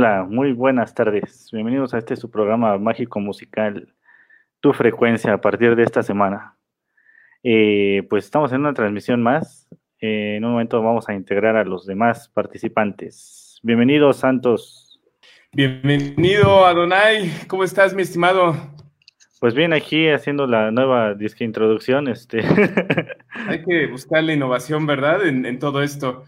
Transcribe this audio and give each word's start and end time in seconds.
Hola, 0.00 0.24
muy 0.30 0.52
buenas 0.52 0.94
tardes. 0.94 1.48
Bienvenidos 1.52 1.92
a 1.92 1.98
este 1.98 2.14
su 2.14 2.30
programa 2.30 2.78
mágico 2.78 3.18
musical, 3.18 3.92
Tu 4.60 4.72
Frecuencia, 4.72 5.32
a 5.32 5.40
partir 5.40 5.74
de 5.74 5.82
esta 5.82 6.04
semana. 6.04 6.56
Eh, 7.42 8.06
pues 8.08 8.24
estamos 8.24 8.52
en 8.52 8.60
una 8.60 8.74
transmisión 8.74 9.20
más. 9.20 9.66
Eh, 10.00 10.36
en 10.36 10.44
un 10.44 10.52
momento 10.52 10.80
vamos 10.80 11.08
a 11.08 11.14
integrar 11.14 11.56
a 11.56 11.64
los 11.64 11.84
demás 11.84 12.28
participantes. 12.28 13.58
Bienvenido, 13.64 14.12
Santos. 14.12 15.00
Bienvenido, 15.50 16.64
Adonai. 16.64 17.28
¿Cómo 17.48 17.64
estás, 17.64 17.92
mi 17.92 18.02
estimado? 18.02 18.54
Pues 19.40 19.52
bien, 19.52 19.72
aquí 19.72 20.08
haciendo 20.10 20.46
la 20.46 20.70
nueva 20.70 21.14
disque 21.14 21.42
introducción. 21.42 22.06
Este. 22.06 22.38
Hay 23.48 23.64
que 23.64 23.88
buscar 23.88 24.22
la 24.22 24.32
innovación, 24.32 24.86
¿verdad? 24.86 25.26
En, 25.26 25.44
en 25.44 25.58
todo 25.58 25.82
esto. 25.82 26.22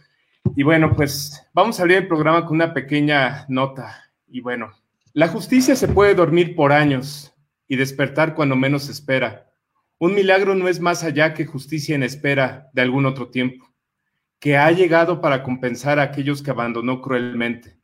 Y 0.56 0.62
bueno, 0.62 0.94
pues 0.94 1.46
vamos 1.52 1.78
a 1.78 1.82
abrir 1.82 1.98
el 1.98 2.08
programa 2.08 2.44
con 2.44 2.56
una 2.56 2.74
pequeña 2.74 3.46
nota. 3.48 4.12
Y 4.26 4.40
bueno, 4.40 4.72
la 5.12 5.28
justicia 5.28 5.74
se 5.76 5.88
puede 5.88 6.14
dormir 6.14 6.54
por 6.54 6.72
años 6.72 7.32
y 7.66 7.76
despertar 7.76 8.34
cuando 8.34 8.56
menos 8.56 8.88
espera. 8.88 9.50
Un 9.98 10.14
milagro 10.14 10.54
no 10.54 10.68
es 10.68 10.80
más 10.80 11.04
allá 11.04 11.34
que 11.34 11.46
justicia 11.46 11.94
en 11.94 12.02
espera 12.02 12.70
de 12.72 12.82
algún 12.82 13.06
otro 13.06 13.28
tiempo, 13.28 13.70
que 14.38 14.56
ha 14.56 14.70
llegado 14.70 15.20
para 15.20 15.42
compensar 15.42 15.98
a 15.98 16.04
aquellos 16.04 16.42
que 16.42 16.50
abandonó 16.50 17.00
cruelmente. 17.00 17.78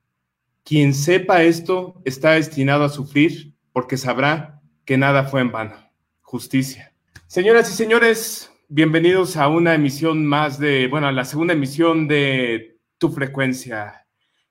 Quien 0.64 0.94
sepa 0.94 1.42
esto 1.42 2.00
está 2.04 2.32
destinado 2.32 2.84
a 2.84 2.88
sufrir 2.88 3.54
porque 3.72 3.96
sabrá 3.96 4.62
que 4.84 4.96
nada 4.96 5.24
fue 5.24 5.40
en 5.40 5.52
vano. 5.52 5.76
Justicia. 6.22 6.92
Señoras 7.26 7.70
y 7.70 7.74
señores, 7.74 8.50
bienvenidos 8.68 9.36
a 9.36 9.48
una 9.48 9.74
emisión 9.74 10.26
más 10.26 10.58
de, 10.58 10.88
bueno, 10.88 11.06
a 11.06 11.12
la 11.12 11.24
segunda 11.24 11.54
emisión 11.54 12.08
de 12.08 12.78
Tu 12.98 13.10
Frecuencia. 13.10 14.06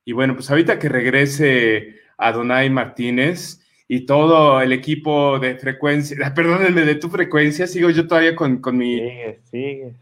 Y 0.05 0.13
bueno, 0.13 0.35
pues 0.35 0.49
ahorita 0.49 0.79
que 0.79 0.89
regrese 0.89 1.95
Adonai 2.17 2.69
Martínez 2.69 3.61
y 3.87 4.05
todo 4.05 4.61
el 4.61 4.71
equipo 4.71 5.39
de 5.39 5.55
frecuencia, 5.57 6.33
perdónenme, 6.33 6.81
de 6.81 6.95
Tu 6.95 7.09
Frecuencia, 7.09 7.67
sigo 7.67 7.89
yo 7.89 8.07
todavía 8.07 8.35
con, 8.35 8.57
con 8.57 8.77
mi... 8.77 8.99
Sigue, 8.99 9.39
sigue. 9.43 9.95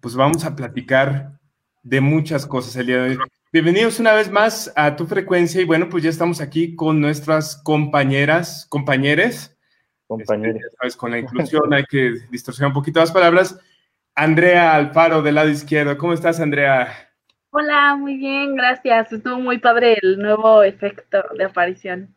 Pues 0.00 0.14
vamos 0.14 0.44
a 0.44 0.54
platicar 0.54 1.38
de 1.82 2.00
muchas 2.00 2.46
cosas 2.46 2.76
el 2.76 2.86
día 2.86 3.02
de 3.02 3.10
hoy. 3.10 3.18
Bienvenidos 3.52 3.98
una 3.98 4.12
vez 4.12 4.30
más 4.30 4.72
a 4.76 4.94
Tu 4.94 5.06
Frecuencia 5.06 5.60
y 5.60 5.64
bueno, 5.64 5.88
pues 5.88 6.04
ya 6.04 6.10
estamos 6.10 6.40
aquí 6.40 6.76
con 6.76 7.00
nuestras 7.00 7.56
compañeras, 7.56 8.66
compañeros 8.68 9.56
compañeros. 10.10 10.56
Este, 10.56 10.76
sabes, 10.76 10.96
con 10.96 11.10
la 11.12 11.18
inclusión 11.18 11.72
hay 11.72 11.84
que 11.84 12.14
distorsionar 12.30 12.68
un 12.68 12.74
poquito 12.74 13.00
las 13.00 13.12
palabras. 13.12 13.58
Andrea 14.14 14.74
Alfaro 14.74 15.22
del 15.22 15.36
lado 15.36 15.48
izquierdo. 15.48 15.96
¿Cómo 15.96 16.12
estás, 16.12 16.40
Andrea? 16.40 17.10
Hola, 17.50 17.96
muy 17.96 18.16
bien, 18.16 18.56
gracias. 18.56 19.12
Estuvo 19.12 19.38
muy 19.38 19.58
padre 19.58 19.98
el 20.02 20.18
nuevo 20.18 20.62
efecto 20.62 21.22
de 21.36 21.44
aparición. 21.44 22.14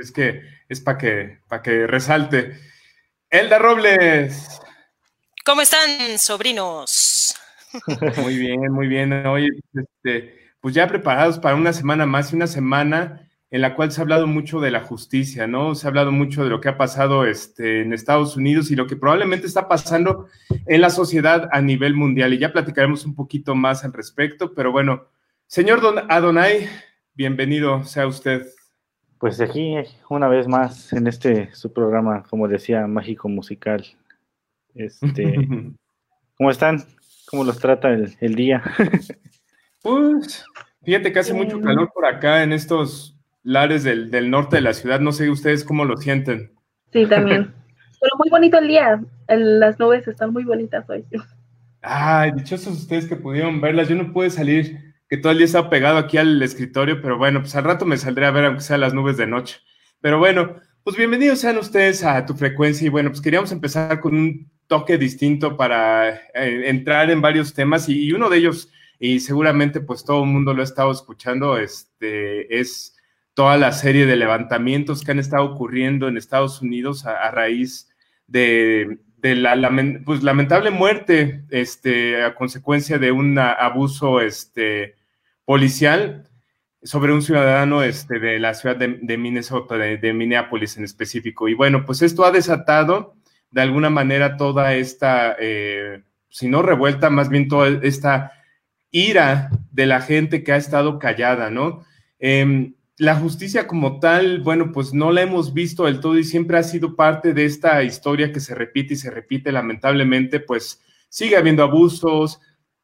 es 0.00 0.12
que 0.12 0.42
es 0.68 0.80
para 0.80 0.98
que, 0.98 1.38
para 1.48 1.62
que 1.62 1.86
resalte. 1.86 2.58
Elda 3.30 3.58
Robles. 3.58 4.60
¿Cómo 5.44 5.62
están, 5.62 6.18
sobrinos? 6.18 7.34
Muy 8.22 8.36
bien, 8.36 8.70
muy 8.70 8.86
bien. 8.86 9.26
Oye, 9.26 9.48
este, 9.74 10.52
pues 10.60 10.74
ya 10.74 10.86
preparados 10.86 11.38
para 11.38 11.56
una 11.56 11.72
semana 11.72 12.04
más 12.04 12.30
y 12.32 12.36
una 12.36 12.46
semana 12.46 13.30
en 13.52 13.60
la 13.60 13.76
cual 13.76 13.92
se 13.92 14.00
ha 14.00 14.04
hablado 14.04 14.26
mucho 14.26 14.60
de 14.60 14.70
la 14.70 14.80
justicia, 14.80 15.46
¿no? 15.46 15.74
Se 15.74 15.86
ha 15.86 15.90
hablado 15.90 16.10
mucho 16.10 16.42
de 16.42 16.48
lo 16.48 16.58
que 16.62 16.70
ha 16.70 16.78
pasado 16.78 17.26
este, 17.26 17.82
en 17.82 17.92
Estados 17.92 18.34
Unidos 18.34 18.70
y 18.70 18.76
lo 18.76 18.86
que 18.86 18.96
probablemente 18.96 19.46
está 19.46 19.68
pasando 19.68 20.26
en 20.66 20.80
la 20.80 20.88
sociedad 20.88 21.50
a 21.52 21.60
nivel 21.60 21.94
mundial. 21.94 22.32
Y 22.32 22.38
ya 22.38 22.50
platicaremos 22.50 23.04
un 23.04 23.14
poquito 23.14 23.54
más 23.54 23.84
al 23.84 23.92
respecto, 23.92 24.54
pero 24.54 24.72
bueno, 24.72 25.04
señor 25.46 25.82
Don 25.82 25.98
Adonai, 26.10 26.66
bienvenido 27.12 27.84
sea 27.84 28.06
usted. 28.06 28.46
Pues 29.18 29.38
aquí, 29.38 29.74
una 30.08 30.28
vez 30.28 30.48
más, 30.48 30.90
en 30.94 31.06
este 31.06 31.54
su 31.54 31.74
programa, 31.74 32.22
como 32.30 32.48
decía, 32.48 32.86
mágico 32.86 33.28
musical. 33.28 33.84
Este, 34.74 35.34
¿Cómo 36.38 36.50
están? 36.50 36.82
¿Cómo 37.26 37.44
los 37.44 37.58
trata 37.58 37.90
el, 37.90 38.16
el 38.18 38.34
día? 38.34 38.62
pues, 39.82 40.42
fíjate 40.82 41.12
que 41.12 41.18
hace 41.18 41.34
mucho 41.34 41.60
calor 41.60 41.92
por 41.92 42.06
acá 42.06 42.42
en 42.42 42.54
estos 42.54 43.11
lares 43.42 43.84
del, 43.84 44.10
del, 44.10 44.30
norte 44.30 44.56
de 44.56 44.62
la 44.62 44.74
ciudad. 44.74 45.00
No 45.00 45.12
sé 45.12 45.30
ustedes 45.30 45.64
cómo 45.64 45.84
lo 45.84 45.96
sienten. 45.96 46.52
Sí, 46.92 47.06
también. 47.06 47.52
Pero 48.00 48.16
muy 48.18 48.30
bonito 48.30 48.58
el 48.58 48.68
día. 48.68 49.02
El, 49.28 49.60
las 49.60 49.78
nubes 49.78 50.06
están 50.08 50.32
muy 50.32 50.44
bonitas 50.44 50.88
hoy. 50.88 51.04
Ay, 51.80 52.32
dichosos 52.32 52.78
ustedes 52.78 53.06
que 53.06 53.16
pudieron 53.16 53.60
verlas. 53.60 53.88
Yo 53.88 53.96
no 53.96 54.12
pude 54.12 54.30
salir, 54.30 54.94
que 55.08 55.16
todo 55.16 55.32
el 55.32 55.38
día 55.38 55.46
estaba 55.46 55.70
pegado 55.70 55.98
aquí 55.98 56.18
al 56.18 56.40
escritorio, 56.42 57.00
pero 57.00 57.18
bueno, 57.18 57.40
pues 57.40 57.54
al 57.54 57.64
rato 57.64 57.84
me 57.84 57.96
saldré 57.96 58.26
a 58.26 58.30
ver 58.30 58.44
aunque 58.44 58.62
sea 58.62 58.78
las 58.78 58.94
nubes 58.94 59.16
de 59.16 59.26
noche. 59.26 59.60
Pero 60.00 60.18
bueno, 60.18 60.56
pues 60.84 60.96
bienvenidos 60.96 61.40
sean 61.40 61.58
ustedes 61.58 62.02
a 62.02 62.26
tu 62.26 62.34
frecuencia 62.34 62.86
y 62.86 62.90
bueno, 62.90 63.10
pues 63.10 63.20
queríamos 63.20 63.52
empezar 63.52 64.00
con 64.00 64.14
un 64.14 64.50
toque 64.66 64.98
distinto 64.98 65.56
para 65.56 66.10
eh, 66.10 66.64
entrar 66.64 67.10
en 67.10 67.20
varios 67.20 67.54
temas 67.54 67.88
y, 67.88 68.06
y, 68.06 68.12
uno 68.12 68.28
de 68.28 68.38
ellos, 68.38 68.70
y 68.98 69.20
seguramente 69.20 69.80
pues 69.80 70.04
todo 70.04 70.24
el 70.24 70.30
mundo 70.30 70.54
lo 70.54 70.62
ha 70.62 70.64
estado 70.64 70.90
escuchando, 70.90 71.56
este, 71.56 72.58
es 72.58 72.91
toda 73.34 73.56
la 73.56 73.72
serie 73.72 74.06
de 74.06 74.16
levantamientos 74.16 75.02
que 75.02 75.12
han 75.12 75.18
estado 75.18 75.44
ocurriendo 75.44 76.08
en 76.08 76.16
Estados 76.16 76.60
Unidos 76.60 77.06
a, 77.06 77.30
raíz 77.30 77.88
de, 78.26 78.98
la 79.22 79.70
pues, 80.04 80.22
lamentable 80.22 80.70
muerte 80.70 81.44
este, 81.50 82.22
a 82.22 82.34
consecuencia 82.34 82.98
de 82.98 83.12
un 83.12 83.38
abuso 83.38 84.20
este, 84.20 84.96
policial 85.44 86.28
sobre 86.82 87.12
un 87.12 87.22
ciudadano 87.22 87.82
este, 87.82 88.18
de 88.18 88.38
la 88.38 88.54
ciudad 88.54 88.76
de, 88.76 89.16
Minnesota, 89.16 89.76
de, 89.76 90.12
Minneapolis 90.12 90.76
en 90.76 90.84
específico. 90.84 91.48
Y 91.48 91.54
bueno, 91.54 91.86
pues 91.86 92.02
esto 92.02 92.24
ha 92.24 92.32
desatado 92.32 93.14
de 93.50 93.62
alguna 93.62 93.88
manera 93.88 94.36
toda 94.36 94.74
esta, 94.74 95.36
eh, 95.38 96.02
si 96.28 96.48
no 96.48 96.62
revuelta, 96.62 97.08
más 97.08 97.28
bien 97.28 97.48
toda 97.48 97.68
esta 97.82 98.32
ira 98.90 99.50
de 99.70 99.86
la 99.86 100.00
gente 100.00 100.42
que 100.42 100.52
ha 100.52 100.56
estado 100.56 100.98
callada, 100.98 101.50
¿no? 101.50 101.84
Eh, 102.18 102.72
la 103.02 103.16
justicia 103.16 103.66
como 103.66 103.98
tal, 103.98 104.42
bueno, 104.42 104.70
pues 104.70 104.94
no 104.94 105.10
la 105.10 105.22
hemos 105.22 105.52
visto 105.52 105.86
del 105.86 105.98
todo 105.98 106.16
y 106.18 106.22
siempre 106.22 106.56
ha 106.56 106.62
sido 106.62 106.94
parte 106.94 107.34
de 107.34 107.44
esta 107.44 107.82
historia 107.82 108.30
que 108.30 108.38
se 108.38 108.54
repite 108.54 108.94
y 108.94 108.96
se 108.96 109.10
repite 109.10 109.50
lamentablemente, 109.50 110.38
pues 110.38 110.80
sigue 111.08 111.36
habiendo 111.36 111.64
abusos, 111.64 112.38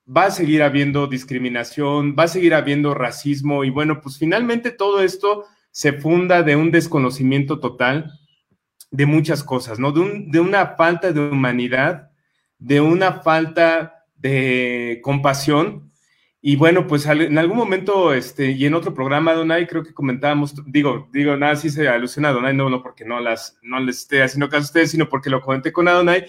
va 0.05 0.25
a 0.25 0.31
seguir 0.33 0.65
habiendo 0.65 1.07
discriminación, 1.07 2.17
va 2.19 2.25
a 2.25 2.29
seguir 2.29 2.55
habiendo 2.55 2.95
racismo 2.95 3.63
y 3.63 3.71
bueno, 3.71 4.01
pues 4.01 4.19
finalmente 4.19 4.73
todo 4.73 5.03
esto 5.05 5.45
se 5.71 5.93
funda 5.93 6.43
de 6.43 6.57
un 6.57 6.73
desconocimiento 6.73 7.61
total 7.61 8.11
de 8.91 9.07
muchas 9.07 9.45
cosas, 9.45 9.79
¿no? 9.79 9.93
De, 9.93 10.01
un, 10.01 10.33
de 10.33 10.41
una 10.41 10.75
falta 10.75 11.13
de 11.13 11.21
humanidad, 11.21 12.11
de 12.59 12.81
una 12.81 13.21
falta 13.23 14.05
de 14.17 14.99
compasión 15.01 15.88
y 16.41 16.55
bueno, 16.55 16.87
pues 16.87 17.05
en 17.07 17.37
algún 17.37 17.57
momento, 17.57 18.15
este, 18.15 18.53
y 18.53 18.65
en 18.65 18.75
otro 18.75 18.95
programa, 18.95 19.35
Donay, 19.35 19.67
creo 19.67 19.83
que 19.83 19.93
comentábamos, 19.93 20.55
digo, 20.67 21.09
digo, 21.13 21.37
nada, 21.37 21.57
sí 21.57 21.69
se 21.69 21.89
alusiona 21.89 22.29
a 22.29 22.33
Donay, 22.33 22.55
no, 22.55 22.71
no 22.71 22.81
porque 22.81 23.05
no 23.05 23.19
las, 23.19 23.59
no 23.63 23.81
les 23.81 23.99
esté 23.99 24.23
haciendo 24.23 24.49
caso 24.49 24.63
a 24.63 24.67
ustedes, 24.67 24.93
sino 24.93 25.09
porque 25.09 25.31
lo 25.31 25.41
comenté 25.41 25.73
con 25.73 25.89
Adonai, 25.89 26.27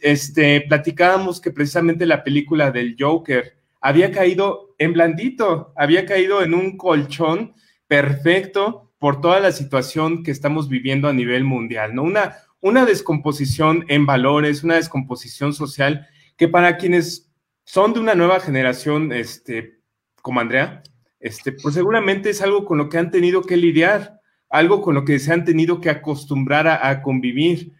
este, 0.00 0.62
platicábamos 0.62 1.40
que 1.40 1.52
precisamente 1.52 2.06
la 2.06 2.24
película 2.24 2.72
del 2.72 2.96
Joker 2.98 3.56
había 3.80 4.10
caído 4.10 4.74
en 4.78 4.94
blandito, 4.94 5.72
había 5.76 6.06
caído 6.06 6.42
en 6.42 6.52
un 6.52 6.76
colchón 6.76 7.54
perfecto 7.86 8.90
por 8.98 9.20
toda 9.20 9.38
la 9.38 9.52
situación 9.52 10.24
que 10.24 10.32
estamos 10.32 10.68
viviendo 10.68 11.08
a 11.08 11.12
nivel 11.12 11.44
mundial, 11.44 11.94
¿no? 11.94 12.02
Una, 12.02 12.38
una 12.60 12.84
descomposición 12.84 13.84
en 13.88 14.06
valores, 14.06 14.64
una 14.64 14.74
descomposición 14.74 15.52
social 15.52 16.08
que 16.36 16.48
para 16.48 16.78
quienes 16.78 17.25
son 17.66 17.92
de 17.92 18.00
una 18.00 18.14
nueva 18.14 18.38
generación, 18.38 19.12
este, 19.12 19.80
como 20.22 20.40
Andrea, 20.40 20.82
este, 21.18 21.52
pues 21.52 21.74
seguramente 21.74 22.30
es 22.30 22.40
algo 22.40 22.64
con 22.64 22.78
lo 22.78 22.88
que 22.88 22.96
han 22.96 23.10
tenido 23.10 23.42
que 23.42 23.56
lidiar, 23.56 24.20
algo 24.48 24.80
con 24.80 24.94
lo 24.94 25.04
que 25.04 25.18
se 25.18 25.32
han 25.32 25.44
tenido 25.44 25.80
que 25.80 25.90
acostumbrar 25.90 26.68
a, 26.68 26.88
a 26.88 27.02
convivir. 27.02 27.72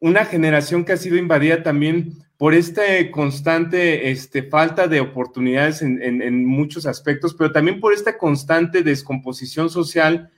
Una 0.00 0.24
generación 0.24 0.84
que 0.84 0.92
ha 0.92 0.96
sido 0.96 1.18
invadida 1.18 1.62
también 1.62 2.14
por 2.38 2.54
esta 2.54 2.82
constante 3.10 4.10
este, 4.10 4.44
falta 4.44 4.88
de 4.88 5.00
oportunidades 5.00 5.82
en, 5.82 6.00
en, 6.02 6.22
en, 6.22 6.46
muchos 6.46 6.86
aspectos, 6.86 7.34
pero 7.34 7.52
también 7.52 7.80
por 7.80 7.92
esta 7.92 8.16
constante 8.16 8.82
descomposición 8.82 9.68
social 9.68 10.30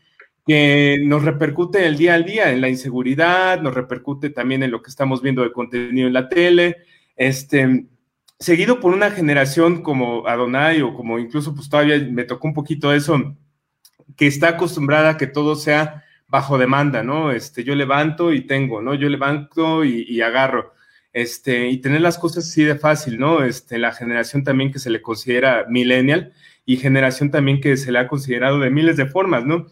que 0.47 0.99
nos 1.05 1.23
repercute 1.23 1.87
el 1.87 1.97
día 1.97 2.15
al 2.15 2.25
día, 2.25 2.51
en 2.51 2.61
la 2.61 2.69
inseguridad, 2.69 3.61
nos 3.61 3.75
repercute 3.75 4.31
también 4.31 4.65
en 4.65 4.73
lo 4.73 4.83
que 4.83 4.91
estamos 4.91 5.23
viendo 5.23 5.43
de 5.43 5.53
contenido 5.53 6.09
en 6.09 6.15
la 6.15 6.29
tele, 6.29 6.79
este, 7.15 7.87
seguido 8.41 8.81
por 8.81 8.93
una 8.93 9.11
generación 9.11 9.83
como 9.83 10.27
Adonai 10.27 10.81
o 10.81 10.95
como 10.95 11.19
incluso 11.19 11.55
pues 11.55 11.69
todavía 11.69 11.99
me 12.11 12.25
tocó 12.25 12.49
un 12.49 12.55
poquito 12.55 12.93
eso, 12.93 13.37
que 14.17 14.27
está 14.27 14.49
acostumbrada 14.49 15.11
a 15.11 15.17
que 15.17 15.27
todo 15.27 15.55
sea 15.57 16.05
bajo 16.27 16.59
demanda, 16.59 17.03
¿no? 17.03 17.33
Este, 17.33 17.65
yo 17.65 17.75
levanto 17.75 18.33
y 18.33 18.43
tengo, 18.43 18.81
¿no? 18.81 18.95
Yo 18.95 19.09
levanto 19.09 19.85
y, 19.85 20.05
y 20.09 20.21
agarro. 20.23 20.73
este, 21.13 21.69
y 21.69 21.79
tener 21.79 22.01
las 22.01 22.19
cosas 22.19 22.47
así 22.49 22.63
de 22.65 22.77
fácil, 22.77 23.19
¿no? 23.19 23.43
Este, 23.43 23.79
la 23.79 23.93
generación 23.93 24.45
también 24.45 24.73
que 24.73 24.79
se 24.79 24.91
le 24.91 25.03
considera 25.03 25.67
millennial 25.69 26.33
y 26.65 26.77
generación 26.77 27.31
también 27.31 27.61
que 27.61 27.77
se 27.77 27.93
le 27.93 27.99
ha 27.99 28.09
considerado 28.09 28.61
de 28.61 28.71
miles 28.71 28.97
de 28.97 29.07
formas, 29.07 29.45
¿no? 29.45 29.67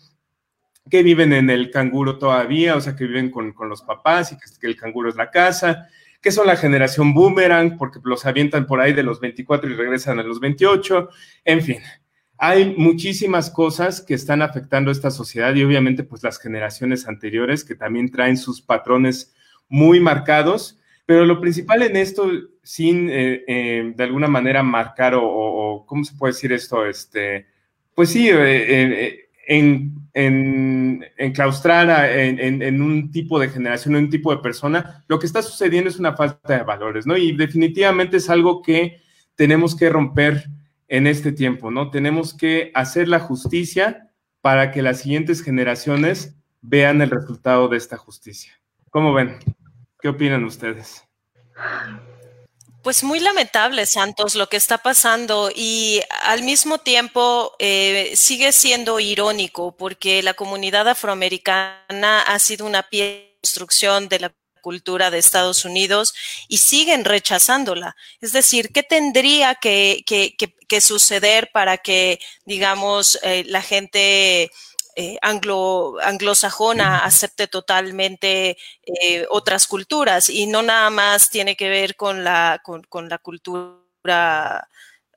Que 0.91 1.03
viven 1.03 1.33
en 1.33 1.49
el 1.51 1.71
canguro 1.71 2.19
todavía, 2.19 2.77
o 2.77 2.81
sea, 2.81 2.97
que 2.97 3.07
viven 3.07 3.31
con, 3.31 3.55
los 3.69 3.83
papás 3.83 4.33
y 4.33 4.37
que, 4.37 4.45
que, 4.61 4.67
el 4.67 4.77
canguro 4.77 5.09
es 5.09 5.17
la 5.17 5.31
casa, 5.31 5.89
que 6.21 6.33
son 6.33 6.47
la 6.47 6.57
generación 6.57 7.15
boomerang, 7.15 7.77
porque 7.77 8.01
los 8.05 8.27
avientan 8.27 8.67
por 8.67 8.81
ahí 8.81 8.93
de 8.93 9.03
los 9.03 9.21
24 9.21 9.71
y 9.71 9.75
regresan 9.75 10.19
a 10.19 10.23
los 10.23 10.41
28, 10.41 11.09
en 11.45 11.63
fin. 11.63 11.79
Hay 12.37 12.75
muchísimas 12.77 13.51
cosas 13.51 14.01
que 14.01 14.15
están 14.15 14.43
afectando 14.43 14.91
a 14.91 14.93
esta 14.93 15.11
sociedad 15.11 15.55
y 15.55 15.65
obviamente 15.65 16.05
pues 16.05 16.23
las 16.23 16.39
generaciones 16.39 17.09
anteriores 17.09 17.65
que 17.65 17.75
también 17.75 18.11
traen 18.11 18.37
sus 18.37 18.63
patrones 18.63 19.35
muy 19.69 19.99
marcados 19.99 20.79
pero 21.09 21.25
lo 21.25 21.41
principal 21.41 21.83
en 21.83 21.97
esto, 21.97 22.31
sin 22.63 23.09
eh, 23.09 23.43
eh, 23.49 23.95
de 23.97 24.05
alguna 24.05 24.29
manera 24.29 24.63
marcar 24.63 25.15
o, 25.17 25.87
¿cómo 25.89 26.05
se 26.05 26.15
puede 26.15 26.35
decir 26.35 26.53
esto? 26.53 26.85
Este, 26.85 27.47
pues 27.95 28.11
sí, 28.11 28.29
eh, 28.31 29.31
en, 29.47 29.98
en, 30.15 31.05
enclaustrar 31.17 32.11
en, 32.11 32.63
en, 32.63 32.83
un 32.83 33.11
tipo 33.11 33.39
de 33.39 33.49
generación, 33.49 33.97
en 33.97 34.05
un 34.05 34.11
tipo 34.11 34.35
de 34.35 34.43
persona, 34.43 35.05
lo 35.09 35.19
que 35.19 35.27
está 35.27 35.43
sucediendo 35.43 35.91
es 35.91 35.99
una 35.99 36.17
falta 36.17 36.59
de 36.59 36.65
valores, 36.65 37.07
¿no? 37.07 37.17
Y 37.17 37.33
definitivamente 37.37 38.17
es 38.17 38.29
algo 38.31 38.63
que 38.63 39.01
tenemos 39.35 39.77
que 39.77 39.89
romper 39.91 40.49
en 40.89 41.07
este 41.07 41.33
tiempo, 41.33 41.71
¿no? 41.71 41.91
Tenemos 41.91 42.35
que 42.35 42.73
hacer 42.75 43.09
la 43.09 43.21
justicia 43.21 44.11
para 44.41 44.71
que 44.71 44.83
las 44.83 45.01
siguientes 45.01 45.43
generaciones 45.43 46.37
vean 46.61 47.03
el 47.03 47.11
resultado 47.11 47.69
de 47.69 47.77
esta 47.77 47.97
justicia. 47.97 48.53
¿Cómo 48.91 49.13
ven? 49.13 49.37
¿Qué 50.01 50.09
opinan 50.09 50.45
ustedes? 50.45 51.05
Pues 52.89 53.05
muy 53.05 53.21
lamentable, 53.21 53.85
Santos, 53.85 54.35
lo 54.35 54.49
que 54.49 54.57
está 54.57 54.79
pasando 54.79 55.51
y 55.55 56.01
al 56.23 56.43
mismo 56.43 56.79
tiempo 56.79 57.55
eh, 57.59 58.13
sigue 58.17 58.51
siendo 58.51 58.99
irónico 58.99 59.77
porque 59.77 60.23
la 60.23 60.33
comunidad 60.33 60.89
afroamericana 60.89 62.23
ha 62.23 62.39
sido 62.39 62.65
una 62.65 62.89
pieza 62.89 63.19
de 63.19 63.37
construcción 63.43 64.09
de 64.09 64.21
la 64.21 64.35
cultura 64.63 65.11
de 65.11 65.19
Estados 65.19 65.67
Unidos 65.67 66.15
y 66.49 66.57
siguen 66.57 67.05
rechazándola. 67.05 67.95
Es 68.23 68.33
decir, 68.33 68.71
¿qué 68.73 68.83
tendría 68.83 69.57
que, 69.57 70.03
suceder 70.81 71.51
para 71.53 71.77
que, 71.77 72.19
digamos, 72.47 73.19
eh, 73.23 73.45
la 73.49 73.61
gente 73.61 74.51
eh, 75.01 75.17
anglo, 75.23 75.95
anglosajona 76.03 77.05
acepte 77.05 77.47
totalmente 77.47 78.59
eh, 78.83 79.27
otras 79.31 79.69
culturas 79.69 80.29
y 80.29 80.47
no 80.47 80.61
nada 80.63 80.91
más 80.91 81.31
tiene 81.31 81.55
que 81.55 81.69
ver 81.69 81.95
con 81.95 82.25
la, 82.25 82.61
con, 82.65 83.09
la 83.09 83.19
cultura 83.19 84.69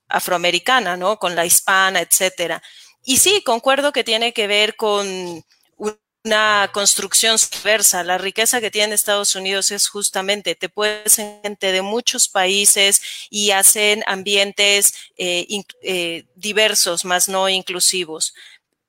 afroamericana, 0.07 0.97
¿no? 0.97 1.17
Con 1.17 1.35
la 1.35 1.47
hispana, 1.47 1.99
etcétera. 1.99 2.61
Y 3.03 3.17
sí, 3.17 3.41
concuerdo 3.43 3.91
que 3.91 4.03
tiene 4.03 4.33
que 4.33 4.45
ver 4.45 4.75
con 4.75 5.43
una 5.77 6.69
construcción 6.71 7.37
diversa. 7.51 8.03
La 8.03 8.19
riqueza 8.19 8.61
que 8.61 8.69
tiene 8.69 8.93
Estados 8.93 9.33
Unidos 9.33 9.71
es 9.71 9.87
justamente, 9.87 10.53
te 10.53 10.69
puedes 10.69 11.15
gente 11.15 11.71
de 11.71 11.81
muchos 11.81 12.29
países 12.29 13.01
y 13.31 13.49
hacen 13.49 14.03
ambientes 14.05 14.93
eh, 15.17 16.23
diversos, 16.35 17.03
más 17.03 17.27
no 17.27 17.49
inclusivos 17.49 18.35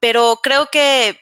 pero 0.03 0.41
creo 0.43 0.67
que 0.67 1.17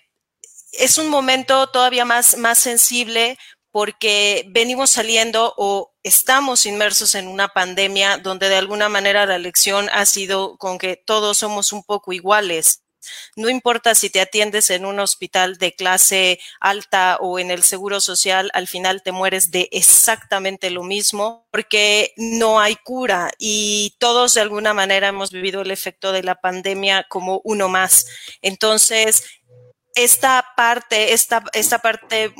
es 0.72 0.96
un 0.96 1.10
momento 1.10 1.66
todavía 1.66 2.06
más, 2.06 2.38
más 2.38 2.58
sensible 2.58 3.36
porque 3.70 4.46
venimos 4.48 4.88
saliendo 4.88 5.52
o 5.58 5.92
estamos 6.02 6.64
inmersos 6.64 7.14
en 7.14 7.28
una 7.28 7.48
pandemia 7.48 8.16
donde 8.16 8.48
de 8.48 8.56
alguna 8.56 8.88
manera 8.88 9.26
la 9.26 9.36
lección 9.36 9.90
ha 9.92 10.06
sido 10.06 10.56
con 10.56 10.78
que 10.78 10.96
todos 10.96 11.36
somos 11.36 11.72
un 11.72 11.84
poco 11.84 12.14
iguales. 12.14 12.82
No 13.36 13.48
importa 13.48 13.94
si 13.94 14.10
te 14.10 14.20
atiendes 14.20 14.70
en 14.70 14.84
un 14.84 15.00
hospital 15.00 15.58
de 15.58 15.74
clase 15.74 16.40
alta 16.60 17.18
o 17.20 17.38
en 17.38 17.50
el 17.50 17.62
seguro 17.62 18.00
social, 18.00 18.50
al 18.54 18.68
final 18.68 19.02
te 19.02 19.12
mueres 19.12 19.50
de 19.50 19.68
exactamente 19.72 20.70
lo 20.70 20.82
mismo 20.82 21.46
porque 21.50 22.12
no 22.16 22.60
hay 22.60 22.76
cura 22.76 23.30
y 23.38 23.96
todos 23.98 24.34
de 24.34 24.40
alguna 24.40 24.74
manera 24.74 25.08
hemos 25.08 25.30
vivido 25.30 25.62
el 25.62 25.70
efecto 25.70 26.12
de 26.12 26.22
la 26.22 26.40
pandemia 26.40 27.06
como 27.08 27.40
uno 27.44 27.68
más. 27.68 28.06
Entonces, 28.42 29.24
esta 29.94 30.44
parte, 30.56 31.12
esta, 31.12 31.44
esta 31.52 31.78
parte 31.78 32.34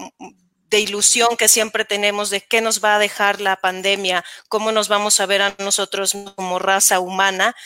de 0.71 0.81
ilusión 0.81 1.37
que 1.37 1.49
siempre 1.49 1.85
tenemos 1.85 2.31
de 2.31 2.41
qué 2.41 2.61
nos 2.61 2.83
va 2.83 2.95
a 2.95 2.99
dejar 3.01 3.41
la 3.41 3.57
pandemia, 3.57 4.25
cómo 4.49 4.71
nos 4.71 4.89
vamos 4.89 5.19
a 5.19 5.27
ver 5.27 5.43
a 5.43 5.55
nosotros 5.59 6.17
como 6.37 6.61
raza 6.61 7.01
humana, 7.01 7.57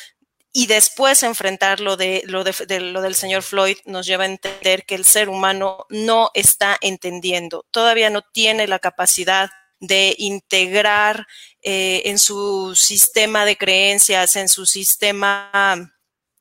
y 0.57 0.69
después 0.69 1.25
enfrentar 1.25 1.81
lo, 1.81 1.97
de, 1.97 2.23
lo, 2.27 2.45
de, 2.45 2.81
lo 2.81 3.03
del 3.03 3.17
señor 3.17 3.43
Floyd 3.43 3.77
nos 3.87 4.07
lleva 4.07 4.23
a 4.23 4.29
entender 4.29 4.87
que 4.87 4.95
el 4.95 5.05
ser 5.05 5.29
humano 5.29 5.85
no 5.91 6.31
está 6.33 6.79
entendiendo, 6.81 7.67
todavía 7.73 8.09
no 8.09 8.23
tiene 8.23 8.69
la 8.69 8.79
capacidad 8.79 9.51
de 9.81 10.15
integrar 10.17 11.27
eh, 11.61 12.03
en 12.05 12.21
su 12.21 12.73
sistema 12.77 13.45
de 13.45 13.57
creencias, 13.57 14.37
en 14.37 14.49
su 14.49 14.65
sistema 14.65 15.93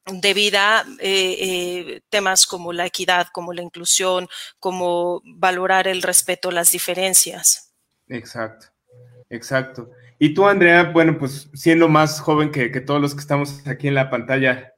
de 0.05 0.33
vida, 0.35 0.85
eh, 0.99 1.37
eh, 1.39 2.01
temas 2.09 2.45
como 2.45 2.71
la 2.71 2.85
equidad, 2.85 3.27
como 3.33 3.51
la 3.51 3.63
inclusión, 3.63 4.29
como 4.59 5.23
valorar 5.25 5.87
el 5.87 6.03
respeto, 6.03 6.51
las 6.51 6.71
diferencias. 6.71 7.73
Exacto, 8.07 8.67
exacto. 9.31 9.89
Y 10.23 10.33
tú, 10.33 10.47
Andrea, 10.47 10.85
bueno, 10.93 11.17
pues 11.17 11.49
siendo 11.53 11.89
más 11.89 12.21
joven 12.21 12.49
que, 12.49 12.69
todos 12.79 13.01
los 13.01 13.13
que 13.13 13.19
estamos 13.19 13.67
aquí 13.67 13.89
en 13.89 13.95
la 13.95 14.09
pantalla, 14.09 14.71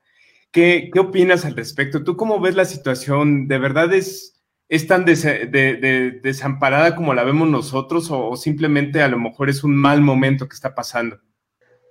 ¿qué, 0.52 0.90
opinas 0.98 1.46
al 1.46 1.56
respecto? 1.56 2.04
¿Tú 2.04 2.18
cómo 2.18 2.40
ves 2.40 2.56
la 2.56 2.66
situación? 2.66 3.48
¿De 3.48 3.60
verdad 3.60 3.94
es, 3.94 4.44
es 4.70 4.88
tan 4.88 5.06
desamparada 5.06 6.96
como 6.96 7.14
la 7.14 7.24
vemos 7.24 7.48
nosotros 7.48 8.10
o, 8.10 8.36
simplemente 8.36 9.04
a 9.04 9.08
lo 9.08 9.20
mejor 9.20 9.52
es 9.52 9.64
un 9.64 9.76
mal 9.76 10.02
momento 10.02 10.50
que 10.50 10.56
está 10.56 10.74
pasando? 10.74 11.20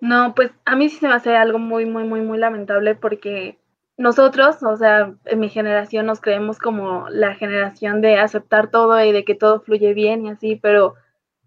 No, 0.00 0.34
pues 0.34 0.50
a 0.64 0.74
mí 0.74 0.88
sí 0.88 0.96
se 0.96 1.06
me 1.06 1.14
hace 1.14 1.36
algo 1.36 1.60
muy, 1.60 1.86
muy, 1.86 2.02
muy, 2.02 2.22
muy 2.22 2.38
lamentable 2.38 2.96
porque 2.96 3.56
nosotros, 3.96 4.64
o 4.64 4.76
sea, 4.76 5.14
en 5.26 5.38
mi 5.38 5.48
generación 5.48 6.06
nos 6.06 6.20
creemos 6.20 6.58
como 6.58 7.08
la 7.08 7.36
generación 7.36 8.00
de 8.00 8.18
aceptar 8.18 8.72
todo 8.72 9.00
y 9.04 9.12
de 9.12 9.24
que 9.24 9.36
todo 9.36 9.60
fluye 9.60 9.94
bien 9.94 10.26
y 10.26 10.30
así, 10.30 10.56
pero 10.60 10.96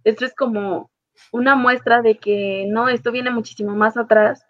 esto 0.05 0.23
es 0.23 0.33
como 0.33 0.89
una 1.31 1.55
muestra 1.55 2.01
de 2.01 2.17
que 2.17 2.65
no, 2.67 2.89
esto 2.89 3.11
viene 3.11 3.31
muchísimo 3.31 3.75
más 3.75 3.97
atrás 3.97 4.45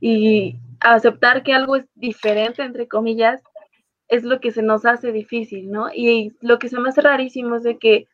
y 0.00 0.56
aceptar 0.80 1.42
que 1.42 1.54
algo 1.54 1.76
es 1.76 1.86
diferente, 1.94 2.62
entre 2.62 2.88
comillas, 2.88 3.42
es 4.08 4.24
lo 4.24 4.40
que 4.40 4.52
se 4.52 4.62
nos 4.62 4.84
hace 4.86 5.12
difícil, 5.12 5.70
¿no? 5.70 5.88
Y 5.92 6.36
lo 6.40 6.58
que 6.58 6.68
se 6.68 6.78
me 6.78 6.88
hace 6.88 7.00
rarísimo 7.00 7.56
es 7.56 7.62
de 7.62 7.78
que, 7.78 8.06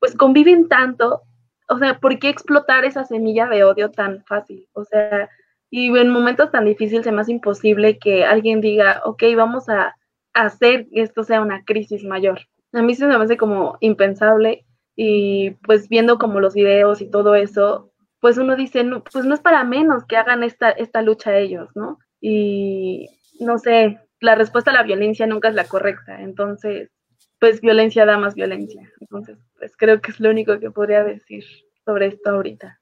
pues 0.00 0.16
conviven 0.16 0.68
tanto, 0.68 1.22
o 1.68 1.78
sea, 1.78 1.98
¿por 2.00 2.18
qué 2.18 2.28
explotar 2.28 2.84
esa 2.84 3.04
semilla 3.04 3.46
de 3.46 3.64
odio 3.64 3.90
tan 3.90 4.24
fácil? 4.24 4.68
O 4.72 4.84
sea, 4.84 5.28
y 5.70 5.96
en 5.96 6.10
momentos 6.10 6.50
tan 6.50 6.64
difíciles 6.64 7.04
se 7.04 7.12
me 7.12 7.20
hace 7.20 7.32
imposible 7.32 7.98
que 7.98 8.24
alguien 8.24 8.60
diga, 8.60 9.02
ok, 9.04 9.22
vamos 9.36 9.68
a 9.68 9.94
hacer 10.32 10.88
que 10.88 11.02
esto 11.02 11.22
sea 11.24 11.40
una 11.40 11.64
crisis 11.64 12.04
mayor. 12.04 12.40
A 12.72 12.82
mí 12.82 12.94
se 12.94 13.06
me 13.06 13.14
hace 13.14 13.36
como 13.36 13.76
impensable 13.80 14.64
y 14.96 15.50
pues 15.62 15.88
viendo 15.88 16.18
como 16.18 16.40
los 16.40 16.54
videos 16.54 17.00
y 17.00 17.10
todo 17.10 17.34
eso, 17.34 17.92
pues 18.20 18.38
uno 18.38 18.56
dice, 18.56 18.84
pues 19.12 19.24
no 19.24 19.34
es 19.34 19.40
para 19.40 19.64
menos 19.64 20.04
que 20.06 20.16
hagan 20.16 20.42
esta, 20.42 20.70
esta 20.70 21.02
lucha 21.02 21.36
ellos, 21.36 21.68
¿no? 21.74 21.98
Y 22.20 23.08
no 23.40 23.58
sé, 23.58 24.00
la 24.20 24.34
respuesta 24.34 24.70
a 24.70 24.74
la 24.74 24.82
violencia 24.82 25.26
nunca 25.26 25.48
es 25.48 25.54
la 25.54 25.64
correcta, 25.64 26.20
entonces, 26.22 26.90
pues 27.38 27.60
violencia 27.60 28.06
da 28.06 28.16
más 28.16 28.34
violencia. 28.34 28.90
Entonces, 29.00 29.36
pues 29.58 29.76
creo 29.76 30.00
que 30.00 30.12
es 30.12 30.20
lo 30.20 30.30
único 30.30 30.58
que 30.58 30.70
podría 30.70 31.04
decir 31.04 31.44
sobre 31.84 32.06
esto 32.06 32.30
ahorita. 32.30 32.80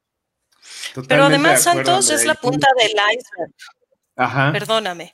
Pero 1.08 1.24
además, 1.24 1.62
Santos 1.62 2.10
es 2.10 2.24
la 2.24 2.34
punta 2.34 2.68
del 2.78 2.92
iceberg. 2.92 3.52
Ajá. 4.14 4.52
Perdóname. 4.52 5.12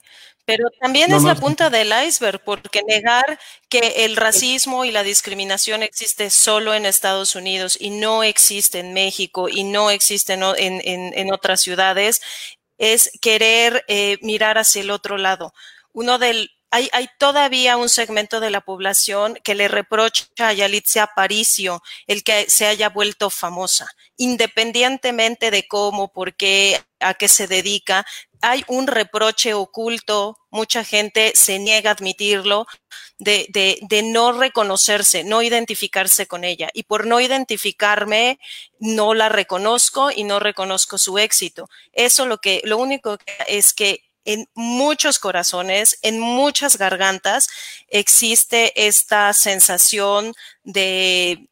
Pero 0.49 0.71
también 0.81 1.13
es 1.13 1.21
la 1.21 1.35
punta 1.35 1.69
del 1.69 1.93
iceberg, 2.07 2.43
porque 2.43 2.81
negar 2.81 3.39
que 3.69 4.05
el 4.05 4.15
racismo 4.15 4.83
y 4.83 4.91
la 4.91 5.03
discriminación 5.03 5.83
existe 5.83 6.31
solo 6.31 6.73
en 6.73 6.87
Estados 6.87 7.35
Unidos 7.35 7.77
y 7.79 7.91
no 7.91 8.23
existe 8.23 8.79
en 8.79 8.93
México 8.93 9.47
y 9.47 9.63
no 9.63 9.91
existe 9.91 10.33
en, 10.33 11.31
otras 11.31 11.61
ciudades, 11.61 12.21
es 12.79 13.11
querer 13.21 13.85
eh, 13.87 14.17
mirar 14.23 14.57
hacia 14.57 14.81
el 14.81 14.89
otro 14.89 15.17
lado. 15.17 15.53
Uno 15.93 16.17
del, 16.17 16.49
hay, 16.71 16.89
hay, 16.91 17.07
todavía 17.17 17.77
un 17.77 17.89
segmento 17.89 18.39
de 18.39 18.49
la 18.49 18.61
población 18.61 19.37
que 19.43 19.55
le 19.55 19.67
reprocha 19.67 20.25
a 20.37 20.53
Yalitza 20.53 21.03
Aparicio 21.03 21.81
el 22.07 22.23
que 22.23 22.49
se 22.49 22.67
haya 22.67 22.89
vuelto 22.89 23.29
famosa, 23.29 23.91
independientemente 24.17 25.51
de 25.51 25.67
cómo, 25.67 26.11
por 26.11 26.35
qué, 26.35 26.81
a 26.99 27.13
qué 27.13 27.27
se 27.27 27.47
dedica. 27.47 28.05
Hay 28.41 28.63
un 28.67 28.87
reproche 28.87 29.53
oculto, 29.53 30.37
mucha 30.51 30.83
gente 30.83 31.31
se 31.35 31.59
niega 31.59 31.89
a 31.89 31.93
admitirlo, 31.93 32.67
de, 33.17 33.47
de, 33.49 33.79
de 33.81 34.01
no 34.01 34.31
reconocerse, 34.31 35.23
no 35.23 35.41
identificarse 35.41 36.25
con 36.25 36.43
ella. 36.43 36.69
Y 36.73 36.83
por 36.83 37.05
no 37.05 37.19
identificarme, 37.19 38.39
no 38.79 39.13
la 39.13 39.29
reconozco 39.29 40.09
y 40.11 40.23
no 40.23 40.39
reconozco 40.39 40.97
su 40.97 41.17
éxito. 41.17 41.69
Eso 41.91 42.25
lo 42.25 42.37
que, 42.37 42.61
lo 42.63 42.77
único 42.77 43.17
que 43.17 43.33
es 43.47 43.73
que 43.73 44.08
en 44.29 44.47
muchos 44.53 45.17
corazones, 45.17 45.97
en 46.03 46.19
muchas 46.19 46.77
gargantas, 46.77 47.49
existe 47.87 48.87
esta 48.87 49.33
sensación 49.33 50.35
de, 50.63 51.49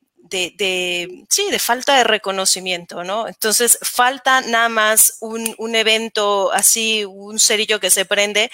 sí, 1.27 1.47
de 1.49 1.57
falta 1.57 1.97
de 1.97 2.03
reconocimiento, 2.03 3.03
¿no? 3.03 3.27
Entonces, 3.27 3.79
falta 3.81 4.41
nada 4.41 4.69
más 4.69 5.17
un, 5.21 5.75
evento 5.75 6.51
así, 6.53 7.03
un 7.03 7.39
cerillo 7.39 7.79
que 7.79 7.89
se 7.89 8.05
prende 8.05 8.51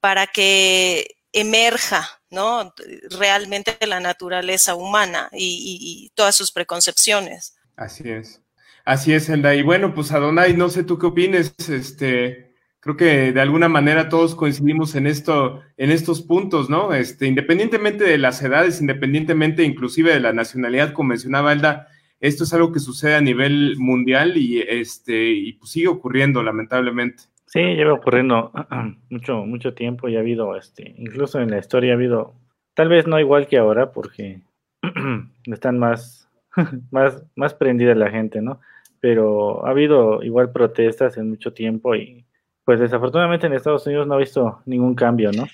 para 0.00 0.26
que 0.26 1.18
emerja, 1.34 2.22
¿no? 2.30 2.72
Realmente 3.10 3.76
la 3.86 4.00
naturaleza 4.00 4.74
humana 4.74 5.28
y, 5.32 6.10
todas 6.14 6.34
sus 6.34 6.50
preconcepciones. 6.50 7.58
Así 7.76 8.08
es. 8.08 8.40
Así 8.86 9.12
es, 9.12 9.28
Elda. 9.28 9.54
Y 9.54 9.62
bueno, 9.62 9.92
pues 9.94 10.12
Adonai, 10.12 10.56
no 10.56 10.70
sé 10.70 10.82
tú 10.82 10.98
qué 10.98 11.06
opines, 11.06 11.52
este, 11.68 12.45
creo 12.86 12.96
que 12.96 13.32
de 13.32 13.40
alguna 13.40 13.68
manera 13.68 14.08
todos 14.08 14.36
coincidimos 14.36 14.94
en 14.94 15.08
esto, 15.08 15.60
en 15.76 15.90
estos 15.90 16.22
puntos, 16.22 16.70
¿no? 16.70 16.94
Este, 16.94 17.26
independientemente 17.26 18.04
de 18.04 18.16
las 18.16 18.40
edades, 18.42 18.80
independientemente 18.80 19.64
inclusive 19.64 20.12
de 20.12 20.20
la 20.20 20.32
nacionalidad, 20.32 20.92
como 20.92 21.08
mencionaba 21.08 21.52
Elda, 21.52 21.88
esto 22.20 22.44
es 22.44 22.54
algo 22.54 22.70
que 22.70 22.78
sucede 22.78 23.16
a 23.16 23.20
nivel 23.20 23.74
mundial 23.78 24.36
y 24.36 24.60
este, 24.60 25.30
y 25.32 25.54
pues 25.54 25.72
sigue 25.72 25.88
ocurriendo, 25.88 26.44
lamentablemente. 26.44 27.24
Sí, 27.46 27.58
lleva 27.58 27.92
ocurriendo 27.92 28.52
mucho, 29.10 29.44
mucho 29.44 29.74
tiempo 29.74 30.08
y 30.08 30.14
ha 30.14 30.20
habido, 30.20 30.54
este, 30.54 30.94
incluso 30.96 31.40
en 31.40 31.50
la 31.50 31.58
historia 31.58 31.90
ha 31.90 31.96
habido, 31.96 32.34
tal 32.74 32.88
vez 32.88 33.08
no 33.08 33.18
igual 33.18 33.48
que 33.48 33.58
ahora, 33.58 33.90
porque 33.90 34.42
están 35.46 35.80
más, 35.80 36.30
más, 36.92 37.20
más 37.34 37.52
prendida 37.52 37.96
la 37.96 38.12
gente, 38.12 38.40
¿no? 38.40 38.60
Pero 39.00 39.66
ha 39.66 39.70
habido 39.70 40.22
igual 40.22 40.52
protestas 40.52 41.16
en 41.16 41.30
mucho 41.30 41.52
tiempo 41.52 41.96
y 41.96 42.24
pues 42.66 42.80
desafortunadamente 42.80 43.46
en 43.46 43.52
Estados 43.52 43.86
Unidos 43.86 44.08
no 44.08 44.14
ha 44.14 44.18
visto 44.18 44.60
ningún 44.66 44.96
cambio, 44.96 45.30
¿no? 45.30 45.46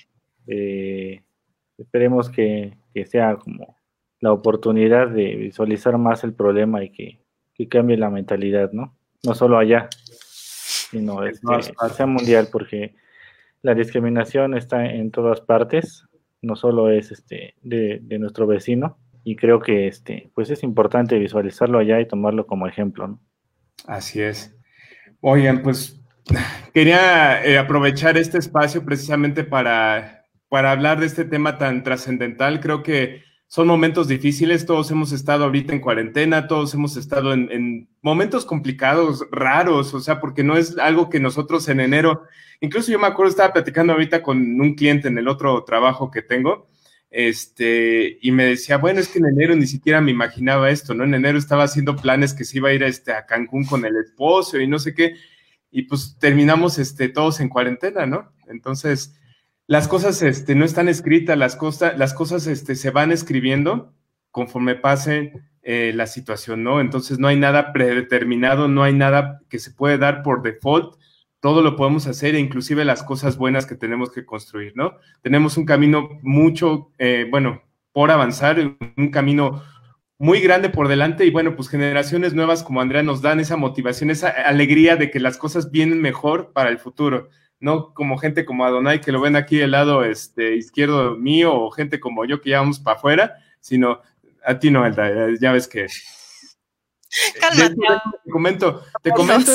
Eh, 0.47 1.21
esperemos 1.77 2.27
que, 2.27 2.73
que, 2.91 3.05
sea 3.05 3.35
como 3.35 3.77
la 4.19 4.33
oportunidad 4.33 5.09
de 5.09 5.35
visualizar 5.35 5.95
más 5.99 6.23
el 6.23 6.33
problema 6.33 6.83
y 6.83 6.89
que, 6.89 7.19
que 7.53 7.67
cambie 7.67 7.97
la 7.97 8.09
mentalidad, 8.09 8.71
¿no? 8.71 8.97
No 9.21 9.35
solo 9.35 9.59
allá, 9.59 9.89
sino 9.93 11.23
este, 11.23 11.45
sea 11.95 12.07
mundial, 12.07 12.47
porque 12.51 12.95
la 13.61 13.75
discriminación 13.75 14.57
está 14.57 14.83
en 14.87 15.11
todas 15.11 15.39
partes, 15.39 16.05
no 16.41 16.55
solo 16.55 16.89
es 16.89 17.11
este 17.11 17.53
de, 17.61 17.99
de, 18.01 18.17
nuestro 18.17 18.47
vecino, 18.47 18.97
y 19.23 19.35
creo 19.35 19.59
que 19.59 19.87
este, 19.87 20.31
pues 20.33 20.49
es 20.49 20.63
importante 20.63 21.19
visualizarlo 21.19 21.77
allá 21.77 22.01
y 22.01 22.07
tomarlo 22.07 22.47
como 22.47 22.65
ejemplo, 22.65 23.07
¿no? 23.07 23.19
Así 23.85 24.19
es. 24.19 24.57
Oigan, 25.21 25.61
pues 25.61 26.02
Quería 26.73 27.43
eh, 27.43 27.57
aprovechar 27.57 28.17
este 28.17 28.37
espacio 28.37 28.83
precisamente 28.83 29.43
para, 29.43 30.25
para 30.49 30.71
hablar 30.71 30.99
de 30.99 31.05
este 31.05 31.25
tema 31.25 31.57
tan 31.57 31.83
trascendental. 31.83 32.59
Creo 32.59 32.83
que 32.83 33.23
son 33.47 33.67
momentos 33.67 34.07
difíciles, 34.07 34.65
todos 34.65 34.89
hemos 34.89 35.11
estado 35.11 35.43
ahorita 35.43 35.73
en 35.73 35.79
cuarentena, 35.79 36.47
todos 36.47 36.73
hemos 36.73 36.97
estado 36.97 37.33
en, 37.33 37.51
en, 37.51 37.89
momentos 38.01 38.45
complicados, 38.45 39.27
raros, 39.31 39.93
o 39.93 39.99
sea, 39.99 40.19
porque 40.19 40.43
no 40.43 40.57
es 40.57 40.77
algo 40.79 41.09
que 41.09 41.19
nosotros 41.19 41.69
en 41.69 41.79
enero, 41.79 42.23
incluso 42.61 42.91
yo 42.91 42.97
me 42.97 43.05
acuerdo, 43.05 43.29
estaba 43.29 43.53
platicando 43.53 43.93
ahorita 43.93 44.23
con 44.23 44.59
un 44.59 44.73
cliente 44.73 45.07
en 45.07 45.19
el 45.19 45.27
otro 45.27 45.63
trabajo 45.65 46.09
que 46.09 46.23
tengo, 46.23 46.67
este, 47.11 48.17
y 48.23 48.31
me 48.31 48.45
decía, 48.45 48.77
bueno, 48.77 48.99
es 48.99 49.07
que 49.07 49.19
en 49.19 49.27
enero 49.27 49.55
ni 49.55 49.67
siquiera 49.67 50.01
me 50.01 50.09
imaginaba 50.09 50.71
esto, 50.71 50.95
¿no? 50.95 51.03
En 51.03 51.13
enero 51.13 51.37
estaba 51.37 51.65
haciendo 51.65 51.95
planes 51.95 52.33
que 52.33 52.45
se 52.45 52.57
iba 52.57 52.69
a 52.69 52.73
ir 52.73 52.83
a, 52.83 52.87
este, 52.87 53.13
a 53.13 53.27
Cancún 53.27 53.65
con 53.65 53.85
el 53.85 53.95
esposo 53.97 54.59
y 54.59 54.65
no 54.65 54.79
sé 54.79 54.95
qué, 54.95 55.13
y 55.75 55.83
pues 55.83 56.17
terminamos 56.19 56.77
este, 56.77 57.09
todos 57.09 57.39
en 57.39 57.49
cuarentena, 57.49 58.05
¿no? 58.05 58.31
Entonces, 58.47 59.19
las 59.65 59.87
cosas 59.87 60.21
este, 60.21 60.53
no 60.53 60.65
están 60.65 60.87
escritas, 60.87 61.35
las, 61.35 61.55
cosas, 61.55 61.97
las 61.97 62.13
cosas 62.13 62.45
este, 62.45 62.75
se 62.75 62.91
van 62.91 63.11
escribiendo 63.11 63.91
conforme 64.29 64.75
pase 64.75 65.33
eh, 65.63 65.91
la 65.95 66.05
situación, 66.05 66.63
¿no? 66.63 66.79
Entonces, 66.79 67.17
no 67.17 67.27
hay 67.27 67.37
nada 67.37 67.73
predeterminado, 67.73 68.67
no 68.67 68.83
hay 68.83 68.93
nada 68.93 69.41
que 69.49 69.57
se 69.57 69.71
puede 69.71 69.97
dar 69.97 70.21
por 70.21 70.43
default, 70.43 70.95
todo 71.39 71.63
lo 71.63 71.75
podemos 71.75 72.05
hacer, 72.05 72.35
inclusive 72.35 72.85
las 72.85 73.01
cosas 73.01 73.35
buenas 73.35 73.65
que 73.65 73.75
tenemos 73.75 74.11
que 74.11 74.27
construir, 74.27 74.73
¿no? 74.75 74.97
Tenemos 75.23 75.57
un 75.57 75.65
camino 75.65 76.07
mucho, 76.21 76.91
eh, 76.99 77.25
bueno, 77.31 77.63
por 77.91 78.11
avanzar, 78.11 78.59
un 78.95 79.09
camino 79.09 79.63
muy 80.19 80.39
grande 80.41 80.69
por 80.69 80.87
delante 80.87 81.25
y 81.25 81.31
bueno, 81.31 81.55
pues 81.55 81.69
generaciones 81.69 82.33
nuevas 82.33 82.63
como 82.63 82.81
Andrea 82.81 83.03
nos 83.03 83.21
dan 83.21 83.39
esa 83.39 83.57
motivación, 83.57 84.09
esa 84.09 84.29
alegría 84.29 84.95
de 84.95 85.11
que 85.11 85.19
las 85.19 85.37
cosas 85.37 85.71
vienen 85.71 86.01
mejor 86.01 86.53
para 86.53 86.69
el 86.69 86.79
futuro, 86.79 87.29
no 87.59 87.93
como 87.93 88.17
gente 88.17 88.45
como 88.45 88.65
Adonai 88.65 89.01
que 89.01 89.11
lo 89.11 89.21
ven 89.21 89.35
aquí 89.35 89.57
del 89.57 89.71
lado 89.71 90.03
este, 90.03 90.55
izquierdo 90.55 91.15
mío 91.15 91.53
o 91.53 91.71
gente 91.71 91.99
como 91.99 92.25
yo 92.25 92.41
que 92.41 92.51
ya 92.51 92.59
vamos 92.59 92.79
para 92.79 92.97
afuera, 92.97 93.37
sino 93.59 94.01
a 94.45 94.59
ti 94.59 94.71
no, 94.71 94.83
ya 95.39 95.51
ves 95.51 95.67
que... 95.67 95.87
Cálmate. 97.39 97.75
Te 98.25 98.31
comento, 98.31 98.83
te 99.03 99.11
comento, 99.11 99.51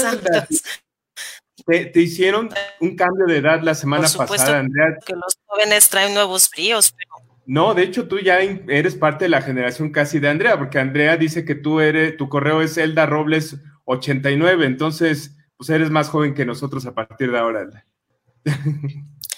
te, 1.66 2.00
hicieron 2.00 2.48
un 2.80 2.96
cambio 2.96 3.26
de 3.26 3.38
edad 3.38 3.60
la 3.62 3.74
semana 3.74 4.08
pasada, 4.16 4.60
Andrea. 4.60 4.96
Que 5.04 5.14
los 5.14 5.38
jóvenes 5.44 5.88
traen 5.88 6.14
nuevos 6.14 6.48
bríos, 6.50 6.94
pero 6.96 7.27
no, 7.48 7.72
de 7.72 7.82
hecho 7.82 8.08
tú 8.08 8.18
ya 8.18 8.40
eres 8.40 8.94
parte 8.94 9.24
de 9.24 9.30
la 9.30 9.40
generación 9.40 9.90
casi 9.90 10.18
de 10.18 10.28
Andrea, 10.28 10.58
porque 10.58 10.78
Andrea 10.78 11.16
dice 11.16 11.46
que 11.46 11.54
tú 11.54 11.80
eres, 11.80 12.14
tu 12.18 12.28
correo 12.28 12.60
es 12.60 12.76
Elda 12.76 13.06
Robles 13.06 13.56
89, 13.86 14.66
entonces 14.66 15.34
pues 15.56 15.70
eres 15.70 15.88
más 15.88 16.10
joven 16.10 16.34
que 16.34 16.44
nosotros 16.44 16.84
a 16.84 16.94
partir 16.94 17.32
de 17.32 17.38
ahora. 17.38 17.66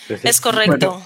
Es 0.08 0.40
correcto. 0.40 1.00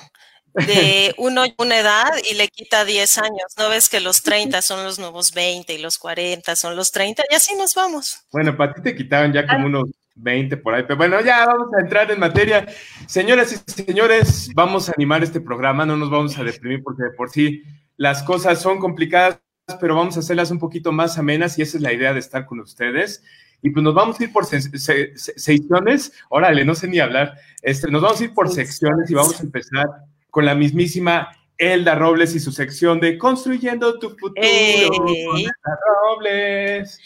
Bueno. 0.55 0.67
De 0.67 1.15
uno 1.19 1.45
una 1.59 1.79
edad 1.79 2.11
y 2.31 2.37
le 2.37 2.49
quita 2.49 2.87
10 2.87 3.19
años. 3.19 3.53
¿No 3.59 3.69
ves 3.69 3.91
que 3.91 4.01
los 4.01 4.23
30 4.23 4.63
son 4.63 4.83
los 4.83 4.99
nuevos 4.99 5.35
20 5.35 5.75
y 5.75 5.79
los 5.79 5.99
40 5.99 6.57
son 6.57 6.75
los 6.75 6.91
30? 6.91 7.23
Y 7.31 7.35
así 7.35 7.55
nos 7.55 7.75
vamos. 7.75 8.25
Bueno, 8.33 8.57
para 8.57 8.73
ti 8.73 8.81
te 8.81 8.97
quitaron 8.97 9.31
ya 9.31 9.47
como 9.47 9.67
unos 9.67 9.91
20 10.15 10.57
por 10.59 10.75
ahí. 10.75 10.83
Pero 10.83 10.97
bueno, 10.97 11.21
ya 11.21 11.47
vamos 11.47 11.69
a 11.77 11.81
entrar 11.81 12.11
en 12.11 12.21
materia. 12.21 12.67
Señoras 13.07 13.53
y 13.53 13.71
señores, 13.71 14.51
vamos 14.55 14.89
a 14.89 14.93
animar 14.97 15.23
este 15.23 15.41
programa, 15.41 15.87
no 15.87 15.97
nos 15.97 16.11
vamos 16.11 16.39
a 16.39 16.45
deprimir 16.45 16.83
porque 16.83 17.05
de 17.05 17.11
por 17.11 17.31
sí 17.31 17.63
las 17.97 18.23
cosas 18.23 18.61
son 18.61 18.79
complicadas, 18.79 19.41
pero 19.81 19.95
vamos 19.95 20.17
a 20.17 20.21
hacerlas 20.21 20.51
un 20.51 20.59
poquito 20.59 20.93
más 20.93 21.19
amenas 21.19 21.59
y 21.59 21.63
esa 21.63 21.77
es 21.77 21.83
la 21.83 21.93
idea 21.93 22.13
de 22.13 22.21
estar 22.21 22.47
con 22.47 22.61
ustedes. 22.61 23.23
Y 23.63 23.71
pues 23.71 23.83
nos 23.83 23.95
vamos 23.95 24.21
a 24.21 24.25
ir 24.25 24.33
por 24.33 24.45
se 24.45 24.61
se 24.61 25.17
secciones. 25.17 26.13
Órale, 26.29 26.65
no 26.65 26.75
sé 26.75 26.87
ni 26.87 26.99
hablar. 26.99 27.35
Este, 27.63 27.91
nos 27.91 28.03
vamos 28.03 28.21
a 28.21 28.25
ir 28.25 28.35
por 28.35 28.51
secciones 28.51 29.11
y 29.11 29.15
vamos 29.15 29.41
a 29.41 29.43
empezar 29.43 29.87
con 30.31 30.45
la 30.45 30.55
mismísima 30.55 31.29
Elda 31.57 31.95
Robles 31.95 32.35
y 32.35 32.41
su 32.41 32.53
sección 32.53 33.01
de 33.01 33.17
Construyendo 33.17 33.99
tu 33.99 34.11
futuro. 34.11 34.35
¡Ey! 34.37 34.85
Elda 34.85 35.79
Robles. 36.03 37.01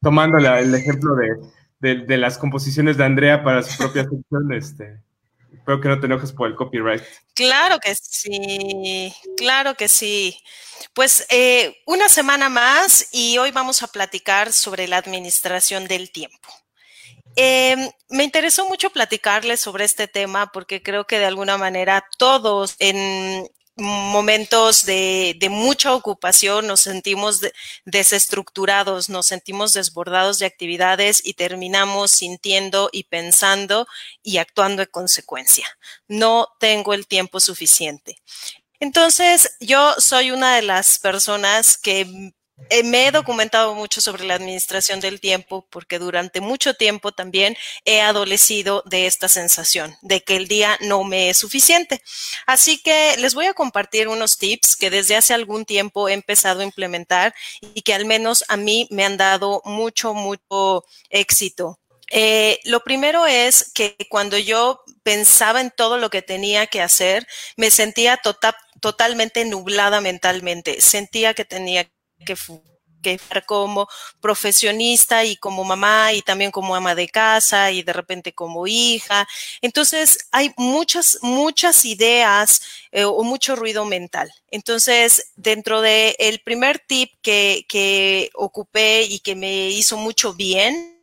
Tomando 0.00 0.38
la, 0.38 0.58
el 0.58 0.74
ejemplo 0.74 1.14
de, 1.14 1.28
de, 1.82 2.16
las 2.16 2.38
composiciones 2.38 2.96
de 2.96 3.04
Andrea 3.04 3.42
para 3.42 3.62
su 3.62 3.76
propia 3.76 4.04
sección. 4.04 4.52
Este, 4.52 5.00
espero 5.52 5.80
que 5.80 5.88
no 5.88 6.00
te 6.00 6.06
enojes 6.06 6.32
por 6.32 6.48
el 6.48 6.54
copyright. 6.54 7.02
Claro 7.34 7.78
que 7.80 7.94
sí, 7.94 9.12
claro 9.36 9.74
que 9.74 9.88
sí. 9.88 10.38
Pues 10.94 11.26
eh, 11.30 11.82
una 11.86 12.08
semana 12.08 12.48
más 12.48 13.08
y 13.12 13.38
hoy 13.38 13.50
vamos 13.50 13.82
a 13.82 13.88
platicar 13.88 14.52
sobre 14.52 14.86
la 14.86 14.96
administración 14.96 15.86
del 15.88 16.10
tiempo. 16.12 16.48
Eh, 17.34 17.90
me 18.10 18.24
interesó 18.24 18.68
mucho 18.68 18.90
platicarles 18.90 19.60
sobre 19.60 19.84
este 19.84 20.06
tema 20.06 20.52
porque 20.52 20.82
creo 20.82 21.06
que 21.06 21.18
de 21.18 21.24
alguna 21.24 21.56
manera 21.56 22.04
todos 22.18 22.76
en, 22.78 23.48
momentos 23.76 24.84
de, 24.84 25.36
de, 25.38 25.48
mucha 25.48 25.94
ocupación, 25.94 26.66
nos 26.66 26.80
sentimos 26.80 27.40
de, 27.40 27.52
desestructurados, 27.84 29.08
nos 29.08 29.26
sentimos 29.26 29.72
desbordados 29.72 30.38
de 30.38 30.46
actividades 30.46 31.24
y 31.24 31.34
terminamos 31.34 32.10
sintiendo 32.10 32.90
y 32.92 33.04
pensando 33.04 33.86
y 34.22 34.38
actuando 34.38 34.82
en 34.82 34.88
consecuencia. 34.90 35.66
No 36.06 36.48
tengo 36.60 36.92
el 36.94 37.06
tiempo 37.06 37.40
suficiente. 37.40 38.20
Entonces, 38.80 39.56
yo 39.60 39.94
soy 39.98 40.32
una 40.32 40.56
de 40.56 40.62
las 40.62 40.98
personas 40.98 41.78
que 41.78 42.32
me 42.84 43.06
he 43.06 43.10
documentado 43.10 43.74
mucho 43.74 44.00
sobre 44.00 44.24
la 44.24 44.34
administración 44.34 45.00
del 45.00 45.20
tiempo 45.20 45.66
porque 45.70 45.98
durante 45.98 46.40
mucho 46.40 46.74
tiempo 46.74 47.12
también 47.12 47.56
he 47.84 48.00
adolecido 48.00 48.82
de 48.86 49.06
esta 49.06 49.28
sensación 49.28 49.96
de 50.02 50.22
que 50.22 50.36
el 50.36 50.48
día 50.48 50.78
no 50.80 51.04
me 51.04 51.30
es 51.30 51.38
suficiente. 51.38 52.02
Así 52.46 52.78
que 52.82 53.16
les 53.18 53.34
voy 53.34 53.46
a 53.46 53.54
compartir 53.54 54.08
unos 54.08 54.38
tips 54.38 54.76
que 54.76 54.90
desde 54.90 55.16
hace 55.16 55.34
algún 55.34 55.64
tiempo 55.64 56.08
he 56.08 56.12
empezado 56.12 56.60
a 56.60 56.64
implementar 56.64 57.34
y 57.74 57.82
que 57.82 57.94
al 57.94 58.04
menos 58.04 58.44
a 58.48 58.56
mí 58.56 58.88
me 58.90 59.04
han 59.04 59.16
dado 59.16 59.62
mucho, 59.64 60.14
mucho 60.14 60.84
éxito. 61.10 61.78
Eh, 62.14 62.58
lo 62.64 62.80
primero 62.80 63.26
es 63.26 63.72
que 63.72 63.96
cuando 64.10 64.36
yo 64.36 64.82
pensaba 65.02 65.60
en 65.62 65.70
todo 65.70 65.96
lo 65.96 66.10
que 66.10 66.20
tenía 66.20 66.66
que 66.66 66.82
hacer, 66.82 67.26
me 67.56 67.70
sentía 67.70 68.18
tota-, 68.18 68.56
totalmente 68.80 69.44
nublada 69.46 70.00
mentalmente. 70.00 70.80
Sentía 70.80 71.32
que 71.32 71.46
tenía 71.46 71.90
que, 72.24 72.36
que 73.02 73.18
como 73.46 73.88
profesionista 74.20 75.24
y 75.24 75.36
como 75.36 75.64
mamá 75.64 76.12
y 76.12 76.22
también 76.22 76.50
como 76.50 76.74
ama 76.74 76.94
de 76.94 77.08
casa 77.08 77.70
y 77.70 77.82
de 77.82 77.92
repente 77.92 78.32
como 78.32 78.66
hija. 78.66 79.28
Entonces 79.60 80.28
hay 80.30 80.52
muchas, 80.56 81.18
muchas 81.22 81.84
ideas 81.84 82.62
eh, 82.92 83.04
o 83.04 83.22
mucho 83.24 83.56
ruido 83.56 83.84
mental. 83.84 84.32
Entonces, 84.50 85.32
dentro 85.36 85.80
del 85.80 86.14
el 86.18 86.40
primer 86.40 86.78
tip 86.78 87.10
que, 87.20 87.66
que 87.68 88.30
ocupé 88.34 89.02
y 89.02 89.18
que 89.18 89.34
me 89.34 89.68
hizo 89.70 89.96
mucho 89.96 90.34
bien, 90.34 91.02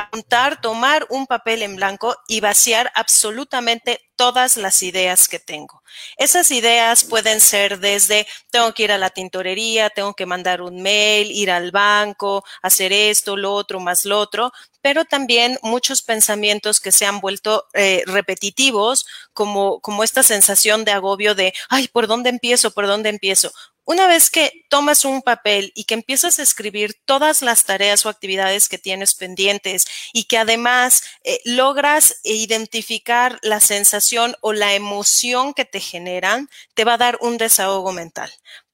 apuntar, 0.00 0.60
tomar 0.60 1.06
un 1.10 1.26
papel 1.26 1.62
en 1.62 1.76
blanco 1.76 2.16
y 2.28 2.40
vaciar 2.40 2.90
absolutamente 2.94 4.00
todas 4.16 4.58
las 4.58 4.82
ideas 4.82 5.28
que 5.28 5.38
tengo. 5.38 5.82
Esas 6.18 6.50
ideas 6.50 7.04
pueden 7.04 7.40
ser 7.40 7.78
desde 7.78 8.26
tengo 8.50 8.74
que 8.74 8.82
ir 8.82 8.92
a 8.92 8.98
la 8.98 9.08
tintorería, 9.08 9.88
tengo 9.88 10.12
que 10.12 10.26
mandar 10.26 10.60
un 10.60 10.82
mail, 10.82 11.30
ir 11.30 11.50
al 11.50 11.70
banco, 11.70 12.44
hacer 12.60 12.92
esto, 12.92 13.36
lo 13.36 13.54
otro, 13.54 13.80
más 13.80 14.04
lo 14.04 14.18
otro, 14.18 14.52
pero 14.82 15.06
también 15.06 15.58
muchos 15.62 16.02
pensamientos 16.02 16.80
que 16.80 16.92
se 16.92 17.06
han 17.06 17.20
vuelto 17.20 17.66
eh, 17.72 18.02
repetitivos, 18.06 19.06
como, 19.32 19.80
como 19.80 20.04
esta 20.04 20.22
sensación 20.22 20.84
de 20.84 20.92
agobio 20.92 21.34
de, 21.34 21.54
ay, 21.70 21.88
¿por 21.88 22.06
dónde 22.06 22.28
empiezo? 22.28 22.72
¿Por 22.72 22.86
dónde 22.86 23.08
empiezo? 23.08 23.52
Una 23.84 24.06
vez 24.06 24.30
que 24.30 24.64
tomas 24.68 25.04
un 25.04 25.22
papel 25.22 25.72
y 25.74 25.84
que 25.84 25.94
empiezas 25.94 26.38
a 26.38 26.42
escribir 26.42 26.94
todas 27.04 27.42
las 27.42 27.64
tareas 27.64 28.06
o 28.06 28.08
actividades 28.08 28.68
que 28.68 28.78
tienes 28.78 29.14
pendientes 29.14 29.86
y 30.12 30.24
que 30.24 30.38
además 30.38 31.02
eh, 31.24 31.40
logras 31.44 32.20
identificar 32.22 33.38
la 33.42 33.60
sensación 33.60 34.36
o 34.40 34.52
la 34.52 34.74
emoción 34.74 35.54
que 35.54 35.64
te 35.64 35.80
generan, 35.80 36.48
te 36.74 36.84
va 36.84 36.94
a 36.94 36.98
dar 36.98 37.18
un 37.20 37.38
desahogo 37.38 37.92
mental 37.92 38.30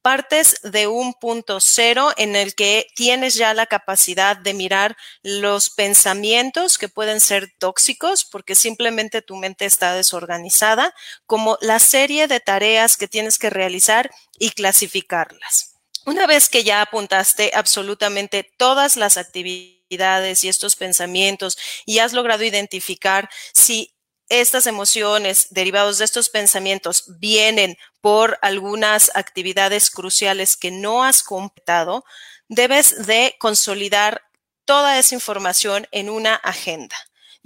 partes 0.06 0.60
de 0.62 0.86
un 0.86 1.14
punto 1.14 1.58
cero 1.58 2.12
en 2.16 2.36
el 2.36 2.54
que 2.54 2.86
tienes 2.94 3.34
ya 3.34 3.54
la 3.54 3.66
capacidad 3.66 4.36
de 4.36 4.54
mirar 4.54 4.96
los 5.24 5.68
pensamientos 5.68 6.78
que 6.78 6.88
pueden 6.88 7.18
ser 7.18 7.52
tóxicos 7.58 8.24
porque 8.24 8.54
simplemente 8.54 9.20
tu 9.20 9.34
mente 9.34 9.64
está 9.64 9.94
desorganizada, 9.94 10.94
como 11.26 11.58
la 11.60 11.80
serie 11.80 12.28
de 12.28 12.38
tareas 12.38 12.96
que 12.96 13.08
tienes 13.08 13.36
que 13.36 13.50
realizar 13.50 14.08
y 14.38 14.50
clasificarlas. 14.50 15.74
Una 16.04 16.28
vez 16.28 16.48
que 16.48 16.62
ya 16.62 16.82
apuntaste 16.82 17.50
absolutamente 17.52 18.48
todas 18.56 18.96
las 18.96 19.16
actividades 19.16 20.44
y 20.44 20.48
estos 20.48 20.76
pensamientos 20.76 21.58
y 21.84 21.98
has 21.98 22.12
logrado 22.12 22.44
identificar 22.44 23.28
si 23.52 23.95
estas 24.28 24.66
emociones 24.66 25.48
derivados 25.50 25.98
de 25.98 26.04
estos 26.04 26.28
pensamientos 26.28 27.04
vienen 27.18 27.76
por 28.00 28.38
algunas 28.42 29.10
actividades 29.14 29.90
cruciales 29.90 30.56
que 30.56 30.70
no 30.70 31.04
has 31.04 31.22
completado, 31.22 32.04
debes 32.48 33.06
de 33.06 33.36
consolidar 33.38 34.22
toda 34.64 34.98
esa 34.98 35.14
información 35.14 35.86
en 35.92 36.10
una 36.10 36.34
agenda. 36.34 36.96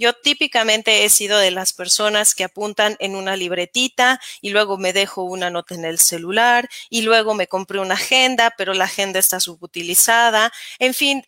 Yo 0.01 0.13
típicamente 0.13 1.05
he 1.05 1.09
sido 1.09 1.37
de 1.37 1.51
las 1.51 1.73
personas 1.73 2.33
que 2.33 2.43
apuntan 2.43 2.97
en 2.99 3.15
una 3.15 3.35
libretita 3.35 4.19
y 4.41 4.49
luego 4.49 4.79
me 4.79 4.93
dejo 4.93 5.21
una 5.21 5.51
nota 5.51 5.75
en 5.75 5.85
el 5.85 5.99
celular 5.99 6.67
y 6.89 7.03
luego 7.03 7.35
me 7.35 7.45
compré 7.45 7.79
una 7.79 7.93
agenda, 7.93 8.51
pero 8.57 8.73
la 8.73 8.85
agenda 8.85 9.19
está 9.19 9.39
subutilizada. 9.39 10.51
En 10.79 10.95
fin, 10.95 11.23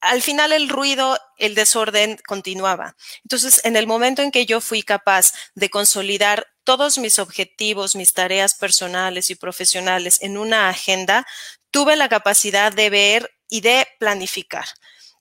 al 0.00 0.22
final 0.22 0.52
el 0.52 0.68
ruido, 0.68 1.18
el 1.36 1.54
desorden 1.54 2.18
continuaba. 2.26 2.96
Entonces, 3.22 3.60
en 3.64 3.76
el 3.76 3.86
momento 3.86 4.22
en 4.22 4.30
que 4.30 4.46
yo 4.46 4.60
fui 4.60 4.82
capaz 4.82 5.32
de 5.54 5.70
consolidar 5.70 6.46
todos 6.64 6.98
mis 6.98 7.18
objetivos, 7.18 7.96
mis 7.96 8.12
tareas 8.12 8.54
personales 8.54 9.30
y 9.30 9.34
profesionales 9.34 10.18
en 10.22 10.38
una 10.38 10.68
agenda, 10.68 11.26
tuve 11.70 11.96
la 11.96 12.08
capacidad 12.08 12.72
de 12.72 12.90
ver 12.90 13.30
y 13.48 13.60
de 13.60 13.86
planificar. 13.98 14.66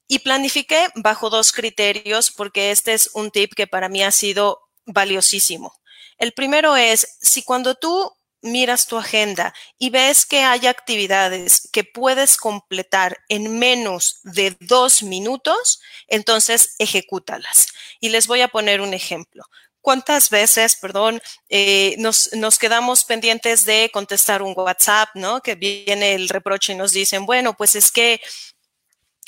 Y 0.08 0.20
planifiqué 0.20 0.88
bajo 0.96 1.30
dos 1.30 1.52
criterios 1.52 2.32
porque 2.32 2.72
este 2.72 2.94
es 2.94 3.10
un 3.14 3.32
tip 3.32 3.54
que 3.54 3.68
para 3.68 3.90
mí 3.90 4.04
ha 4.04 4.12
sido 4.12 4.60
valiosísimo. 4.86 5.74
El 6.18 6.34
primero 6.34 6.76
es, 6.76 7.18
si 7.22 7.44
cuando 7.44 7.76
tú 7.76 8.12
miras 8.42 8.88
tu 8.88 8.98
agenda 8.98 9.54
y 9.78 9.90
ves 9.90 10.26
que 10.26 10.40
hay 10.40 10.68
actividades 10.68 11.68
que 11.72 11.84
puedes 11.84 12.38
completar 12.38 13.18
en 13.28 13.60
menos 13.60 14.20
de 14.24 14.56
dos 14.60 15.04
minutos, 15.04 15.82
entonces 16.08 16.76
ejecútalas. 16.80 17.68
Y 18.00 18.10
les 18.10 18.28
voy 18.28 18.42
a 18.42 18.48
poner 18.48 18.82
un 18.82 18.94
ejemplo. 18.94 19.44
¿Cuántas 19.82 20.30
veces, 20.30 20.76
perdón, 20.76 21.22
eh, 21.48 21.96
nos, 22.00 22.34
nos, 22.34 22.60
quedamos 22.60 23.06
pendientes 23.06 23.66
de 23.66 23.90
contestar 23.94 24.42
un 24.42 24.54
WhatsApp, 24.56 25.10
¿no? 25.16 25.42
Que 25.42 25.56
viene 25.56 26.16
el 26.16 26.28
reproche 26.28 26.74
y 26.74 26.76
nos 26.76 26.92
dicen, 26.92 27.26
bueno, 27.26 27.56
pues 27.56 27.76
es 27.76 27.90
que 27.90 28.20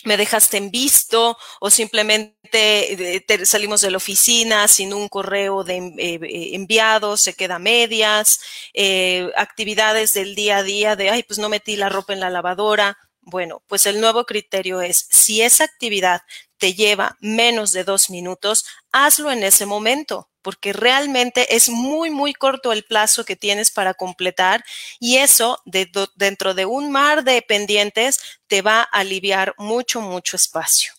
me 0.04 0.18
dejaste 0.18 0.58
en 0.58 0.72
visto 0.72 1.38
o 1.60 1.70
simplemente 1.70 2.38
eh, 2.54 3.46
salimos 3.46 3.82
de 3.82 3.92
la 3.92 3.98
oficina 3.98 4.68
sin 4.68 4.94
un 4.94 5.08
correo 5.08 5.64
de 5.64 5.78
eh, 5.78 6.20
eh, 6.22 6.50
enviado, 6.54 7.18
se 7.18 7.34
queda 7.34 7.60
medias, 7.60 8.40
actividades 9.36 10.14
del 10.14 10.36
día 10.36 10.58
a 10.58 10.64
día 10.64 10.96
de, 10.96 11.10
ay, 11.10 11.24
pues 11.24 11.40
no 11.40 11.50
metí 11.50 11.76
la 11.76 11.90
ropa 11.90 12.14
en 12.14 12.20
la 12.20 12.30
lavadora. 12.30 12.98
Bueno, 13.22 13.64
pues 13.68 13.86
el 13.86 14.02
nuevo 14.02 14.26
criterio 14.26 14.82
es, 14.82 15.08
si 15.12 15.42
esa 15.42 15.64
actividad 15.64 16.22
te 16.58 16.74
lleva 16.74 17.18
menos 17.20 17.72
de 17.72 17.84
dos 17.84 18.10
minutos, 18.10 18.66
hazlo 18.92 19.32
en 19.32 19.44
ese 19.44 19.66
momento 19.66 20.31
porque 20.42 20.74
realmente 20.74 21.56
es 21.56 21.70
muy, 21.70 22.10
muy 22.10 22.34
corto 22.34 22.72
el 22.72 22.84
plazo 22.84 23.26
que 23.26 23.36
tienes 23.36 23.72
para 23.72 23.94
completar 23.94 24.64
y 25.00 25.18
eso 25.18 25.60
dentro 25.66 26.54
de 26.54 26.66
un 26.66 26.92
mar 26.92 27.24
de 27.24 27.42
pendientes 27.42 28.20
te 28.48 28.62
va 28.62 28.82
a 28.82 29.00
aliviar 29.00 29.54
mucho, 29.58 30.02
mucho 30.02 30.36
espacio. 30.36 30.94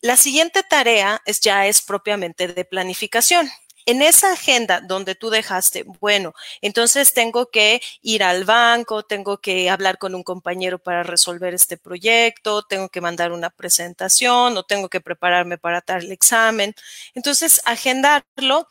La 0.00 0.16
siguiente 0.16 0.62
tarea 0.62 1.20
es, 1.24 1.40
ya 1.40 1.66
es 1.66 1.82
propiamente 1.82 2.48
de 2.48 2.64
planificación 2.64 3.50
en 3.88 4.02
esa 4.02 4.34
agenda 4.34 4.82
donde 4.82 5.14
tú 5.14 5.30
dejaste, 5.30 5.82
bueno, 5.98 6.34
entonces 6.60 7.14
tengo 7.14 7.50
que 7.50 7.80
ir 8.02 8.22
al 8.22 8.44
banco, 8.44 9.02
tengo 9.02 9.38
que 9.38 9.70
hablar 9.70 9.96
con 9.96 10.14
un 10.14 10.22
compañero 10.22 10.78
para 10.78 11.02
resolver 11.04 11.54
este 11.54 11.78
proyecto, 11.78 12.64
tengo 12.64 12.90
que 12.90 13.00
mandar 13.00 13.32
una 13.32 13.48
presentación 13.48 14.58
o 14.58 14.62
tengo 14.62 14.90
que 14.90 15.00
prepararme 15.00 15.56
para 15.56 15.82
dar 15.86 16.02
el 16.02 16.12
examen. 16.12 16.74
Entonces, 17.14 17.62
agendarlo 17.64 18.68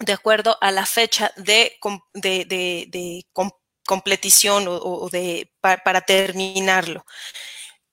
de 0.00 0.12
acuerdo 0.12 0.58
a 0.60 0.70
la 0.70 0.84
fecha 0.84 1.32
de, 1.36 1.78
de, 2.12 3.24
completición 3.86 4.66
o, 4.68 5.08
de, 5.08 5.50
para 5.62 6.02
terminarlo 6.02 7.06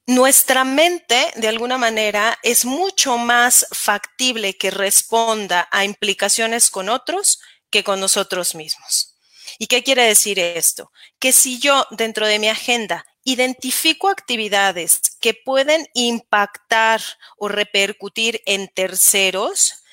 nuestra 0.09 0.63
mente, 0.63 1.31
de 1.35 1.47
alguna 1.47 1.77
manera, 1.77 2.39
es 2.41 2.65
mucho 2.65 3.19
más 3.19 3.67
factible 3.71 4.57
que 4.57 4.71
responda 4.71 5.69
a 5.71 5.85
implicaciones 5.85 6.71
con 6.71 6.89
otros 6.89 7.39
que 7.69 7.83
con 7.83 7.99
nosotros 7.99 8.55
mismos. 8.55 9.15
¿Y 9.59 9.67
qué 9.67 9.83
quiere 9.83 10.01
decir 10.03 10.39
esto? 10.39 10.91
Que 11.19 11.31
si 11.31 11.59
yo 11.59 11.85
dentro 11.91 12.25
de 12.25 12.39
mi 12.39 12.49
agenda 12.49 13.05
identifico 13.23 14.09
actividades 14.09 14.99
que 15.21 15.35
pueden 15.35 15.87
impactar 15.93 17.01
o 17.37 17.47
repercutir 17.47 18.41
en 18.47 18.67
terceros, 18.67 19.83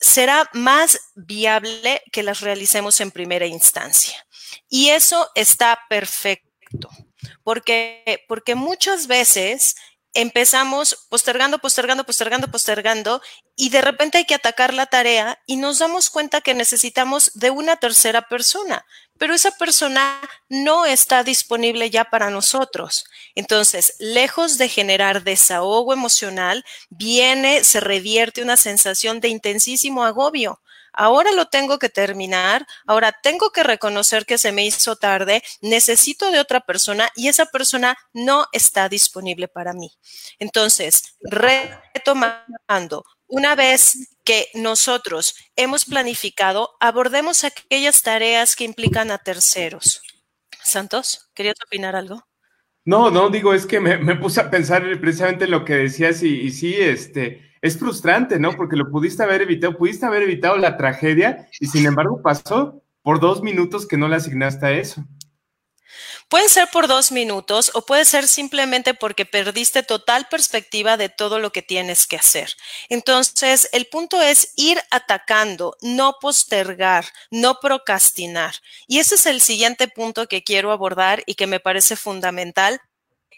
será 0.00 0.48
más 0.54 0.98
viable 1.16 2.02
que 2.12 2.22
las 2.22 2.40
realicemos 2.40 2.98
en 3.00 3.10
primera 3.10 3.44
instancia. 3.44 4.26
Y 4.70 4.88
eso 4.88 5.28
está 5.34 5.78
perfecto 5.90 6.88
porque, 7.42 8.24
porque 8.28 8.54
muchas 8.54 9.06
veces 9.06 9.76
empezamos 10.14 11.06
postergando, 11.10 11.58
postergando, 11.58 12.04
postergando, 12.04 12.48
postergando 12.48 13.20
y 13.56 13.70
de 13.70 13.82
repente 13.82 14.18
hay 14.18 14.24
que 14.24 14.36
atacar 14.36 14.72
la 14.72 14.86
tarea 14.86 15.40
y 15.44 15.56
nos 15.56 15.80
damos 15.80 16.08
cuenta 16.08 16.40
que 16.40 16.54
necesitamos 16.54 17.32
de 17.34 17.50
una 17.50 17.76
tercera 17.76 18.22
persona, 18.22 18.86
pero 19.18 19.34
esa 19.34 19.50
persona 19.50 20.20
no 20.48 20.86
está 20.86 21.24
disponible 21.24 21.90
ya 21.90 22.04
para 22.04 22.30
nosotros. 22.30 23.04
Entonces, 23.34 23.96
lejos 23.98 24.56
de 24.56 24.68
generar 24.68 25.24
desahogo 25.24 25.92
emocional, 25.92 26.64
viene, 26.90 27.64
se 27.64 27.80
revierte 27.80 28.42
una 28.42 28.56
sensación 28.56 29.20
de 29.20 29.28
intensísimo 29.28 30.04
agobio 30.04 30.60
ahora 30.94 31.32
lo 31.32 31.46
tengo 31.46 31.78
que 31.78 31.88
terminar, 31.88 32.66
ahora 32.86 33.12
tengo 33.22 33.50
que 33.50 33.62
reconocer 33.62 34.24
que 34.26 34.38
se 34.38 34.52
me 34.52 34.64
hizo 34.64 34.96
tarde, 34.96 35.42
necesito 35.60 36.30
de 36.30 36.40
otra 36.40 36.60
persona 36.60 37.10
y 37.14 37.28
esa 37.28 37.46
persona 37.46 37.96
no 38.12 38.46
está 38.52 38.88
disponible 38.88 39.48
para 39.48 39.72
mí. 39.72 39.92
Entonces, 40.38 41.16
retomando, 41.20 43.04
una 43.26 43.54
vez 43.54 44.16
que 44.24 44.48
nosotros 44.54 45.34
hemos 45.56 45.84
planificado, 45.84 46.76
abordemos 46.80 47.44
aquellas 47.44 48.02
tareas 48.02 48.56
que 48.56 48.64
implican 48.64 49.10
a 49.10 49.18
terceros. 49.18 50.02
Santos, 50.62 51.30
¿querías 51.34 51.56
opinar 51.66 51.94
algo? 51.94 52.24
No, 52.86 53.10
no, 53.10 53.30
digo, 53.30 53.54
es 53.54 53.64
que 53.64 53.80
me, 53.80 54.16
puse 54.16 54.40
a 54.40 54.50
pensar 54.50 54.82
precisamente 55.00 55.44
en 55.44 55.50
lo 55.50 55.64
que 55.64 55.74
decías 55.74 56.22
y, 56.22 56.42
y, 56.42 56.50
sí, 56.50 56.74
este, 56.74 57.53
es 57.64 57.78
frustrante, 57.78 58.38
¿no? 58.38 58.54
Porque 58.54 58.76
lo 58.76 58.90
pudiste 58.90 59.22
haber 59.22 59.40
evitado, 59.40 59.78
pudiste 59.78 60.04
haber 60.04 60.22
evitado 60.22 60.58
la 60.58 60.76
tragedia 60.76 61.48
y 61.58 61.66
sin 61.66 61.86
embargo 61.86 62.20
pasó 62.20 62.82
por 63.00 63.20
dos 63.20 63.40
minutos 63.40 63.88
que 63.88 63.96
no 63.96 64.06
le 64.06 64.16
asignaste 64.16 64.66
a 64.66 64.72
eso. 64.72 65.02
Puede 66.28 66.50
ser 66.50 66.68
por 66.70 66.88
dos 66.88 67.10
minutos 67.10 67.70
o 67.72 67.86
puede 67.86 68.04
ser 68.04 68.28
simplemente 68.28 68.92
porque 68.92 69.24
perdiste 69.24 69.82
total 69.82 70.26
perspectiva 70.30 70.98
de 70.98 71.08
todo 71.08 71.38
lo 71.38 71.52
que 71.52 71.62
tienes 71.62 72.06
que 72.06 72.16
hacer. 72.16 72.50
Entonces, 72.90 73.70
el 73.72 73.86
punto 73.86 74.20
es 74.20 74.52
ir 74.56 74.78
atacando, 74.90 75.74
no 75.80 76.16
postergar, 76.20 77.06
no 77.30 77.60
procrastinar. 77.62 78.56
Y 78.86 78.98
ese 78.98 79.14
es 79.14 79.24
el 79.24 79.40
siguiente 79.40 79.88
punto 79.88 80.26
que 80.28 80.44
quiero 80.44 80.70
abordar 80.70 81.22
y 81.24 81.34
que 81.34 81.46
me 81.46 81.60
parece 81.60 81.96
fundamental 81.96 82.82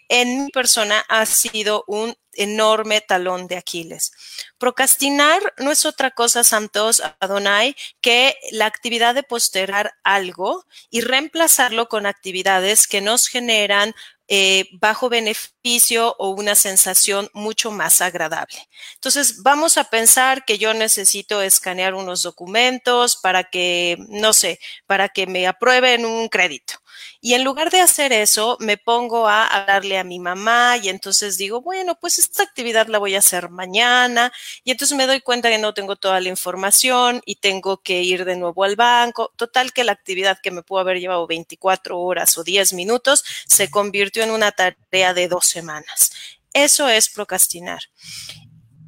en 0.09 0.45
mi 0.45 0.51
persona 0.51 1.03
ha 1.09 1.25
sido 1.25 1.83
un 1.87 2.15
enorme 2.37 3.01
talón 3.01 3.47
de 3.47 3.57
Aquiles. 3.57 4.11
Procrastinar 4.57 5.41
no 5.57 5.71
es 5.71 5.85
otra 5.85 6.11
cosa, 6.11 6.43
Santos 6.43 7.01
Adonai, 7.19 7.75
que 8.01 8.37
la 8.51 8.65
actividad 8.65 9.15
de 9.15 9.23
postergar 9.23 9.93
algo 10.03 10.65
y 10.89 11.01
reemplazarlo 11.01 11.89
con 11.89 12.05
actividades 12.05 12.87
que 12.87 13.01
nos 13.01 13.27
generan 13.27 13.93
eh, 14.29 14.67
bajo 14.73 15.07
beneficio 15.07 16.13
o 16.19 16.31
una 16.31 16.55
sensación 16.55 17.29
mucho 17.33 17.71
más 17.71 18.01
agradable. 18.01 18.57
Entonces, 18.95 19.41
vamos 19.41 19.77
a 19.77 19.85
pensar 19.85 20.43
que 20.43 20.57
yo 20.57 20.73
necesito 20.73 21.41
escanear 21.41 21.93
unos 21.93 22.23
documentos 22.23 23.15
para 23.15 23.45
que, 23.45 23.97
no 24.09 24.33
sé, 24.33 24.59
para 24.85 25.07
que 25.07 25.27
me 25.27 25.47
aprueben 25.47 26.05
un 26.05 26.27
crédito. 26.27 26.73
Y 27.21 27.33
en 27.33 27.43
lugar 27.43 27.71
de 27.71 27.81
hacer 27.81 28.13
eso, 28.13 28.57
me 28.59 28.77
pongo 28.77 29.27
a 29.27 29.45
hablarle 29.45 29.97
a 29.97 30.03
mi 30.03 30.19
mamá 30.19 30.77
y 30.77 30.89
entonces 30.89 31.37
digo, 31.37 31.61
bueno, 31.61 31.97
pues 31.99 32.19
esta 32.19 32.43
actividad 32.43 32.87
la 32.87 32.99
voy 32.99 33.15
a 33.15 33.19
hacer 33.19 33.49
mañana. 33.49 34.31
Y 34.63 34.71
entonces 34.71 34.97
me 34.97 35.07
doy 35.07 35.21
cuenta 35.21 35.49
que 35.49 35.57
no 35.57 35.73
tengo 35.73 35.95
toda 35.95 36.19
la 36.19 36.29
información 36.29 37.21
y 37.25 37.35
tengo 37.35 37.77
que 37.77 38.01
ir 38.01 38.25
de 38.25 38.35
nuevo 38.35 38.63
al 38.63 38.75
banco. 38.75 39.33
Total 39.35 39.73
que 39.73 39.83
la 39.83 39.91
actividad 39.91 40.39
que 40.41 40.51
me 40.51 40.63
pudo 40.63 40.79
haber 40.79 40.99
llevado 40.99 41.27
24 41.27 41.99
horas 41.99 42.37
o 42.37 42.43
10 42.43 42.73
minutos 42.73 43.23
se 43.47 43.69
convirtió 43.69 44.23
en 44.23 44.31
una 44.31 44.51
tarea 44.51 45.13
de 45.13 45.27
dos 45.27 45.45
semanas. 45.45 46.11
Eso 46.53 46.87
es 46.89 47.09
procrastinar. 47.09 47.81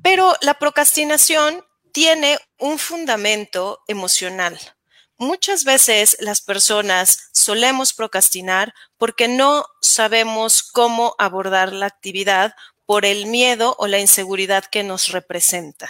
Pero 0.02 0.36
la 0.41 0.56
procrastinación 0.56 1.63
tiene 1.91 2.38
un 2.58 2.80
fundamento 2.80 3.84
emocional. 3.88 4.60
Muchas 5.19 5.65
veces 5.65 6.15
las 6.21 6.39
personas 6.39 7.29
solemos 7.34 7.93
procrastinar 7.93 8.73
porque 8.97 9.27
no 9.27 9.65
sabemos 9.82 10.63
cómo 10.63 11.13
abordar 11.17 11.73
la 11.73 11.88
actividad 11.88 12.55
por 12.86 13.05
el 13.05 13.25
miedo 13.25 13.75
o 13.79 13.88
la 13.88 13.99
inseguridad 13.99 14.63
que 14.63 14.82
nos 14.82 15.10
representan. 15.10 15.89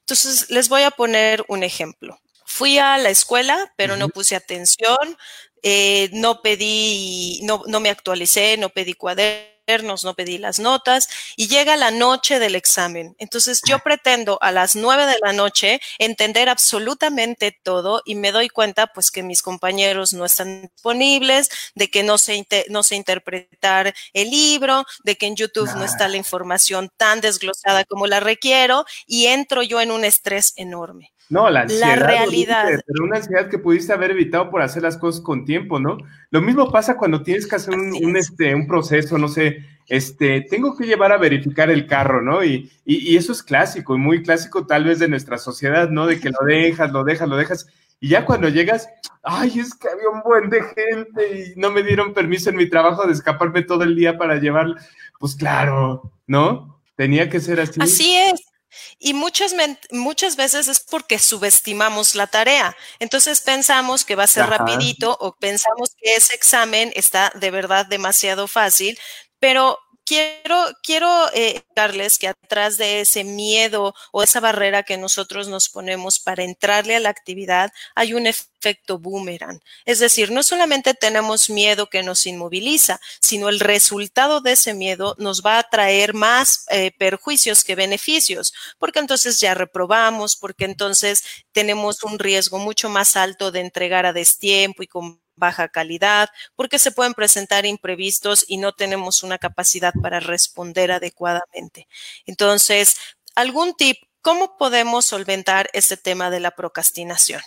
Entonces, 0.00 0.48
les 0.48 0.70
voy 0.70 0.82
a 0.82 0.90
poner 0.90 1.44
un 1.48 1.64
ejemplo. 1.64 2.18
Fui 2.46 2.78
a 2.78 2.96
la 2.96 3.10
escuela, 3.10 3.72
pero 3.76 3.98
no 3.98 4.08
puse 4.08 4.36
atención, 4.36 5.18
eh, 5.62 6.08
no 6.14 6.40
pedí, 6.40 7.40
no, 7.42 7.62
no 7.66 7.78
me 7.78 7.90
actualicé, 7.90 8.56
no 8.56 8.70
pedí 8.70 8.94
cuadernos 8.94 9.51
no 9.80 10.14
pedí 10.14 10.38
las 10.38 10.58
notas 10.58 11.08
y 11.36 11.48
llega 11.48 11.76
la 11.76 11.90
noche 11.90 12.38
del 12.38 12.54
examen. 12.54 13.14
Entonces 13.18 13.62
yo 13.66 13.78
pretendo 13.78 14.38
a 14.42 14.52
las 14.52 14.76
nueve 14.76 15.06
de 15.06 15.16
la 15.22 15.32
noche 15.32 15.80
entender 15.98 16.48
absolutamente 16.48 17.56
todo 17.62 18.02
y 18.04 18.14
me 18.14 18.32
doy 18.32 18.48
cuenta 18.48 18.88
pues 18.88 19.10
que 19.10 19.22
mis 19.22 19.40
compañeros 19.40 20.12
no 20.12 20.24
están 20.26 20.62
disponibles, 20.62 21.48
de 21.74 21.88
que 21.88 22.02
no 22.02 22.18
sé, 22.18 22.46
no 22.68 22.82
sé 22.82 22.96
interpretar 22.96 23.94
el 24.12 24.30
libro, 24.30 24.84
de 25.04 25.16
que 25.16 25.26
en 25.26 25.36
YouTube 25.36 25.70
no 25.74 25.84
está 25.84 26.08
la 26.08 26.16
información 26.18 26.90
tan 26.96 27.20
desglosada 27.20 27.84
como 27.84 28.06
la 28.06 28.20
requiero 28.20 28.84
y 29.06 29.26
entro 29.26 29.62
yo 29.62 29.80
en 29.80 29.90
un 29.90 30.04
estrés 30.04 30.52
enorme. 30.56 31.12
No, 31.32 31.48
la 31.48 31.62
ansiedad. 31.62 31.96
La 31.96 32.06
realidad. 32.06 32.66
Pero 32.86 33.04
una 33.04 33.16
ansiedad 33.16 33.48
que 33.48 33.56
pudiste 33.56 33.90
haber 33.94 34.10
evitado 34.10 34.50
por 34.50 34.60
hacer 34.60 34.82
las 34.82 34.98
cosas 34.98 35.22
con 35.22 35.46
tiempo, 35.46 35.80
¿no? 35.80 35.96
Lo 36.30 36.42
mismo 36.42 36.70
pasa 36.70 36.98
cuando 36.98 37.22
tienes 37.22 37.46
que 37.46 37.56
hacer 37.56 37.72
un, 37.72 38.16
este, 38.18 38.54
un 38.54 38.66
proceso, 38.66 39.16
no 39.16 39.28
sé, 39.28 39.64
este, 39.88 40.42
tengo 40.42 40.76
que 40.76 40.84
llevar 40.84 41.10
a 41.10 41.16
verificar 41.16 41.70
el 41.70 41.86
carro, 41.86 42.20
¿no? 42.20 42.44
Y, 42.44 42.70
y, 42.84 43.16
eso 43.16 43.32
es 43.32 43.42
clásico 43.42 43.94
y 43.94 43.98
muy 43.98 44.22
clásico 44.22 44.66
tal 44.66 44.84
vez 44.84 44.98
de 44.98 45.08
nuestra 45.08 45.38
sociedad, 45.38 45.88
¿no? 45.88 46.06
De 46.06 46.20
que 46.20 46.28
lo 46.28 46.44
dejas, 46.44 46.92
lo 46.92 47.02
dejas, 47.02 47.26
lo 47.26 47.38
dejas. 47.38 47.66
Y 47.98 48.08
ya 48.08 48.26
cuando 48.26 48.50
llegas, 48.50 48.90
ay, 49.22 49.58
es 49.58 49.74
que 49.74 49.88
había 49.88 50.10
un 50.10 50.20
buen 50.22 50.50
de 50.50 50.60
gente 50.62 51.54
y 51.54 51.58
no 51.58 51.70
me 51.70 51.82
dieron 51.82 52.12
permiso 52.12 52.50
en 52.50 52.56
mi 52.56 52.68
trabajo 52.68 53.06
de 53.06 53.14
escaparme 53.14 53.62
todo 53.62 53.84
el 53.84 53.96
día 53.96 54.18
para 54.18 54.36
llevar, 54.36 54.66
pues 55.18 55.34
claro, 55.34 56.12
¿no? 56.26 56.78
Tenía 56.94 57.30
que 57.30 57.40
ser 57.40 57.58
así. 57.58 57.80
Así 57.80 58.14
es. 58.16 58.41
Y 59.04 59.14
muchas, 59.14 59.52
muchas 59.90 60.36
veces 60.36 60.68
es 60.68 60.78
porque 60.78 61.18
subestimamos 61.18 62.14
la 62.14 62.28
tarea. 62.28 62.76
Entonces 63.00 63.40
pensamos 63.40 64.04
que 64.04 64.14
va 64.14 64.24
a 64.24 64.28
ser 64.28 64.46
rapidito 64.46 65.18
o 65.20 65.34
pensamos 65.34 65.96
que 66.00 66.14
ese 66.14 66.36
examen 66.36 66.92
está 66.94 67.32
de 67.34 67.50
verdad 67.50 67.84
demasiado 67.84 68.46
fácil, 68.46 68.96
pero 69.40 69.76
quiero, 70.04 70.56
quiero 70.82 71.08
eh, 71.34 71.62
darles 71.74 72.18
que 72.18 72.28
atrás 72.28 72.76
de 72.78 73.00
ese 73.00 73.24
miedo 73.24 73.94
o 74.12 74.22
esa 74.22 74.40
barrera 74.40 74.82
que 74.82 74.96
nosotros 74.96 75.48
nos 75.48 75.68
ponemos 75.68 76.18
para 76.18 76.44
entrarle 76.44 76.96
a 76.96 77.00
la 77.00 77.08
actividad, 77.08 77.72
hay 77.94 78.14
un 78.14 78.26
efecto 78.26 78.98
boomerang. 78.98 79.60
Es 79.84 79.98
decir, 79.98 80.30
no 80.30 80.42
solamente 80.42 80.94
tenemos 80.94 81.50
miedo 81.50 81.88
que 81.88 82.02
nos 82.02 82.26
inmoviliza, 82.26 83.00
sino 83.20 83.48
el 83.48 83.60
resultado 83.60 84.40
de 84.40 84.52
ese 84.52 84.74
miedo 84.74 85.14
nos 85.18 85.42
va 85.42 85.58
a 85.58 85.68
traer 85.68 86.14
más 86.14 86.66
eh, 86.70 86.92
perjuicios 86.98 87.64
que 87.64 87.74
beneficios, 87.74 88.52
porque 88.78 89.00
entonces 89.00 89.40
ya 89.40 89.54
reprobamos, 89.54 90.36
porque 90.36 90.64
entonces 90.64 91.24
tenemos 91.52 92.02
un 92.02 92.18
riesgo 92.18 92.58
mucho 92.58 92.88
más 92.88 93.16
alto 93.16 93.50
de 93.50 93.60
entregar 93.60 94.06
a 94.06 94.12
destiempo 94.12 94.82
y 94.82 94.86
con 94.86 95.21
baja 95.42 95.66
calidad, 95.66 96.30
porque 96.54 96.78
se 96.78 96.92
pueden 96.92 97.14
presentar 97.14 97.66
imprevistos 97.66 98.44
y 98.46 98.58
no 98.58 98.72
tenemos 98.72 99.24
una 99.24 99.38
capacidad 99.38 99.92
para 100.00 100.20
responder 100.20 100.92
adecuadamente. 100.92 101.88
Entonces, 102.26 102.96
algún 103.34 103.74
tip, 103.74 103.96
¿cómo 104.20 104.56
podemos 104.56 105.04
solventar 105.04 105.68
este 105.72 105.96
tema 105.96 106.30
de 106.30 106.38
la 106.38 106.52
procrastinación? 106.52 107.42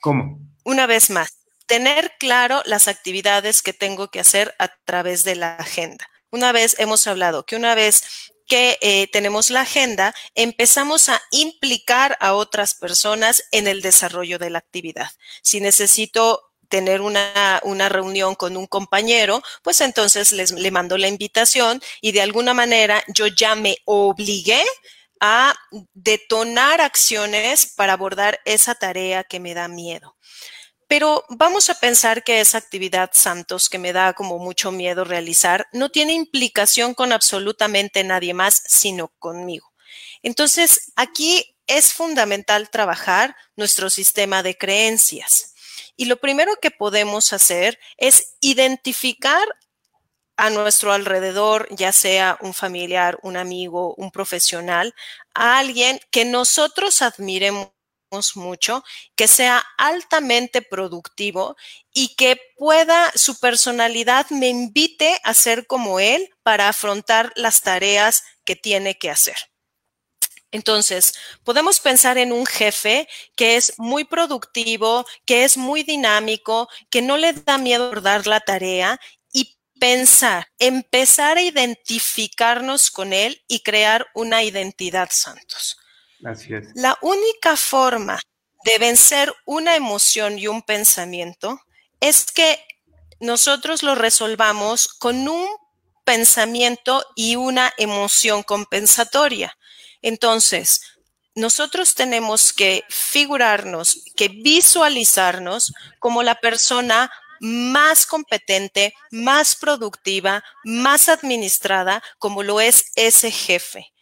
¿Cómo? 0.00 0.38
Una 0.62 0.86
vez 0.86 1.10
más, 1.10 1.36
tener 1.66 2.12
claro 2.20 2.62
las 2.64 2.86
actividades 2.86 3.60
que 3.60 3.72
tengo 3.72 4.08
que 4.08 4.20
hacer 4.20 4.54
a 4.60 4.68
través 4.84 5.24
de 5.24 5.34
la 5.34 5.56
agenda. 5.56 6.06
Una 6.30 6.52
vez 6.52 6.76
hemos 6.78 7.08
hablado 7.08 7.44
que 7.44 7.56
una 7.56 7.74
vez 7.74 8.04
que 8.46 8.78
eh, 8.82 9.08
tenemos 9.08 9.50
la 9.50 9.62
agenda, 9.62 10.14
empezamos 10.36 11.08
a 11.08 11.20
implicar 11.32 12.16
a 12.20 12.34
otras 12.34 12.74
personas 12.74 13.44
en 13.50 13.66
el 13.66 13.82
desarrollo 13.82 14.38
de 14.38 14.50
la 14.50 14.58
actividad. 14.58 15.10
Si 15.42 15.60
necesito 15.60 16.51
tener 16.72 17.02
una, 17.02 17.60
una, 17.64 17.90
reunión 17.90 18.34
con 18.34 18.56
un 18.56 18.66
compañero, 18.66 19.42
pues 19.62 19.82
entonces 19.82 20.32
les, 20.32 20.52
le 20.52 20.70
mando 20.70 20.96
la 20.96 21.06
invitación 21.06 21.82
y 22.00 22.12
de 22.12 22.22
alguna 22.22 22.54
manera 22.54 23.04
yo 23.08 23.26
ya 23.26 23.54
me 23.54 23.76
obligué 23.84 24.64
a 25.20 25.54
detonar 25.92 26.80
acciones 26.80 27.66
para 27.76 27.92
abordar 27.92 28.40
esa 28.46 28.74
tarea 28.74 29.22
que 29.22 29.38
me 29.38 29.52
da 29.52 29.68
miedo. 29.68 30.16
Pero 30.88 31.26
vamos 31.28 31.68
a 31.68 31.74
pensar 31.74 32.24
que 32.24 32.40
esa 32.40 32.56
actividad, 32.56 33.10
Santos, 33.12 33.68
que 33.68 33.78
me 33.78 33.92
da 33.92 34.14
como 34.14 34.38
mucho 34.38 34.72
miedo 34.72 35.04
realizar, 35.04 35.66
no 35.72 35.90
tiene 35.90 36.14
implicación 36.14 36.94
con 36.94 37.12
absolutamente 37.12 38.02
nadie 38.02 38.32
más, 38.32 38.62
sino 38.66 39.08
conmigo. 39.18 39.74
Entonces, 40.22 40.90
aquí 40.96 41.54
es 41.66 41.92
fundamental 41.92 42.70
trabajar 42.70 43.36
nuestro 43.56 43.90
sistema 43.90 44.42
de 44.42 44.56
creencias. 44.56 45.51
Y 45.96 46.06
lo 46.06 46.16
primero 46.18 46.56
que 46.60 46.70
podemos 46.70 47.32
hacer 47.32 47.78
es 47.96 48.36
identificar 48.40 49.46
a 50.36 50.50
nuestro 50.50 50.92
alrededor, 50.92 51.68
ya 51.70 51.92
sea 51.92 52.38
un 52.40 52.54
familiar, 52.54 53.18
un 53.22 53.36
amigo, 53.36 53.94
un 53.96 54.10
profesional, 54.10 54.94
a 55.34 55.58
alguien 55.58 56.00
que 56.10 56.24
nosotros 56.24 57.02
admiremos 57.02 57.70
mucho, 58.34 58.82
que 59.16 59.28
sea 59.28 59.64
altamente 59.78 60.62
productivo 60.62 61.56
y 61.94 62.14
que 62.14 62.38
pueda, 62.56 63.10
su 63.14 63.38
personalidad 63.38 64.28
me 64.30 64.48
invite 64.48 65.20
a 65.24 65.34
ser 65.34 65.66
como 65.66 66.00
él 66.00 66.30
para 66.42 66.68
afrontar 66.68 67.32
las 67.36 67.62
tareas 67.62 68.22
que 68.44 68.56
tiene 68.56 68.98
que 68.98 69.10
hacer. 69.10 69.51
Entonces, 70.52 71.14
podemos 71.44 71.80
pensar 71.80 72.18
en 72.18 72.30
un 72.32 72.46
jefe 72.46 73.08
que 73.34 73.56
es 73.56 73.72
muy 73.78 74.04
productivo, 74.04 75.06
que 75.24 75.44
es 75.44 75.56
muy 75.56 75.82
dinámico, 75.82 76.68
que 76.90 77.00
no 77.02 77.16
le 77.16 77.32
da 77.32 77.56
miedo 77.56 77.90
dar 78.00 78.26
la 78.26 78.40
tarea 78.40 79.00
y 79.32 79.58
pensar, 79.80 80.46
empezar 80.58 81.38
a 81.38 81.42
identificarnos 81.42 82.90
con 82.90 83.14
él 83.14 83.42
y 83.48 83.60
crear 83.60 84.06
una 84.14 84.44
identidad 84.44 85.08
santos. 85.10 85.78
La 86.74 86.98
única 87.00 87.56
forma 87.56 88.20
de 88.64 88.78
vencer 88.78 89.34
una 89.46 89.74
emoción 89.74 90.38
y 90.38 90.46
un 90.46 90.62
pensamiento 90.62 91.60
es 91.98 92.26
que 92.30 92.64
nosotros 93.20 93.82
lo 93.82 93.94
resolvamos 93.94 94.86
con 94.86 95.28
un 95.28 95.48
pensamiento 96.04 97.04
y 97.16 97.36
una 97.36 97.72
emoción 97.78 98.42
compensatoria. 98.42 99.56
Entonces, 100.02 100.80
nosotros 101.34 101.94
tenemos 101.94 102.52
que 102.52 102.84
figurarnos, 102.90 104.04
que 104.16 104.28
visualizarnos 104.28 105.72
como 105.98 106.22
la 106.22 106.34
persona 106.34 107.10
más 107.40 108.06
competente, 108.06 108.94
más 109.10 109.56
productiva, 109.56 110.44
más 110.64 111.08
administrada, 111.08 112.02
como 112.18 112.42
lo 112.42 112.60
es 112.60 112.84
ese 112.94 113.30
jefe. 113.30 113.92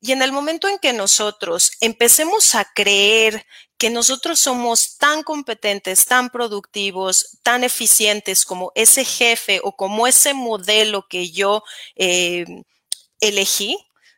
Y 0.00 0.12
en 0.12 0.22
el 0.22 0.30
momento 0.30 0.68
en 0.68 0.78
que 0.78 0.92
nosotros 0.92 1.72
empecemos 1.80 2.54
a 2.54 2.64
creer 2.64 3.44
que 3.76 3.90
nosotros 3.90 4.38
somos 4.38 4.96
tan 4.96 5.22
competentes, 5.22 6.06
tan 6.06 6.30
productivos, 6.30 7.38
tan 7.42 7.64
eficientes 7.64 8.44
como 8.44 8.72
ese 8.74 9.04
jefe 9.04 9.60
o 9.62 9.72
como 9.72 10.06
ese 10.06 10.32
modelo 10.32 11.06
que 11.08 11.30
yo 11.30 11.62
eh, 11.96 12.46
elegí, 13.20 13.76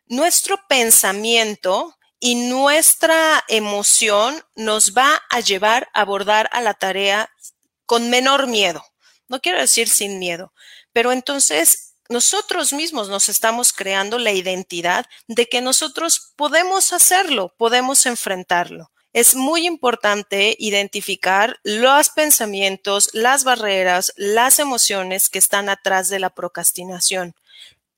nuestro 0.09 0.59
pensamiento 0.69 1.97
y 2.21 2.35
nuestra 2.35 3.45
emoción 3.49 4.43
nos 4.57 4.93
va 4.93 5.23
a 5.31 5.41
llevar 5.41 5.89
a 5.95 6.01
abordar 6.01 6.49
a 6.53 6.61
la 6.61 6.75
tarea 6.75 7.31
con 7.87 8.11
menor 8.11 8.47
miedo. 8.47 8.85
No 9.29 9.41
quiero 9.41 9.61
decir 9.61 9.89
sin 9.89 10.19
miedo, 10.19 10.53
pero 10.93 11.13
entonces 11.13 11.95
nosotros 12.09 12.73
mismos 12.73 13.09
nos 13.09 13.29
estamos 13.29 13.73
creando 13.73 14.19
la 14.19 14.33
identidad 14.33 15.07
de 15.27 15.47
que 15.47 15.61
nosotros 15.61 16.33
podemos 16.37 16.93
hacerlo, 16.93 17.55
podemos 17.59 18.07
enfrentarlo. 18.07 18.91
Es 19.13 19.35
muy 19.35 19.67
importante 19.67 20.57
identificar 20.59 21.59
los 21.63 22.11
pensamientos, 22.11 23.11
las 23.13 23.45
barreras, 23.45 24.13
las 24.17 24.59
emociones 24.59 25.29
que 25.29 25.39
están 25.39 25.69
atrás 25.69 26.09
de 26.09 26.19
la 26.19 26.31
procrastinación. 26.31 27.35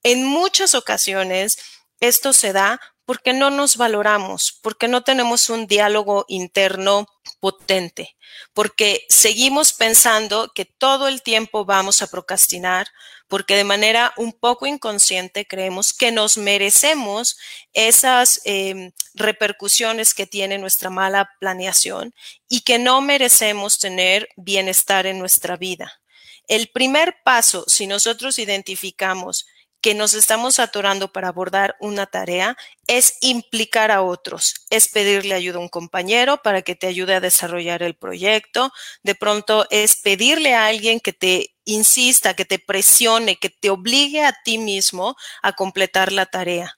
En 0.03 0.25
muchas 0.25 0.75
ocasiones, 0.75 1.59
esto 2.01 2.33
se 2.33 2.53
da 2.53 2.81
porque 3.05 3.33
no 3.33 3.51
nos 3.51 3.77
valoramos, 3.77 4.59
porque 4.63 4.87
no 4.87 5.03
tenemos 5.03 5.51
un 5.51 5.67
diálogo 5.67 6.25
interno 6.29 7.09
potente, 7.41 8.17
porque 8.55 9.05
seguimos 9.09 9.73
pensando 9.73 10.53
que 10.55 10.65
todo 10.65 11.09
el 11.09 11.21
tiempo 11.23 11.65
vamos 11.65 12.03
a 12.03 12.07
procrastinar, 12.07 12.87
porque 13.27 13.57
de 13.57 13.65
manera 13.65 14.13
un 14.17 14.33
poco 14.33 14.67
inconsciente 14.67 15.45
creemos 15.45 15.93
que 15.93 16.13
nos 16.13 16.37
merecemos 16.37 17.37
esas 17.73 18.41
em, 18.45 18.93
repercusiones 19.15 20.15
que 20.15 20.27
tiene 20.27 20.59
nuestra 20.59 20.89
mala 20.89 21.31
planeación 21.41 22.15
y 22.49 22.61
que 22.61 22.79
no 22.79 23.01
merecemos 23.01 23.79
tener 23.79 24.29
bienestar 24.37 25.07
en 25.07 25.19
nuestra 25.19 25.57
vida. 25.57 26.01
El 26.47 26.69
primer 26.69 27.17
paso, 27.25 27.65
si 27.67 27.87
nosotros 27.87 28.39
identificamos 28.39 29.47
que 29.81 29.95
nos 29.95 30.15
estamos 30.15 30.59
atorando 30.59 31.13
para 31.13 31.29
abordar 31.29 31.77
una 31.81 32.07
tarea 32.07 32.57
es 32.87 33.17
implicar 33.21 33.91
a 33.91 34.03
otros, 34.03 34.67
es 34.71 34.89
pedirle 34.89 35.35
ayuda 35.35 35.59
a 35.59 35.63
un 35.63 35.69
compañero 35.69 36.43
para 36.43 36.63
que 36.63 36.75
te 36.75 36.87
ayude 36.87 37.15
a 37.15 37.21
desarrollar 37.21 37.83
el 37.83 37.95
proyecto, 37.95 38.73
de 39.03 39.15
pronto 39.15 39.67
es 39.71 39.97
pedirle 39.97 40.55
a 40.55 40.67
alguien 40.67 41.01
que 41.01 41.13
te 41.13 41.55
insista, 41.65 42.35
que 42.35 42.45
te 42.45 42.59
presione, 42.59 43.37
que 43.37 43.49
te 43.49 43.71
obligue 43.71 44.25
a 44.25 44.37
ti 44.45 44.59
mismo 44.59 45.17
a 45.43 45.53
completar 45.53 46.13
la 46.13 46.27
tarea. 46.27 46.77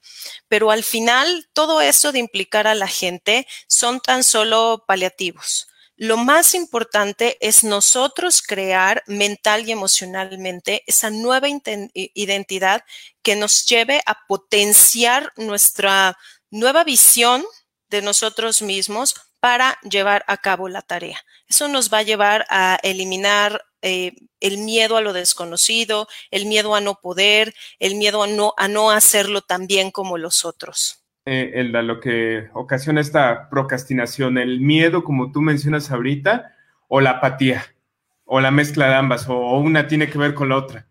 Pero 0.49 0.71
al 0.71 0.85
final, 0.85 1.49
todo 1.53 1.81
eso 1.81 2.13
de 2.13 2.19
implicar 2.19 2.67
a 2.67 2.75
la 2.75 2.89
gente 2.89 3.47
son 3.67 4.01
tan 4.01 4.23
solo 4.23 4.85
paliativos. 4.87 5.69
Lo 6.03 6.17
más 6.17 6.55
importante 6.55 7.39
es 7.41 7.63
nosotros 7.63 8.43
crear 8.43 9.05
mental 9.07 9.69
y 9.69 9.71
emocionalmente 9.71 10.83
esa 10.89 11.11
nueva 11.11 11.47
identidad 11.95 12.83
que 13.23 13.37
nos 13.37 13.65
lleve 13.67 14.03
a 14.05 14.19
potenciar 14.27 15.33
nuestra 15.37 16.19
nueva 16.51 16.83
visión 16.83 17.45
de 17.89 18.03
nosotros 18.03 18.63
mismos 18.63 19.15
para 19.39 19.79
llevar 19.89 20.25
a 20.27 20.39
cabo 20.39 20.69
la 20.69 20.83
tarea. 20.83 21.23
Eso 21.47 21.69
nos 21.69 21.93
va 21.93 21.99
a 21.99 22.03
llevar 22.03 22.47
a 22.51 22.81
eliminar 22.83 23.65
eh, 23.81 24.17
el 24.41 24.59
miedo 24.59 24.97
a 24.97 25.03
lo 25.03 25.13
desconocido, 25.13 26.09
el 26.33 26.47
miedo 26.47 26.75
a 26.75 26.81
no 26.81 26.97
poder, 26.97 27.55
el 27.79 27.95
miedo 27.95 28.25
a 28.25 28.27
no, 28.27 28.55
a 28.57 28.67
no 28.67 28.91
hacerlo 28.91 29.43
tan 29.43 29.69
bien 29.69 29.93
como 29.93 30.19
los 30.19 30.45
otros 30.45 31.02
eh, 31.25 31.65
lo 31.65 32.01
que 32.01 32.49
ocasiona 32.53 33.01
esta 33.01 33.49
procrastinación, 33.49 34.39
el 34.39 34.61
miedo, 34.61 35.05
como 35.05 35.33
tú 35.33 35.41
mencionas 35.41 35.91
ahorita, 35.91 36.55
o 36.89 37.01
la 37.01 37.11
apatía, 37.11 37.65
o 38.25 38.41
la 38.41 38.51
mezcla 38.51 38.89
de 38.89 38.95
ambas, 38.95 39.29
o 39.29 39.59
una 39.59 39.87
tiene 39.87 40.09
que 40.09 40.19
ver 40.19 40.35
con 40.35 40.49
la 40.49 40.57
otra. 40.57 40.87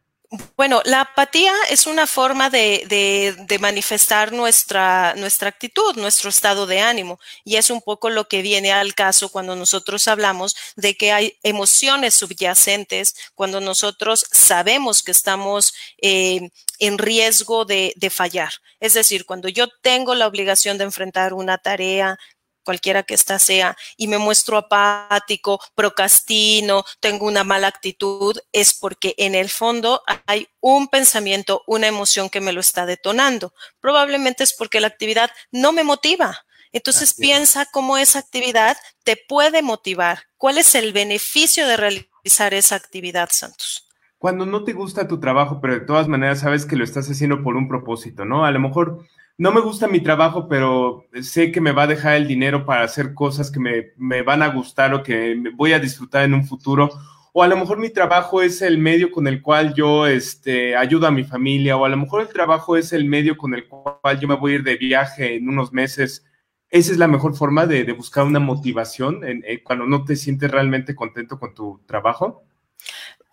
Bueno, 0.56 0.82
la 0.86 1.02
apatía 1.02 1.54
es 1.70 1.88
una 1.88 2.08
forma 2.08 2.50
de, 2.50 3.58
manifestar 3.60 4.32
nuestra, 4.32 5.14
nuestra 5.16 5.50
actitud, 5.50 5.98
nuestro 5.98 6.30
estado 6.30 6.66
de 6.68 6.80
ánimo. 6.80 7.20
Y 7.44 7.58
es 7.58 7.70
un 7.70 7.82
poco 7.82 8.10
lo 8.10 8.30
que 8.30 8.42
viene 8.42 8.72
al 8.72 8.96
caso 8.96 9.28
cuando 9.28 9.58
nosotros 9.58 10.08
hablamos 10.08 10.56
de 10.78 10.96
que 10.96 11.12
hay 11.12 11.38
emociones 11.44 12.14
subyacentes, 12.14 13.14
cuando 13.36 13.60
nosotros 13.60 14.26
sabemos 14.32 15.04
que 15.04 15.12
estamos 15.12 15.74
eh, 16.02 16.50
en 16.80 16.98
riesgo 16.98 17.66
de, 17.66 17.94
de 17.98 18.10
fallar. 18.10 18.54
Es 18.80 18.94
decir, 18.94 19.26
cuando 19.26 19.50
yo 19.50 19.68
tengo 19.82 20.16
la 20.16 20.28
obligación 20.28 20.78
de 20.78 20.86
enfrentar 20.86 21.34
una 21.34 21.58
tarea, 21.58 22.18
cualquiera 22.64 23.04
que 23.04 23.14
ésta 23.14 23.40
sea, 23.40 23.76
y 23.98 24.08
me 24.08 24.18
muestro 24.18 24.58
apático, 24.58 25.60
procrastino, 25.76 26.84
tengo 27.00 27.26
una 27.26 27.44
mala 27.44 27.68
actitud, 27.68 28.38
es 28.52 28.74
porque 28.74 29.16
en 29.18 29.36
el 29.36 29.50
fondo 29.50 30.02
hay 30.26 30.48
un 30.60 30.88
pensamiento, 30.88 31.64
una 31.68 31.88
emoción 31.88 32.30
que 32.30 32.42
me 32.42 32.54
lo 32.54 32.60
está 32.60 32.86
detonando. 32.86 33.54
Probablemente 33.80 34.44
es 34.44 34.54
porque 34.54 34.80
la 34.80 34.88
actividad 34.88 35.32
no 35.52 35.72
me 35.72 35.84
motiva. 35.84 36.46
Entonces 36.74 37.14
piensa 37.14 37.66
cómo 37.66 37.98
esa 37.98 38.20
actividad 38.20 38.78
te 39.04 39.18
puede 39.18 39.62
motivar. 39.62 40.24
¿Cuál 40.38 40.58
es 40.58 40.74
el 40.76 40.94
beneficio 40.94 41.68
de 41.68 41.78
realizar 41.78 42.54
esa 42.54 42.76
actividad, 42.76 43.30
Santos? 43.32 43.88
Cuando 44.18 44.46
no 44.46 44.64
te 44.64 44.74
gusta 44.74 45.08
tu 45.08 45.20
trabajo, 45.20 45.60
pero 45.60 45.74
de 45.74 45.80
todas 45.82 46.08
maneras 46.08 46.40
sabes 46.42 46.66
que 46.66 46.76
lo 46.76 46.84
estás 46.84 47.10
haciendo 47.10 47.44
por 47.44 47.56
un 47.56 47.68
propósito, 47.68 48.24
¿no? 48.24 48.46
A 48.46 48.52
lo 48.52 48.60
mejor 48.60 49.06
no 49.42 49.52
me 49.52 49.60
gusta 49.60 49.88
mi 49.88 50.02
trabajo, 50.02 50.48
pero 50.48 51.08
sé 51.24 51.52
que 51.52 51.60
me 51.60 51.72
va 51.72 51.84
a 51.84 51.88
dejar 51.88 52.16
el 52.16 52.28
dinero 52.28 52.64
para 52.64 52.84
hacer 52.84 53.16
cosas 53.16 53.50
que 53.50 53.60
me, 53.98 54.22
van 54.22 54.44
a 54.44 54.50
gustar 54.50 54.94
o 54.94 55.02
que 55.02 55.36
voy 55.56 55.74
a 55.74 55.80
disfrutar 55.80 56.26
en 56.26 56.36
un 56.36 56.46
futuro. 56.46 56.92
O 57.34 57.42
a 57.42 57.48
lo 57.48 57.58
mejor 57.58 57.80
mi 57.80 57.90
trabajo 57.90 58.44
es 58.44 58.62
el 58.62 58.78
medio 58.78 59.10
con 59.10 59.26
el 59.26 59.42
cual 59.42 59.74
yo 59.74 60.06
este, 60.06 60.76
ayudo 60.76 61.08
a 61.08 61.12
mi 61.12 61.24
familia, 61.24 61.76
o 61.76 61.86
a 61.86 61.90
lo 61.90 61.98
mejor 61.98 62.22
el 62.22 62.28
trabajo 62.28 62.78
es 62.78 62.94
el 62.94 63.06
medio 63.06 63.36
con 63.36 63.56
el 63.56 63.68
cual 63.68 64.20
yo 64.20 64.28
me 64.28 64.36
voy 64.36 64.52
a 64.52 64.56
ir 64.58 64.64
de 64.64 64.76
viaje 64.76 65.38
en 65.38 65.50
unos 65.50 65.74
meses. 65.74 66.24
Esa 66.70 66.92
es 66.92 67.00
la 67.00 67.08
mejor 67.08 67.36
forma 67.36 67.66
de, 67.66 67.92
buscar 67.94 68.26
una 68.26 68.40
motivación 68.40 69.22
cuando 69.64 69.88
no 69.88 70.06
te 70.06 70.18
sientes 70.18 70.52
realmente 70.52 70.94
contento 70.94 71.40
con 71.40 71.56
tu 71.56 71.82
trabajo. 71.88 72.44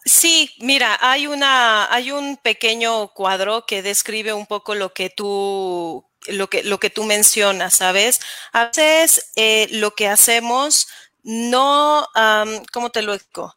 Sí, 0.09 0.51
mira, 0.61 0.97
hay 1.03 1.27
una, 1.27 1.93
hay 1.93 2.13
un 2.13 2.39
pequeño 2.39 3.09
cuadro 3.13 3.67
que 3.67 3.83
describe 3.83 4.33
un 4.33 4.47
poco 4.47 4.75
lo 4.75 4.95
que 4.95 5.11
tú, 5.11 6.07
lo 6.29 6.49
que, 6.49 6.63
lo 6.63 6.81
que 6.81 6.89
tú 6.89 7.05
mencionas, 7.05 7.75
¿sabes? 7.75 8.21
A 8.53 8.67
veces 8.67 9.33
eh, 9.37 9.69
lo 9.71 9.91
que 9.95 10.09
hacemos 10.09 10.89
no, 11.23 12.07
¿cómo 12.73 12.91
te 12.91 13.03
lo 13.03 13.19
digo? 13.19 13.55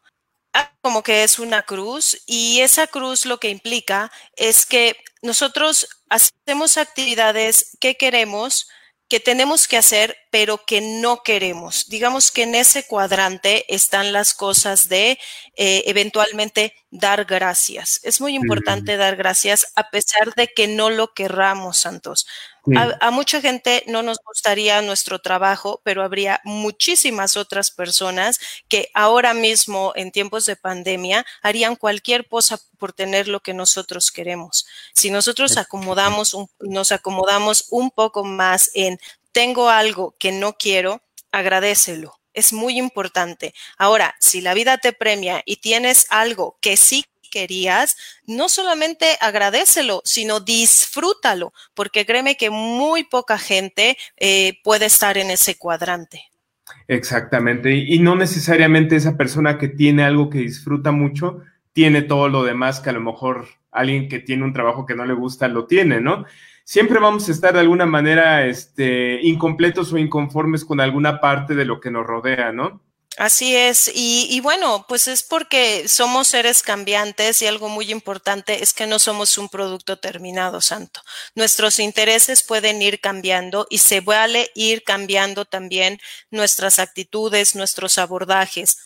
Ah, 0.54 0.72
como 0.82 1.02
que 1.02 1.24
es 1.24 1.38
una 1.38 1.62
cruz 1.62 2.22
y 2.26 2.60
esa 2.60 2.86
cruz 2.86 3.26
lo 3.26 3.38
que 3.40 3.50
implica 3.50 4.12
es 4.36 4.66
que 4.66 4.96
nosotros 5.22 5.88
hacemos 6.10 6.76
actividades 6.76 7.76
que 7.80 7.96
queremos, 7.96 8.68
que 9.08 9.20
tenemos 9.20 9.68
que 9.68 9.78
hacer, 9.78 10.16
pero 10.32 10.64
que 10.64 10.80
no 10.80 11.22
queremos. 11.22 11.90
Digamos 11.90 12.30
que 12.30 12.44
en 12.44 12.54
ese 12.54 12.86
cuadrante 12.86 13.66
están 13.68 14.14
las 14.14 14.32
cosas 14.32 14.88
de 14.88 15.18
eh, 15.56 15.82
eventualmente 15.84 16.74
dar 16.90 17.26
gracias. 17.26 18.00
Es 18.02 18.18
muy 18.18 18.34
importante 18.34 18.96
dar 18.96 19.16
gracias 19.16 19.70
a 19.76 19.90
pesar 19.90 20.34
de 20.34 20.48
que 20.48 20.68
no 20.68 20.88
lo 20.88 21.12
querramos, 21.12 21.80
Santos. 21.80 22.26
A, 23.00 23.10
mucha 23.10 23.40
gente 23.40 23.82
no 23.88 24.02
nos 24.02 24.18
gustaría 24.24 24.80
nuestro 24.82 25.18
trabajo, 25.18 25.80
pero 25.84 26.04
habría 26.04 26.40
muchísimas 26.44 27.36
otras 27.36 27.72
personas 27.72 28.38
que 28.68 28.88
ahora 28.94 29.34
mismo, 29.34 29.92
en 29.96 30.12
tiempos 30.12 30.46
de 30.46 30.54
pandemia, 30.54 31.26
harían 31.42 31.74
cualquier 31.74 32.28
cosa 32.28 32.60
por 32.78 32.92
tener 32.92 33.26
lo 33.26 33.40
que 33.40 33.52
nosotros 33.52 34.12
queremos. 34.12 34.64
Si 34.94 35.10
nosotros 35.10 35.56
acomodamos 35.56 36.36
nos 36.60 36.92
acomodamos 36.92 37.66
un 37.70 37.90
poco 37.90 38.22
más 38.22 38.70
en 38.74 38.98
tengo 39.32 39.68
algo 39.68 40.14
que 40.18 40.32
no 40.32 40.54
quiero, 40.54 41.02
agradecelo. 41.30 42.14
Es 42.34 42.52
muy 42.52 42.78
importante. 42.78 43.52
Ahora, 43.76 44.14
si 44.20 44.40
la 44.40 44.54
vida 44.54 44.78
te 44.78 44.92
premia 44.92 45.42
y 45.44 45.56
tienes 45.56 46.06
algo 46.10 46.56
que 46.60 46.76
sí 46.76 47.04
querías, 47.30 47.96
no 48.26 48.48
solamente 48.48 49.16
agradecelo, 49.20 50.02
sino 50.04 50.40
disfrútalo, 50.40 51.52
porque 51.74 52.06
créeme 52.06 52.36
que 52.36 52.50
muy 52.50 53.04
poca 53.04 53.38
gente 53.38 53.96
eh, 54.18 54.60
puede 54.62 54.86
estar 54.86 55.18
en 55.18 55.30
ese 55.30 55.56
cuadrante. 55.56 56.24
Exactamente, 56.88 57.74
y 57.74 57.98
no 57.98 58.14
necesariamente 58.14 58.96
esa 58.96 59.16
persona 59.16 59.58
que 59.58 59.68
tiene 59.68 60.04
algo 60.04 60.30
que 60.30 60.38
disfruta 60.38 60.92
mucho 60.92 61.42
tiene 61.72 62.02
todo 62.02 62.28
lo 62.28 62.44
demás 62.44 62.80
que 62.80 62.90
a 62.90 62.92
lo 62.92 63.00
mejor 63.00 63.46
alguien 63.70 64.08
que 64.08 64.20
tiene 64.20 64.44
un 64.44 64.52
trabajo 64.52 64.86
que 64.86 64.94
no 64.94 65.04
le 65.04 65.14
gusta 65.14 65.48
lo 65.48 65.66
tiene, 65.66 66.00
¿no? 66.00 66.26
Siempre 66.64 66.98
vamos 66.98 67.28
a 67.28 67.32
estar 67.32 67.52
de 67.52 67.60
alguna 67.60 67.86
manera 67.86 68.46
este, 68.46 69.20
incompletos 69.22 69.92
o 69.92 69.98
inconformes 69.98 70.64
con 70.64 70.80
alguna 70.80 71.20
parte 71.20 71.54
de 71.54 71.64
lo 71.64 71.80
que 71.80 71.90
nos 71.90 72.06
rodea, 72.06 72.52
¿no? 72.52 72.80
Así 73.18 73.54
es, 73.54 73.90
y, 73.94 74.26
y, 74.30 74.40
bueno, 74.40 74.86
pues 74.88 75.06
es 75.06 75.22
porque 75.22 75.86
somos 75.86 76.28
seres 76.28 76.62
cambiantes 76.62 77.42
y 77.42 77.46
algo 77.46 77.68
muy 77.68 77.90
importante 77.90 78.62
es 78.62 78.72
que 78.72 78.86
no 78.86 78.98
somos 78.98 79.36
un 79.36 79.50
producto 79.50 79.98
terminado, 79.98 80.62
Santo. 80.62 81.02
Nuestros 81.34 81.78
intereses 81.78 82.42
pueden 82.42 82.80
ir 82.80 83.00
cambiando 83.00 83.66
y 83.68 83.78
se 83.78 84.00
vale 84.00 84.50
ir 84.54 84.82
cambiando 84.82 85.44
también 85.44 86.00
nuestras 86.30 86.78
actitudes, 86.78 87.54
nuestros 87.54 87.98
abordajes. 87.98 88.78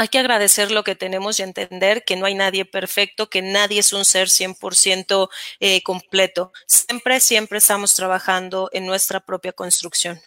Hay 0.00 0.08
que 0.08 0.20
agradecer 0.20 0.70
lo 0.70 0.84
que 0.84 0.94
tenemos 0.94 1.38
y 1.38 1.42
entender 1.42 2.04
que 2.06 2.14
no 2.14 2.26
hay 2.26 2.36
nadie 2.36 2.64
perfecto, 2.64 3.28
que 3.28 3.42
nadie 3.42 3.80
es 3.80 3.92
un 3.92 4.04
ser 4.04 4.28
100% 4.28 5.28
eh, 5.58 5.82
completo. 5.82 6.52
Siempre, 6.66 7.18
siempre 7.18 7.58
estamos 7.58 7.94
trabajando 7.96 8.70
en 8.72 8.86
nuestra 8.86 9.18
propia 9.18 9.52
construcción. 9.52 10.20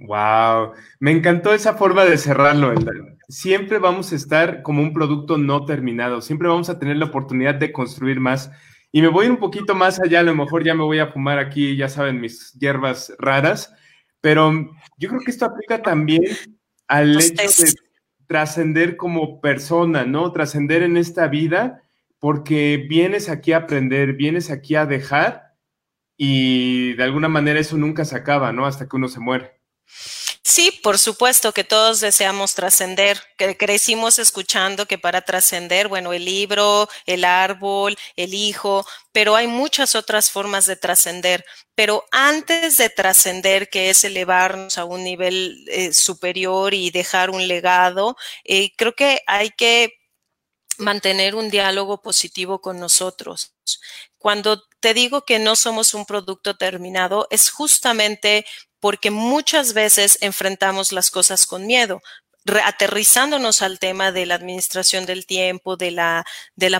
Wow, 0.00 0.72
me 0.98 1.12
encantó 1.12 1.54
esa 1.54 1.74
forma 1.74 2.04
de 2.04 2.18
cerrarlo. 2.18 2.74
Siempre 3.28 3.78
vamos 3.78 4.12
a 4.12 4.16
estar 4.16 4.62
como 4.62 4.82
un 4.82 4.92
producto 4.92 5.38
no 5.38 5.64
terminado, 5.64 6.20
siempre 6.20 6.48
vamos 6.48 6.68
a 6.68 6.80
tener 6.80 6.96
la 6.96 7.04
oportunidad 7.04 7.54
de 7.54 7.70
construir 7.70 8.18
más. 8.18 8.50
Y 8.90 9.00
me 9.02 9.08
voy 9.08 9.28
un 9.28 9.36
poquito 9.36 9.76
más 9.76 10.00
allá, 10.00 10.18
a 10.20 10.24
lo 10.24 10.34
mejor 10.34 10.64
ya 10.64 10.74
me 10.74 10.82
voy 10.82 10.98
a 10.98 11.12
fumar 11.12 11.38
aquí, 11.38 11.76
ya 11.76 11.88
saben, 11.88 12.20
mis 12.20 12.52
hierbas 12.54 13.12
raras, 13.18 13.72
pero 14.20 14.52
yo 14.98 15.08
creo 15.08 15.20
que 15.24 15.30
esto 15.30 15.44
aplica 15.44 15.80
también 15.80 16.24
al 16.88 17.20
hecho 17.20 17.62
de 17.62 17.72
trascender 18.32 18.96
como 18.96 19.42
persona, 19.42 20.06
¿no? 20.06 20.32
Trascender 20.32 20.82
en 20.82 20.96
esta 20.96 21.28
vida, 21.28 21.82
porque 22.18 22.86
vienes 22.88 23.28
aquí 23.28 23.52
a 23.52 23.58
aprender, 23.58 24.14
vienes 24.14 24.50
aquí 24.50 24.74
a 24.74 24.86
dejar 24.86 25.52
y 26.16 26.94
de 26.94 27.02
alguna 27.04 27.28
manera 27.28 27.60
eso 27.60 27.76
nunca 27.76 28.06
se 28.06 28.16
acaba, 28.16 28.50
¿no? 28.50 28.64
Hasta 28.64 28.88
que 28.88 28.96
uno 28.96 29.08
se 29.08 29.20
muere. 29.20 29.60
Sí, 30.44 30.72
por 30.82 30.98
supuesto 30.98 31.52
que 31.52 31.62
todos 31.62 32.00
deseamos 32.00 32.54
trascender, 32.54 33.20
que 33.38 33.56
crecimos 33.56 34.18
escuchando 34.18 34.86
que 34.86 34.98
para 34.98 35.22
trascender, 35.22 35.86
bueno, 35.86 36.12
el 36.12 36.24
libro, 36.24 36.88
el 37.06 37.24
árbol, 37.24 37.96
el 38.16 38.34
hijo, 38.34 38.84
pero 39.12 39.36
hay 39.36 39.46
muchas 39.46 39.94
otras 39.94 40.30
formas 40.32 40.66
de 40.66 40.74
trascender. 40.76 41.44
Pero 41.76 42.04
antes 42.10 42.76
de 42.76 42.90
trascender, 42.90 43.70
que 43.70 43.90
es 43.90 44.02
elevarnos 44.02 44.78
a 44.78 44.84
un 44.84 45.04
nivel 45.04 45.64
eh, 45.68 45.92
superior 45.92 46.74
y 46.74 46.90
dejar 46.90 47.30
un 47.30 47.46
legado, 47.46 48.16
eh, 48.44 48.72
creo 48.76 48.94
que 48.94 49.20
hay 49.28 49.50
que 49.50 49.92
mantener 50.78 51.34
un 51.34 51.50
diálogo 51.50 52.02
positivo 52.02 52.60
con 52.60 52.80
nosotros. 52.80 53.54
Cuando 54.18 54.62
te 54.80 54.94
digo 54.94 55.24
que 55.24 55.38
no 55.38 55.56
somos 55.56 55.94
un 55.94 56.06
producto 56.06 56.56
terminado, 56.56 57.26
es 57.30 57.50
justamente 57.50 58.44
porque 58.82 59.12
muchas 59.12 59.74
veces 59.74 60.18
enfrentamos 60.22 60.90
las 60.90 61.12
cosas 61.12 61.46
con 61.46 61.68
miedo, 61.68 62.02
aterrizándonos 62.64 63.62
al 63.62 63.78
tema 63.78 64.10
de 64.10 64.26
la 64.26 64.34
administración 64.34 65.06
del 65.06 65.24
tiempo, 65.24 65.76
de 65.76 65.92
la, 65.92 66.24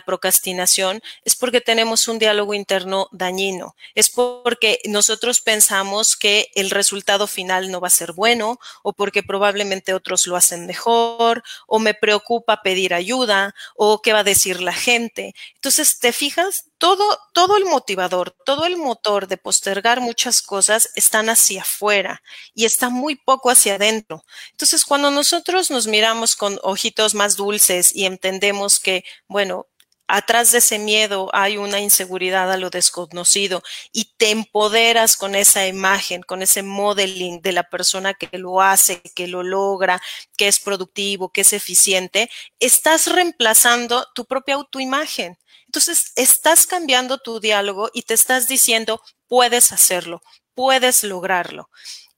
procrastinación, 0.05 1.01
es 1.25 1.37
porque 1.37 1.61
tenemos 1.61 2.09
un 2.09 2.19
diálogo 2.19 2.55
interno 2.55 3.07
dañino. 3.13 3.77
Es 3.95 4.11
porque 4.11 4.81
nosotros 4.85 5.41
pensamos 5.41 6.17
que 6.17 6.49
el 6.57 6.71
resultado 6.71 7.29
final 7.29 7.71
no 7.71 7.81
va 7.81 7.87
a 7.87 7.91
ser 7.91 8.13
bueno 8.15 8.59
o 8.83 8.95
porque 8.95 9.23
probablemente 9.23 9.95
otros 9.95 10.27
lo 10.27 10.35
hacen 10.35 10.67
mejor 10.67 11.45
o 11.69 11.79
me 11.79 11.95
preocupa 11.95 12.63
pedir 12.63 12.95
ayuda 12.95 13.55
o 13.77 14.03
qué 14.03 14.13
va 14.13 14.21
a 14.21 14.25
decir 14.25 14.61
la 14.61 14.73
gente. 14.73 15.37
Entonces, 15.55 16.01
¿te 16.01 16.13
fijas? 16.13 16.72
Todo, 16.83 17.17
todo 17.33 17.57
el 17.57 17.65
motivador, 17.65 18.35
todo 18.45 18.65
el 18.67 18.77
motor 18.77 19.29
de 19.29 19.37
postergar 19.37 20.01
muchas 20.01 20.43
cosas 20.43 20.91
están 20.97 21.29
hacia 21.29 21.63
afuera 21.63 22.25
y 22.57 22.65
está 22.65 22.89
muy 22.89 23.15
poco 23.15 23.51
hacia 23.51 23.77
adentro. 23.77 24.25
Entonces, 24.51 24.85
cuando 24.85 25.13
nosotros 25.13 25.71
nos 25.71 25.87
miramos 25.87 26.35
con 26.35 26.59
ojitos 26.65 27.15
más 27.15 27.37
dulces 27.37 27.95
y 27.95 28.05
entendemos 28.05 28.81
que, 28.81 29.05
bueno, 29.29 29.69
atrás 30.07 30.53
de 30.53 30.59
ese 30.59 30.79
miedo 30.79 31.31
hay 31.33 31.57
una 31.57 31.81
inseguridad 31.81 32.51
a 32.53 32.57
lo 32.57 32.71
desconocido 32.71 33.63
y 33.93 34.13
te 34.17 34.31
empoderas 34.31 35.17
con 35.17 35.35
esa 35.35 35.67
imagen, 35.67 36.23
con 36.23 36.43
ese 36.43 36.63
modeling 36.63 37.41
de 37.41 37.53
la 37.53 37.69
persona 37.69 38.15
que 38.15 38.39
lo 38.39 38.61
hace, 38.61 39.01
que 39.15 39.27
lo 39.27 39.43
logra, 39.43 40.03
que 40.37 40.49
es 40.49 40.61
productivo, 40.61 41.31
que 41.31 41.43
es 41.43 41.53
eficiente, 41.53 42.31
estás 42.61 43.07
reemplazando 43.07 44.07
tu 44.15 44.25
propia 44.27 44.57
autoimagen. 44.57 45.39
Entonces, 45.67 46.13
estás 46.17 46.67
cambiando 46.67 47.19
tu 47.19 47.41
diálogo 47.41 47.89
y 47.95 48.03
te 48.03 48.13
estás 48.13 48.47
diciendo, 48.47 49.01
puedes 49.27 49.73
hacerlo, 49.73 50.23
puedes 50.55 51.03
lograrlo. 51.05 51.71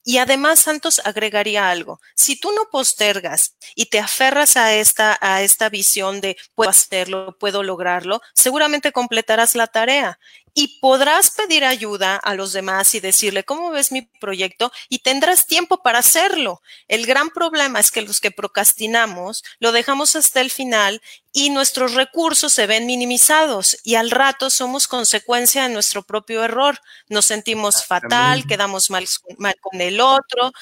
Y 0.04 0.18
además, 0.18 0.60
Santos 0.60 1.00
agregaría 1.04 1.70
algo. 1.70 1.98
Si 2.14 2.38
tú 2.38 2.52
no 2.52 2.68
postergas 2.70 3.56
y 3.74 3.86
te 3.86 3.98
aferras 3.98 4.56
a 4.56 4.74
esta, 4.74 5.18
a 5.20 5.42
esta 5.42 5.70
visión 5.70 6.20
de 6.20 6.36
puedo 6.54 6.70
hacerlo, 6.70 7.36
puedo 7.40 7.62
lograrlo, 7.62 8.20
seguramente 8.34 8.92
completarás 8.92 9.54
la 9.54 9.66
tarea 9.66 10.18
y 10.54 10.78
podrás 10.80 11.32
pedir 11.32 11.64
ayuda 11.64 12.16
a 12.16 12.34
los 12.34 12.52
demás 12.52 12.94
y 12.94 13.00
decirle, 13.00 13.42
¿cómo 13.42 13.70
ves 13.70 13.90
mi 13.90 14.02
proyecto? 14.02 14.70
Y 14.88 15.00
tendrás 15.00 15.48
tiempo 15.48 15.82
para 15.82 15.98
hacerlo. 15.98 16.62
El 16.86 17.06
gran 17.06 17.30
problema 17.30 17.80
es 17.80 17.90
que 17.90 18.02
los 18.02 18.20
que 18.20 18.30
procrastinamos 18.30 19.42
lo 19.58 19.72
dejamos 19.72 20.14
hasta 20.14 20.40
el 20.40 20.50
final 20.50 21.02
y 21.32 21.50
nuestros 21.50 21.94
recursos 21.94 22.52
se 22.52 22.68
ven 22.68 22.86
minimizados 22.86 23.76
y 23.82 23.96
al 23.96 24.12
rato 24.12 24.48
somos 24.48 24.86
consecuencia 24.86 25.64
de 25.64 25.74
nuestro 25.74 26.04
propio 26.04 26.44
error. 26.44 26.78
Nos 27.08 27.26
sentimos 27.26 27.84
fatal, 27.84 28.46
quedamos 28.46 28.90
mal, 28.90 29.06
mal 29.38 29.56
con 29.60 29.80
el 29.80 30.00
otro 30.00 30.52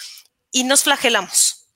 y 0.50 0.64
nos 0.64 0.84
flagelamos. 0.84 1.68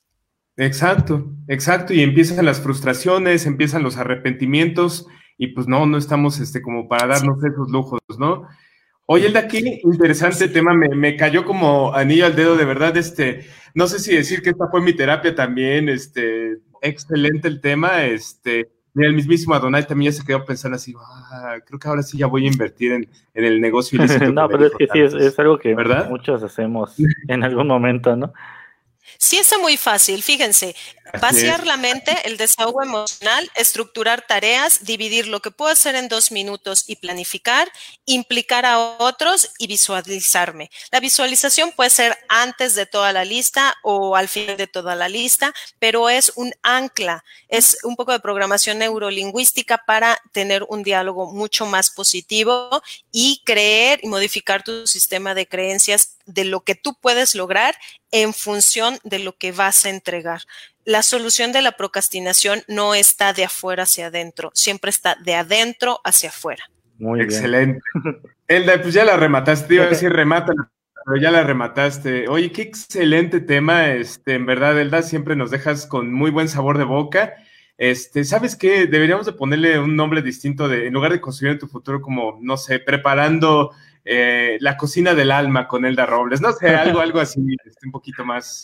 Exacto, 0.57 1.27
exacto. 1.49 1.93
Y 1.93 2.01
empiezan 2.01 2.47
las 2.47 2.61
frustraciones, 2.61 3.45
empiezan 3.45 3.83
los 3.83 3.99
arrepentimientos 3.99 5.07
y 5.39 5.49
pues 5.49 5.69
no, 5.69 5.87
no 5.87 5.99
estamos 5.99 6.41
este, 6.41 6.63
como 6.63 6.89
para 6.89 7.07
darnos 7.07 7.43
esos 7.45 7.71
lujos, 7.71 8.01
¿no? 8.19 8.47
Oye, 9.07 9.27
el 9.27 9.35
de 9.35 9.39
aquí, 9.39 9.81
interesante 9.85 10.49
tema, 10.49 10.75
me, 10.75 10.89
me, 10.89 11.17
cayó 11.17 11.45
como 11.45 11.95
anillo 11.95 12.27
al 12.27 12.35
dedo, 12.35 12.57
de 12.57 12.65
verdad, 12.65 12.97
este, 12.97 13.47
no 13.73 13.87
sé 13.87 14.01
si 14.01 14.15
decir 14.15 14.43
que 14.43 14.51
esta 14.51 14.67
fue 14.69 14.81
mi 14.81 14.95
terapia 14.95 15.35
también, 15.35 15.89
este, 15.89 16.59
excelente 16.83 17.47
el 17.47 17.61
tema, 17.61 18.05
este, 18.05 18.69
mira, 18.95 19.09
el 19.09 19.15
mismísimo 19.15 19.55
Adonai 19.55 19.87
también 19.87 20.11
ya 20.11 20.19
se 20.19 20.27
quedó 20.27 20.45
pensando 20.45 20.75
así, 20.75 20.93
ah, 20.99 21.57
creo 21.65 21.79
que 21.79 21.87
ahora 21.87 22.03
sí 22.03 22.19
ya 22.19 22.27
voy 22.27 22.47
a 22.47 22.51
invertir 22.51 22.93
en, 22.93 23.09
en 23.35 23.45
el 23.45 23.61
negocio. 23.61 23.99
no, 24.33 24.49
pero 24.49 24.67
es 24.67 24.73
que 24.77 24.89
sí, 24.93 24.99
es, 24.99 25.15
es 25.15 25.39
algo 25.39 25.59
que 25.59 25.75
¿verdad? 25.77 26.11
muchos 26.11 26.43
hacemos 26.43 26.97
en 27.29 27.45
algún 27.45 27.69
momento, 27.69 28.17
¿no? 28.17 28.33
Sí 29.19 29.39
está 29.39 29.59
muy 29.59 29.77
fácil, 29.77 30.23
fíjense, 30.23 30.75
vaciar 31.21 31.67
la 31.67 31.77
mente, 31.77 32.17
el 32.25 32.37
desahogo 32.37 32.83
emocional, 32.83 33.51
estructurar 33.55 34.27
tareas, 34.27 34.85
dividir 34.85 35.27
lo 35.29 35.41
que 35.41 35.51
puedo 35.51 35.71
hacer 35.71 35.95
en 35.95 36.09
dos 36.09 36.31
minutos 36.31 36.85
y 36.87 36.97
planificar, 36.97 37.71
implicar 38.05 38.67
a 38.67 38.79
otros 38.79 39.51
y 39.59 39.67
visualizarme. 39.67 40.71
La 40.91 41.01
visualización 41.01 41.73
puede 41.73 41.91
ser 41.91 42.19
antes 42.29 42.75
de 42.75 42.87
toda 42.87 43.13
la 43.13 43.25
lista 43.25 43.77
o 43.83 44.17
al 44.17 44.29
final 44.29 44.57
de 44.57 44.67
toda 44.67 44.95
la 44.95 45.09
lista, 45.09 45.55
pero 45.79 46.09
es 46.09 46.33
un 46.37 46.53
ancla, 46.63 47.25
es 47.49 47.79
un 47.85 47.97
poco 47.97 48.13
de 48.13 48.21
programación 48.21 48.79
neurolingüística 48.79 49.79
para 49.87 50.21
tener 50.33 50.65
un 50.69 50.83
diálogo 50.83 51.33
mucho 51.33 51.67
más 51.67 51.91
positivo 51.91 52.83
y 53.13 53.43
creer 53.45 54.01
y 54.03 54.09
modificar 54.09 54.63
tu 54.63 54.87
sistema 54.87 55.35
de 55.35 55.47
creencias 55.47 56.17
de 56.27 56.45
lo 56.45 56.63
que 56.63 56.75
tú 56.75 56.95
puedes 57.01 57.35
lograr 57.35 57.77
en 58.23 58.33
función 58.33 58.97
de 59.05 59.19
lo 59.19 59.37
que 59.37 59.53
vas 59.53 59.85
a 59.85 59.91
entregar. 59.91 60.41
La 60.87 61.03
solución 61.03 61.53
de 61.53 61.61
la 61.61 61.73
procrastinación 61.73 62.63
no 62.67 62.95
está 62.95 63.35
de 63.35 63.45
afuera 63.45 63.83
hacia 63.83 64.07
adentro, 64.07 64.51
siempre 64.55 64.89
está 64.89 65.17
de 65.23 65.35
adentro 65.35 66.01
hacia 66.03 66.31
afuera. 66.31 66.65
Muy 66.99 67.21
Excelente. 67.21 67.81
Elda, 68.49 68.81
pues 68.81 68.95
ya 68.95 69.05
la 69.05 69.19
remataste, 69.19 69.75
iba 69.75 69.85
a 69.85 69.89
decir 69.89 70.11
remata, 70.11 70.55
pero 71.05 71.21
ya 71.21 71.31
la 71.31 71.43
remataste. 71.43 72.27
Oye, 72.29 72.53
qué 72.53 72.63
excelente 72.63 73.41
tema, 73.41 73.93
este, 73.93 74.35
en 74.35 74.47
verdad, 74.47 74.81
Elda, 74.81 75.03
siempre 75.03 75.37
nos 75.37 75.51
dejas 75.51 75.87
con 75.87 76.11
muy 76.11 76.31
buen 76.31 76.49
sabor 76.49 76.79
de 76.79 76.85
boca. 76.85 77.35
Este, 77.77 78.25
¿sabes 78.25 78.57
qué? 78.57 78.87
Deberíamos 78.87 79.27
de 79.27 79.35
ponerle 79.35 79.79
un 79.79 79.95
nombre 79.95 80.23
distinto 80.23 80.69
de, 80.69 80.87
en 80.87 80.95
lugar 80.95 81.13
de 81.13 81.21
construir 81.21 81.59
tu 81.59 81.67
futuro 81.67 82.01
como, 82.01 82.39
no 82.41 82.57
sé, 82.57 82.79
preparando 82.79 83.73
eh, 84.07 84.57
La 84.61 84.77
cocina 84.77 85.15
del 85.15 85.31
alma 85.31 85.67
con 85.67 85.85
Elda 85.85 86.07
Robles, 86.07 86.41
no 86.41 86.53
sé, 86.53 86.69
algo, 86.69 87.01
algo 87.01 87.21
así, 87.21 87.41
este, 87.65 87.87
un 87.87 87.93
poquito 87.93 88.25
más, 88.25 88.63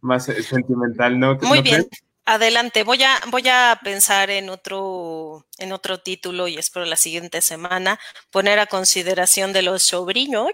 más 0.00 0.28
eh, 0.28 0.42
sentimental, 0.42 1.20
¿no? 1.20 1.36
Muy 1.42 1.62
bien. 1.62 1.86
Adelante, 2.24 2.82
voy 2.82 3.02
a, 3.02 3.14
voy 3.30 3.48
a 3.48 3.78
pensar 3.82 4.28
en 4.28 4.50
otro, 4.50 5.46
en 5.58 5.72
otro 5.72 5.98
título 5.98 6.48
y 6.48 6.56
espero 6.56 6.84
la 6.84 6.96
siguiente 6.96 7.40
semana 7.40 7.98
poner 8.30 8.58
a 8.58 8.66
consideración 8.66 9.52
de 9.52 9.62
los 9.62 9.82
sobrinos 9.82 10.52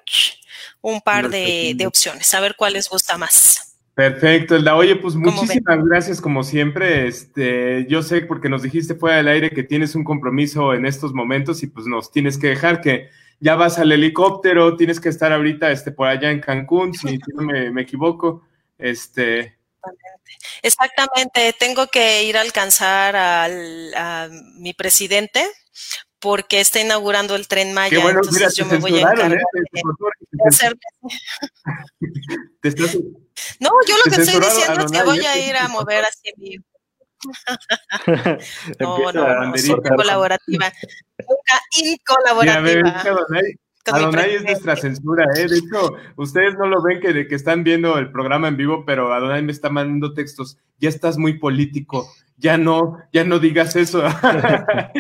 un 0.83 1.01
par 1.01 1.31
de, 1.31 1.73
de 1.75 1.87
opciones, 1.87 2.33
a 2.35 2.41
ver 2.41 2.55
cuál 2.57 2.75
les 2.75 2.89
gusta 2.89 3.17
más. 3.19 3.75
Perfecto, 3.95 4.57
Elda. 4.57 4.75
Oye, 4.75 4.97
pues 4.97 5.15
muchísimas 5.15 5.85
gracias 5.85 6.21
como 6.21 6.43
siempre. 6.43 7.07
Este, 7.07 7.87
yo 7.89 8.03
sé 8.03 8.23
porque 8.23 8.49
nos 8.49 8.63
dijiste 8.63 8.97
fuera 8.97 9.19
del 9.19 9.29
aire 9.29 9.51
que 9.51 9.63
tienes 9.63 9.95
un 9.95 10.03
compromiso 10.03 10.75
en 10.75 10.85
estos 10.85 11.13
momentos 11.13 11.63
y 11.63 11.69
pues 11.69 11.87
nos 11.87 12.11
tienes 12.11 12.37
que 12.37 12.49
dejar 12.49 12.81
que 12.81 13.09
ya 13.41 13.57
vas 13.57 13.79
al 13.79 13.93
helicóptero, 13.93 14.77
tienes 14.77 15.01
que 15.01 15.09
estar 15.09 15.33
ahorita 15.33 15.71
este, 15.71 15.93
por 15.93 16.09
allá 16.09 16.31
en 16.31 16.41
Cancún, 16.41 16.95
si 16.95 17.19
no 17.35 17.43
me, 17.43 17.83
equivoco. 17.83 18.47
Este. 18.79 19.59
Exactamente, 20.63 21.55
tengo 21.59 21.87
que 21.89 22.25
ir 22.25 22.37
a 22.37 22.41
alcanzar 22.41 23.17
al, 23.17 23.95
a 23.95 24.29
mi 24.57 24.73
presidente 24.73 25.45
porque 26.25 26.61
está 26.61 26.81
inaugurando 26.81 27.37
el 27.37 27.47
tren 27.47 27.75
Maya. 27.75 28.01
bueno, 28.01 28.21
entonces 28.21 28.57
yo 28.57 28.65
me 28.65 28.79
voy 28.79 28.97
a 28.97 29.03
encargar 29.03 29.35
¿eh? 29.35 29.43
No, 33.61 33.71
yo 33.87 33.95
lo 33.99 34.05
que 34.11 34.23
estoy 34.23 34.41
diciendo 34.41 34.87
es 34.87 34.91
que 34.91 35.03
voy 35.03 35.23
a 35.27 35.39
ir 35.39 35.55
a 35.55 35.69
mover 35.69 36.07
así 36.07 36.33
mi... 36.39 36.57
no, 38.81 39.13
no, 39.13 39.53
colaborativa. 39.97 40.73
Nunca 41.19 41.61
incolaborativa. 41.79 43.03
Adonai 43.87 44.37
es 44.37 44.45
nuestra 44.45 44.77
censura, 44.77 45.27
¿eh? 45.37 45.47
De 45.47 45.59
hecho, 45.59 45.97
ustedes 46.17 46.55
no 46.57 46.67
lo 46.67 46.83
ven 46.83 47.01
que, 47.01 47.29
que 47.29 47.35
están 47.35 47.65
viendo 47.65 47.99
el 47.99 48.11
programa 48.11 48.49
en 48.49 48.57
vivo, 48.57 48.85
pero 48.87 49.13
Adonai 49.13 49.43
me 49.43 49.53
está 49.53 49.69
mandando 49.69 50.15
textos. 50.15 50.57
Ya 50.79 50.89
estás 50.89 51.19
muy 51.19 51.39
político, 51.39 52.09
ya 52.37 52.57
no, 52.57 52.99
ya 53.13 53.25
no 53.25 53.39
digas 53.39 53.77
eso. 53.77 54.03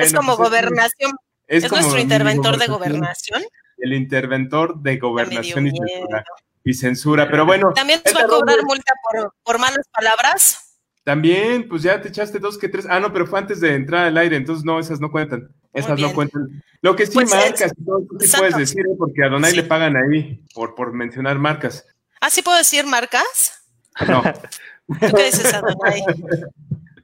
es 0.00 0.12
como 0.12 0.36
pues 0.36 0.48
gobernación. 0.48 1.12
Es, 1.46 1.70
nuestro 1.70 1.98
interventor 2.00 2.58
de 2.58 2.66
gobernación. 2.66 3.42
El 3.78 3.92
interventor 3.94 4.80
de 4.80 4.98
gobernación 4.98 5.68
y 5.68 5.70
censura, 5.70 6.24
y 6.64 6.74
censura. 6.74 7.28
Pero 7.30 7.46
bueno. 7.46 7.72
¿También 7.74 8.00
nos 8.04 8.14
va 8.14 8.22
a 8.22 8.26
cobrar 8.26 8.58
multa 8.64 8.92
por, 9.02 9.34
por 9.42 9.58
malas 9.58 9.86
palabras? 9.92 10.70
También, 11.02 11.68
pues 11.68 11.82
ya 11.82 12.00
te 12.00 12.08
echaste 12.08 12.38
dos 12.38 12.58
que 12.58 12.68
tres. 12.68 12.86
Ah, 12.88 13.00
no, 13.00 13.12
pero 13.12 13.26
fue 13.26 13.38
antes 13.38 13.60
de 13.60 13.74
entrar 13.74 14.06
al 14.06 14.18
aire, 14.18 14.36
entonces 14.36 14.64
no, 14.64 14.78
esas 14.78 15.00
no 15.00 15.10
cuentan. 15.10 15.48
Esas 15.72 15.98
no 15.98 16.12
cuentan. 16.12 16.62
Lo 16.82 16.94
que 16.96 17.06
sí 17.06 17.14
pues 17.14 17.30
marcas, 17.30 17.72
todo 17.84 18.06
sí 18.18 18.36
puedes 18.36 18.56
decir, 18.56 18.80
¿eh? 18.80 18.94
porque 18.98 19.24
a 19.24 19.28
Donay 19.28 19.54
le 19.54 19.62
pagan 19.62 19.96
ahí 19.96 20.44
por, 20.54 20.74
por 20.74 20.92
mencionar 20.92 21.38
marcas. 21.38 21.86
¿Ah, 22.20 22.30
sí 22.30 22.42
puedo 22.42 22.58
decir 22.58 22.84
marcas? 22.86 23.62
No. 24.06 24.22
¿Tú 25.00 25.16
qué 25.16 25.24
dices, 25.24 25.54
Adonai? 25.54 26.02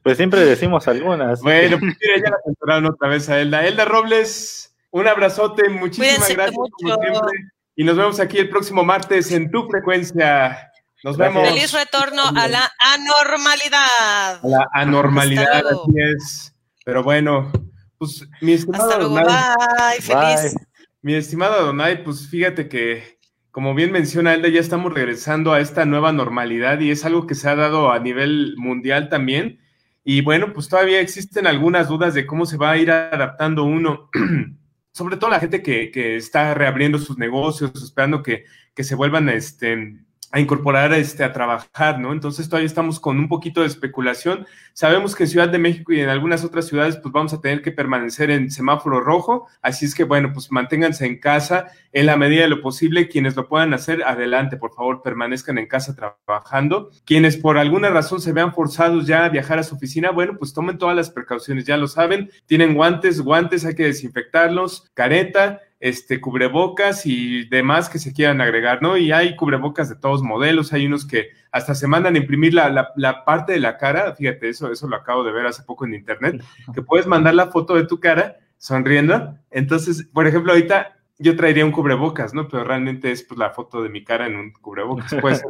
Pues 0.02 0.16
siempre 0.16 0.40
decimos 0.44 0.86
algunas. 0.88 1.40
Bueno, 1.40 1.78
pues 1.78 1.96
mira, 2.00 2.16
ya 2.22 2.30
la 2.30 2.36
censuraron 2.44 2.86
otra 2.86 3.08
vez 3.08 3.28
a 3.28 3.40
Elda. 3.40 3.66
Elda 3.66 3.84
Robles, 3.84 4.74
un 4.90 5.08
abrazote, 5.08 5.68
muchísimas 5.68 6.28
gracias 6.28 6.54
como 6.54 6.94
siempre. 6.96 7.50
Y 7.76 7.84
nos 7.84 7.96
vemos 7.96 8.18
aquí 8.18 8.38
el 8.38 8.48
próximo 8.48 8.82
martes 8.82 9.30
en 9.30 9.50
tu 9.50 9.68
frecuencia. 9.68 10.72
Nos 11.04 11.16
vemos. 11.16 11.46
Feliz 11.46 11.72
retorno 11.72 12.22
a 12.34 12.48
la 12.48 12.72
anormalidad. 12.80 14.40
A 14.42 14.48
la 14.48 14.66
anormalidad, 14.72 15.66
así 15.66 15.92
es. 15.96 16.54
Pero 16.84 17.02
bueno, 17.02 17.52
pues 17.98 18.26
mi 18.40 18.52
estimado 18.52 18.84
Hasta 18.84 18.98
luego, 18.98 19.14
bye, 19.14 20.00
feliz. 20.00 20.56
Mi 21.02 21.14
estimado 21.14 21.66
Donay, 21.66 22.02
pues 22.02 22.28
fíjate 22.28 22.68
que 22.68 23.16
como 23.56 23.74
bien 23.74 23.90
menciona 23.90 24.34
Elda, 24.34 24.48
ya 24.48 24.60
estamos 24.60 24.92
regresando 24.92 25.54
a 25.54 25.60
esta 25.60 25.86
nueva 25.86 26.12
normalidad 26.12 26.78
y 26.80 26.90
es 26.90 27.06
algo 27.06 27.26
que 27.26 27.34
se 27.34 27.48
ha 27.48 27.56
dado 27.56 27.90
a 27.90 27.98
nivel 27.98 28.54
mundial 28.58 29.08
también. 29.08 29.60
Y 30.04 30.20
bueno, 30.20 30.52
pues 30.52 30.68
todavía 30.68 31.00
existen 31.00 31.46
algunas 31.46 31.88
dudas 31.88 32.12
de 32.12 32.26
cómo 32.26 32.44
se 32.44 32.58
va 32.58 32.72
a 32.72 32.76
ir 32.76 32.90
adaptando 32.90 33.64
uno, 33.64 34.10
sobre 34.96 35.18
todo 35.18 35.28
la 35.28 35.40
gente 35.40 35.62
que, 35.62 35.90
que 35.90 36.16
está 36.16 36.54
reabriendo 36.54 36.98
sus 36.98 37.18
negocios, 37.18 37.70
esperando 37.82 38.22
que, 38.22 38.46
que 38.74 38.82
se 38.82 38.94
vuelvan 38.94 39.28
este, 39.28 39.94
a 40.36 40.40
incorporar 40.40 40.92
este, 40.92 41.24
a 41.24 41.32
trabajar, 41.32 41.98
¿no? 41.98 42.12
Entonces 42.12 42.46
todavía 42.46 42.66
estamos 42.66 43.00
con 43.00 43.18
un 43.18 43.26
poquito 43.26 43.62
de 43.62 43.68
especulación. 43.68 44.46
Sabemos 44.74 45.16
que 45.16 45.24
en 45.24 45.30
Ciudad 45.30 45.48
de 45.48 45.58
México 45.58 45.94
y 45.94 46.00
en 46.00 46.10
algunas 46.10 46.44
otras 46.44 46.66
ciudades, 46.66 46.98
pues 46.98 47.10
vamos 47.10 47.32
a 47.32 47.40
tener 47.40 47.62
que 47.62 47.72
permanecer 47.72 48.30
en 48.30 48.50
semáforo 48.50 49.00
rojo. 49.00 49.48
Así 49.62 49.86
es 49.86 49.94
que, 49.94 50.04
bueno, 50.04 50.34
pues 50.34 50.52
manténganse 50.52 51.06
en 51.06 51.20
casa 51.20 51.68
en 51.90 52.04
la 52.04 52.18
medida 52.18 52.42
de 52.42 52.48
lo 52.48 52.60
posible. 52.60 53.08
Quienes 53.08 53.34
lo 53.34 53.48
puedan 53.48 53.72
hacer, 53.72 54.02
adelante, 54.02 54.58
por 54.58 54.74
favor, 54.74 55.00
permanezcan 55.00 55.56
en 55.56 55.68
casa 55.68 55.96
trabajando. 55.96 56.90
Quienes 57.06 57.38
por 57.38 57.56
alguna 57.56 57.88
razón 57.88 58.20
se 58.20 58.34
vean 58.34 58.52
forzados 58.52 59.06
ya 59.06 59.24
a 59.24 59.30
viajar 59.30 59.58
a 59.58 59.62
su 59.62 59.76
oficina, 59.76 60.10
bueno, 60.10 60.36
pues 60.38 60.52
tomen 60.52 60.76
todas 60.76 60.94
las 60.94 61.08
precauciones, 61.08 61.64
ya 61.64 61.78
lo 61.78 61.88
saben. 61.88 62.30
Tienen 62.44 62.74
guantes, 62.74 63.22
guantes, 63.22 63.64
hay 63.64 63.74
que 63.74 63.84
desinfectarlos, 63.84 64.90
careta 64.92 65.62
este, 65.78 66.20
cubrebocas 66.20 67.04
y 67.04 67.46
demás 67.48 67.88
que 67.88 67.98
se 67.98 68.12
quieran 68.12 68.40
agregar, 68.40 68.82
¿no? 68.82 68.96
Y 68.96 69.12
hay 69.12 69.36
cubrebocas 69.36 69.88
de 69.88 69.96
todos 69.96 70.22
modelos, 70.22 70.72
hay 70.72 70.86
unos 70.86 71.06
que 71.06 71.30
hasta 71.52 71.74
se 71.74 71.86
mandan 71.86 72.14
a 72.14 72.18
imprimir 72.18 72.54
la, 72.54 72.92
la, 72.96 73.24
parte 73.24 73.52
de 73.52 73.60
la 73.60 73.76
cara, 73.76 74.14
fíjate, 74.14 74.48
eso, 74.48 74.70
eso 74.72 74.88
lo 74.88 74.96
acabo 74.96 75.24
de 75.24 75.32
ver 75.32 75.46
hace 75.46 75.62
poco 75.62 75.84
en 75.84 75.94
internet, 75.94 76.42
que 76.74 76.82
puedes 76.82 77.06
mandar 77.06 77.34
la 77.34 77.48
foto 77.48 77.74
de 77.74 77.86
tu 77.86 78.00
cara 78.00 78.38
sonriendo. 78.58 79.36
Entonces, 79.50 80.08
por 80.12 80.26
ejemplo, 80.26 80.52
ahorita 80.52 80.96
yo 81.18 81.36
traería 81.36 81.64
un 81.64 81.72
cubrebocas, 81.72 82.34
¿no? 82.34 82.48
Pero 82.48 82.64
realmente 82.64 83.10
es 83.10 83.22
pues, 83.22 83.38
la 83.38 83.50
foto 83.50 83.82
de 83.82 83.88
mi 83.88 84.04
cara 84.04 84.26
en 84.26 84.36
un 84.36 84.52
cubrebocas, 84.52 85.14
puede 85.20 85.36
ser 85.36 85.46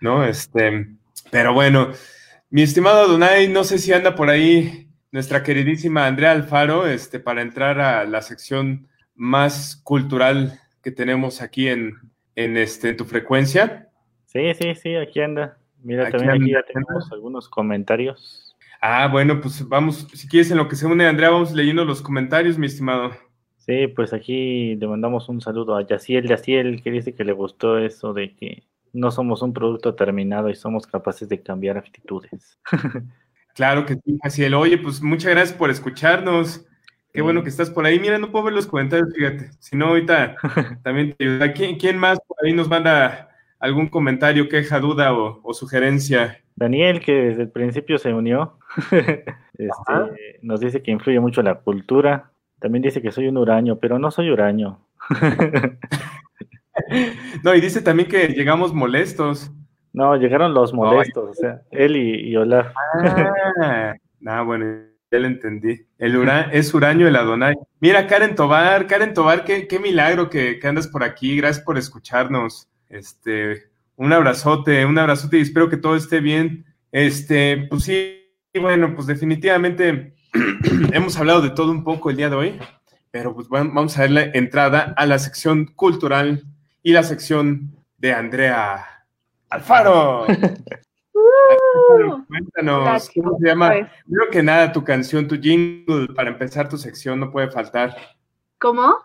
¿no? 0.00 0.24
Este, 0.24 0.88
pero 1.30 1.54
bueno, 1.54 1.90
mi 2.50 2.62
estimado 2.62 3.08
Donay, 3.08 3.48
no 3.48 3.64
sé 3.64 3.78
si 3.78 3.92
anda 3.92 4.14
por 4.14 4.28
ahí 4.28 4.88
nuestra 5.12 5.42
queridísima 5.42 6.06
Andrea 6.06 6.32
Alfaro, 6.32 6.86
este, 6.86 7.20
para 7.20 7.42
entrar 7.42 7.80
a 7.80 8.04
la 8.04 8.20
sección 8.20 8.88
más 9.14 9.76
cultural 9.76 10.60
que 10.82 10.90
tenemos 10.90 11.40
aquí 11.40 11.68
en, 11.68 11.94
en, 12.36 12.56
este, 12.56 12.90
en 12.90 12.96
tu 12.96 13.04
frecuencia. 13.04 13.88
Sí, 14.26 14.52
sí, 14.54 14.74
sí, 14.74 14.96
aquí 14.96 15.20
anda. 15.20 15.58
Mira, 15.82 16.10
también 16.10 16.30
aquí 16.30 16.50
ya 16.50 16.62
tenemos 16.62 17.10
algunos 17.12 17.48
comentarios. 17.48 18.56
Ah, 18.80 19.08
bueno, 19.08 19.40
pues 19.40 19.66
vamos, 19.68 20.06
si 20.12 20.28
quieres 20.28 20.50
en 20.50 20.58
lo 20.58 20.68
que 20.68 20.76
se 20.76 20.86
une 20.86 21.06
Andrea, 21.06 21.30
vamos 21.30 21.52
leyendo 21.52 21.84
los 21.84 22.02
comentarios, 22.02 22.58
mi 22.58 22.66
estimado. 22.66 23.12
Sí, 23.58 23.86
pues 23.86 24.12
aquí 24.12 24.76
le 24.76 24.86
mandamos 24.86 25.28
un 25.30 25.40
saludo 25.40 25.76
a 25.76 25.86
Yaciel 25.86 26.28
Yaciel, 26.28 26.82
que 26.82 26.90
dice 26.90 27.14
que 27.14 27.24
le 27.24 27.32
gustó 27.32 27.78
eso 27.78 28.12
de 28.12 28.34
que 28.34 28.64
no 28.92 29.10
somos 29.10 29.40
un 29.40 29.54
producto 29.54 29.94
terminado 29.94 30.50
y 30.50 30.54
somos 30.54 30.86
capaces 30.86 31.28
de 31.30 31.42
cambiar 31.42 31.78
actitudes. 31.78 32.58
claro 33.54 33.86
que 33.86 33.94
sí, 33.94 34.18
Yaciel. 34.22 34.54
Oye, 34.54 34.76
pues 34.76 35.00
muchas 35.00 35.30
gracias 35.30 35.56
por 35.56 35.70
escucharnos. 35.70 36.66
Qué 37.14 37.22
bueno 37.22 37.44
que 37.44 37.48
estás 37.48 37.70
por 37.70 37.86
ahí. 37.86 38.00
Mira, 38.00 38.18
no 38.18 38.32
puedo 38.32 38.46
ver 38.46 38.54
los 38.54 38.66
comentarios, 38.66 39.14
fíjate. 39.14 39.52
Si 39.60 39.76
no, 39.76 39.86
ahorita 39.86 40.34
también 40.82 41.14
te 41.14 41.24
ayuda. 41.24 41.52
¿Quién, 41.52 41.96
más 41.96 42.18
por 42.26 42.36
ahí 42.44 42.52
nos 42.52 42.68
manda 42.68 43.28
algún 43.60 43.86
comentario, 43.86 44.48
queja, 44.48 44.80
duda 44.80 45.12
o, 45.12 45.54
sugerencia? 45.54 46.40
Daniel, 46.56 46.98
que 46.98 47.12
desde 47.12 47.42
el 47.42 47.50
principio 47.50 47.98
se 47.98 48.12
unió, 48.12 48.58
este, 48.90 50.40
nos 50.42 50.58
dice 50.58 50.82
que 50.82 50.90
influye 50.90 51.20
mucho 51.20 51.40
la 51.42 51.60
cultura. 51.60 52.32
También 52.58 52.82
dice 52.82 53.00
que 53.00 53.12
soy 53.12 53.28
un 53.28 53.36
huraño, 53.36 53.78
pero 53.78 54.00
no 54.00 54.10
soy 54.10 54.30
huraño. 54.30 54.80
no, 57.44 57.54
y 57.54 57.60
dice 57.60 57.80
también 57.80 58.08
que 58.08 58.26
llegamos 58.26 58.74
molestos. 58.74 59.52
No, 59.92 60.16
llegaron 60.16 60.52
los 60.52 60.74
molestos, 60.74 61.30
o 61.30 61.34
sea, 61.34 61.62
él 61.70 61.94
y, 61.94 62.28
y 62.28 62.34
Olaf. 62.34 62.74
Ah, 63.62 63.94
ah 64.26 64.42
bueno 64.42 64.93
ya 65.10 65.18
lo 65.18 65.26
entendí. 65.26 65.86
El 65.98 66.28
es 66.52 66.74
Uraño 66.74 67.06
el 67.06 67.16
Adonai. 67.16 67.54
Mira, 67.80 68.06
Karen 68.06 68.34
Tobar, 68.34 68.86
Karen 68.86 69.14
Tobar, 69.14 69.44
qué, 69.44 69.66
qué 69.68 69.78
milagro 69.78 70.30
que, 70.30 70.58
andas 70.64 70.88
por 70.88 71.04
aquí. 71.04 71.36
Gracias 71.36 71.64
por 71.64 71.78
escucharnos. 71.78 72.68
Este, 72.88 73.64
un 73.96 74.12
abrazote, 74.12 74.84
un 74.84 74.98
abrazote 74.98 75.38
y 75.38 75.42
espero 75.42 75.68
que 75.68 75.76
todo 75.76 75.96
esté 75.96 76.20
bien. 76.20 76.64
Este, 76.92 77.66
pues 77.68 77.84
sí, 77.84 78.30
bueno, 78.60 78.94
pues 78.94 79.06
definitivamente 79.06 80.14
hemos 80.92 81.16
hablado 81.16 81.42
de 81.42 81.50
todo 81.50 81.70
un 81.70 81.84
poco 81.84 82.10
el 82.10 82.16
día 82.16 82.30
de 82.30 82.36
hoy, 82.36 82.58
pero 83.10 83.34
pues 83.34 83.48
vamos 83.48 83.96
a 83.96 84.02
ver 84.02 84.10
la 84.10 84.22
entrada 84.22 84.94
a 84.96 85.06
la 85.06 85.18
sección 85.18 85.66
cultural 85.66 86.44
y 86.82 86.92
la 86.92 87.02
sección 87.02 87.76
de 87.98 88.12
Andrea 88.12 89.06
Alfaro. 89.48 90.26
Cuéntanos, 92.28 93.10
¿cómo 93.14 93.38
se 93.38 93.46
llama? 93.46 93.68
Pues. 93.68 93.86
Primero 94.04 94.30
que 94.30 94.42
nada, 94.42 94.72
tu 94.72 94.82
canción, 94.82 95.28
tu 95.28 95.36
jingle, 95.36 96.08
para 96.14 96.30
empezar 96.30 96.68
tu 96.68 96.76
sección, 96.76 97.20
no 97.20 97.30
puede 97.30 97.50
faltar. 97.50 97.96
¿Cómo? 98.58 98.96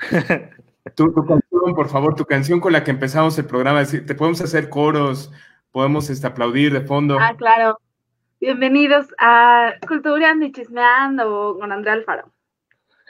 Tu, 0.94 1.12
canción, 1.12 1.74
por 1.74 1.90
favor, 1.90 2.14
tu 2.14 2.24
canción 2.24 2.60
con 2.60 2.72
la 2.72 2.82
que 2.82 2.90
empezamos 2.90 3.38
el 3.38 3.44
programa. 3.44 3.84
Te 3.84 4.14
podemos 4.14 4.40
hacer 4.40 4.70
coros, 4.70 5.30
podemos 5.70 6.08
este, 6.08 6.26
aplaudir 6.26 6.72
de 6.72 6.80
fondo. 6.80 7.18
Ah, 7.20 7.34
claro. 7.36 7.78
Bienvenidos 8.40 9.06
a 9.18 9.74
Cultura 9.86 10.34
y 10.40 10.50
Chismeando 10.50 11.58
con 11.60 11.72
Andrea 11.72 11.92
Alfaro. 11.92 12.32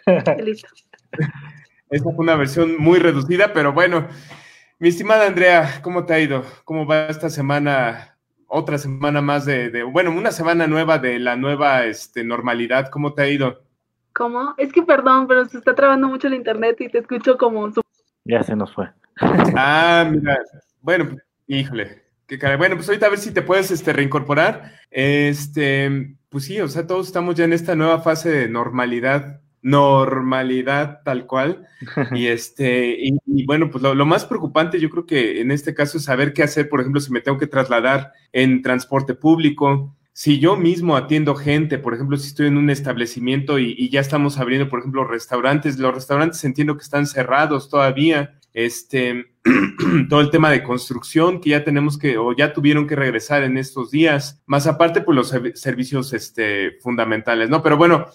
Listo. 0.42 0.66
Esta 1.88 2.10
fue 2.10 2.24
una 2.24 2.34
versión 2.34 2.76
muy 2.78 2.98
reducida, 2.98 3.52
pero 3.52 3.72
bueno. 3.72 4.08
Mi 4.80 4.88
estimada 4.88 5.26
Andrea, 5.26 5.80
¿cómo 5.82 6.04
te 6.04 6.14
ha 6.14 6.20
ido? 6.20 6.44
¿Cómo 6.64 6.84
va 6.84 7.06
esta 7.06 7.30
semana? 7.30 8.17
Otra 8.50 8.78
semana 8.78 9.20
más 9.20 9.44
de, 9.44 9.82
bueno, 9.82 10.10
una 10.10 10.32
semana 10.32 10.66
nueva 10.66 10.98
de 10.98 11.18
la 11.18 11.36
nueva 11.36 11.84
este, 11.84 12.24
normalidad. 12.24 12.88
¿Cómo 12.90 13.12
te 13.12 13.22
ha 13.22 13.28
ido? 13.28 13.62
¿Cómo? 14.14 14.54
Es 14.56 14.72
que 14.72 14.82
perdón, 14.82 15.28
pero 15.28 15.44
se 15.46 15.58
está 15.58 15.74
trabando 15.74 16.08
mucho 16.08 16.28
el 16.28 16.34
internet 16.34 16.80
y 16.80 16.88
te 16.88 16.98
escucho 16.98 17.36
como... 17.36 17.70
Ya 18.24 18.42
se 18.42 18.56
nos 18.56 18.74
fue. 18.74 18.88
Ah, 19.56 20.08
mira. 20.10 20.38
Bueno, 20.80 21.16
híjole. 21.46 22.02
Qué 22.26 22.38
cara. 22.38 22.56
Bueno, 22.56 22.76
pues 22.76 22.88
ahorita 22.88 23.06
a 23.06 23.10
ver 23.10 23.18
si 23.18 23.32
te 23.32 23.42
puedes 23.42 23.70
este, 23.70 23.92
reincorporar. 23.92 24.72
Este, 24.90 26.16
pues 26.28 26.44
sí, 26.44 26.60
o 26.60 26.68
sea, 26.68 26.86
todos 26.86 27.06
estamos 27.06 27.34
ya 27.34 27.44
en 27.44 27.52
esta 27.52 27.74
nueva 27.74 28.00
fase 28.00 28.30
de 28.30 28.48
normalidad 28.48 29.40
normalidad 29.62 31.00
tal 31.04 31.26
cual. 31.26 31.66
Y 32.12 32.26
este, 32.26 32.96
y, 33.00 33.44
bueno, 33.46 33.70
pues 33.70 33.82
lo, 33.82 34.06
más 34.06 34.24
preocupante 34.24 34.80
yo 34.80 34.90
creo 34.90 35.06
que 35.06 35.40
en 35.40 35.50
este 35.50 35.74
caso 35.74 35.98
es 35.98 36.04
saber 36.04 36.32
qué 36.32 36.42
hacer, 36.42 36.68
por 36.68 36.80
ejemplo, 36.80 37.00
si 37.00 37.12
me 37.12 37.20
tengo 37.20 37.38
que 37.38 37.46
trasladar 37.46 38.12
en 38.32 38.62
transporte 38.62 39.14
público, 39.14 39.94
si 40.12 40.40
yo 40.40 40.56
mismo 40.56 40.96
atiendo 40.96 41.36
gente, 41.36 41.78
por 41.78 41.94
ejemplo, 41.94 42.16
si 42.16 42.28
estoy 42.28 42.48
en 42.48 42.56
un 42.56 42.70
establecimiento 42.70 43.58
y, 43.58 43.74
y 43.78 43.90
ya 43.90 44.00
estamos 44.00 44.38
abriendo, 44.38 44.68
por 44.68 44.80
ejemplo, 44.80 45.04
restaurantes, 45.04 45.78
los 45.78 45.94
restaurantes 45.94 46.42
entiendo 46.44 46.76
que 46.76 46.82
están 46.82 47.06
cerrados 47.06 47.70
todavía, 47.70 48.38
este, 48.52 49.26
todo 50.08 50.20
el 50.20 50.30
tema 50.30 50.50
de 50.50 50.62
construcción 50.62 51.40
que 51.40 51.50
ya 51.50 51.64
tenemos 51.64 51.96
que, 51.96 52.18
o 52.18 52.34
ya 52.34 52.52
tuvieron 52.52 52.86
que 52.86 52.96
regresar 52.96 53.44
en 53.44 53.56
estos 53.56 53.90
días, 53.90 54.42
más 54.46 54.66
aparte, 54.66 55.00
pues 55.00 55.14
los 55.14 55.28
servicios 55.54 56.12
este, 56.12 56.72
fundamentales, 56.80 57.48
¿no? 57.48 57.62
Pero 57.62 57.76
bueno, 57.76 58.06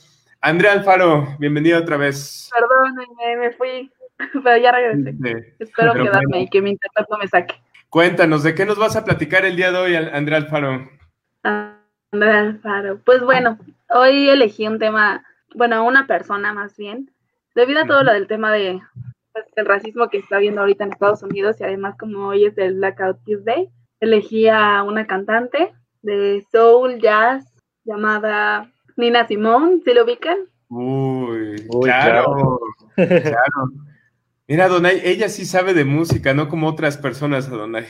Andrea 0.45 0.73
Alfaro, 0.73 1.37
bienvenida 1.39 1.79
otra 1.79 1.95
vez. 1.95 2.49
Perdón, 2.53 3.07
me, 3.39 3.51
fui, 3.53 3.89
pero 4.43 4.57
ya 4.57 4.73
regresé. 4.73 5.55
Espero 5.57 5.93
quedarme 5.93 6.41
y 6.41 6.49
que 6.49 6.61
mi 6.61 6.71
internet 6.71 7.07
no 7.09 7.17
me 7.17 7.29
saque. 7.29 7.55
Cuéntanos, 7.87 8.43
¿de 8.43 8.53
qué 8.53 8.65
nos 8.65 8.77
vas 8.77 8.97
a 8.97 9.05
platicar 9.05 9.45
el 9.45 9.55
día 9.55 9.71
de 9.71 9.77
hoy, 9.77 9.95
Andrea 9.95 10.39
Alfaro? 10.39 10.89
Andrea 11.43 12.39
Alfaro. 12.41 12.99
Pues 13.05 13.23
bueno, 13.23 13.57
hoy 13.87 14.27
elegí 14.27 14.67
un 14.67 14.79
tema, 14.79 15.23
bueno, 15.55 15.85
una 15.85 16.07
persona 16.07 16.51
más 16.51 16.75
bien, 16.75 17.09
debido 17.55 17.79
a 17.79 17.87
todo 17.87 18.03
lo 18.03 18.11
del 18.11 18.27
tema 18.27 18.51
de 18.51 18.81
pues, 19.31 19.45
el 19.55 19.65
racismo 19.65 20.09
que 20.09 20.17
está 20.17 20.39
viendo 20.39 20.59
ahorita 20.59 20.83
en 20.83 20.91
Estados 20.91 21.23
Unidos 21.23 21.55
y 21.61 21.63
además 21.63 21.95
como 21.97 22.27
hoy 22.27 22.47
es 22.47 22.57
el 22.57 22.73
Blackout 22.73 23.23
Tuesday, 23.23 23.69
elegí 24.01 24.49
a 24.49 24.83
una 24.83 25.07
cantante 25.07 25.73
de 26.01 26.45
soul 26.51 26.99
jazz 26.99 27.45
llamada 27.85 28.72
Nina 28.95 29.27
Simón, 29.27 29.81
¿se 29.83 29.93
lo 29.93 30.03
ubican? 30.03 30.37
Uy, 30.69 31.67
claro, 31.81 32.59
claro. 32.95 33.71
Mira, 34.47 34.67
Donay, 34.67 35.01
ella 35.03 35.29
sí 35.29 35.45
sabe 35.45 35.73
de 35.73 35.85
música, 35.85 36.33
no 36.33 36.49
como 36.49 36.67
otras 36.67 36.97
personas, 36.97 37.49
Donay. 37.49 37.85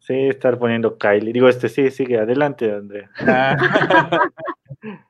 Sí, 0.00 0.14
estar 0.28 0.58
poniendo 0.58 0.98
Kylie. 0.98 1.32
Digo, 1.32 1.48
este 1.48 1.68
sí, 1.68 1.90
sigue 1.90 2.18
adelante, 2.18 2.72
Andrea. 2.72 3.08
Ah. 3.20 3.56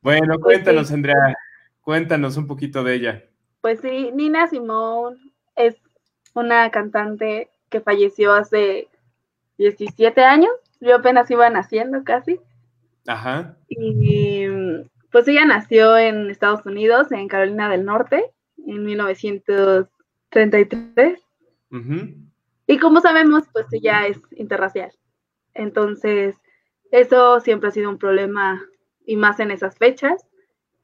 bueno, 0.00 0.34
pues 0.38 0.42
cuéntanos, 0.42 0.92
Andrea, 0.92 1.34
cuéntanos 1.80 2.36
un 2.36 2.46
poquito 2.46 2.84
de 2.84 2.94
ella. 2.94 3.24
Pues 3.60 3.80
sí, 3.80 4.10
Nina 4.14 4.46
Simón 4.46 5.18
es 5.56 5.76
una 6.34 6.70
cantante 6.70 7.50
que 7.68 7.80
falleció 7.80 8.32
hace 8.32 8.88
17 9.58 10.20
años. 10.22 10.52
Yo 10.80 10.96
apenas 10.96 11.30
iba 11.30 11.50
naciendo 11.50 12.04
casi. 12.04 12.40
Ajá. 13.06 13.56
Y 13.68 14.46
pues 15.10 15.28
ella 15.28 15.44
nació 15.44 15.98
en 15.98 16.30
Estados 16.30 16.64
Unidos, 16.66 17.12
en 17.12 17.28
Carolina 17.28 17.68
del 17.68 17.84
Norte, 17.84 18.32
en 18.66 18.82
1933. 18.84 21.20
Y 22.66 22.78
como 22.78 23.00
sabemos, 23.00 23.44
pues 23.52 23.66
ella 23.72 24.06
es 24.06 24.20
interracial. 24.32 24.92
Entonces, 25.54 26.36
eso 26.90 27.40
siempre 27.40 27.68
ha 27.68 27.72
sido 27.72 27.90
un 27.90 27.98
problema, 27.98 28.64
y 29.04 29.16
más 29.16 29.40
en 29.40 29.50
esas 29.50 29.76
fechas, 29.76 30.26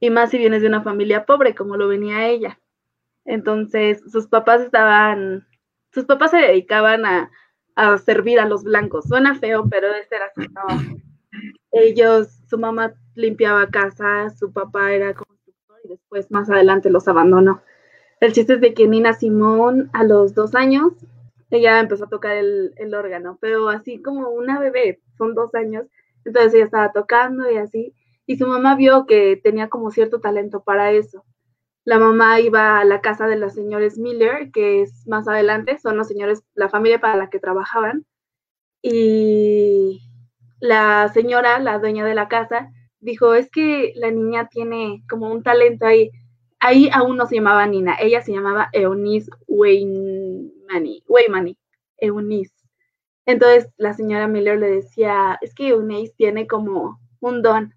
y 0.01 0.11
más 0.11 0.31
si 0.31 0.39
vienes 0.39 0.62
de 0.62 0.69
una 0.69 0.83
familia 0.83 1.25
pobre, 1.25 1.55
como 1.55 1.77
lo 1.77 1.87
venía 1.89 2.29
ella. 2.29 2.61
Entonces, 3.25 4.03
sus 4.11 4.27
papás 4.27 4.61
estaban, 4.61 5.47
sus 5.93 6.05
papás 6.05 6.33
se 6.33 6.39
dedicaban 6.39 7.07
a, 7.07 7.31
a 7.77 7.97
servir 7.99 8.41
a 8.41 8.47
los 8.47 8.64
blancos. 8.64 9.05
Suena 9.07 9.39
feo, 9.39 9.69
pero 9.71 9.95
ese 9.95 10.16
era 10.16 10.33
su 10.35 10.53
trabajo 10.53 10.97
ellos, 11.72 12.28
su 12.49 12.59
mamá 12.59 12.95
limpiaba 13.14 13.68
casa, 13.68 14.30
su 14.30 14.53
papá 14.53 14.93
era 14.93 15.14
constructor 15.14 15.78
y 15.84 15.89
después 15.89 16.30
más 16.30 16.49
adelante 16.51 16.91
los 16.91 17.09
abandonó. 17.09 17.62
El 18.20 18.32
chiste 18.32 18.55
es 18.55 18.61
de 18.61 18.74
que 18.74 18.89
Nina 18.89 19.12
Simón 19.12 19.91
a 19.93 20.05
los 20.05 20.34
dos 20.34 20.55
años, 20.55 20.93
ella 21.51 21.80
empezó 21.80 22.05
a 22.05 22.09
tocar 22.09 22.36
el, 22.36 22.95
órgano, 22.95 23.39
pero 23.41 23.68
así 23.68 24.03
como 24.03 24.28
una 24.30 24.59
bebé, 24.59 25.01
son 25.16 25.34
dos 25.34 25.55
años, 25.55 25.86
entonces 26.24 26.55
ella 26.55 26.64
estaba 26.64 26.93
tocando 26.93 27.51
y 27.51 27.57
así, 27.57 27.95
y 28.26 28.36
su 28.36 28.47
mamá 28.47 28.74
vio 28.74 29.07
que 29.07 29.41
tenía 29.43 29.68
como 29.68 29.91
cierto 29.91 30.20
talento 30.20 30.62
para 30.62 30.93
eso. 30.93 31.24
La 31.84 31.99
mamá 31.99 32.41
iba 32.41 32.78
a 32.78 32.84
la 32.84 33.01
casa 33.01 33.26
de 33.26 33.36
los 33.36 33.55
señores 33.55 33.99
Miller, 33.99 34.51
que 34.53 34.82
es 34.82 35.07
más 35.07 35.26
adelante, 35.28 35.78
son 35.78 35.97
los 35.97 36.09
señores, 36.09 36.43
la 36.55 36.68
familia 36.68 37.01
para 37.01 37.16
la 37.16 37.30
que 37.30 37.39
trabajaban, 37.39 38.05
y 38.82 40.07
la 40.61 41.09
señora, 41.12 41.59
la 41.59 41.78
dueña 41.78 42.04
de 42.04 42.14
la 42.14 42.28
casa, 42.28 42.70
dijo, 43.00 43.34
es 43.34 43.50
que 43.50 43.92
la 43.96 44.11
niña 44.11 44.48
tiene 44.48 45.02
como 45.09 45.30
un 45.30 45.42
talento 45.42 45.86
ahí. 45.86 46.11
Ahí 46.61 46.90
aún 46.92 47.16
no 47.16 47.26
se 47.26 47.36
llamaba 47.36 47.66
Nina, 47.66 47.96
ella 48.00 48.20
se 48.20 48.32
llamaba 48.32 48.68
Eunice 48.72 49.30
Weymani, 49.46 51.04
Weymani, 51.06 51.56
Eunice. 51.98 52.54
Entonces 53.26 53.70
la 53.76 53.92
señora 53.94 54.26
Miller 54.26 54.59
le 54.59 54.70
decía, 54.70 55.38
es 55.40 55.54
que 55.54 55.68
Eunice 55.68 56.14
tiene 56.16 56.48
como 56.48 56.98
un 57.20 57.42
don. 57.42 57.74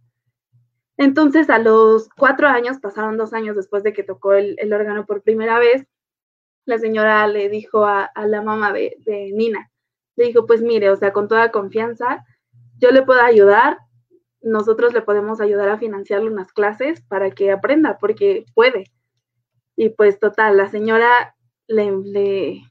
Entonces 0.97 1.49
a 1.49 1.59
los 1.59 2.09
cuatro 2.09 2.47
años, 2.47 2.79
pasaron 2.79 3.17
dos 3.17 3.33
años 3.33 3.55
después 3.55 3.83
de 3.83 3.93
que 3.93 4.03
tocó 4.03 4.33
el, 4.33 4.73
órgano 4.73 5.05
por 5.05 5.21
primera 5.21 5.59
vez, 5.59 5.85
la 6.65 6.79
señora 6.79 7.27
le 7.27 7.49
dijo 7.49 7.85
a, 7.85 8.11
la 8.25 8.41
mamá 8.41 8.73
de, 8.73 8.97
de 9.05 9.31
Nina, 9.33 9.71
le 10.15 10.25
dijo, 10.25 10.47
pues 10.47 10.61
mire, 10.61 10.89
o 10.89 10.95
sea, 10.95 11.13
con 11.13 11.27
toda 11.27 11.51
confianza, 11.51 12.25
yo 12.81 12.91
le 12.91 13.03
puedo 13.03 13.21
ayudar, 13.21 13.77
nosotros 14.41 14.93
le 14.93 15.01
podemos 15.01 15.39
ayudar 15.39 15.69
a 15.69 15.77
financiarle 15.77 16.29
unas 16.29 16.51
clases 16.51 17.01
para 17.01 17.29
que 17.29 17.51
aprenda, 17.51 17.97
porque 17.99 18.45
puede. 18.55 18.85
Y 19.77 19.89
pues 19.89 20.19
total, 20.19 20.57
la 20.57 20.67
señora 20.67 21.35
le, 21.67 22.61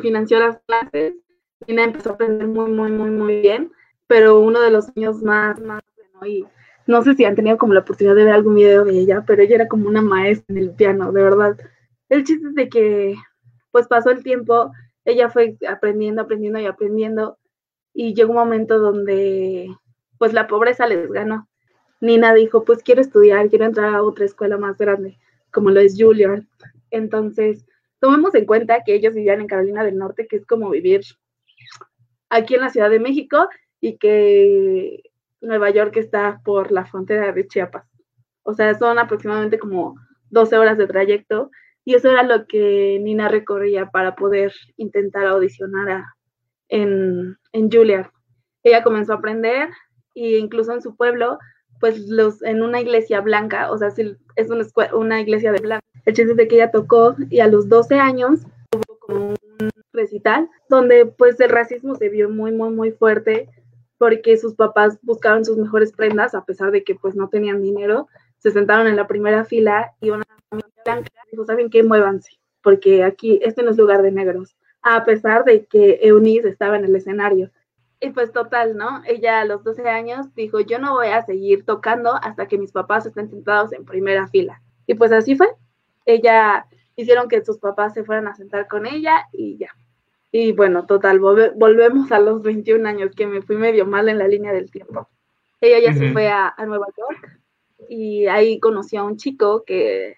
financió 0.00 0.38
las 0.38 0.60
clases, 0.66 1.14
y 1.66 1.78
empezó 1.78 2.10
a 2.10 2.12
aprender 2.14 2.46
muy, 2.46 2.70
muy, 2.70 2.90
muy, 2.90 3.10
muy 3.10 3.40
bien, 3.40 3.72
pero 4.06 4.40
uno 4.40 4.60
de 4.60 4.70
los 4.70 4.96
niños 4.96 5.22
más, 5.22 5.60
más, 5.60 5.82
y 6.24 6.46
no 6.86 7.02
sé 7.02 7.14
si 7.14 7.24
han 7.24 7.34
tenido 7.34 7.58
como 7.58 7.74
la 7.74 7.80
oportunidad 7.80 8.14
de 8.14 8.24
ver 8.24 8.34
algún 8.34 8.54
video 8.54 8.84
de 8.84 8.98
ella, 8.98 9.24
pero 9.26 9.42
ella 9.42 9.56
era 9.56 9.68
como 9.68 9.88
una 9.88 10.02
maestra 10.02 10.46
en 10.54 10.58
el 10.58 10.70
piano, 10.70 11.12
de 11.12 11.22
verdad. 11.22 11.56
El 12.08 12.24
chiste 12.24 12.48
es 12.48 12.54
de 12.54 12.68
que, 12.68 13.16
pues 13.70 13.88
pasó 13.88 14.10
el 14.10 14.22
tiempo, 14.22 14.72
ella 15.04 15.28
fue 15.30 15.56
aprendiendo, 15.68 16.22
aprendiendo 16.22 16.60
y 16.60 16.66
aprendiendo, 16.66 17.38
y 17.94 18.14
llegó 18.14 18.30
un 18.30 18.38
momento 18.38 18.78
donde 18.78 19.74
pues 20.18 20.32
la 20.32 20.46
pobreza 20.46 20.86
les 20.86 21.10
ganó. 21.10 21.48
Nina 22.00 22.34
dijo, 22.34 22.64
pues 22.64 22.82
quiero 22.82 23.00
estudiar, 23.00 23.48
quiero 23.48 23.64
entrar 23.64 23.94
a 23.94 24.02
otra 24.02 24.24
escuela 24.24 24.56
más 24.58 24.76
grande, 24.78 25.18
como 25.52 25.70
lo 25.70 25.80
es 25.80 25.96
Juilliard. 25.98 26.44
Entonces, 26.90 27.64
tomemos 28.00 28.34
en 28.34 28.46
cuenta 28.46 28.82
que 28.84 28.94
ellos 28.94 29.14
vivían 29.14 29.40
en 29.40 29.46
Carolina 29.46 29.84
del 29.84 29.98
Norte, 29.98 30.26
que 30.26 30.36
es 30.36 30.46
como 30.46 30.70
vivir 30.70 31.02
aquí 32.28 32.54
en 32.54 32.60
la 32.62 32.70
Ciudad 32.70 32.90
de 32.90 33.00
México 33.00 33.48
y 33.80 33.98
que 33.98 35.02
Nueva 35.40 35.70
York 35.70 35.96
está 35.96 36.40
por 36.44 36.72
la 36.72 36.86
frontera 36.86 37.32
de 37.32 37.46
Chiapas. 37.46 37.86
O 38.42 38.54
sea, 38.54 38.74
son 38.78 38.98
aproximadamente 38.98 39.58
como 39.58 39.96
12 40.30 40.56
horas 40.56 40.78
de 40.78 40.86
trayecto 40.86 41.50
y 41.84 41.94
eso 41.94 42.10
era 42.10 42.22
lo 42.22 42.46
que 42.46 42.98
Nina 43.02 43.28
recorría 43.28 43.90
para 43.90 44.14
poder 44.14 44.52
intentar 44.76 45.26
audicionar 45.26 45.90
a, 45.90 46.16
en, 46.68 47.36
en 47.52 47.70
Juilliard. 47.70 48.10
Ella 48.62 48.82
comenzó 48.82 49.12
a 49.12 49.16
aprender 49.16 49.68
e 50.14 50.38
incluso 50.38 50.72
en 50.72 50.82
su 50.82 50.96
pueblo, 50.96 51.38
pues 51.80 51.98
los, 52.08 52.42
en 52.42 52.62
una 52.62 52.80
iglesia 52.80 53.20
blanca, 53.20 53.70
o 53.70 53.78
sea, 53.78 53.88
es 53.88 54.50
una, 54.50 54.64
una 54.92 55.20
iglesia 55.20 55.52
de 55.52 55.60
blanca. 55.60 55.84
El 56.04 56.14
chiste 56.14 56.32
es 56.32 56.36
de 56.36 56.48
que 56.48 56.56
ella 56.56 56.70
tocó 56.70 57.16
y 57.30 57.40
a 57.40 57.48
los 57.48 57.68
12 57.68 57.96
años 57.96 58.40
tuvo 58.70 58.98
como 59.00 59.28
un 59.30 59.70
recital 59.92 60.48
donde 60.68 61.06
pues 61.06 61.38
el 61.40 61.50
racismo 61.50 61.94
se 61.94 62.08
vio 62.08 62.30
muy, 62.30 62.52
muy, 62.52 62.70
muy 62.70 62.92
fuerte 62.92 63.48
porque 63.98 64.36
sus 64.36 64.54
papás 64.54 64.98
buscaban 65.02 65.44
sus 65.44 65.58
mejores 65.58 65.92
prendas 65.92 66.34
a 66.34 66.44
pesar 66.44 66.72
de 66.72 66.82
que 66.82 66.94
pues 66.94 67.14
no 67.14 67.28
tenían 67.28 67.62
dinero. 67.62 68.08
Se 68.38 68.50
sentaron 68.50 68.88
en 68.88 68.96
la 68.96 69.06
primera 69.06 69.44
fila 69.44 69.92
y 70.00 70.10
una 70.10 70.24
familia 70.48 70.72
blanca 70.84 71.10
dijo, 71.30 71.44
¿saben 71.44 71.70
qué? 71.70 71.82
Muévanse, 71.82 72.32
porque 72.62 73.04
aquí 73.04 73.38
este 73.42 73.62
no 73.62 73.70
es 73.70 73.76
lugar 73.76 74.02
de 74.02 74.10
negros 74.10 74.56
a 74.82 75.04
pesar 75.04 75.44
de 75.44 75.64
que 75.66 76.00
Eunice 76.02 76.48
estaba 76.48 76.76
en 76.76 76.84
el 76.84 76.96
escenario. 76.96 77.50
Y 78.00 78.10
pues 78.10 78.32
total, 78.32 78.76
¿no? 78.76 79.02
Ella 79.06 79.40
a 79.40 79.44
los 79.44 79.62
12 79.62 79.88
años 79.88 80.34
dijo, 80.34 80.60
yo 80.60 80.78
no 80.78 80.94
voy 80.94 81.08
a 81.08 81.24
seguir 81.24 81.64
tocando 81.64 82.14
hasta 82.22 82.48
que 82.48 82.58
mis 82.58 82.72
papás 82.72 83.06
estén 83.06 83.30
sentados 83.30 83.72
en 83.72 83.84
primera 83.84 84.26
fila. 84.26 84.60
Y 84.86 84.94
pues 84.94 85.12
así 85.12 85.36
fue. 85.36 85.48
ella 86.04 86.66
hicieron 86.96 87.28
que 87.28 87.44
sus 87.44 87.58
papás 87.58 87.94
se 87.94 88.04
fueran 88.04 88.26
a 88.26 88.34
sentar 88.34 88.66
con 88.68 88.86
ella 88.86 89.28
y 89.32 89.56
ya. 89.56 89.70
Y 90.32 90.52
bueno, 90.52 90.86
total, 90.86 91.20
volvemos 91.20 92.10
a 92.10 92.18
los 92.18 92.42
21 92.42 92.88
años, 92.88 93.14
que 93.14 93.26
me 93.26 93.42
fui 93.42 93.56
medio 93.56 93.86
mal 93.86 94.08
en 94.08 94.18
la 94.18 94.26
línea 94.26 94.52
del 94.52 94.70
tiempo. 94.70 95.08
Ella 95.60 95.78
ya 95.78 95.96
se 95.96 96.12
fue 96.12 96.28
a, 96.28 96.52
a, 96.56 96.66
Nueva 96.66 96.86
York 96.96 97.38
y 97.88 98.26
ahí 98.26 98.58
conoció 98.58 99.00
a 99.00 99.04
un 99.04 99.16
chico 99.16 99.62
que, 99.64 100.16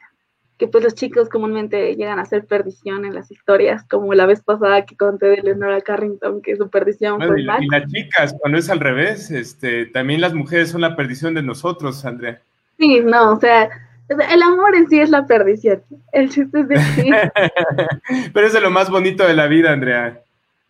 que 0.59 0.68
pues 0.68 0.84
los 0.84 0.94
chicos 0.94 1.28
comúnmente 1.28 1.96
llegan 1.96 2.18
a 2.18 2.24
ser 2.24 2.46
perdición 2.46 3.05
en 3.05 3.14
las 3.14 3.30
historias, 3.30 3.84
como 3.88 4.14
la 4.14 4.26
vez 4.26 4.42
pasada 4.42 4.86
que 4.86 4.96
conté 4.96 5.26
de 5.26 5.42
Leonora 5.42 5.80
Carrington, 5.80 6.42
que 6.42 6.57
su 6.57 6.70
perdición 6.70 7.20
fue 7.20 7.40
y, 7.40 7.42
y 7.42 7.66
las 7.68 7.90
chicas, 7.90 8.34
cuando 8.40 8.59
es 8.59 8.70
al 8.70 8.80
revés, 8.80 9.30
este, 9.30 9.86
también 9.86 10.20
las 10.20 10.32
mujeres 10.32 10.70
son 10.70 10.82
la 10.82 10.94
perdición 10.94 11.34
de 11.34 11.42
nosotros, 11.42 12.05
Andrea. 12.05 12.40
Sí, 12.78 13.00
no, 13.00 13.32
o 13.32 13.40
sea, 13.40 13.68
el 14.09 14.42
amor 14.42 14.76
en 14.76 14.88
sí 14.88 15.00
es 15.00 15.11
la 15.11 15.26
perdición. 15.26 15.82
El 16.12 16.30
chiste 16.30 16.61
es 16.61 16.68
decir. 16.68 17.14
Pero 18.32 18.46
es 18.46 18.52
de 18.52 18.61
lo 18.61 18.70
más 18.70 18.90
bonito 18.90 19.26
de 19.26 19.34
la 19.34 19.46
vida, 19.46 19.72
Andrea, 19.72 20.22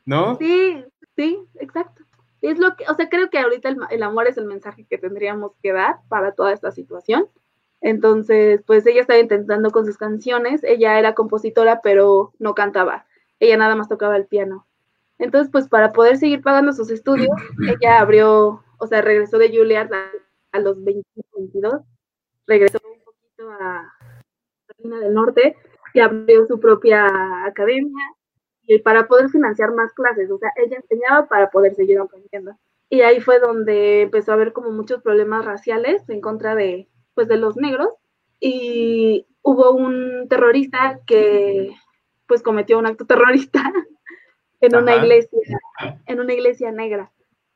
¿no? 0.07 0.37
Sí, 0.37 0.85
sí, 1.16 1.39
exacto. 1.61 2.03
Es 2.41 2.59
lo 2.59 2.76
que, 2.76 2.85
o 2.89 2.95
sea, 2.95 3.09
creo 3.09 3.30
que 3.30 3.39
ahorita 3.39 3.70
el, 3.70 3.78
el, 3.91 4.03
amor 4.03 4.28
es 4.28 4.37
el 4.37 4.45
mensaje 4.45 4.87
que 4.89 4.99
tendríamos 4.99 5.53
que 5.62 5.72
dar 5.72 5.97
para 6.09 6.32
toda 6.32 6.53
esta 6.53 6.70
situación. 6.72 7.26
Entonces, 7.85 8.62
pues 8.66 8.87
ella 8.87 9.03
estaba 9.03 9.20
intentando 9.20 9.70
con 9.70 9.85
sus 9.85 9.99
canciones. 9.99 10.64
Ella 10.64 10.99
era 10.99 11.14
compositora, 11.14 11.82
pero 11.82 12.32
no 12.39 12.55
cantaba. 12.55 13.05
Ella 13.41 13.59
nada 13.59 13.76
más 13.76 13.91
tocaba 13.91 14.16
el 14.16 14.24
piano. 14.26 14.66
Entonces, 15.18 15.53
pues 15.53 15.68
para 15.68 15.93
poder 15.93 16.16
seguir 16.16 16.41
pagando 16.41 16.72
sus 16.72 16.91
estudios, 16.91 17.28
ella 17.78 18.01
abrió, 18.01 18.64
o 18.78 18.87
sea, 18.87 19.03
regresó 19.03 19.37
de 19.37 19.51
Juilliard 19.51 19.93
a, 19.93 20.11
a 20.53 20.61
los 20.61 20.82
21, 20.82 21.05
22, 21.37 21.82
regresó 22.47 22.78
a 23.61 23.93
Carolina 24.66 25.01
del 25.01 25.12
Norte 25.12 25.55
y 25.93 26.01
abrió 26.01 26.47
su 26.47 26.59
propia 26.59 27.07
academia 27.45 28.03
y 28.62 28.78
para 28.78 29.07
poder 29.09 29.28
financiar 29.28 29.74
más 29.74 29.93
clases, 29.93 30.30
o 30.30 30.39
sea, 30.39 30.51
ella 30.57 30.78
enseñaba 30.78 31.28
para 31.28 31.51
poder 31.51 31.74
seguir 31.74 31.99
aprendiendo. 31.99 32.57
Y 32.89 33.03
ahí 33.03 33.20
fue 33.20 33.41
donde 33.41 34.03
empezó 34.03 34.30
a 34.30 34.37
haber 34.37 34.55
como 34.55 34.70
muchos 34.70 35.03
problemas 35.03 35.45
raciales 35.45 36.09
en 36.09 36.22
contra 36.22 36.55
de, 36.55 36.89
pues, 37.15 37.29
de 37.29 37.37
los 37.37 37.57
negros 37.57 37.95
y 38.41 39.27
hubo 39.43 39.73
un 39.73 40.27
terrorista 40.29 41.01
que, 41.07 41.75
pues, 42.27 42.43
cometió 42.43 42.79
un 42.79 42.87
acto 42.87 43.07
terrorista 43.07 43.73
en 44.61 44.77
una 44.77 44.97
iglesia, 44.97 45.59
en 46.07 46.21
una 46.21 46.33
iglesia 46.33 46.73
negra. 46.73 47.11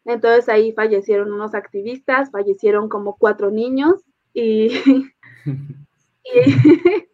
Entonces 0.05 0.49
ahí 0.49 0.73
fallecieron 0.73 1.33
unos 1.33 1.55
activistas, 1.55 2.31
fallecieron 2.31 2.89
como 2.89 3.17
cuatro 3.17 3.51
niños 3.51 4.03
y 4.33 4.71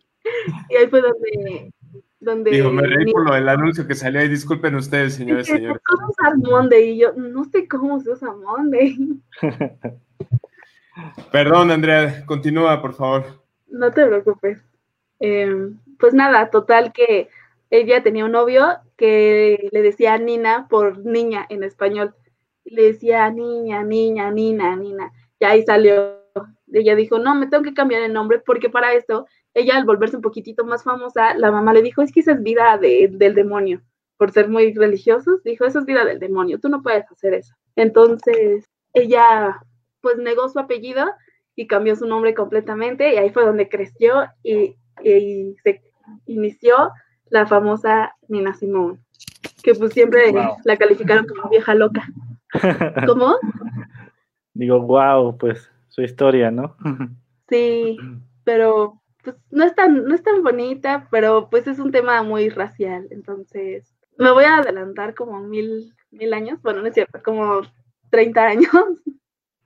y, 0.71 0.77
ahí 0.77 0.87
fue 0.89 1.01
donde... 1.01 1.73
donde 2.21 2.51
Digo, 2.51 2.71
me 2.71 2.83
reí 2.83 3.13
por 3.13 3.29
lo 3.29 3.35
del 3.35 3.49
anuncio 3.49 3.87
que 3.87 3.95
salió 3.95 4.21
ahí. 4.21 4.29
Disculpen 4.29 4.75
ustedes, 4.75 5.15
señores 5.15 5.49
y 5.49 5.53
señores. 5.53 5.81
¿Cómo 5.87 6.09
usar 6.09 6.37
Monday? 6.39 6.91
Y 6.91 6.99
yo, 6.99 7.13
no 7.15 7.45
sé 7.45 7.69
cómo 7.69 8.01
se 8.01 8.11
usa 8.11 8.33
Monday. 8.33 8.97
Perdón, 11.33 11.71
Andrea, 11.71 12.25
continúa, 12.27 12.81
por 12.81 12.95
favor. 12.95 13.25
No 13.69 13.91
te 13.91 14.07
preocupes. 14.07 14.63
Eh, 15.21 15.71
pues 15.99 16.15
nada, 16.15 16.51
total 16.51 16.93
que 16.93 17.29
ella 17.71 18.03
tenía 18.03 18.25
un 18.25 18.33
novio 18.33 18.79
que 18.97 19.69
le 19.73 19.83
decía 19.83 20.19
Nina 20.19 20.67
por 20.69 20.99
niña 20.99 21.47
en 21.49 21.65
español. 21.65 22.15
Le 22.65 22.83
decía 22.93 23.31
niña, 23.31 23.83
niña, 23.83 24.31
Nina, 24.31 24.77
Nina. 24.77 25.13
Y 25.41 25.45
ahí 25.45 25.63
salió 25.65 26.25
ella 26.73 26.97
dijo, 26.97 27.19
no, 27.19 27.35
me 27.35 27.47
tengo 27.47 27.63
que 27.63 27.75
cambiar 27.75 28.03
el 28.03 28.13
nombre 28.13 28.41
porque 28.45 28.69
para 28.69 28.95
esto, 28.95 29.27
ella 29.53 29.77
al 29.77 29.85
volverse 29.85 30.17
un 30.17 30.23
poquitito 30.23 30.65
más 30.65 30.83
famosa, 30.83 31.35
la 31.35 31.51
mamá 31.51 31.73
le 31.73 31.83
dijo, 31.83 32.03
es 32.03 32.13
que 32.13 32.21
esa 32.21 32.33
es 32.33 32.43
vida 32.43 32.79
del 32.79 33.35
demonio, 33.35 33.83
por 34.17 34.33
ser 34.33 34.49
muy 34.49 34.73
religiosos, 34.75 35.43
dijo, 35.45 35.65
esa 35.65 35.81
es 35.81 35.87
vida 35.87 36.05
del 36.05 36.19
demonio, 36.19 36.59
tú 36.59 36.69
no 36.69 36.83
puedes 36.83 37.11
hacer 37.11 37.35
eso. 37.35 37.55
Entonces, 37.77 38.65
ella 38.93 39.61
pues 40.05 40.19
negó 40.19 40.51
su 40.51 40.59
apellido 40.59 41.07
y 41.57 41.67
cambió 41.67 41.97
su 41.97 42.07
nombre 42.07 42.35
completamente 42.35 43.15
y 43.15 43.17
ahí 43.17 43.31
fue 43.31 43.45
donde 43.45 43.71
creció 43.71 44.27
y, 44.45 44.77
se 45.65 45.83
inició 46.27 46.91
la 47.31 47.47
famosa 47.47 48.15
Nina 48.29 48.55
Simone, 48.55 49.01
que 49.63 49.75
pues 49.75 49.93
siempre 49.93 50.33
la 50.65 50.77
calificaron 50.77 51.27
como 51.27 51.49
vieja 51.49 51.75
loca. 51.75 52.07
¿Cómo? 53.09 53.37
Digo, 54.53 54.81
wow, 54.83 55.37
pues 55.37 55.69
su 55.89 56.03
historia, 56.03 56.53
¿no? 56.53 56.77
Sí, 57.49 57.97
pero 58.45 59.01
pues 59.25 59.35
no 59.51 59.65
es 59.65 59.75
tan, 59.75 60.05
no 60.05 60.15
es 60.15 60.23
tan 60.23 60.45
bonita, 60.45 61.09
pero 61.11 61.49
pues 61.51 61.67
es 61.67 61.81
un 61.81 61.91
tema 61.91 62.23
muy 62.23 62.51
racial, 62.51 63.09
entonces 63.11 63.97
me 64.17 64.31
voy 64.31 64.45
a 64.45 64.59
adelantar 64.59 65.15
como 65.15 65.41
mil, 65.41 65.93
mil 66.13 66.35
años, 66.35 66.63
bueno, 66.63 66.83
no 66.83 66.89
es 66.89 66.95
cierto, 66.95 67.21
como 67.25 67.63
30 68.11 68.45
años 68.45 68.71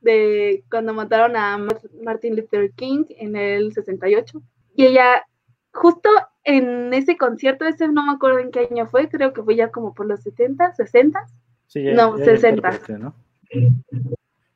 de 0.01 0.65
cuando 0.71 0.95
mataron 0.95 1.37
a 1.37 1.59
Martin 2.03 2.37
Luther 2.37 2.71
King 2.73 3.05
en 3.19 3.37
el 3.37 3.73
68. 3.73 4.41
Y 4.77 4.87
ella, 4.87 5.25
justo 5.73 6.09
en 6.45 6.93
ese 6.95 7.17
concierto, 7.17 7.65
ese 7.65 7.89
no 7.89 8.07
me 8.07 8.13
acuerdo 8.13 8.39
en 8.39 8.51
qué 8.51 8.69
año 8.71 8.87
fue, 8.87 9.09
creo 9.09 9.33
que 9.33 9.43
fue 9.43 9.57
ya 9.57 9.71
como 9.71 9.95
por 9.95 10.07
los 10.07 10.23
70, 10.23 10.75
60. 10.75 11.27
Sí, 11.67 11.85
no, 11.93 12.17
60. 12.17 12.81
¿no? 12.99 13.15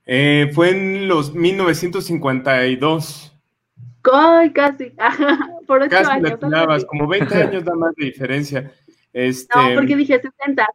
Eh, 0.06 0.50
fue 0.54 0.70
en 0.70 1.08
los 1.08 1.34
1952. 1.34 3.32
¡Ay, 4.12 4.52
casi! 4.52 4.92
Por 5.66 5.82
ocho 5.82 5.90
casi 5.90 6.10
años. 6.10 6.38
como 6.86 7.06
20 7.06 7.34
años 7.34 7.64
da 7.64 7.74
más 7.74 7.94
de 7.94 8.06
diferencia. 8.06 8.72
Este, 9.12 9.56
no, 9.56 9.74
porque 9.76 9.94
dije 9.94 10.20
60. 10.20 10.66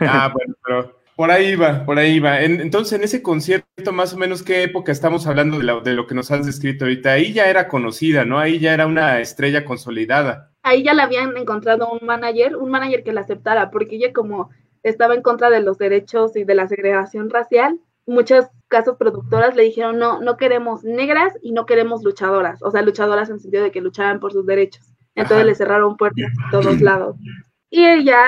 Ah, 0.00 0.30
bueno, 0.32 0.54
pero 0.64 1.01
por 1.22 1.30
ahí 1.30 1.54
va, 1.54 1.84
por 1.84 2.00
ahí 2.00 2.18
va. 2.18 2.42
entonces, 2.42 2.94
en 2.94 3.04
ese 3.04 3.22
concierto, 3.22 3.92
más 3.92 4.12
o 4.12 4.16
menos, 4.16 4.42
¿qué 4.42 4.64
época 4.64 4.90
estamos 4.90 5.24
hablando 5.28 5.58
de 5.58 5.62
lo, 5.62 5.80
de 5.80 5.92
lo 5.92 6.08
que 6.08 6.16
nos 6.16 6.32
has 6.32 6.44
descrito 6.44 6.84
ahorita? 6.84 7.12
Ahí 7.12 7.32
ya 7.32 7.48
era 7.48 7.68
conocida, 7.68 8.24
¿no? 8.24 8.40
Ahí 8.40 8.58
ya 8.58 8.74
era 8.74 8.88
una 8.88 9.20
estrella 9.20 9.64
consolidada. 9.64 10.50
Ahí 10.64 10.82
ya 10.82 10.94
la 10.94 11.04
habían 11.04 11.36
encontrado 11.36 11.92
un 11.92 12.04
manager, 12.04 12.56
un 12.56 12.72
manager 12.72 13.04
que 13.04 13.12
la 13.12 13.20
aceptara, 13.20 13.70
porque 13.70 13.94
ella 13.94 14.12
como 14.12 14.50
estaba 14.82 15.14
en 15.14 15.22
contra 15.22 15.48
de 15.48 15.60
los 15.60 15.78
derechos 15.78 16.34
y 16.34 16.42
de 16.42 16.56
la 16.56 16.66
segregación 16.66 17.30
racial, 17.30 17.78
muchas 18.04 18.50
casas 18.66 18.96
productoras 18.98 19.54
le 19.54 19.62
dijeron, 19.62 20.00
no, 20.00 20.20
no 20.20 20.36
queremos 20.36 20.82
negras 20.82 21.34
y 21.40 21.52
no 21.52 21.66
queremos 21.66 22.02
luchadoras, 22.02 22.60
o 22.64 22.72
sea, 22.72 22.82
luchadoras 22.82 23.28
en 23.28 23.36
el 23.36 23.40
sentido 23.42 23.62
de 23.62 23.70
que 23.70 23.80
luchaban 23.80 24.18
por 24.18 24.32
sus 24.32 24.44
derechos. 24.44 24.92
Entonces 25.14 25.46
le 25.46 25.54
cerraron 25.54 25.96
puertas 25.96 26.32
a 26.48 26.50
todos 26.50 26.80
lados. 26.80 27.14
Y 27.70 27.84
ella, 27.84 28.24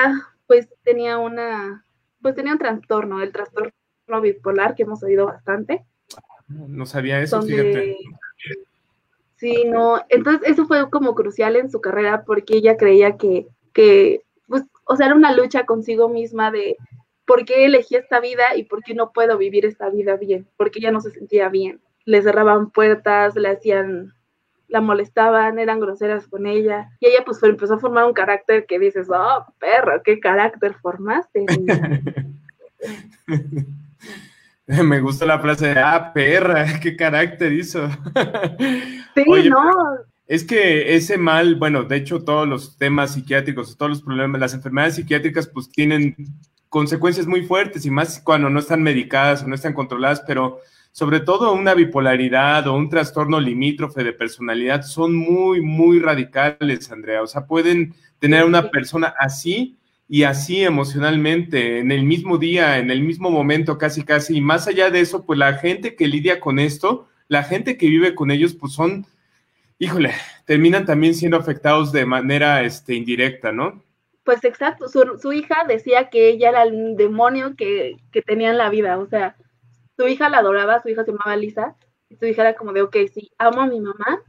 pues, 0.47 0.69
tenía 0.85 1.17
una, 1.17 1.84
pues 2.25 2.33
tenía 2.33 2.53
un 2.53 2.57
trastorno, 2.57 3.21
el 3.21 3.31
trastorno 3.31 3.71
bipolar 4.19 4.73
que 4.73 4.81
hemos 4.81 5.03
oído 5.03 5.27
bastante. 5.27 5.85
No 6.47 6.87
sabía 6.87 7.21
eso, 7.21 7.39
fíjate. 7.39 7.97
Sí, 9.35 9.65
no, 9.67 10.03
entonces 10.09 10.49
eso 10.49 10.65
fue 10.65 10.89
como 10.89 11.13
crucial 11.13 11.55
en 11.55 11.69
su 11.69 11.81
carrera 11.81 12.23
porque 12.25 12.55
ella 12.55 12.77
creía 12.77 13.15
que, 13.15 13.45
que, 13.73 14.23
pues, 14.47 14.63
o 14.85 14.95
sea, 14.95 15.05
era 15.05 15.15
una 15.15 15.35
lucha 15.35 15.67
consigo 15.67 16.09
misma 16.09 16.49
de, 16.49 16.77
¿por 17.27 17.45
qué 17.45 17.65
elegí 17.65 17.95
esta 17.95 18.19
vida 18.19 18.55
y 18.55 18.63
por 18.63 18.81
qué 18.81 18.95
no 18.95 19.11
puedo 19.11 19.37
vivir 19.37 19.63
esta 19.63 19.91
vida 19.91 20.15
bien? 20.15 20.47
Porque 20.57 20.79
ella 20.79 20.89
no 20.89 21.01
se 21.01 21.11
sentía 21.11 21.49
bien. 21.49 21.79
Le 22.05 22.23
cerraban 22.23 22.71
puertas, 22.71 23.35
le 23.35 23.49
hacían, 23.49 24.14
la 24.67 24.81
molestaban, 24.81 25.59
eran 25.59 25.79
groseras 25.79 26.27
con 26.27 26.45
ella. 26.45 26.89
Y 26.99 27.07
ella 27.07 27.23
pues 27.25 27.41
empezó 27.43 27.75
a 27.75 27.79
formar 27.79 28.05
un 28.05 28.13
carácter 28.13 28.65
que 28.65 28.79
dices, 28.79 29.07
oh, 29.09 29.45
perro, 29.59 30.01
¿qué 30.03 30.19
carácter 30.19 30.75
formaste? 30.81 31.45
Me 34.67 34.99
gusta 34.99 35.27
la 35.27 35.39
frase 35.39 35.67
de, 35.67 35.79
ah, 35.79 36.11
perra, 36.13 36.65
qué 36.81 36.95
carácter 36.95 37.53
hizo. 37.53 37.87
sí, 39.13 39.23
no. 39.49 39.71
Es 40.27 40.43
que 40.43 40.95
ese 40.95 41.19
mal, 41.19 41.55
bueno, 41.55 41.83
de 41.83 41.97
hecho 41.97 42.23
todos 42.23 42.47
los 42.47 42.77
temas 42.77 43.13
psiquiátricos, 43.13 43.77
todos 43.77 43.91
los 43.91 44.01
problemas, 44.01 44.41
las 44.41 44.55
enfermedades 44.55 44.95
psiquiátricas 44.95 45.47
pues 45.47 45.69
tienen 45.69 46.15
consecuencias 46.67 47.27
muy 47.27 47.45
fuertes 47.45 47.85
y 47.85 47.91
más 47.91 48.19
cuando 48.19 48.49
no 48.49 48.59
están 48.59 48.81
medicadas 48.81 49.43
o 49.43 49.47
no 49.47 49.53
están 49.53 49.73
controladas, 49.73 50.23
pero 50.25 50.61
sobre 50.95 51.19
todo 51.19 51.51
una 51.51 51.73
bipolaridad 51.73 52.65
o 52.67 52.73
un 52.73 52.89
trastorno 52.89 53.37
limítrofe 53.37 54.01
de 54.01 54.13
personalidad 54.13 54.83
son 54.83 55.13
muy, 55.13 55.59
muy 55.59 55.99
radicales, 55.99 56.89
Andrea. 56.89 57.21
O 57.21 57.27
sea, 57.27 57.45
pueden 57.45 57.93
tener 58.17 58.43
a 58.43 58.45
una 58.45 58.71
persona 58.71 59.13
así 59.19 59.75
y 60.07 60.23
así 60.23 60.63
emocionalmente, 60.63 61.79
en 61.79 61.91
el 61.91 62.05
mismo 62.05 62.37
día, 62.37 62.77
en 62.77 62.91
el 62.91 63.01
mismo 63.01 63.29
momento, 63.29 63.77
casi, 63.77 64.05
casi. 64.05 64.37
Y 64.37 64.41
más 64.41 64.69
allá 64.69 64.89
de 64.89 65.01
eso, 65.01 65.25
pues 65.25 65.37
la 65.37 65.55
gente 65.55 65.97
que 65.97 66.07
lidia 66.07 66.39
con 66.39 66.59
esto, 66.59 67.09
la 67.27 67.43
gente 67.43 67.75
que 67.75 67.89
vive 67.89 68.15
con 68.15 68.31
ellos, 68.31 68.53
pues 68.53 68.71
son, 68.71 69.05
híjole, 69.79 70.13
terminan 70.45 70.85
también 70.85 71.13
siendo 71.13 71.35
afectados 71.35 71.91
de 71.91 72.05
manera 72.05 72.63
este, 72.63 72.95
indirecta, 72.95 73.51
¿no? 73.51 73.83
Pues 74.23 74.45
exacto, 74.45 74.87
su, 74.87 75.33
hija 75.33 75.65
decía 75.67 76.09
que 76.09 76.29
ella 76.29 76.51
era 76.51 76.63
el 76.63 76.95
demonio 76.95 77.53
que, 77.57 77.97
tenía 78.25 78.51
en 78.51 78.57
la 78.57 78.69
vida, 78.69 78.97
o 78.97 79.07
sea, 79.07 79.35
su 79.97 80.07
hija 80.07 80.29
la 80.29 80.39
adoraba, 80.39 80.81
su 80.81 80.89
hija 80.89 81.03
se 81.03 81.11
llamaba 81.11 81.35
Lisa, 81.35 81.75
y 82.09 82.15
su 82.15 82.25
hija 82.25 82.41
era 82.41 82.55
como 82.55 82.73
de, 82.73 82.81
ok, 82.81 82.95
sí, 83.13 83.31
amo 83.37 83.61
a 83.61 83.67
mi 83.67 83.79
mamá, 83.79 84.21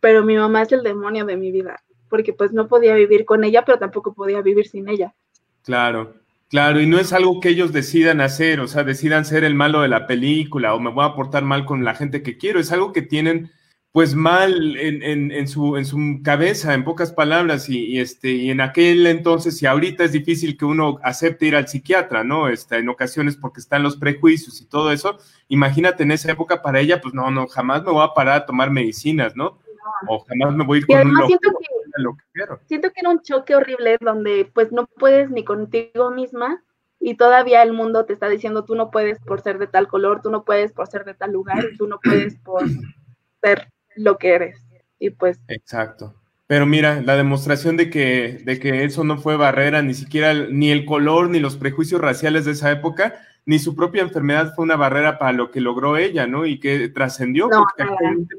pero 0.00 0.24
mi 0.24 0.36
mamá 0.36 0.62
es 0.62 0.72
el 0.72 0.82
demonio 0.82 1.24
de 1.24 1.36
mi 1.36 1.50
vida, 1.50 1.82
porque 2.08 2.32
pues 2.32 2.52
no 2.52 2.68
podía 2.68 2.94
vivir 2.94 3.24
con 3.24 3.44
ella, 3.44 3.64
pero 3.64 3.78
tampoco 3.78 4.14
podía 4.14 4.42
vivir 4.42 4.66
sin 4.66 4.88
ella. 4.88 5.14
Claro, 5.62 6.14
claro, 6.48 6.80
y 6.80 6.86
no 6.86 6.98
es 6.98 7.12
algo 7.12 7.40
que 7.40 7.48
ellos 7.48 7.72
decidan 7.72 8.20
hacer, 8.20 8.60
o 8.60 8.66
sea, 8.66 8.84
decidan 8.84 9.24
ser 9.24 9.44
el 9.44 9.54
malo 9.54 9.80
de 9.80 9.88
la 9.88 10.06
película 10.06 10.74
o 10.74 10.80
me 10.80 10.90
voy 10.90 11.04
a 11.04 11.14
portar 11.14 11.44
mal 11.44 11.64
con 11.64 11.84
la 11.84 11.94
gente 11.94 12.22
que 12.22 12.36
quiero, 12.36 12.60
es 12.60 12.72
algo 12.72 12.92
que 12.92 13.02
tienen 13.02 13.50
pues 13.94 14.16
mal 14.16 14.76
en, 14.76 15.46
su, 15.46 15.76
en 15.76 15.84
su 15.84 16.20
cabeza, 16.24 16.74
en 16.74 16.82
pocas 16.82 17.12
palabras, 17.12 17.68
y, 17.68 18.00
este, 18.00 18.32
y 18.32 18.50
en 18.50 18.60
aquel 18.60 19.06
entonces, 19.06 19.62
y 19.62 19.66
ahorita 19.66 20.02
es 20.02 20.10
difícil 20.10 20.56
que 20.56 20.64
uno 20.64 20.98
acepte 21.04 21.46
ir 21.46 21.54
al 21.54 21.68
psiquiatra, 21.68 22.24
¿no? 22.24 22.48
Este, 22.48 22.78
en 22.78 22.88
ocasiones 22.88 23.36
porque 23.36 23.60
están 23.60 23.84
los 23.84 23.96
prejuicios 23.96 24.60
y 24.60 24.66
todo 24.66 24.90
eso, 24.90 25.18
imagínate 25.46 26.02
en 26.02 26.10
esa 26.10 26.32
época 26.32 26.60
para 26.60 26.80
ella, 26.80 27.00
pues 27.00 27.14
no, 27.14 27.30
no, 27.30 27.46
jamás 27.46 27.84
me 27.84 27.92
voy 27.92 28.04
a 28.04 28.12
parar 28.14 28.38
a 28.38 28.46
tomar 28.46 28.68
medicinas, 28.68 29.36
¿no? 29.36 29.60
O 30.08 30.18
jamás 30.24 30.56
me 30.56 30.64
voy 30.64 30.78
a 30.78 30.80
ir 30.80 30.86
con 30.88 31.06
un 31.06 31.26
siento 31.28 31.50
que, 31.50 32.02
lo 32.02 32.16
que 32.16 32.24
quiero. 32.32 32.60
Siento 32.66 32.90
que 32.90 32.98
era 33.00 33.10
un 33.10 33.22
choque 33.22 33.54
horrible 33.54 33.98
donde 34.00 34.50
pues 34.52 34.72
no 34.72 34.86
puedes 34.86 35.30
ni 35.30 35.44
contigo 35.44 36.10
misma 36.10 36.64
y 36.98 37.14
todavía 37.14 37.62
el 37.62 37.72
mundo 37.72 38.04
te 38.06 38.12
está 38.12 38.28
diciendo 38.28 38.64
tú 38.64 38.74
no 38.74 38.90
puedes 38.90 39.20
por 39.20 39.40
ser 39.40 39.60
de 39.60 39.68
tal 39.68 39.86
color, 39.86 40.20
tú 40.20 40.32
no 40.32 40.44
puedes 40.44 40.72
por 40.72 40.88
ser 40.88 41.04
de 41.04 41.14
tal 41.14 41.30
lugar, 41.30 41.64
tú 41.78 41.86
no 41.86 42.00
puedes 42.02 42.34
por 42.40 42.64
ser 43.40 43.68
lo 43.96 44.18
que 44.18 44.34
eres. 44.34 44.60
Y 44.98 45.10
pues. 45.10 45.40
Exacto. 45.48 46.14
Pero 46.46 46.66
mira, 46.66 47.00
la 47.00 47.16
demostración 47.16 47.76
de 47.76 47.88
que, 47.88 48.42
de 48.44 48.58
que 48.58 48.84
eso 48.84 49.02
no 49.02 49.18
fue 49.18 49.36
barrera, 49.36 49.80
ni 49.82 49.94
siquiera 49.94 50.34
ni 50.34 50.70
el 50.70 50.84
color, 50.84 51.30
ni 51.30 51.40
los 51.40 51.56
prejuicios 51.56 52.00
raciales 52.00 52.44
de 52.44 52.52
esa 52.52 52.70
época, 52.70 53.14
ni 53.46 53.58
su 53.58 53.74
propia 53.74 54.02
enfermedad 54.02 54.54
fue 54.54 54.64
una 54.64 54.76
barrera 54.76 55.18
para 55.18 55.32
lo 55.32 55.50
que 55.50 55.60
logró 55.60 55.96
ella, 55.96 56.26
¿no? 56.26 56.44
Y 56.44 56.60
que 56.60 56.88
trascendió, 56.90 57.48
porque 57.48 57.90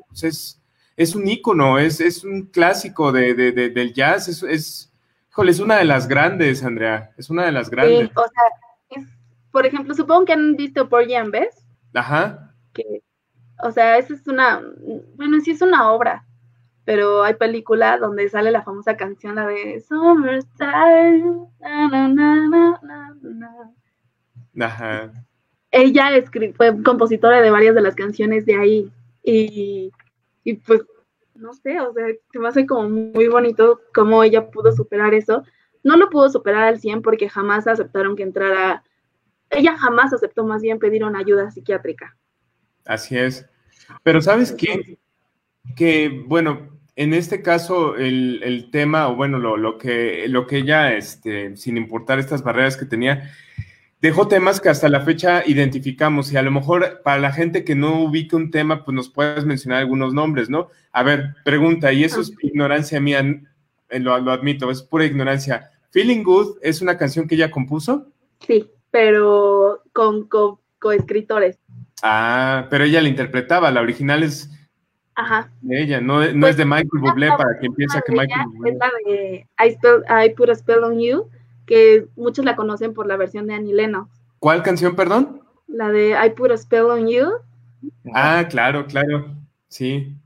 pues, 0.07 0.23
es, 0.23 0.61
es 0.95 1.15
un 1.15 1.27
ícono, 1.27 1.79
es, 1.79 1.99
es 1.99 2.23
un 2.23 2.43
clásico 2.45 3.11
de, 3.11 3.33
del 3.33 3.93
jazz, 3.93 4.27
es, 4.27 4.43
es, 4.43 4.93
híjole, 5.31 5.51
es 5.51 5.59
una 5.59 5.77
de 5.77 5.85
las 5.85 6.07
grandes, 6.07 6.63
Andrea, 6.63 7.11
es 7.17 7.29
una 7.31 7.45
de 7.45 7.51
las 7.51 7.69
grandes. 7.69 8.09
o 8.15 8.21
sea, 8.21 9.03
por 9.51 9.65
ejemplo, 9.65 9.93
supongo 9.93 10.25
que 10.25 10.33
han 10.33 10.55
visto 10.55 10.89
por 10.89 11.07
¿ves? 11.07 11.65
Ajá. 11.93 12.53
Que 12.73 13.01
o 13.65 13.71
sea, 13.71 13.97
esa 13.97 14.13
es 14.13 14.27
una, 14.27 14.61
bueno, 15.15 15.39
sí 15.41 15.51
es 15.51 15.61
una 15.61 15.91
obra, 15.91 16.25
pero 16.85 17.23
hay 17.23 17.33
película 17.33 17.97
donde 17.97 18.29
sale 18.29 18.51
la 18.51 18.63
famosa 18.63 18.95
canción, 18.95 19.35
la 19.35 19.47
de 19.47 19.81
Summertime. 19.81 21.47
Ajá. 24.59 25.11
Ella 25.71 26.09
fue 26.55 26.83
compositora 26.83 27.41
de 27.41 27.51
varias 27.51 27.75
de 27.75 27.81
las 27.81 27.95
canciones 27.95 28.45
de 28.45 28.55
ahí 28.55 28.91
y, 29.23 29.91
y 30.43 30.53
pues, 30.53 30.83
no 31.33 31.53
sé, 31.53 31.81
o 31.81 31.91
sea, 31.91 32.05
se 32.31 32.39
me 32.39 32.47
hace 32.47 32.65
como 32.65 32.87
muy 32.89 33.27
bonito 33.27 33.81
cómo 33.93 34.23
ella 34.23 34.49
pudo 34.49 34.71
superar 34.71 35.13
eso. 35.13 35.43
No 35.83 35.97
lo 35.97 36.09
pudo 36.09 36.29
superar 36.29 36.63
al 36.63 36.79
100 36.79 37.01
porque 37.01 37.27
jamás 37.29 37.67
aceptaron 37.67 38.15
que 38.15 38.23
entrara, 38.23 38.83
ella 39.49 39.77
jamás 39.77 40.13
aceptó 40.13 40.45
más 40.45 40.61
bien 40.61 40.79
pedir 40.79 41.03
una 41.03 41.19
ayuda 41.19 41.51
psiquiátrica. 41.51 42.15
Así 42.85 43.17
es. 43.17 43.49
Pero 44.03 44.21
sabes 44.21 44.51
qué? 44.51 44.97
Que, 45.75 46.23
bueno, 46.27 46.79
en 46.95 47.13
este 47.13 47.41
caso 47.41 47.95
el, 47.97 48.69
tema, 48.71 49.09
o 49.09 49.15
bueno, 49.15 49.37
lo, 49.39 49.77
que, 49.77 50.27
lo 50.29 50.47
que 50.47 50.57
ella, 50.57 50.93
este, 50.93 51.55
sin 51.57 51.77
importar 51.77 52.19
estas 52.19 52.43
barreras 52.43 52.77
que 52.77 52.85
tenía, 52.85 53.31
dejó 54.01 54.27
temas 54.27 54.61
que 54.61 54.69
hasta 54.69 54.87
la 54.87 55.01
fecha 55.01 55.43
identificamos 55.45 56.31
y 56.31 56.37
a 56.37 56.41
lo 56.41 56.51
mejor 56.51 57.01
para 57.03 57.19
la 57.19 57.31
gente 57.31 57.63
que 57.63 57.75
no 57.75 58.03
ubique 58.03 58.35
un 58.35 58.51
tema, 58.51 58.85
pues 58.85 58.95
nos 58.95 59.09
puedes 59.09 59.45
mencionar 59.45 59.79
algunos 59.79 60.13
nombres, 60.13 60.49
¿no? 60.49 60.69
A 60.91 61.03
ver, 61.03 61.35
pregunta, 61.43 61.91
y 61.91 62.03
eso 62.03 62.21
es 62.21 62.31
ignorancia 62.41 62.99
mía, 62.99 63.19
eh, 63.89 63.99
lo, 63.99 64.17
lo 64.19 64.31
admito, 64.31 64.71
es 64.71 64.81
pura 64.81 65.05
ignorancia. 65.05 65.71
Feeling 65.91 66.23
Good 66.23 66.59
es 66.61 66.81
una 66.81 66.97
canción 66.97 67.27
que 67.27 67.35
ella 67.35 67.51
compuso? 67.51 68.07
Sí, 68.45 68.69
pero 68.91 69.81
con 69.91 70.29
coescritores. 70.79 71.57
Ah, 72.03 72.67
pero 72.69 72.83
ella 72.83 73.01
la 73.01 73.09
interpretaba, 73.09 73.71
la 73.71 73.81
original 73.81 74.23
es 74.23 74.49
de 75.61 75.81
ella, 75.81 76.01
no, 76.01 76.15
no 76.17 76.21
es 76.21 76.35
pues, 76.35 76.57
de 76.57 76.65
Michael 76.65 76.89
Bublé 76.99 77.29
para 77.29 77.57
quien 77.57 77.73
piensa 77.73 78.01
que 78.01 78.11
Michael 78.11 78.47
Bublé. 78.47 78.71
Es 78.71 78.77
la 78.77 78.91
de 79.05 80.25
I, 80.25 80.29
Put 80.35 80.49
a 80.49 80.55
Spell 80.55 80.83
on 80.83 80.99
You, 80.99 81.29
que 81.65 82.07
muchos 82.17 82.43
la 82.43 82.55
conocen 82.55 82.93
por 82.93 83.07
la 83.07 83.15
versión 83.15 83.47
de 83.47 83.53
Annie 83.53 83.73
Lennox. 83.73 84.11
¿Cuál 84.39 84.61
canción, 84.61 84.95
perdón? 84.95 85.41
La 85.67 85.89
de 85.89 86.11
I 86.11 86.31
Put 86.31 86.51
a 86.51 86.57
Spell 86.57 86.85
on 86.85 87.07
You. 87.07 87.31
Ah, 88.13 88.45
claro, 88.49 88.85
claro, 88.87 89.33
sí. 89.69 90.17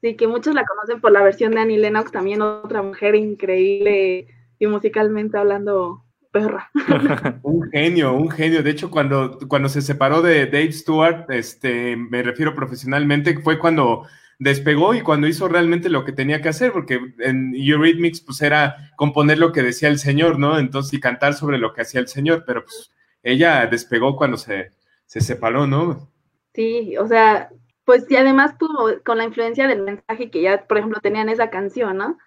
Sí, 0.00 0.16
que 0.16 0.26
muchos 0.26 0.54
la 0.54 0.64
conocen 0.64 1.00
por 1.00 1.12
la 1.12 1.22
versión 1.22 1.52
de 1.52 1.60
Annie 1.60 1.78
Lennox, 1.78 2.10
también 2.10 2.42
otra 2.42 2.82
mujer 2.82 3.14
increíble 3.14 4.26
y 4.58 4.66
musicalmente 4.66 5.38
hablando 5.38 6.01
perra. 6.32 6.70
un 7.42 7.70
genio, 7.70 8.14
un 8.14 8.30
genio. 8.30 8.62
De 8.62 8.70
hecho, 8.70 8.90
cuando, 8.90 9.38
cuando 9.46 9.68
se 9.68 9.82
separó 9.82 10.22
de 10.22 10.46
Dave 10.46 10.72
Stewart, 10.72 11.30
este, 11.30 11.96
me 11.96 12.22
refiero 12.22 12.54
profesionalmente, 12.54 13.38
fue 13.40 13.58
cuando 13.58 14.06
despegó 14.38 14.94
y 14.94 15.02
cuando 15.02 15.28
hizo 15.28 15.46
realmente 15.46 15.88
lo 15.88 16.04
que 16.04 16.10
tenía 16.10 16.40
que 16.42 16.48
hacer, 16.48 16.72
porque 16.72 16.98
en 17.20 17.54
Eurythmics 17.54 18.22
pues 18.22 18.42
era 18.42 18.90
componer 18.96 19.38
lo 19.38 19.52
que 19.52 19.62
decía 19.62 19.88
el 19.88 20.00
señor, 20.00 20.38
¿no? 20.38 20.58
Entonces, 20.58 20.94
y 20.94 21.00
cantar 21.00 21.34
sobre 21.34 21.58
lo 21.58 21.72
que 21.72 21.82
hacía 21.82 22.00
el 22.00 22.08
señor, 22.08 22.42
pero 22.44 22.64
pues 22.64 22.90
ella 23.22 23.66
despegó 23.66 24.16
cuando 24.16 24.36
se, 24.36 24.72
se 25.06 25.20
separó, 25.20 25.68
¿no? 25.68 26.10
Sí, 26.54 26.96
o 26.96 27.06
sea, 27.06 27.50
pues 27.84 28.10
y 28.10 28.16
además 28.16 28.58
tuvo, 28.58 28.90
con 29.04 29.18
la 29.18 29.24
influencia 29.24 29.68
del 29.68 29.82
mensaje 29.82 30.30
que 30.30 30.42
ya, 30.42 30.64
por 30.66 30.78
ejemplo, 30.78 30.98
tenían 31.00 31.28
esa 31.28 31.50
canción, 31.50 31.98
¿no? 31.98 32.18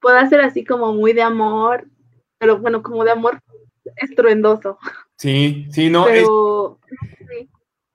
Puede 0.00 0.28
ser 0.28 0.42
así 0.42 0.64
como 0.64 0.92
muy 0.92 1.12
de 1.12 1.22
amor, 1.22 1.88
pero 2.38 2.58
bueno, 2.58 2.82
como 2.82 3.04
de 3.04 3.10
amor 3.10 3.40
estruendoso. 3.96 4.78
Sí, 5.16 5.66
sí, 5.70 5.90
no. 5.90 6.06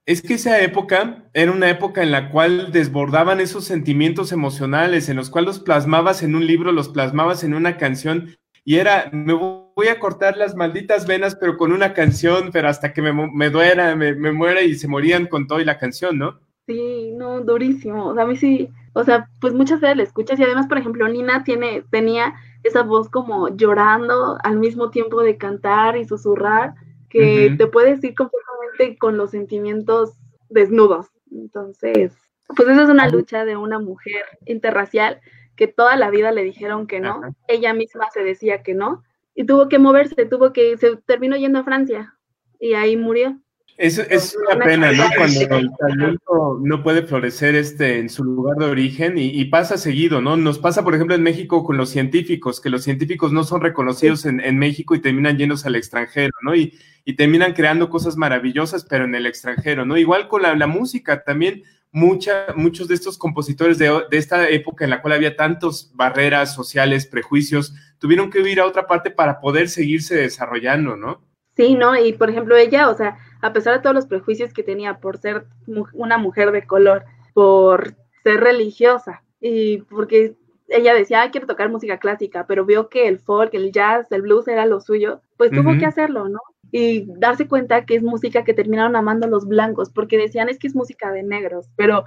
Es, 0.06 0.22
que 0.24 0.34
esa 0.34 0.60
época 0.62 1.30
era 1.34 1.52
una 1.52 1.70
época 1.70 2.02
en 2.02 2.12
la 2.12 2.32
cual 2.32 2.72
desbordaban 2.72 3.40
esos 3.40 3.66
sentimientos 3.66 4.32
emocionales, 4.32 5.08
en 5.08 5.18
los 5.18 5.30
cuales 5.30 5.48
los 5.48 5.60
plasmabas 5.60 6.24
en 6.24 6.36
un 6.36 6.48
libro, 6.48 6.72
los 6.72 6.90
plasmabas 6.90 7.44
en 7.44 7.54
una 7.54 7.78
canción, 7.78 8.36
y 8.66 8.78
era, 8.78 9.10
me 9.12 9.34
voy 9.34 9.88
a 9.88 10.00
cortar 10.00 10.36
las 10.36 10.56
malditas 10.56 11.06
venas, 11.06 11.36
pero 11.36 11.58
con 11.58 11.72
una 11.72 11.94
canción, 11.94 12.50
pero 12.52 12.70
hasta 12.70 12.92
que 12.92 13.02
me, 13.02 13.14
me 13.14 13.50
duera, 13.50 13.96
me, 13.96 14.16
me 14.16 14.32
muera 14.32 14.62
y 14.62 14.76
se 14.76 14.88
morían 14.88 15.28
con 15.28 15.46
todo 15.46 15.60
y 15.60 15.66
la 15.66 15.78
canción, 15.78 16.18
¿no? 16.18 16.40
Sí, 16.70 17.12
no, 17.16 17.42
durísimo. 17.42 18.08
O 18.08 18.14
sea, 18.14 18.24
a 18.24 18.28
mí 18.28 18.36
sí, 18.36 18.70
o 18.94 19.04
sea, 19.04 19.28
pues 19.42 19.54
muchas 19.54 19.80
veces 19.80 19.98
la 19.98 20.04
escuchas 20.04 20.40
y 20.40 20.44
además, 20.44 20.68
por 20.68 20.78
ejemplo, 20.78 21.08
Nina 21.08 21.44
tiene, 21.44 21.84
tenía 21.90 22.36
esa 22.64 22.84
voz 22.84 23.10
como 23.10 23.50
llorando 23.50 24.38
al 24.44 24.58
mismo 24.58 24.90
tiempo 24.90 25.22
de 25.22 25.38
cantar 25.38 25.98
y 25.98 26.06
susurrar, 26.06 26.76
que 27.10 27.56
te 27.58 27.68
puedes 27.68 28.04
ir 28.04 28.14
completamente 28.14 28.98
con 29.00 29.18
los 29.18 29.32
sentimientos 29.32 30.14
desnudos. 30.50 31.08
Entonces, 31.32 32.14
pues 32.56 32.68
esa 32.68 32.84
es 32.84 32.90
una 32.90 33.10
lucha 33.10 33.46
de 33.46 33.58
una 33.58 33.80
mujer 33.80 34.24
interracial 34.46 35.20
que 35.56 35.68
toda 35.68 35.96
la 35.96 36.10
vida 36.10 36.32
le 36.32 36.44
dijeron 36.44 36.88
que 36.88 37.00
no, 37.00 37.22
ella 37.48 37.74
misma 37.74 38.10
se 38.12 38.24
decía 38.24 38.64
que 38.64 38.74
no, 38.74 39.04
y 39.36 39.46
tuvo 39.46 39.70
que 39.70 39.80
moverse, 39.80 40.26
tuvo 40.26 40.54
que, 40.54 40.78
se 40.78 40.98
terminó 40.98 41.36
yendo 41.36 41.60
a 41.60 41.64
Francia 41.64 42.16
y 42.60 42.74
ahí 42.74 42.98
murió. 42.98 43.40
Es, 43.80 43.98
es 43.98 44.36
una 44.36 44.62
pena, 44.62 44.92
¿no? 44.92 45.06
Cuando 45.16 45.56
el 45.56 45.70
talento 45.78 46.60
no 46.62 46.84
puede 46.84 47.04
florecer 47.04 47.56
este, 47.56 48.00
en 48.00 48.10
su 48.10 48.26
lugar 48.26 48.58
de 48.58 48.66
origen 48.66 49.14
y, 49.18 49.46
pasa 49.46 49.78
seguido, 49.78 50.20
¿no? 50.20 50.36
Nos 50.36 50.60
pasa, 50.60 50.84
por 50.84 50.96
ejemplo, 50.96 51.16
en 51.16 51.24
México 51.24 51.64
con 51.64 51.78
los 51.78 51.90
científicos, 51.90 52.60
que 52.60 52.70
los 52.70 52.84
científicos 52.84 53.32
no 53.32 53.46
son 53.46 53.62
reconocidos 53.62 54.26
en, 54.26 54.42
en 54.42 54.58
México 54.58 54.96
y 54.96 55.00
terminan 55.00 55.38
llenos 55.38 55.66
al 55.66 55.78
extranjero, 55.78 56.34
¿no? 56.42 56.58
Y, 56.58 56.78
y, 57.06 57.16
terminan 57.16 57.54
creando 57.54 57.90
cosas 57.90 58.18
maravillosas, 58.18 58.84
pero 58.84 59.06
en 59.06 59.16
el 59.16 59.26
extranjero, 59.26 59.86
¿no? 59.86 59.96
Igual 59.96 60.28
con 60.28 60.42
la, 60.42 60.54
la 60.58 60.68
música, 60.68 61.24
también 61.24 61.64
mucha, 61.94 62.48
muchos 62.58 62.90
de 62.90 62.96
estos 62.96 63.18
compositores 63.18 63.78
de, 63.78 63.98
de 64.12 64.18
esta 64.18 64.50
época 64.50 64.84
en 64.84 64.90
la 64.90 65.02
cual 65.02 65.14
había 65.14 65.38
tantas 65.38 65.90
barreras 65.96 66.54
sociales, 66.54 67.06
prejuicios, 67.06 67.74
tuvieron 67.98 68.30
que 68.30 68.42
huir 68.42 68.60
a 68.60 68.66
otra 68.66 68.88
parte 68.88 69.10
para 69.10 69.40
poder 69.40 69.70
seguirse 69.70 70.18
desarrollando, 70.18 70.98
¿no? 70.98 71.22
Sí, 71.56 71.76
¿no? 71.76 71.96
Y 71.98 72.12
por 72.12 72.30
ejemplo, 72.30 72.58
ella, 72.58 72.90
o 72.90 72.96
sea, 72.98 73.18
a 73.42 73.54
pesar 73.54 73.76
de 73.76 73.82
todos 73.82 73.96
los 73.96 74.08
prejuicios 74.08 74.54
que 74.54 74.64
tenía 74.64 75.00
por 75.00 75.18
ser 75.18 75.46
una 75.94 76.18
mujer 76.18 76.52
de 76.52 76.66
color, 76.66 77.06
por 77.34 77.96
ser 78.24 78.42
religiosa 78.42 79.24
y 79.40 79.80
porque 79.84 80.36
ella 80.68 80.94
decía, 80.94 81.24
ah, 81.24 81.32
quiero 81.32 81.48
tocar 81.48 81.70
música 81.70 81.98
clásica, 81.98 82.46
pero 82.46 82.66
vio 82.66 82.90
que 82.90 83.08
el 83.08 83.20
folk, 83.20 83.54
el 83.54 83.72
jazz, 83.72 84.12
el 84.12 84.22
blues 84.22 84.48
era 84.48 84.66
lo 84.66 84.82
suyo, 84.82 85.22
pues 85.38 85.52
tuvo 85.52 85.78
que 85.78 85.86
hacerlo, 85.86 86.30
¿no? 86.30 86.40
Y 86.72 87.08
darse 87.18 87.48
cuenta 87.48 87.86
que 87.86 87.96
es 87.96 88.04
música 88.04 88.44
que 88.44 88.54
terminaron 88.54 88.96
amando 88.96 89.28
los 89.28 89.48
blancos, 89.48 89.90
porque 89.90 90.18
decían, 90.18 90.50
es 90.50 90.60
que 90.60 90.68
es 90.68 90.76
música 90.76 91.12
de 91.12 91.24
negros, 91.24 91.70
pero 91.76 92.06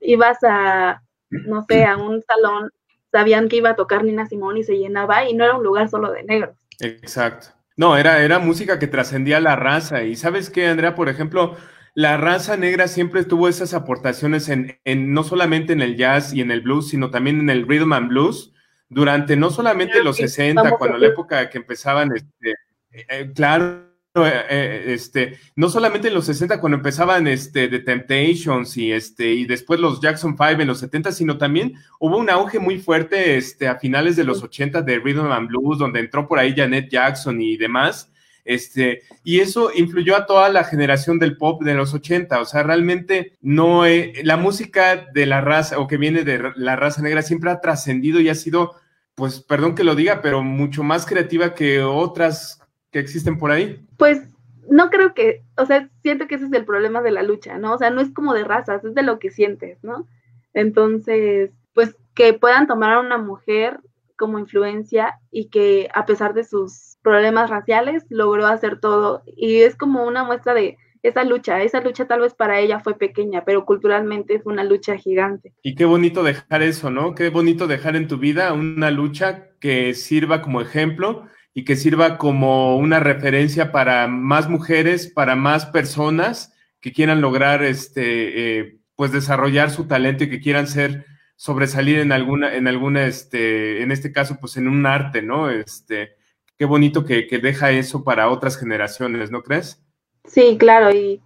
ibas 0.00 0.38
a, 0.42 1.02
no 1.30 1.64
sé, 1.68 1.84
a 1.84 1.96
un 1.98 2.22
salón, 2.22 2.70
sabían 3.12 3.48
que 3.48 3.56
iba 3.56 3.70
a 3.70 3.76
tocar 3.76 4.02
Nina 4.02 4.26
Simón 4.26 4.56
y 4.56 4.64
se 4.64 4.78
llenaba 4.78 5.28
y 5.28 5.34
no 5.34 5.44
era 5.44 5.56
un 5.56 5.64
lugar 5.64 5.88
solo 5.88 6.10
de 6.10 6.24
negros. 6.24 6.56
Exacto. 6.80 7.48
No, 7.76 7.96
era, 7.96 8.22
era 8.22 8.38
música 8.38 8.78
que 8.78 8.86
trascendía 8.86 9.40
la 9.40 9.56
raza. 9.56 10.04
Y 10.04 10.16
sabes 10.16 10.50
qué, 10.50 10.68
Andrea, 10.68 10.94
por 10.94 11.08
ejemplo, 11.08 11.56
la 11.94 12.16
raza 12.16 12.56
negra 12.56 12.88
siempre 12.88 13.24
tuvo 13.24 13.48
esas 13.48 13.74
aportaciones 13.74 14.48
en, 14.48 14.78
no 14.84 15.24
solamente 15.24 15.72
en 15.72 15.82
el 15.82 15.96
jazz 15.96 16.32
y 16.32 16.40
en 16.40 16.50
el 16.50 16.60
blues, 16.60 16.88
sino 16.88 17.10
también 17.10 17.40
en 17.40 17.50
el 17.50 17.66
rhythm 17.66 17.92
and 17.92 18.08
blues, 18.08 18.52
durante 18.88 19.36
no 19.36 19.50
solamente 19.50 20.02
los 20.02 20.16
60, 20.16 20.76
cuando 20.76 20.98
la 20.98 21.06
época 21.06 21.50
que 21.50 21.58
empezaban, 21.58 22.10
este, 22.14 22.50
eh, 22.92 23.06
eh, 23.08 23.32
claro, 23.34 23.93
eh, 24.16 24.84
este, 24.94 25.40
no 25.56 25.68
solamente 25.68 26.06
en 26.06 26.14
los 26.14 26.26
60 26.26 26.60
cuando 26.60 26.76
empezaban 26.76 27.26
este, 27.26 27.66
The 27.66 27.80
Temptations 27.80 28.76
y, 28.76 28.92
este, 28.92 29.32
y 29.32 29.44
después 29.44 29.80
los 29.80 30.00
Jackson 30.00 30.36
5 30.38 30.62
en 30.62 30.68
los 30.68 30.78
70, 30.78 31.10
sino 31.10 31.36
también 31.36 31.74
hubo 31.98 32.18
un 32.18 32.30
auge 32.30 32.60
muy 32.60 32.78
fuerte 32.78 33.36
este, 33.36 33.66
a 33.66 33.76
finales 33.76 34.14
de 34.14 34.22
los 34.22 34.40
80 34.40 34.82
de 34.82 35.00
Rhythm 35.00 35.32
and 35.32 35.48
Blues, 35.48 35.78
donde 35.78 35.98
entró 35.98 36.28
por 36.28 36.38
ahí 36.38 36.54
Janet 36.56 36.88
Jackson 36.90 37.40
y 37.40 37.56
demás. 37.56 38.08
Este, 38.44 39.02
y 39.24 39.40
eso 39.40 39.72
influyó 39.74 40.14
a 40.14 40.26
toda 40.26 40.48
la 40.48 40.62
generación 40.62 41.18
del 41.18 41.36
pop 41.36 41.64
de 41.64 41.74
los 41.74 41.92
80. 41.92 42.40
O 42.40 42.44
sea, 42.44 42.62
realmente 42.62 43.36
no 43.40 43.82
la 44.22 44.36
música 44.36 45.08
de 45.12 45.26
la 45.26 45.40
raza 45.40 45.80
o 45.80 45.88
que 45.88 45.96
viene 45.96 46.22
de 46.22 46.52
la 46.54 46.76
raza 46.76 47.02
negra 47.02 47.22
siempre 47.22 47.50
ha 47.50 47.60
trascendido 47.60 48.20
y 48.20 48.28
ha 48.28 48.36
sido, 48.36 48.76
pues, 49.16 49.40
perdón 49.40 49.74
que 49.74 49.82
lo 49.82 49.96
diga, 49.96 50.22
pero 50.22 50.44
mucho 50.44 50.84
más 50.84 51.04
creativa 51.04 51.54
que 51.54 51.82
otras 51.82 52.60
que 52.94 53.00
existen 53.00 53.38
por 53.38 53.50
ahí. 53.50 53.84
Pues 53.96 54.22
no 54.70 54.88
creo 54.88 55.14
que, 55.14 55.42
o 55.56 55.66
sea, 55.66 55.90
siento 56.04 56.28
que 56.28 56.36
ese 56.36 56.44
es 56.44 56.52
el 56.52 56.64
problema 56.64 57.02
de 57.02 57.10
la 57.10 57.24
lucha, 57.24 57.58
¿no? 57.58 57.74
O 57.74 57.78
sea, 57.78 57.90
no 57.90 58.00
es 58.00 58.12
como 58.12 58.32
de 58.34 58.44
razas, 58.44 58.84
es 58.84 58.94
de 58.94 59.02
lo 59.02 59.18
que 59.18 59.32
sientes, 59.32 59.82
¿no? 59.82 60.06
Entonces, 60.52 61.50
pues 61.74 61.96
que 62.14 62.34
puedan 62.34 62.68
tomar 62.68 62.92
a 62.92 63.00
una 63.00 63.18
mujer 63.18 63.80
como 64.16 64.38
influencia 64.38 65.18
y 65.32 65.48
que 65.48 65.88
a 65.92 66.06
pesar 66.06 66.34
de 66.34 66.44
sus 66.44 66.98
problemas 67.02 67.50
raciales 67.50 68.04
logró 68.10 68.46
hacer 68.46 68.78
todo 68.78 69.24
y 69.26 69.62
es 69.62 69.74
como 69.74 70.04
una 70.04 70.22
muestra 70.22 70.54
de 70.54 70.78
esa 71.02 71.24
lucha, 71.24 71.60
esa 71.60 71.80
lucha 71.80 72.06
tal 72.06 72.20
vez 72.20 72.32
para 72.32 72.60
ella 72.60 72.78
fue 72.78 72.96
pequeña, 72.96 73.44
pero 73.44 73.66
culturalmente 73.66 74.38
fue 74.38 74.52
una 74.52 74.62
lucha 74.62 74.96
gigante. 74.96 75.52
Y 75.64 75.74
qué 75.74 75.84
bonito 75.84 76.22
dejar 76.22 76.62
eso, 76.62 76.92
¿no? 76.92 77.16
Qué 77.16 77.28
bonito 77.28 77.66
dejar 77.66 77.96
en 77.96 78.06
tu 78.06 78.18
vida 78.18 78.52
una 78.52 78.92
lucha 78.92 79.48
que 79.58 79.94
sirva 79.94 80.40
como 80.40 80.60
ejemplo 80.60 81.26
y 81.54 81.64
que 81.64 81.76
sirva 81.76 82.18
como 82.18 82.76
una 82.76 83.00
referencia 83.00 83.72
para 83.72 84.08
más 84.08 84.48
mujeres, 84.48 85.06
para 85.06 85.36
más 85.36 85.66
personas 85.66 86.52
que 86.80 86.92
quieran 86.92 87.20
lograr 87.20 87.62
este 87.62 88.58
eh, 88.60 88.78
pues 88.96 89.12
desarrollar 89.12 89.70
su 89.70 89.86
talento 89.86 90.24
y 90.24 90.30
que 90.30 90.40
quieran 90.40 90.66
ser 90.66 91.06
sobresalir 91.36 91.98
en 91.98 92.12
alguna, 92.12 92.54
en 92.54 92.68
alguna, 92.68 93.06
este, 93.06 93.82
en 93.82 93.90
este 93.90 94.12
caso, 94.12 94.38
pues 94.40 94.56
en 94.56 94.68
un 94.68 94.86
arte, 94.86 95.22
¿no? 95.22 95.50
Este, 95.50 96.16
qué 96.56 96.64
bonito 96.64 97.04
que, 97.04 97.26
deja 97.42 97.70
eso 97.72 98.04
para 98.04 98.30
otras 98.30 98.56
generaciones, 98.56 99.30
¿no 99.30 99.42
crees? 99.42 99.82
Sí, 100.24 100.56
claro, 100.58 100.90
y, 100.94 101.20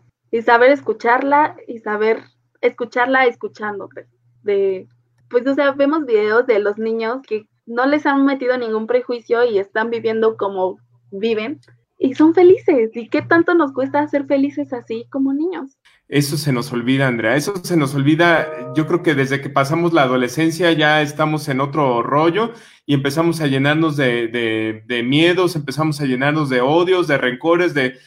saber 0.44 0.70
escucharla 0.70 1.56
y 1.66 1.78
saber 1.78 2.22
escucharla 2.60 3.26
escuchando, 3.26 3.88
pues, 3.92 4.06
de, 4.42 4.88
pues, 5.28 5.46
o 5.46 5.54
sea, 5.54 5.72
vemos 5.72 6.06
videos 6.06 6.46
de 6.46 6.58
los 6.58 6.78
niños 6.78 7.18
que 7.26 7.46
no 7.68 7.86
les 7.86 8.06
han 8.06 8.24
metido 8.24 8.56
ningún 8.58 8.86
prejuicio 8.86 9.44
y 9.44 9.58
están 9.58 9.90
viviendo 9.90 10.36
como 10.36 10.78
viven 11.10 11.60
y 11.98 12.14
son 12.14 12.34
felices. 12.34 12.90
¿Y 12.94 13.08
qué 13.08 13.22
tanto 13.22 13.54
nos 13.54 13.72
cuesta 13.72 14.06
ser 14.08 14.26
felices 14.26 14.72
así 14.72 15.06
como 15.10 15.32
niños? 15.32 15.78
Eso 16.08 16.36
se 16.38 16.52
nos 16.52 16.72
olvida, 16.72 17.08
Andrea. 17.08 17.36
Eso 17.36 17.54
se 17.62 17.76
nos 17.76 17.94
olvida. 17.94 18.72
Yo 18.74 18.86
creo 18.86 19.02
que 19.02 19.14
desde 19.14 19.40
que 19.40 19.50
pasamos 19.50 19.92
la 19.92 20.02
adolescencia 20.02 20.72
ya 20.72 21.02
estamos 21.02 21.48
en 21.48 21.60
otro 21.60 22.02
rollo 22.02 22.52
y 22.86 22.94
empezamos 22.94 23.40
a 23.40 23.46
llenarnos 23.46 23.96
de, 23.96 25.04
miedos, 25.04 25.56
empezamos 25.56 26.00
a 26.00 26.06
llenarnos 26.06 26.48
de 26.48 26.60
odios, 26.60 27.08
de 27.08 27.18
rencores, 27.18 27.74
de 27.74 27.98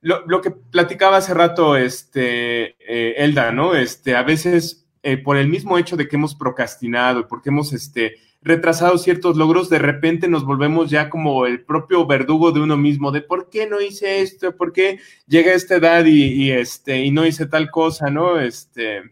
lo, 0.00 0.40
que 0.40 0.52
platicaba 0.52 1.16
hace 1.16 1.34
rato 1.34 1.76
este, 1.76 2.76
eh, 2.86 3.14
Elda, 3.24 3.50
¿no? 3.50 3.74
Este, 3.74 4.14
a 4.14 4.22
veces 4.22 4.86
eh, 5.02 5.16
por 5.16 5.36
el 5.36 5.48
mismo 5.48 5.78
hecho 5.78 5.96
de 5.96 6.06
que 6.06 6.16
hemos 6.16 6.36
procrastinado, 6.36 7.26
porque 7.26 7.48
hemos 7.48 7.72
este, 7.72 8.16
retrasados 8.40 9.02
ciertos 9.02 9.36
logros, 9.36 9.68
de 9.68 9.78
repente 9.78 10.28
nos 10.28 10.44
volvemos 10.44 10.90
ya 10.90 11.10
como 11.10 11.46
el 11.46 11.64
propio 11.64 12.06
verdugo 12.06 12.52
de 12.52 12.60
uno 12.60 12.76
mismo, 12.76 13.10
de 13.10 13.20
por 13.20 13.50
qué 13.50 13.66
no 13.66 13.80
hice 13.80 14.20
esto, 14.20 14.56
por 14.56 14.72
qué 14.72 15.00
llegué 15.26 15.50
a 15.50 15.54
esta 15.54 15.76
edad 15.76 16.04
y, 16.04 16.50
este, 16.50 17.04
y 17.04 17.10
no 17.10 17.26
hice 17.26 17.46
tal 17.46 17.70
cosa, 17.70 18.10
¿no? 18.10 18.38
Este, 18.38 19.02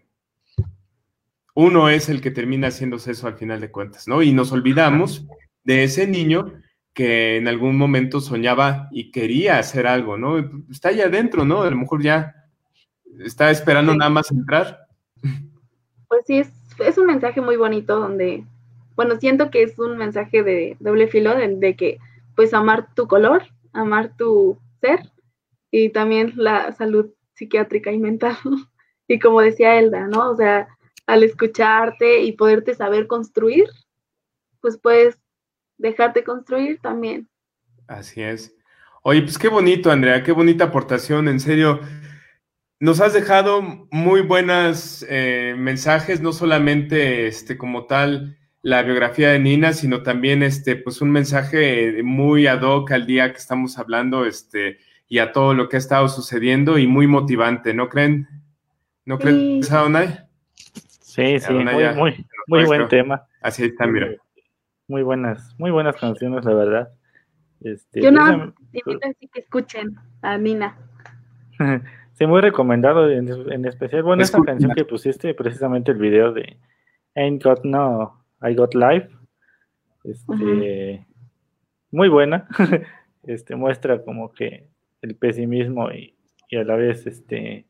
uno 1.55 1.89
es 1.89 2.09
el 2.09 2.20
que 2.20 2.31
termina 2.31 2.68
haciéndose 2.68 3.12
eso 3.12 3.27
al 3.27 3.37
final 3.37 3.61
de 3.61 3.70
cuentas, 3.70 4.07
¿no? 4.07 4.22
Y 4.22 4.33
nos 4.33 4.53
olvidamos 4.53 5.27
de 5.64 5.85
ese 5.85 6.07
niño 6.07 6.53
que 6.95 7.37
en 7.37 7.49
algún 7.49 7.77
momento 7.77 8.20
soñaba 8.20 8.89
y 8.91 9.11
quería 9.11 9.59
hacer 9.59 9.87
algo, 9.87 10.16
¿no? 10.16 10.39
Está 10.70 10.91
allá 10.91 11.07
adentro, 11.07 11.45
¿no? 11.45 11.62
A 11.62 11.70
lo 11.70 11.77
mejor 11.77 12.03
ya 12.03 12.35
está 13.18 13.51
esperando 13.51 13.95
nada 13.95 14.11
más 14.11 14.31
entrar. 14.31 14.87
Pues 16.09 16.22
sí, 16.27 16.39
es, 16.39 16.49
es 16.79 16.97
un 16.97 17.07
mensaje 17.07 17.41
muy 17.41 17.57
bonito 17.57 17.99
donde 17.99 18.45
bueno, 18.97 19.16
siento 19.16 19.51
que 19.51 19.62
es 19.62 19.78
un 19.78 19.99
mensaje 19.99 20.42
de 20.42 20.76
doble 20.80 21.07
filo 21.07 21.34
de, 21.36 21.76
que 21.76 21.99
pues 22.34 22.55
amar 22.55 22.94
tu 22.94 23.07
color, 23.07 23.44
amar 23.72 24.16
tu 24.16 24.59
ser 24.80 25.01
y 25.70 25.90
también 25.90 26.32
la 26.36 26.72
salud 26.72 27.11
psiquiátrica 27.34 27.92
y 27.92 27.99
mental. 27.99 28.36
y 29.09 29.18
como 29.18 29.42
decía 29.42 29.78
Elda, 29.78 30.09
¿no? 30.09 30.30
O 30.30 30.36
sea, 30.36 30.66
al 31.07 31.22
escucharte 31.22 32.22
y 32.22 32.32
poderte 32.32 32.74
saber 32.74 33.07
construir, 33.07 33.66
pues 34.61 34.78
puedes 34.78 35.18
dejarte 35.76 36.24
construir 36.24 36.80
también. 36.80 37.28
Así 37.86 38.22
es. 38.22 38.57
Oye, 39.03 39.22
pues 39.22 39.38
qué 39.38 39.49
bonito, 39.49 39.90
Andrea, 39.90 40.22
qué 40.22 40.32
bonita 40.32 40.64
aportación, 40.64 41.28
en 41.28 41.38
serio. 41.38 41.80
Nos 42.80 43.01
has 43.01 43.12
dejado 43.12 43.62
muy 43.90 44.22
buenos 44.22 45.07
eh, 45.09 45.55
mensajes, 45.57 46.20
no 46.20 46.32
solamente 46.32 47.26
este, 47.26 47.57
como 47.57 47.86
tal 47.86 48.36
la 48.66 48.82
biografía 48.82 49.30
de 49.30 49.38
Nina, 49.38 49.72
sino 49.72 50.02
también 50.02 50.42
este, 50.42 50.74
pues 50.74 51.00
un 51.00 51.12
mensaje 51.12 52.02
muy 52.02 52.48
ad 52.48 52.62
hoc 52.62 52.90
al 52.90 53.06
día 53.06 53.30
que 53.30 53.38
estamos 53.38 53.78
hablando, 53.78 54.24
este, 54.26 54.78
y 55.06 55.18
a 55.18 55.30
todo 55.30 55.54
lo 55.54 55.68
que 55.68 55.76
ha 55.76 55.78
estado 55.78 56.08
sucediendo 56.08 56.76
y 56.76 56.88
muy 56.88 57.06
motivante, 57.06 57.72
¿no 57.74 57.88
creen? 57.88 58.26
¿No 59.04 59.18
creen, 59.20 59.62
sí. 59.62 59.70
Sí, 61.00 61.38
sí, 61.38 61.52
muy, 61.52 62.26
muy, 62.48 62.64
buen 62.64 62.88
tema. 62.88 63.24
Así 63.40 63.66
está, 63.66 63.86
mira. 63.86 64.08
Muy 64.88 65.04
buenas, 65.04 65.54
muy 65.58 65.70
buenas 65.70 65.94
canciones, 65.94 66.44
la 66.44 66.54
verdad. 66.54 66.88
Este, 67.60 68.02
Yo 68.02 68.10
no 68.10 68.52
invito 68.72 68.90
a 68.90 69.12
que 69.32 69.40
escuchen 69.42 69.94
a 70.22 70.38
Nina. 70.38 70.76
sí, 72.14 72.26
muy 72.26 72.40
recomendado, 72.40 73.08
en, 73.08 73.64
especial, 73.64 74.02
bueno, 74.02 74.24
esa 74.24 74.42
canción 74.42 74.72
que 74.74 74.84
pusiste, 74.84 75.34
precisamente 75.34 75.92
el 75.92 75.98
video 75.98 76.32
de 76.32 76.56
Ain't 77.14 77.44
Got 77.44 77.64
No 77.64 78.26
I 78.43 78.55
Got 78.55 78.74
Life. 78.74 79.09
Este, 80.05 81.07
Muy 81.91 82.09
buena. 82.09 82.49
este, 83.24 83.57
muestra 83.57 84.03
como 84.05 84.32
que 84.32 84.68
el 85.03 85.16
pesimismo 85.16 85.91
y, 85.91 86.14
a 86.57 86.64
la 86.64 86.76
vez 86.76 87.07
este 87.07 87.66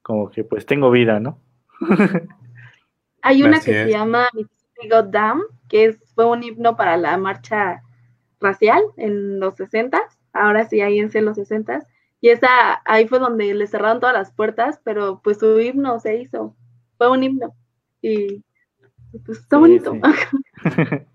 como 0.00 0.30
que 0.30 0.42
pues 0.44 0.66
tengo 0.66 0.90
vida, 0.90 1.20
¿no? 1.20 1.38
Hay 3.22 3.42
una 3.42 3.60
que 3.60 3.72
se 3.72 3.90
llama 3.90 4.28
Mississippi 4.32 4.88
Got 4.88 5.10
Down, 5.10 5.42
que 5.68 5.84
es, 5.84 6.12
fue 6.14 6.26
un 6.26 6.42
himno 6.42 6.76
para 6.76 6.96
la 6.96 7.16
marcha 7.18 7.82
racial 8.40 8.82
en 8.96 9.38
los 9.38 9.54
60 9.54 10.00
ahora 10.32 10.64
sí, 10.64 10.80
ahí 10.80 10.98
en 10.98 11.24
los 11.24 11.36
60 11.36 11.86
y 12.20 12.28
esa, 12.28 12.80
ahí 12.84 13.08
fue 13.08 13.18
donde 13.18 13.52
le 13.52 13.66
cerraron 13.66 14.00
todas 14.00 14.14
las 14.14 14.32
puertas, 14.32 14.80
pero 14.84 15.20
pues 15.22 15.38
su 15.38 15.58
himno 15.58 15.98
se 15.98 16.18
hizo, 16.18 16.56
fue 16.96 17.10
un 17.10 17.24
himno, 17.24 17.52
y 18.00 18.44
pues 19.24 19.38
está 19.38 19.58
bonito. 19.58 19.96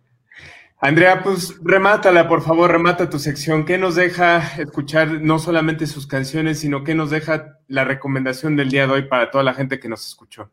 Andrea, 0.79 1.23
pues 1.23 1.59
remátala, 1.63 2.27
por 2.27 2.43
favor, 2.43 2.71
remata 2.71 3.09
tu 3.09 3.17
sección. 3.17 3.65
¿Qué 3.65 3.79
nos 3.79 3.95
deja 3.95 4.61
escuchar 4.61 5.21
no 5.21 5.39
solamente 5.39 5.87
sus 5.87 6.05
canciones, 6.05 6.59
sino 6.59 6.83
qué 6.83 6.93
nos 6.93 7.09
deja 7.09 7.57
la 7.67 7.83
recomendación 7.83 8.55
del 8.55 8.69
día 8.69 8.85
de 8.85 8.93
hoy 8.93 9.01
para 9.07 9.31
toda 9.31 9.43
la 9.43 9.55
gente 9.55 9.79
que 9.79 9.89
nos 9.89 10.05
escuchó? 10.05 10.51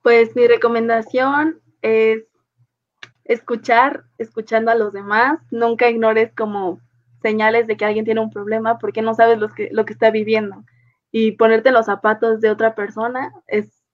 Pues 0.00 0.34
mi 0.34 0.46
recomendación 0.46 1.60
es 1.82 2.24
escuchar, 3.24 4.04
escuchando 4.16 4.70
a 4.70 4.74
los 4.76 4.94
demás. 4.94 5.40
Nunca 5.50 5.90
ignores 5.90 6.32
como 6.34 6.80
señales 7.20 7.66
de 7.66 7.76
que 7.76 7.84
alguien 7.84 8.06
tiene 8.06 8.20
un 8.20 8.30
problema 8.30 8.78
porque 8.78 9.02
no 9.02 9.12
sabes 9.12 9.38
lo 9.38 9.50
que, 9.50 9.68
lo 9.72 9.84
que 9.84 9.92
está 9.92 10.10
viviendo. 10.10 10.64
Y 11.10 11.32
ponerte 11.32 11.70
los 11.70 11.84
zapatos 11.84 12.40
de 12.40 12.48
otra 12.48 12.74
persona 12.74 13.30
es, 13.46 13.84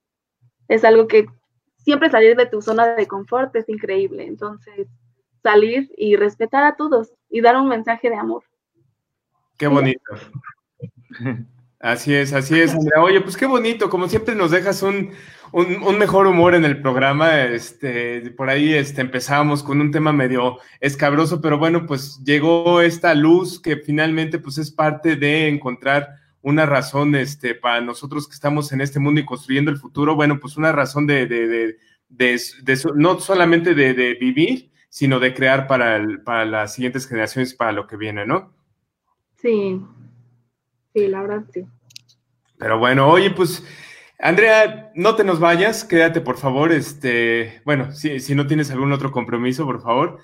es 0.68 0.84
algo 0.84 1.08
que 1.08 1.26
siempre 1.82 2.10
salir 2.10 2.36
de 2.36 2.46
tu 2.46 2.62
zona 2.62 2.94
de 2.94 3.06
confort 3.06 3.54
es 3.56 3.68
increíble. 3.68 4.26
Entonces, 4.26 4.88
salir 5.42 5.90
y 5.96 6.16
respetar 6.16 6.64
a 6.64 6.76
todos 6.76 7.12
y 7.28 7.40
dar 7.40 7.56
un 7.56 7.68
mensaje 7.68 8.10
de 8.10 8.16
amor. 8.16 8.44
Qué 9.56 9.66
bonito. 9.66 10.00
Así 11.82 12.14
es, 12.14 12.34
así 12.34 12.60
es, 12.60 12.74
Andrea. 12.74 13.02
Oye, 13.02 13.22
pues 13.22 13.38
qué 13.38 13.46
bonito, 13.46 13.88
como 13.88 14.06
siempre 14.06 14.34
nos 14.34 14.50
dejas 14.50 14.82
un, 14.82 15.12
mejor 15.98 16.26
humor 16.26 16.54
en 16.54 16.66
el 16.66 16.82
programa. 16.82 17.44
Este, 17.44 18.30
por 18.32 18.50
ahí 18.50 18.74
este, 18.74 19.00
empezamos 19.00 19.62
con 19.62 19.80
un 19.80 19.90
tema 19.90 20.12
medio 20.12 20.58
escabroso, 20.78 21.40
pero 21.40 21.56
bueno, 21.56 21.86
pues 21.86 22.22
llegó 22.22 22.82
esta 22.82 23.14
luz 23.14 23.58
que 23.58 23.78
finalmente 23.78 24.38
pues 24.38 24.58
es 24.58 24.70
parte 24.70 25.16
de 25.16 25.48
encontrar 25.48 26.16
una 26.42 26.66
razón 26.66 27.14
este, 27.14 27.54
para 27.54 27.80
nosotros 27.80 28.26
que 28.26 28.34
estamos 28.34 28.72
en 28.72 28.80
este 28.80 28.98
mundo 28.98 29.20
y 29.20 29.26
construyendo 29.26 29.70
el 29.70 29.76
futuro, 29.76 30.14
bueno, 30.14 30.40
pues 30.40 30.56
una 30.56 30.72
razón 30.72 31.06
de, 31.06 31.26
de, 31.26 31.76
no 32.94 33.20
solamente 33.20 33.74
de, 33.74 34.14
vivir, 34.14 34.70
sino 34.88 35.20
de 35.20 35.34
crear 35.34 35.66
para, 35.66 36.02
para 36.24 36.44
las 36.44 36.74
siguientes 36.74 37.06
generaciones, 37.06 37.54
para 37.54 37.72
lo 37.72 37.86
que 37.86 37.96
viene, 37.96 38.26
¿no? 38.26 38.52
Sí, 39.36 39.80
sí, 40.94 41.06
la 41.08 41.22
verdad, 41.22 41.44
sí. 41.52 41.66
Pero 42.58 42.78
bueno, 42.78 43.08
oye, 43.08 43.30
pues, 43.30 43.64
Andrea, 44.18 44.92
no 44.94 45.16
te 45.16 45.24
nos 45.24 45.40
vayas, 45.40 45.84
quédate 45.84 46.20
por 46.20 46.36
favor, 46.36 46.72
este, 46.72 47.62
bueno, 47.64 47.92
si, 47.92 48.20
si 48.20 48.34
no 48.34 48.46
tienes 48.46 48.70
algún 48.70 48.92
otro 48.92 49.10
compromiso, 49.12 49.64
por 49.64 49.82
favor. 49.82 50.20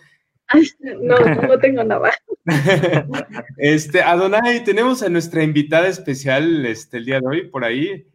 No, 1.01 1.19
no 1.19 1.59
tengo 1.59 1.85
nada. 1.85 2.11
este, 3.57 4.03
Adonai, 4.03 4.65
tenemos 4.65 5.03
a 5.03 5.09
nuestra 5.09 5.43
invitada 5.43 5.89
especial 5.89 6.65
este, 6.67 6.99
el 6.99 7.05
día 7.05 7.21
de 7.21 7.27
hoy 7.27 7.49
por 7.49 7.65
ahí 7.65 8.07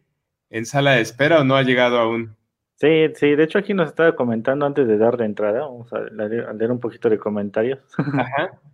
en 0.50 0.66
sala 0.66 0.92
de 0.92 1.00
espera 1.00 1.40
o 1.40 1.44
no 1.44 1.56
ha 1.56 1.62
llegado 1.62 1.98
aún. 1.98 2.36
Sí, 2.76 3.06
sí, 3.14 3.34
de 3.36 3.44
hecho 3.44 3.58
aquí 3.58 3.74
nos 3.74 3.88
estaba 3.88 4.16
comentando 4.16 4.66
antes 4.66 4.88
de 4.88 4.98
dar 4.98 5.18
la 5.18 5.24
entrada, 5.24 5.60
vamos 5.60 5.92
a 5.92 6.00
leer, 6.00 6.70
un 6.70 6.80
poquito 6.80 7.08
de 7.08 7.18
comentarios. 7.18 7.80
Ajá. 7.96 8.58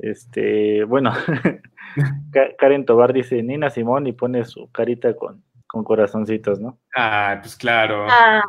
Este, 0.00 0.84
bueno, 0.84 1.12
Karen 2.58 2.84
Tobar 2.84 3.12
dice 3.12 3.42
Nina 3.42 3.68
Simón 3.68 4.06
y 4.06 4.12
pone 4.12 4.44
su 4.44 4.70
carita 4.70 5.16
con, 5.16 5.42
con 5.68 5.84
corazoncitos, 5.84 6.60
¿no? 6.60 6.78
Ah, 6.96 7.38
pues 7.40 7.54
claro. 7.54 8.06
Ah. 8.10 8.42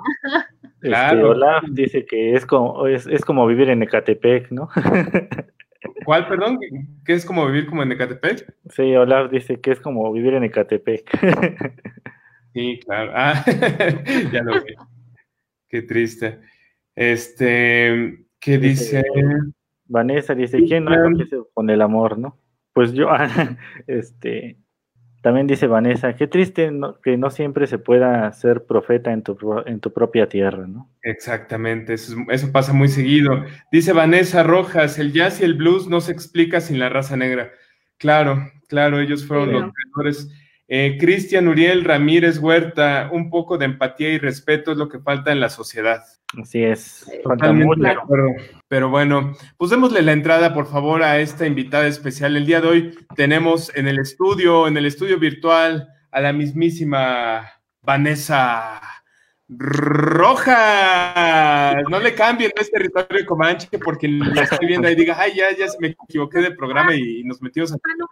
Este, 0.64 0.88
claro. 0.88 1.32
Olaf 1.32 1.64
dice 1.70 2.06
que 2.06 2.34
es 2.34 2.46
como, 2.46 2.88
es, 2.88 3.06
es 3.06 3.24
como 3.24 3.46
vivir 3.46 3.70
en 3.70 3.84
Ecatepec, 3.84 4.50
¿no? 4.52 4.70
¿Cuál, 6.06 6.28
perdón? 6.28 6.58
¿Qué 7.06 7.14
es 7.14 7.26
como 7.26 7.46
vivir 7.46 7.68
como 7.68 7.84
en 7.84 7.92
Ecatepec? 7.92 8.56
Sí, 8.70 8.96
Olaf 8.96 9.30
dice 9.30 9.60
que 9.60 9.72
es 9.72 9.80
como 9.80 10.12
vivir 10.12 10.34
en 10.34 10.46
Ecatepec. 10.46 11.06
Sí, 12.52 12.80
claro. 12.84 13.12
Ah, 13.16 13.46
ya 14.34 14.42
lo 14.42 14.54
vi. 14.54 14.74
Qué 15.68 15.84
triste. 15.84 16.40
Este, 16.96 18.26
¿qué 18.40 18.58
dice? 18.58 19.04
Vanessa 19.86 20.34
dice, 20.34 20.58
¿quién 20.66 20.86
no 20.86 20.92
con 21.54 21.70
el 21.70 21.82
amor, 21.82 22.18
no? 22.18 22.40
Pues 22.74 22.94
yo, 22.94 23.08
este, 23.88 24.58
también 25.22 25.48
dice 25.48 25.68
Vanessa, 25.68 26.16
qué 26.16 26.28
triste 26.28 26.72
que 27.04 27.18
no 27.18 27.30
siempre 27.30 27.68
se 27.68 27.78
pueda 27.78 28.32
ser 28.32 28.66
profeta 28.66 29.12
en 29.12 29.22
tu, 29.22 29.38
en 29.66 29.82
tu 29.82 29.92
propia 29.92 30.30
tierra, 30.30 30.66
¿no? 30.66 30.90
Exactamente, 31.02 31.94
eso, 31.94 32.16
pasa 32.54 32.72
muy 32.72 32.88
seguido. 32.88 33.44
Dice 33.72 33.92
Vanessa 33.92 34.44
Rojas, 34.44 34.98
el 34.98 35.12
jazz 35.12 35.42
y 35.42 35.44
el 35.44 35.56
blues 35.56 35.88
no 35.88 36.00
se 36.00 36.14
explica 36.14 36.62
sin 36.62 36.80
la 36.80 36.88
raza 36.88 37.18
negra. 37.18 37.52
Claro, 37.98 38.50
claro, 38.70 39.02
ellos 39.02 39.26
fueron 39.26 39.52
los 39.52 39.74
creadores. 39.74 40.30
Eh, 40.70 40.98
Cristian 41.00 41.48
Uriel 41.48 41.84
Ramírez 41.84 42.38
Huerta, 42.38 43.10
un 43.12 43.30
poco 43.30 43.58
de 43.58 43.66
empatía 43.66 44.10
y 44.10 44.20
respeto 44.20 44.72
es 44.72 44.78
lo 44.78 44.88
que 44.88 45.00
falta 45.00 45.32
en 45.32 45.42
la 45.42 45.50
sociedad. 45.50 46.02
Así 46.38 46.64
es. 46.64 47.10
Pero 48.68 48.90
bueno, 48.90 49.34
pues 49.58 49.72
démosle 49.72 50.02
la 50.04 50.12
entrada, 50.12 50.54
por 50.54 50.68
favor, 50.68 51.02
a 51.02 51.20
esta 51.20 51.48
invitada 51.48 51.88
especial. 51.88 52.38
El 52.38 52.46
día 52.46 52.62
de 52.62 52.68
hoy 52.68 52.98
tenemos 53.16 53.76
en 53.76 53.88
el 53.88 53.98
estudio, 54.00 54.68
en 54.68 54.78
el 54.78 54.86
estudio 54.86 55.18
virtual, 55.18 55.90
a 56.12 56.22
la 56.22 56.32
mismísima 56.32 57.50
Vanessa 57.82 58.80
Rojas. 59.48 60.56
No 61.90 62.00
le 62.00 62.14
cambien, 62.14 62.52
no 62.56 62.62
es 62.62 62.70
territorio 62.70 63.22
de 63.22 63.26
Comanche, 63.26 63.68
porque 63.84 64.08
la 64.08 64.44
estoy 64.44 64.68
viendo 64.68 64.88
ahí 64.88 64.94
diga, 64.94 65.16
ay, 65.18 65.34
ya, 65.36 65.50
ya 65.56 65.66
me 65.80 65.96
equivoqué 66.08 66.42
de 66.42 66.52
programa 66.52 66.94
y, 66.94 67.24
nos 67.24 67.42
metimos 67.42 67.72
a. 67.72 67.76
Ah, 67.76 67.80
no, 67.98 68.08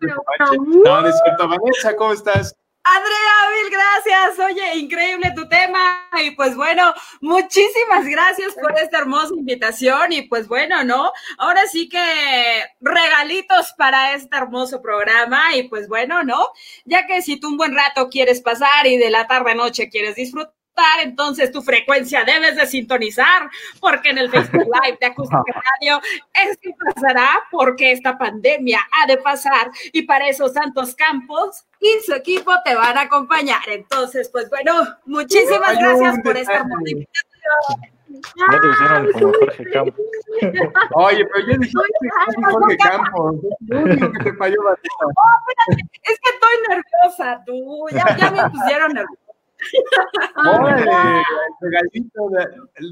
no, 0.83 1.01
no 1.01 1.07
es 1.07 1.19
cierto. 1.23 1.47
Vanessa, 1.47 1.95
¿cómo 1.95 2.13
estás? 2.13 2.55
Andrea, 2.95 3.61
mil 3.61 3.71
gracias. 3.71 4.39
Oye, 4.39 4.77
increíble 4.77 5.33
tu 5.35 5.47
tema. 5.49 6.07
Y 6.23 6.31
pues 6.31 6.55
bueno, 6.55 6.93
muchísimas 7.21 8.05
gracias 8.05 8.53
por 8.53 8.77
esta 8.79 8.99
hermosa 8.99 9.33
invitación. 9.35 10.13
Y 10.13 10.23
pues 10.23 10.47
bueno, 10.47 10.83
¿no? 10.83 11.11
Ahora 11.37 11.65
sí 11.67 11.89
que 11.89 12.63
regalitos 12.79 13.73
para 13.77 14.13
este 14.13 14.37
hermoso 14.37 14.81
programa. 14.81 15.55
Y 15.55 15.67
pues 15.67 15.87
bueno, 15.87 16.23
¿no? 16.23 16.47
Ya 16.85 17.05
que 17.05 17.21
si 17.21 17.39
tú 17.39 17.49
un 17.49 17.57
buen 17.57 17.75
rato 17.75 18.09
quieres 18.09 18.41
pasar 18.41 18.87
y 18.87 18.97
de 18.97 19.09
la 19.09 19.27
tarde 19.27 19.51
a 19.51 19.55
noche 19.55 19.89
quieres 19.89 20.15
disfrutar 20.15 20.56
entonces 21.01 21.51
tu 21.51 21.61
frecuencia 21.61 22.23
debes 22.23 22.55
de 22.55 22.65
sintonizar, 22.65 23.49
porque 23.79 24.09
en 24.09 24.17
el 24.17 24.29
Facebook 24.29 24.67
Live 24.83 24.97
de 24.99 25.07
Acústica 25.07 25.43
Radio 25.79 26.01
esto 26.33 26.69
pasará 26.93 27.29
porque 27.51 27.91
esta 27.91 28.17
pandemia 28.17 28.79
ha 28.91 29.07
de 29.07 29.17
pasar 29.17 29.71
y 29.91 30.03
para 30.03 30.27
eso 30.27 30.47
Santos 30.49 30.95
Campos 30.95 31.65
y 31.79 32.05
su 32.05 32.13
equipo 32.13 32.51
te 32.63 32.75
van 32.75 32.97
a 32.97 33.01
acompañar. 33.01 33.61
Entonces, 33.67 34.29
pues 34.31 34.49
bueno, 34.49 34.73
muchísimas 35.05 35.77
gracias 35.77 36.19
por 36.23 36.37
esta 36.37 36.59
invitación. 36.59 37.97
No 38.09 38.61
te 38.61 38.67
hicieron 38.67 39.11
como 39.11 39.33
Jorge 39.33 39.63
Campos. 39.71 40.05
Oye, 40.95 41.25
pero 41.25 41.47
yo 41.47 41.57
dije 41.59 41.73
que 42.01 42.51
Jorge 42.51 42.77
Campos. 42.77 43.35
que 43.69 44.23
te 44.23 44.33
falló 44.33 44.57
Es 44.73 46.19
que 46.19 46.29
estoy 46.29 46.55
nerviosa, 46.69 47.43
tú. 47.45 47.85
Ya, 47.91 48.17
ya 48.17 48.31
me 48.31 48.49
pusieron 48.49 48.93
nerviosa. 48.93 49.26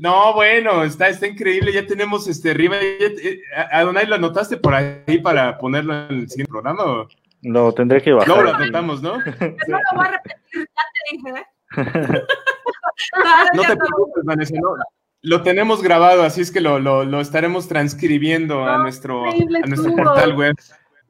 No, 0.01 0.33
bueno, 0.33 0.83
está, 0.83 1.07
está 1.09 1.27
increíble. 1.27 1.71
Ya 1.71 1.85
tenemos 1.85 2.27
este 2.27 2.51
arriba. 2.51 2.77
Eh, 2.81 3.41
Adonai, 3.71 4.07
¿lo 4.07 4.15
anotaste 4.15 4.57
por 4.57 4.73
ahí 4.73 5.19
para 5.19 5.57
ponerlo 5.57 5.93
en 6.09 6.19
el 6.19 6.29
siguiente 6.29 6.51
programa? 6.51 7.07
Lo 7.41 7.73
tendré 7.73 8.01
que 8.01 8.13
bajar. 8.13 8.27
No, 8.27 8.41
lo 8.41 8.53
anotamos, 8.53 9.01
¿no? 9.01 9.17
No 9.67 9.77
lo 9.77 9.97
voy 9.97 10.07
a 10.07 10.11
repetir, 10.11 10.41
ya 10.53 10.83
te 10.93 11.01
dije. 11.11 11.29
¿eh? 11.39 11.45
no 13.53 13.61
te 13.61 13.77
preocupes, 13.77 14.23
Vanessa, 14.23 14.55
no. 14.61 14.75
Lo 15.21 15.41
tenemos 15.41 15.81
grabado, 15.81 16.23
así 16.23 16.41
es 16.41 16.51
que 16.51 16.61
lo, 16.61 16.79
lo, 16.79 17.03
lo 17.03 17.19
estaremos 17.19 17.67
transcribiendo 17.67 18.63
a 18.63 18.77
nuestro, 18.77 19.25
a 19.25 19.67
nuestro 19.67 19.95
portal 19.95 20.35
web. 20.35 20.55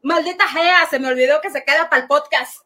Maldita 0.03 0.47
gea, 0.47 0.85
se 0.89 0.99
me 0.99 1.09
olvidó 1.09 1.41
que 1.41 1.49
se 1.49 1.63
queda 1.65 1.89
para 1.89 2.03
el 2.03 2.07
podcast. 2.07 2.61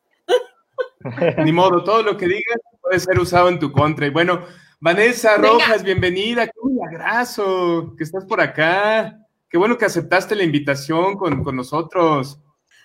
Ni 1.44 1.52
modo, 1.52 1.84
todo 1.84 2.04
lo 2.04 2.18
que 2.18 2.28
digas 2.28 2.60
puede 2.90 3.02
ser 3.02 3.20
usado 3.20 3.50
en 3.50 3.60
tu 3.60 3.72
contra. 3.72 4.08
Y 4.08 4.10
bueno, 4.10 4.44
Vanessa 4.80 5.38
Rojas, 5.38 5.84
bienvenida, 5.84 6.48
qué 6.48 6.60
milagroso 6.64 7.94
que 7.96 8.04
estás 8.04 8.26
por 8.26 8.42
acá. 8.42 9.16
Qué 9.48 9.60
bueno 9.60 9.78
que 9.78 9.86
aceptaste 9.86 10.36
la 10.36 10.44
invitación 10.44 11.16
con, 11.16 11.44
con 11.44 11.56
nosotros. 11.56 12.40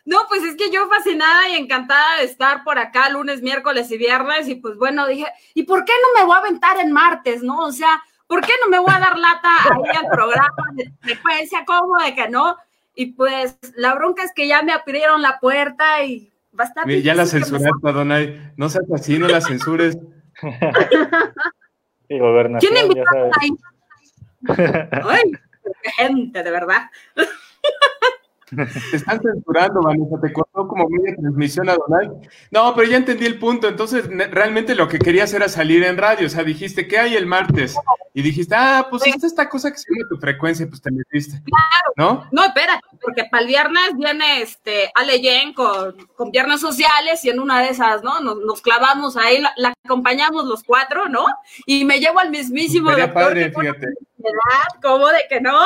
No, 0.04 0.18
pues 0.28 0.42
es 0.42 0.56
que 0.56 0.70
yo 0.70 0.86
fascinada 0.88 1.48
y 1.48 1.54
encantada 1.54 2.18
de 2.18 2.24
estar 2.24 2.64
por 2.64 2.78
acá 2.78 3.08
lunes, 3.08 3.40
miércoles 3.40 3.90
y 3.90 3.96
viernes. 3.96 4.46
Y 4.46 4.56
pues 4.56 4.76
bueno, 4.76 5.06
dije, 5.06 5.26
¿y 5.54 5.62
por 5.62 5.86
qué 5.86 5.94
no 6.02 6.20
me 6.20 6.26
voy 6.26 6.36
a 6.36 6.40
aventar 6.40 6.78
en 6.80 6.92
martes, 6.92 7.42
no? 7.42 7.60
O 7.60 7.72
sea, 7.72 8.02
¿por 8.26 8.42
qué 8.42 8.52
no 8.62 8.68
me 8.68 8.78
voy 8.78 8.92
a 8.94 9.00
dar 9.00 9.18
lata 9.18 9.56
ahí 9.62 9.96
al 9.96 10.10
programa 10.10 10.66
de 10.74 10.92
frecuencia? 11.00 11.64
¿Cómo 11.64 11.96
de 12.04 12.14
que 12.14 12.28
no? 12.28 12.56
Y 12.94 13.12
pues 13.12 13.56
la 13.74 13.94
bronca 13.94 14.22
es 14.22 14.32
que 14.34 14.48
ya 14.48 14.60
me 14.60 14.72
abrieron 14.72 15.22
la 15.22 15.40
puerta 15.40 16.04
y 16.04 16.30
Bastante. 16.54 17.02
Ya 17.02 17.14
la 17.14 17.26
censuraste, 17.26 17.88
Adonai. 17.88 18.52
No 18.56 18.68
seas 18.68 18.84
así, 18.94 19.18
no 19.18 19.28
la 19.28 19.40
censures. 19.40 19.98
¿Quién 22.08 22.76
invitó 22.76 23.30
ahí? 23.40 23.50
Ay, 25.08 25.22
qué 25.82 25.90
gente, 25.96 26.42
de 26.42 26.50
verdad. 26.50 26.90
Te 28.90 28.96
están 28.96 29.20
censurando, 29.20 29.82
Vanessa, 29.82 30.20
te 30.20 30.32
cortó 30.32 30.68
como 30.68 30.88
media 30.88 31.16
transmisión 31.16 31.68
a 31.68 31.76
Donald. 31.76 32.28
No, 32.50 32.74
pero 32.74 32.88
ya 32.88 32.96
entendí 32.96 33.26
el 33.26 33.38
punto. 33.38 33.68
Entonces, 33.68 34.08
realmente 34.30 34.74
lo 34.74 34.88
que 34.88 34.98
querías 34.98 35.32
era 35.32 35.48
salir 35.48 35.82
en 35.84 35.96
radio. 35.96 36.26
O 36.26 36.30
sea, 36.30 36.44
dijiste, 36.44 36.86
¿qué 36.86 36.98
hay 36.98 37.14
el 37.14 37.26
martes? 37.26 37.76
Y 38.12 38.22
dijiste, 38.22 38.54
ah, 38.56 38.86
pues 38.88 39.06
esta 39.06 39.26
esta 39.26 39.48
cosa 39.48 39.72
que 39.72 39.78
se 39.78 39.92
llama 39.92 40.08
tu 40.08 40.18
frecuencia, 40.18 40.66
pues 40.68 40.80
te 40.80 40.90
metiste. 40.90 41.42
Claro. 41.42 41.92
¿No? 41.96 42.28
No, 42.30 42.44
espera, 42.44 42.80
porque 43.02 43.24
para 43.30 43.42
el 43.42 43.48
viernes 43.48 43.90
viene 43.96 44.42
este 44.42 44.90
Ale 44.94 45.18
Jen 45.18 45.52
con, 45.52 45.96
con 46.14 46.30
Viernes 46.30 46.60
Sociales 46.60 47.24
y 47.24 47.30
en 47.30 47.40
una 47.40 47.60
de 47.60 47.70
esas, 47.70 48.02
¿no? 48.02 48.20
Nos, 48.20 48.62
clavamos 48.62 49.16
ahí, 49.16 49.42
la, 49.56 49.74
acompañamos 49.84 50.44
los 50.44 50.62
cuatro, 50.62 51.08
¿no? 51.08 51.26
Y 51.66 51.84
me 51.84 51.98
llevo 51.98 52.20
al 52.20 52.30
mismísimo 52.30 52.90
doctor. 52.90 53.12
Padre, 53.12 53.52
fíjate. 53.52 53.86
¿Cómo 54.82 55.08
de 55.08 55.24
que 55.28 55.40
no? 55.40 55.58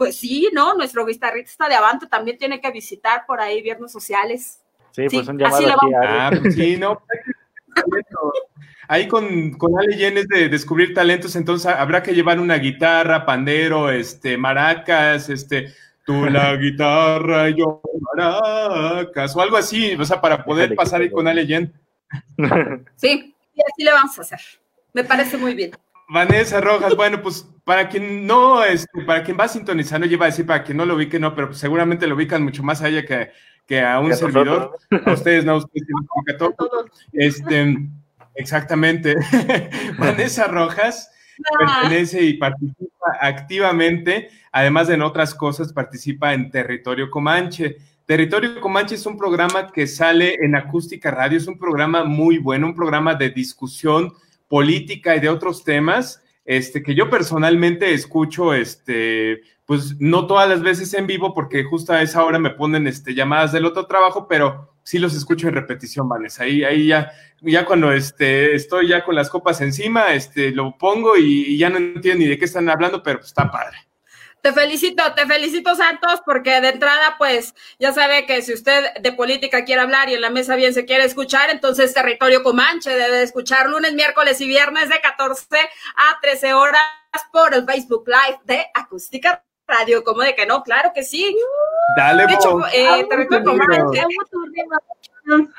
Pues 0.00 0.16
sí, 0.16 0.48
¿no? 0.54 0.72
Nuestro 0.72 1.04
guitarrista 1.04 1.68
de 1.68 1.74
Avanto 1.74 2.08
también 2.08 2.38
tiene 2.38 2.58
que 2.58 2.70
visitar 2.70 3.26
por 3.26 3.38
ahí 3.38 3.60
viernes 3.60 3.92
sociales. 3.92 4.62
Sí, 4.92 5.04
pues 5.12 5.28
un 5.28 5.36
llamado 5.36 5.58
aquí 5.58 5.92
Ah, 6.02 6.30
pues 6.40 6.54
sí, 6.54 6.78
no. 6.78 7.02
Ahí 8.88 9.06
con, 9.06 9.50
con 9.58 9.78
Ale 9.78 9.98
Yenes 9.98 10.26
de 10.28 10.48
descubrir 10.48 10.94
talentos, 10.94 11.36
entonces 11.36 11.70
habrá 11.70 12.02
que 12.02 12.14
llevar 12.14 12.40
una 12.40 12.56
guitarra, 12.56 13.26
pandero, 13.26 13.90
este, 13.90 14.38
maracas, 14.38 15.28
este, 15.28 15.74
tú 16.06 16.24
la 16.24 16.56
guitarra, 16.56 17.50
yo 17.50 17.82
maracas, 18.16 19.36
o 19.36 19.42
algo 19.42 19.58
así, 19.58 19.92
o 19.96 20.04
sea, 20.06 20.18
para 20.18 20.42
poder 20.46 20.74
pasar 20.74 21.02
ahí 21.02 21.10
con 21.10 21.28
Ale 21.28 21.46
Yen. 21.46 21.74
Sí, 22.96 23.34
y 23.54 23.60
así 23.60 23.84
le 23.84 23.92
vamos 23.92 24.18
a 24.18 24.22
hacer. 24.22 24.40
Me 24.94 25.04
parece 25.04 25.36
muy 25.36 25.52
bien. 25.52 25.72
Vanessa 26.10 26.60
Rojas, 26.60 26.96
bueno, 26.96 27.22
pues 27.22 27.48
para 27.64 27.88
quien 27.88 28.26
no, 28.26 28.64
este, 28.64 29.04
para 29.04 29.22
quien 29.22 29.38
va 29.38 29.46
sintonizando, 29.46 30.06
yo 30.06 30.14
iba 30.14 30.26
a 30.26 30.30
decir 30.30 30.44
para 30.44 30.64
quien 30.64 30.76
no 30.76 30.84
lo 30.84 30.96
ubique, 30.96 31.20
no, 31.20 31.36
pero 31.36 31.52
seguramente 31.54 32.08
lo 32.08 32.16
ubican 32.16 32.42
mucho 32.42 32.64
más 32.64 32.82
a 32.82 32.88
ella 32.88 33.06
que, 33.06 33.30
que 33.64 33.80
a 33.80 34.00
un 34.00 34.12
servidor. 34.14 34.76
A 35.06 35.12
ustedes 35.12 35.44
no, 35.44 35.52
a 35.52 35.56
ustedes 35.58 35.86
a 36.28 36.36
todos. 36.36 36.90
Este, 37.12 37.78
exactamente. 38.34 39.14
Vanessa 39.98 40.48
Rojas 40.48 41.12
pertenece 41.58 42.22
y 42.22 42.34
participa 42.34 43.16
activamente, 43.20 44.30
además 44.50 44.88
de 44.88 44.94
en 44.94 45.02
otras 45.02 45.32
cosas, 45.32 45.72
participa 45.72 46.34
en 46.34 46.50
Territorio 46.50 47.08
Comanche. 47.08 47.76
Territorio 48.04 48.60
Comanche 48.60 48.96
es 48.96 49.06
un 49.06 49.16
programa 49.16 49.70
que 49.70 49.86
sale 49.86 50.34
en 50.42 50.56
Acústica 50.56 51.12
Radio, 51.12 51.38
es 51.38 51.46
un 51.46 51.56
programa 51.56 52.02
muy 52.02 52.38
bueno, 52.38 52.66
un 52.66 52.74
programa 52.74 53.14
de 53.14 53.30
discusión 53.30 54.12
política 54.50 55.14
y 55.14 55.20
de 55.20 55.28
otros 55.28 55.62
temas, 55.62 56.22
este, 56.44 56.82
que 56.82 56.96
yo 56.96 57.08
personalmente 57.08 57.94
escucho, 57.94 58.52
este, 58.52 59.42
pues 59.64 60.00
no 60.00 60.26
todas 60.26 60.48
las 60.48 60.60
veces 60.60 60.92
en 60.94 61.06
vivo, 61.06 61.32
porque 61.32 61.62
justo 61.62 61.92
a 61.92 62.02
esa 62.02 62.24
hora 62.24 62.40
me 62.40 62.50
ponen 62.50 62.88
este, 62.88 63.14
llamadas 63.14 63.52
del 63.52 63.64
otro 63.64 63.86
trabajo, 63.86 64.26
pero 64.28 64.74
sí 64.82 64.98
los 64.98 65.14
escucho 65.14 65.46
en 65.46 65.54
repetición, 65.54 66.08
Vanessa. 66.08 66.42
Ahí, 66.42 66.64
ahí 66.64 66.88
ya, 66.88 67.12
ya 67.40 67.64
cuando 67.64 67.92
este, 67.92 68.56
estoy 68.56 68.88
ya 68.88 69.04
con 69.04 69.14
las 69.14 69.30
copas 69.30 69.60
encima, 69.60 70.12
este, 70.14 70.50
lo 70.50 70.76
pongo 70.76 71.16
y, 71.16 71.56
ya 71.56 71.70
no 71.70 71.76
entiendo 71.76 72.24
ni 72.24 72.28
de 72.28 72.36
qué 72.36 72.46
están 72.46 72.68
hablando, 72.68 73.04
pero 73.04 73.18
pues 73.18 73.28
está 73.28 73.48
padre. 73.48 73.78
Te 74.42 74.52
felicito, 74.52 75.02
te 75.14 75.26
felicito 75.26 75.74
Santos, 75.74 76.22
porque 76.24 76.60
de 76.60 76.70
entrada, 76.70 77.16
pues 77.18 77.54
ya 77.78 77.92
sabe 77.92 78.24
que 78.24 78.40
si 78.40 78.54
usted 78.54 78.94
de 79.00 79.12
política 79.12 79.64
quiere 79.64 79.82
hablar 79.82 80.08
y 80.08 80.14
en 80.14 80.22
la 80.22 80.30
mesa 80.30 80.56
bien 80.56 80.72
se 80.72 80.86
quiere 80.86 81.04
escuchar, 81.04 81.50
entonces 81.50 81.92
Territorio 81.92 82.42
Comanche 82.42 82.90
debe 82.90 83.22
escuchar 83.22 83.68
lunes, 83.68 83.92
miércoles 83.92 84.40
y 84.40 84.46
viernes 84.46 84.88
de 84.88 85.00
14 85.00 85.44
a 85.58 86.20
13 86.22 86.54
horas 86.54 86.80
por 87.32 87.54
el 87.54 87.66
Facebook 87.66 88.04
Live 88.06 88.40
de 88.44 88.66
Acústica 88.74 89.44
Radio. 89.66 90.02
¿Cómo 90.02 90.22
de 90.22 90.34
que 90.34 90.46
no? 90.46 90.62
Claro 90.62 90.92
que 90.94 91.02
sí. 91.02 91.36
Dale, 91.96 92.26
de 92.26 92.32
hecho, 92.32 92.60
eh, 92.72 93.06
Territorio 93.08 93.44
Comanche. 93.44 94.06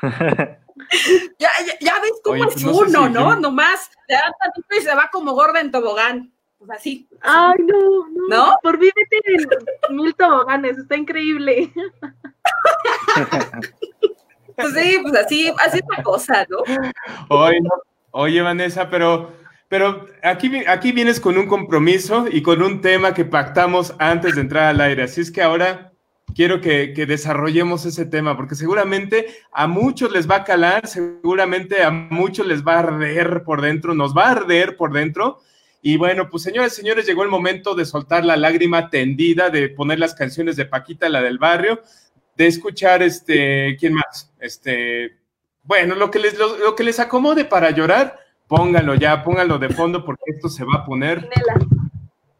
ya, 1.38 1.50
ya, 1.66 1.78
ya, 1.80 2.00
ves 2.00 2.20
cómo 2.22 2.44
es 2.44 2.54
pues, 2.54 2.64
uno, 2.64 3.08
¿no? 3.08 3.36
Nomás 3.36 3.90
le 4.08 4.16
dan 4.16 4.32
tantito 4.40 4.76
y 4.76 4.80
se 4.82 4.94
va 4.94 5.08
como 5.10 5.32
gorda 5.32 5.60
en 5.60 5.70
tobogán. 5.70 6.31
Pues 6.64 6.78
así. 6.78 7.08
Ay, 7.20 7.56
no, 7.58 8.06
no. 8.28 8.56
Por 8.62 8.78
mí 8.78 8.88
en 8.88 9.96
mil 9.96 10.14
toboganes, 10.14 10.78
está 10.78 10.96
increíble. 10.96 11.72
pues 14.56 14.72
sí, 14.72 14.98
pues 15.02 15.16
así, 15.16 15.52
así 15.58 15.78
es 15.78 15.84
la 15.96 16.02
cosa, 16.04 16.46
¿no? 16.48 16.58
Oye, 17.28 17.58
oye, 18.12 18.42
Vanessa, 18.42 18.88
pero, 18.88 19.32
pero 19.66 20.06
aquí, 20.22 20.64
aquí 20.68 20.92
vienes 20.92 21.18
con 21.18 21.36
un 21.36 21.48
compromiso 21.48 22.26
y 22.30 22.42
con 22.42 22.62
un 22.62 22.80
tema 22.80 23.12
que 23.12 23.24
pactamos 23.24 23.92
antes 23.98 24.36
de 24.36 24.42
entrar 24.42 24.66
al 24.66 24.80
aire. 24.82 25.02
Así 25.02 25.20
es 25.20 25.32
que 25.32 25.42
ahora 25.42 25.90
quiero 26.32 26.60
que, 26.60 26.92
que, 26.94 27.06
desarrollemos 27.06 27.86
ese 27.86 28.06
tema, 28.06 28.36
porque 28.36 28.54
seguramente 28.54 29.26
a 29.50 29.66
muchos 29.66 30.12
les 30.12 30.30
va 30.30 30.36
a 30.36 30.44
calar, 30.44 30.86
seguramente 30.86 31.82
a 31.82 31.90
muchos 31.90 32.46
les 32.46 32.64
va 32.64 32.74
a 32.74 32.78
arder 32.78 33.42
por 33.44 33.62
dentro, 33.62 33.94
nos 33.94 34.16
va 34.16 34.26
a 34.26 34.30
arder 34.30 34.76
por 34.76 34.92
dentro, 34.92 35.40
y 35.84 35.96
bueno, 35.96 36.30
pues 36.30 36.44
señores, 36.44 36.76
señores, 36.76 37.06
llegó 37.06 37.24
el 37.24 37.28
momento 37.28 37.74
de 37.74 37.84
soltar 37.84 38.24
la 38.24 38.36
lágrima 38.36 38.88
tendida, 38.88 39.50
de 39.50 39.68
poner 39.68 39.98
las 39.98 40.14
canciones 40.14 40.54
de 40.54 40.64
Paquita, 40.64 41.08
la 41.08 41.20
del 41.20 41.38
barrio, 41.38 41.82
de 42.36 42.46
escuchar 42.46 43.02
este, 43.02 43.76
¿quién 43.80 43.94
más? 43.94 44.32
Este, 44.38 45.18
bueno, 45.64 45.96
lo 45.96 46.08
que 46.08 46.20
les, 46.20 46.38
lo, 46.38 46.76
que 46.76 46.84
les 46.84 47.00
acomode 47.00 47.44
para 47.44 47.70
llorar, 47.72 48.16
pónganlo 48.46 48.94
ya, 48.94 49.24
pónganlo 49.24 49.58
de 49.58 49.70
fondo 49.70 50.04
porque 50.04 50.22
esto 50.26 50.48
se 50.48 50.64
va 50.64 50.74
a 50.76 50.84
poner. 50.84 51.28
Pimpinela. 51.28 51.66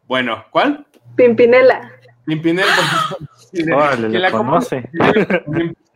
Bueno, 0.06 0.44
¿cuál? 0.52 0.86
Pimpinela. 1.16 1.92
Pimpinela. 2.24 2.76
Órale, 3.74 4.18
la 4.20 4.30
conoce. 4.30 4.88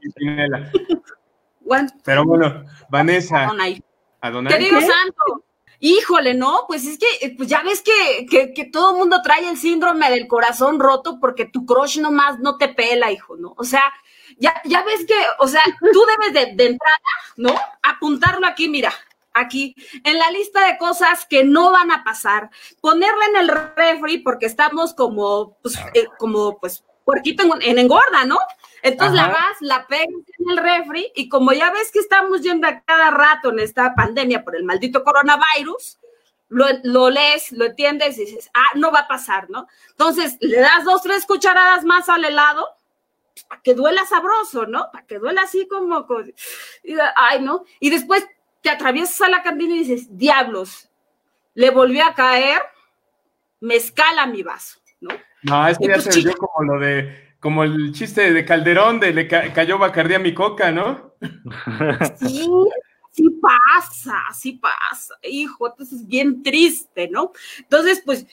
Pimpinela. 0.00 0.72
Pero 2.04 2.24
bueno, 2.24 2.64
Vanessa. 2.88 3.44
Adonai. 3.44 3.80
Adonai. 4.20 4.52
Querido 4.52 4.80
Santo, 4.80 5.44
Híjole, 5.80 6.34
no, 6.34 6.64
pues 6.66 6.86
es 6.86 6.98
que 6.98 7.06
eh, 7.20 7.34
pues 7.36 7.48
ya 7.48 7.62
ves 7.62 7.82
que, 7.82 8.26
que, 8.26 8.54
que 8.54 8.64
todo 8.64 8.94
mundo 8.94 9.20
trae 9.22 9.48
el 9.48 9.56
síndrome 9.56 10.10
del 10.10 10.26
corazón 10.26 10.80
roto 10.80 11.18
porque 11.20 11.44
tu 11.44 11.66
crush 11.66 11.98
nomás 11.98 12.38
no 12.38 12.56
te 12.56 12.68
pela, 12.68 13.12
hijo, 13.12 13.36
¿no? 13.36 13.54
O 13.56 13.64
sea, 13.64 13.82
ya, 14.38 14.54
ya 14.64 14.82
ves 14.84 15.06
que, 15.06 15.14
o 15.38 15.48
sea, 15.48 15.62
tú 15.92 16.04
debes 16.06 16.32
de, 16.32 16.54
de 16.54 16.70
entrada, 16.70 16.96
¿no? 17.36 17.54
Apuntarlo 17.82 18.46
aquí, 18.46 18.68
mira, 18.68 18.92
aquí, 19.34 19.76
en 20.04 20.18
la 20.18 20.30
lista 20.30 20.66
de 20.66 20.78
cosas 20.78 21.26
que 21.26 21.44
no 21.44 21.70
van 21.70 21.90
a 21.90 22.04
pasar, 22.04 22.50
ponerla 22.80 23.26
en 23.26 23.36
el 23.36 23.48
refri 23.48 24.18
porque 24.18 24.46
estamos 24.46 24.94
como, 24.94 25.58
pues, 25.62 25.76
eh, 25.94 26.06
como, 26.18 26.58
pues, 26.58 26.84
puerquito 27.04 27.44
en, 27.44 27.62
en 27.62 27.78
engorda, 27.78 28.24
¿no? 28.24 28.38
Entonces 28.82 29.14
la 29.14 29.28
vas, 29.28 29.56
la 29.60 29.86
pegas 29.86 30.08
en 30.38 30.50
el 30.50 30.56
refri 30.58 31.10
y 31.14 31.28
como 31.28 31.52
ya 31.52 31.70
ves 31.70 31.90
que 31.90 31.98
estamos 31.98 32.42
yendo 32.42 32.68
a 32.68 32.80
cada 32.80 33.10
rato 33.10 33.50
en 33.50 33.58
esta 33.58 33.94
pandemia 33.94 34.44
por 34.44 34.56
el 34.56 34.64
maldito 34.64 35.02
coronavirus, 35.02 35.98
lo, 36.48 37.10
lees, 37.10 37.52
lo 37.52 37.64
entiendes 37.64 38.18
y 38.18 38.26
dices, 38.26 38.50
ah, 38.54 38.70
no 38.74 38.92
va 38.92 39.00
a 39.00 39.08
pasar, 39.08 39.50
¿no? 39.50 39.66
Entonces 39.90 40.36
le 40.40 40.60
das 40.60 40.84
dos, 40.84 41.02
tres 41.02 41.26
cucharadas 41.26 41.84
más 41.84 42.08
al 42.08 42.24
helado 42.24 42.68
para 43.48 43.60
que 43.62 43.74
duela 43.74 44.04
sabroso, 44.06 44.66
¿no? 44.66 44.90
Para 44.92 45.06
que 45.06 45.18
duela 45.18 45.42
así 45.42 45.66
como, 45.66 46.06
ay, 47.16 47.42
¿no? 47.42 47.64
Y 47.80 47.90
después 47.90 48.26
te 48.62 48.70
atraviesas 48.70 49.20
a 49.22 49.28
la 49.28 49.42
cantina 49.42 49.74
y 49.74 49.80
dices, 49.80 50.16
diablos, 50.16 50.88
le 51.54 51.70
volvió 51.70 52.04
a 52.04 52.14
caer, 52.14 52.62
me 53.60 53.76
escala 53.76 54.26
mi 54.26 54.42
vaso, 54.42 54.78
¿no? 55.00 55.10
No, 55.42 55.68
es 55.68 55.78
que 55.78 55.88
ya 55.88 56.00
se 56.00 56.20
vio 56.20 56.36
como 56.36 56.72
lo 56.72 56.80
de 56.80 57.25
como 57.46 57.62
el 57.62 57.92
chiste 57.92 58.32
de 58.32 58.44
Calderón 58.44 58.98
de 58.98 59.12
le 59.12 59.28
cayó 59.28 59.78
Bacardía 59.78 60.16
a 60.16 60.18
mi 60.18 60.34
coca, 60.34 60.72
¿no? 60.72 61.14
Sí, 62.18 62.50
sí 63.12 63.24
pasa, 63.40 64.20
sí 64.34 64.54
pasa, 64.54 65.14
hijo, 65.22 65.68
entonces 65.68 66.00
es 66.00 66.08
bien 66.08 66.42
triste, 66.42 67.08
¿no? 67.08 67.30
Entonces, 67.60 68.02
pues, 68.04 68.26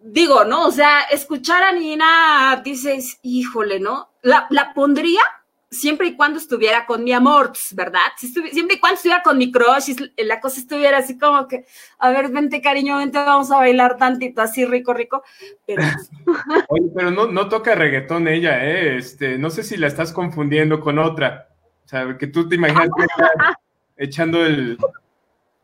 digo, 0.00 0.44
¿no? 0.44 0.68
O 0.68 0.70
sea, 0.70 1.00
escuchar 1.10 1.64
a 1.64 1.72
Nina, 1.72 2.62
dices, 2.64 3.18
híjole, 3.22 3.80
¿no? 3.80 4.10
La, 4.22 4.46
la 4.50 4.72
pondría 4.74 5.22
siempre 5.70 6.08
y 6.08 6.16
cuando 6.16 6.38
estuviera 6.38 6.86
con 6.86 7.02
mi 7.04 7.12
amor, 7.12 7.52
¿verdad? 7.72 8.00
siempre 8.18 8.76
y 8.76 8.80
cuando 8.80 8.96
estuviera 8.96 9.22
con 9.22 9.38
mi 9.38 9.50
crush, 9.50 9.90
y 10.16 10.24
la 10.24 10.40
cosa 10.40 10.60
estuviera 10.60 10.98
así 10.98 11.18
como 11.18 11.46
que, 11.48 11.64
a 11.98 12.10
ver, 12.10 12.30
vente 12.30 12.60
cariño, 12.60 12.98
vente, 12.98 13.18
vamos 13.18 13.50
a 13.50 13.56
bailar 13.56 13.96
tantito, 13.96 14.42
así 14.42 14.64
rico, 14.64 14.94
rico. 14.94 15.22
Pero, 15.66 15.82
Oye, 16.68 16.90
pero 16.94 17.10
no, 17.10 17.26
no 17.26 17.48
toca 17.48 17.74
reggaetón 17.74 18.28
ella, 18.28 18.64
¿eh? 18.64 18.96
Este, 18.96 19.38
no 19.38 19.50
sé 19.50 19.62
si 19.62 19.76
la 19.76 19.86
estás 19.86 20.12
confundiendo 20.12 20.80
con 20.80 20.98
otra. 20.98 21.48
O 21.84 21.88
sea, 21.88 22.16
que 22.18 22.26
tú 22.26 22.48
te 22.48 22.56
imaginas 22.56 22.88
echando 23.96 24.44
el... 24.44 24.76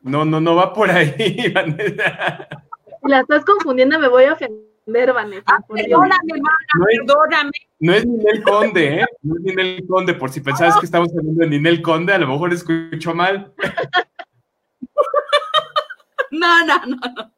No, 0.02 0.24
no, 0.24 0.40
no 0.40 0.56
va 0.56 0.72
por 0.72 0.90
ahí, 0.90 1.50
Vanessa. 1.52 2.48
Si 3.02 3.08
la 3.08 3.20
estás 3.20 3.44
confundiendo, 3.44 3.98
me 3.98 4.08
voy 4.08 4.24
a 4.24 4.32
ofender 4.34 5.12
Vanessa. 5.12 5.44
Ah, 5.46 5.58
perdóname, 5.68 6.40
no 6.40 6.86
es, 6.88 6.98
perdóname. 6.98 7.50
No 7.82 7.92
es 7.92 8.06
Ninel 8.06 8.44
Conde, 8.44 9.00
¿eh? 9.00 9.06
No 9.22 9.34
es 9.34 9.42
Ninel 9.42 9.84
Conde, 9.88 10.14
por 10.14 10.30
si 10.30 10.40
pensabas 10.40 10.78
que 10.78 10.86
estamos 10.86 11.08
hablando 11.18 11.40
de 11.40 11.48
Ninel 11.48 11.82
Conde, 11.82 12.12
a 12.12 12.18
lo 12.18 12.28
mejor 12.28 12.52
escucho 12.52 13.12
mal. 13.12 13.52
No, 16.30 16.64
no, 16.64 16.78
no, 16.86 16.96
no. 16.96 17.32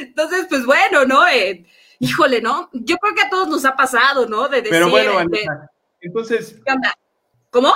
Entonces, 0.00 0.46
pues 0.48 0.66
bueno, 0.66 1.06
¿no? 1.06 1.26
Eh, 1.28 1.64
híjole, 2.00 2.42
¿no? 2.42 2.70
Yo 2.72 2.96
creo 2.96 3.14
que 3.14 3.22
a 3.22 3.30
todos 3.30 3.48
nos 3.48 3.64
ha 3.64 3.76
pasado, 3.76 4.26
¿no? 4.26 4.48
De 4.48 4.58
decir, 4.58 4.72
Pero 4.72 4.90
bueno, 4.90 5.14
Vanessa, 5.14 5.70
entonces... 6.00 6.60
¿Qué 6.66 6.72
onda? 6.72 6.92
¿Cómo? 7.50 7.72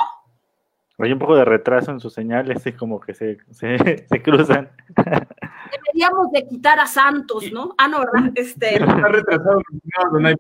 Hay 0.98 1.12
un 1.12 1.20
poco 1.20 1.36
de 1.36 1.44
retraso 1.44 1.92
en 1.92 2.00
sus 2.00 2.12
señales, 2.12 2.66
es 2.66 2.74
como 2.74 2.98
que 2.98 3.14
se, 3.14 3.38
se, 3.52 4.06
se 4.08 4.22
cruzan. 4.22 4.72
Deberíamos 4.96 6.32
de 6.32 6.48
quitar 6.48 6.80
a 6.80 6.86
Santos, 6.88 7.44
¿no? 7.52 7.76
Ah, 7.78 7.86
no, 7.86 8.00
¿verdad? 8.00 8.32
Este... 8.34 8.74
Está 8.74 9.08
retrasado. 9.08 9.62
No, 10.10 10.18
no 10.18 10.28
hay 10.28 10.34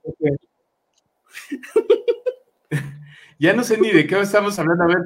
ya 3.38 3.52
no 3.52 3.64
sé 3.64 3.78
ni 3.78 3.90
de 3.90 4.06
qué 4.06 4.20
estamos 4.20 4.58
hablando. 4.58 4.84
A 4.84 4.86
ver, 4.86 4.98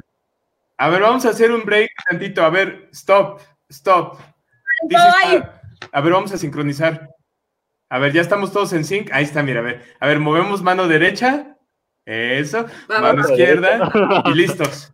a 0.77 0.89
ver, 0.89 1.01
vamos 1.01 1.25
a 1.25 1.29
hacer 1.29 1.51
un 1.51 1.63
break 1.63 1.91
tantito. 2.09 2.43
A 2.43 2.49
ver, 2.49 2.89
stop, 2.91 3.41
stop. 3.69 4.17
a 5.91 6.01
ver, 6.01 6.13
vamos 6.13 6.31
a 6.31 6.37
sincronizar. 6.37 7.09
A 7.89 7.99
ver, 7.99 8.11
ya 8.11 8.21
estamos 8.21 8.51
todos 8.51 8.73
en 8.73 8.85
sync. 8.85 9.11
Ahí 9.13 9.23
está, 9.23 9.43
mira, 9.43 9.59
a 9.59 9.63
ver. 9.63 9.83
A 9.99 10.07
ver, 10.07 10.19
movemos 10.19 10.61
mano 10.63 10.87
derecha. 10.87 11.57
Eso. 12.05 12.65
Mano 12.89 13.21
izquierda. 13.21 13.91
Y 14.25 14.33
listos. 14.33 14.93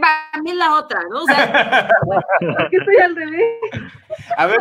Para 0.00 0.42
mí 0.42 0.54
la 0.54 0.76
otra, 0.76 1.00
¿no? 1.10 1.24
O 1.24 1.26
sea, 1.26 1.88
estoy 2.70 2.96
al 2.96 3.16
revés. 3.16 3.60
A 4.36 4.46
ver, 4.46 4.58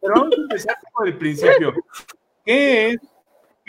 pero 0.00 0.14
vamos 0.14 0.32
a 0.32 0.40
empezar 0.40 0.76
por 0.92 1.06
el 1.06 1.16
principio. 1.16 1.74
¿Qué 2.44 2.88
es, 2.88 3.00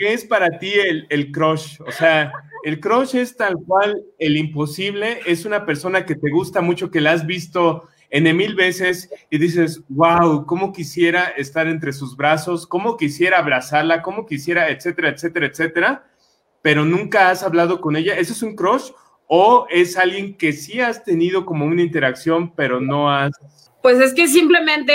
qué 0.02 0.14
es 0.14 0.24
para 0.24 0.58
ti 0.58 0.72
el, 0.72 1.06
el 1.10 1.30
crush? 1.30 1.80
O 1.86 1.92
sea, 1.92 2.32
el 2.64 2.80
crush 2.80 3.14
es 3.14 3.36
tal 3.36 3.54
cual 3.64 4.02
el 4.18 4.36
imposible, 4.36 5.20
es 5.26 5.44
una 5.44 5.64
persona 5.64 6.04
que 6.04 6.16
te 6.16 6.28
gusta 6.28 6.60
mucho, 6.60 6.90
que 6.90 7.00
la 7.00 7.12
has 7.12 7.24
visto 7.24 7.88
en 8.10 8.36
mil 8.36 8.56
veces 8.56 9.08
y 9.30 9.38
dices, 9.38 9.80
wow, 9.88 10.44
cómo 10.44 10.72
quisiera 10.72 11.26
estar 11.36 11.68
entre 11.68 11.92
sus 11.92 12.16
brazos, 12.16 12.66
cómo 12.66 12.96
quisiera 12.96 13.38
abrazarla, 13.38 14.02
cómo 14.02 14.26
quisiera, 14.26 14.70
etcétera, 14.70 15.10
etcétera, 15.10 15.46
etcétera. 15.46 16.04
pero 16.62 16.84
nunca 16.84 17.30
has 17.30 17.44
hablado 17.44 17.80
con 17.80 17.94
ella. 17.94 18.16
¿Eso 18.16 18.32
es 18.32 18.42
un 18.42 18.56
crush? 18.56 18.90
¿O 19.28 19.66
es 19.70 19.96
alguien 19.96 20.36
que 20.36 20.52
sí 20.52 20.80
has 20.80 21.04
tenido 21.04 21.46
como 21.46 21.64
una 21.64 21.82
interacción, 21.82 22.52
pero 22.56 22.80
no 22.80 23.08
has... 23.08 23.30
Pues 23.82 24.00
es 24.00 24.14
que 24.14 24.26
simplemente, 24.26 24.94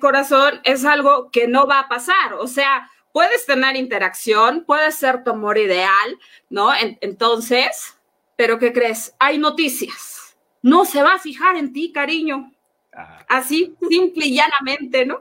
corazón, 0.00 0.60
es 0.64 0.84
algo 0.84 1.30
que 1.30 1.46
no 1.46 1.66
va 1.66 1.80
a 1.80 1.88
pasar. 1.88 2.34
O 2.38 2.48
sea, 2.48 2.88
puedes 3.18 3.46
tener 3.46 3.74
interacción, 3.74 4.62
puede 4.64 4.92
ser 4.92 5.24
tu 5.24 5.32
amor 5.32 5.58
ideal, 5.58 6.16
¿no? 6.50 6.70
entonces, 7.00 7.98
pero 8.36 8.60
¿qué 8.60 8.72
crees? 8.72 9.12
Hay 9.18 9.38
noticias. 9.38 10.36
No 10.62 10.84
se 10.84 11.02
va 11.02 11.14
a 11.14 11.18
fijar 11.18 11.56
en 11.56 11.72
ti, 11.72 11.90
cariño. 11.90 12.52
Así, 13.28 13.74
simple 13.88 14.26
y 14.26 14.36
llanamente, 14.36 15.04
¿no? 15.04 15.18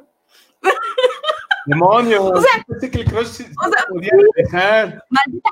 ¡Demonios! 1.65 2.21
O 2.21 2.39
sea, 2.39 2.87
que 2.87 2.99
el 2.99 3.05
crush 3.05 3.25
se 3.25 3.51
podía 3.89 4.11
dejar. 4.35 5.03
Maldita, 5.09 5.49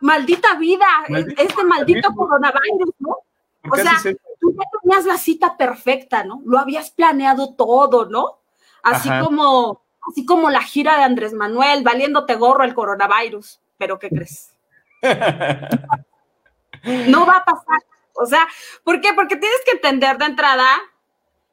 maldita 0.00 0.54
vida, 0.54 0.86
este 1.36 1.62
maldito 1.62 2.08
coronavirus, 2.14 2.94
¿no? 3.00 3.18
O 3.70 3.76
sea, 3.76 4.00
tú 4.40 4.54
ya 4.54 4.64
tenías 4.80 5.04
la 5.04 5.18
cita 5.18 5.58
perfecta, 5.58 6.24
¿no? 6.24 6.40
Lo 6.46 6.58
habías 6.58 6.90
planeado 6.90 7.52
todo, 7.52 8.06
¿no? 8.06 8.38
Así 8.82 9.10
como, 9.22 9.82
así 10.10 10.24
como 10.24 10.50
la 10.50 10.62
gira 10.62 10.96
de 10.96 11.04
Andrés 11.04 11.32
Manuel, 11.32 11.82
valiéndote 11.82 12.34
gorro 12.34 12.64
el 12.64 12.74
coronavirus. 12.74 13.60
Pero 13.78 13.98
¿qué 13.98 14.08
crees? 14.08 14.54
no 16.82 17.26
va 17.26 17.38
a 17.38 17.44
pasar. 17.44 17.84
O 18.14 18.26
sea, 18.26 18.46
¿por 18.82 19.00
qué? 19.00 19.12
Porque 19.14 19.36
tienes 19.36 19.60
que 19.64 19.72
entender 19.72 20.16
de 20.18 20.26
entrada 20.26 20.66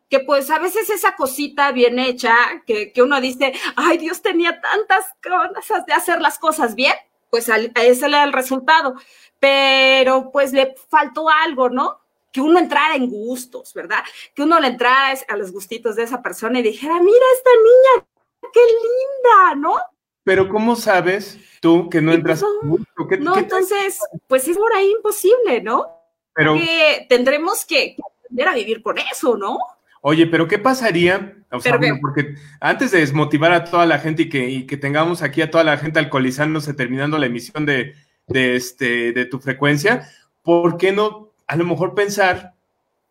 que 0.10 0.20
pues 0.20 0.52
a 0.52 0.60
veces 0.60 0.92
esa 0.92 1.16
cosita 1.16 1.72
bien 1.72 1.98
hecha, 1.98 2.36
que, 2.68 2.94
uno 2.98 3.20
dice, 3.20 3.52
ay, 3.76 3.98
Dios 3.98 4.22
tenía 4.22 4.62
tantas 4.62 5.08
cosas 5.56 5.88
de 5.88 5.94
hacer 5.94 6.22
las 6.22 6.38
cosas 6.38 6.76
bien, 6.76 6.94
pues 7.32 7.50
a, 7.50 7.58
ese 7.58 8.08
le 8.08 8.18
da 8.18 8.24
el 8.24 8.32
resultado. 8.32 8.94
Pero 9.40 10.30
pues 10.32 10.54
le 10.54 10.76
faltó 10.88 11.30
algo, 11.30 11.72
¿no? 11.72 12.00
Que 12.32 12.42
uno 12.42 12.60
entrara 12.60 12.94
en 12.94 13.10
gustos, 13.10 13.74
¿verdad? 13.74 14.04
Que 14.36 14.44
uno 14.44 14.60
le 14.60 14.68
entrara 14.68 15.18
a 15.28 15.36
los 15.36 15.52
gustitos 15.52 15.96
de 15.96 16.04
esa 16.04 16.22
persona 16.22 16.60
y 16.60 16.64
dijera, 16.64 17.00
mira 17.00 17.26
esta 17.36 17.50
niña, 17.56 18.08
qué 18.52 18.60
linda, 18.60 19.56
¿no? 19.56 19.76
Pero 20.24 20.50
¿cómo 20.50 20.76
sabes 20.76 21.40
tú 21.60 21.90
que 21.90 22.02
no 22.02 22.14
entras 22.14 22.44
en 22.44 22.70
gusto? 22.70 22.88
no, 23.20 23.38
entonces, 23.38 24.00
pues 24.28 24.48
es 24.48 24.58
por 24.58 24.74
ahí 24.74 24.92
imposible, 24.92 25.62
¿no? 25.62 25.88
Pero 26.34 26.54
Porque 26.54 27.06
tendremos 27.10 27.66
que 27.66 27.96
aprender 28.24 28.48
a 28.48 28.56
vivir 28.56 28.82
con 28.82 28.98
eso, 28.98 29.38
¿no? 29.38 29.58
Oye, 30.02 30.28
pero 30.28 30.48
¿qué 30.48 30.60
pasaría? 30.60 31.38
O 31.52 31.62
sea, 31.62 31.80
porque 32.02 32.36
antes 32.60 32.92
de 32.92 33.00
desmotivar 33.00 33.54
a 33.54 33.64
toda 33.64 33.86
la 33.86 34.00
gente 34.00 34.24
y 34.24 34.66
que, 34.66 34.78
tengamos 34.78 35.22
aquí 35.22 35.42
a 35.42 35.52
toda 35.52 35.64
la 35.64 35.78
gente 35.78 36.00
alcoholizándose 36.00 36.74
terminando 36.74 37.18
la 37.18 37.28
emisión 37.28 37.66
de, 37.66 37.94
este, 38.28 39.14
de 39.14 39.26
tu 39.26 39.40
frecuencia, 39.40 40.10
¿por 40.42 40.78
qué 40.78 40.92
no 40.92 41.32
a 41.48 41.56
lo 41.56 41.66
mejor 41.66 41.94
pensar 41.94 42.54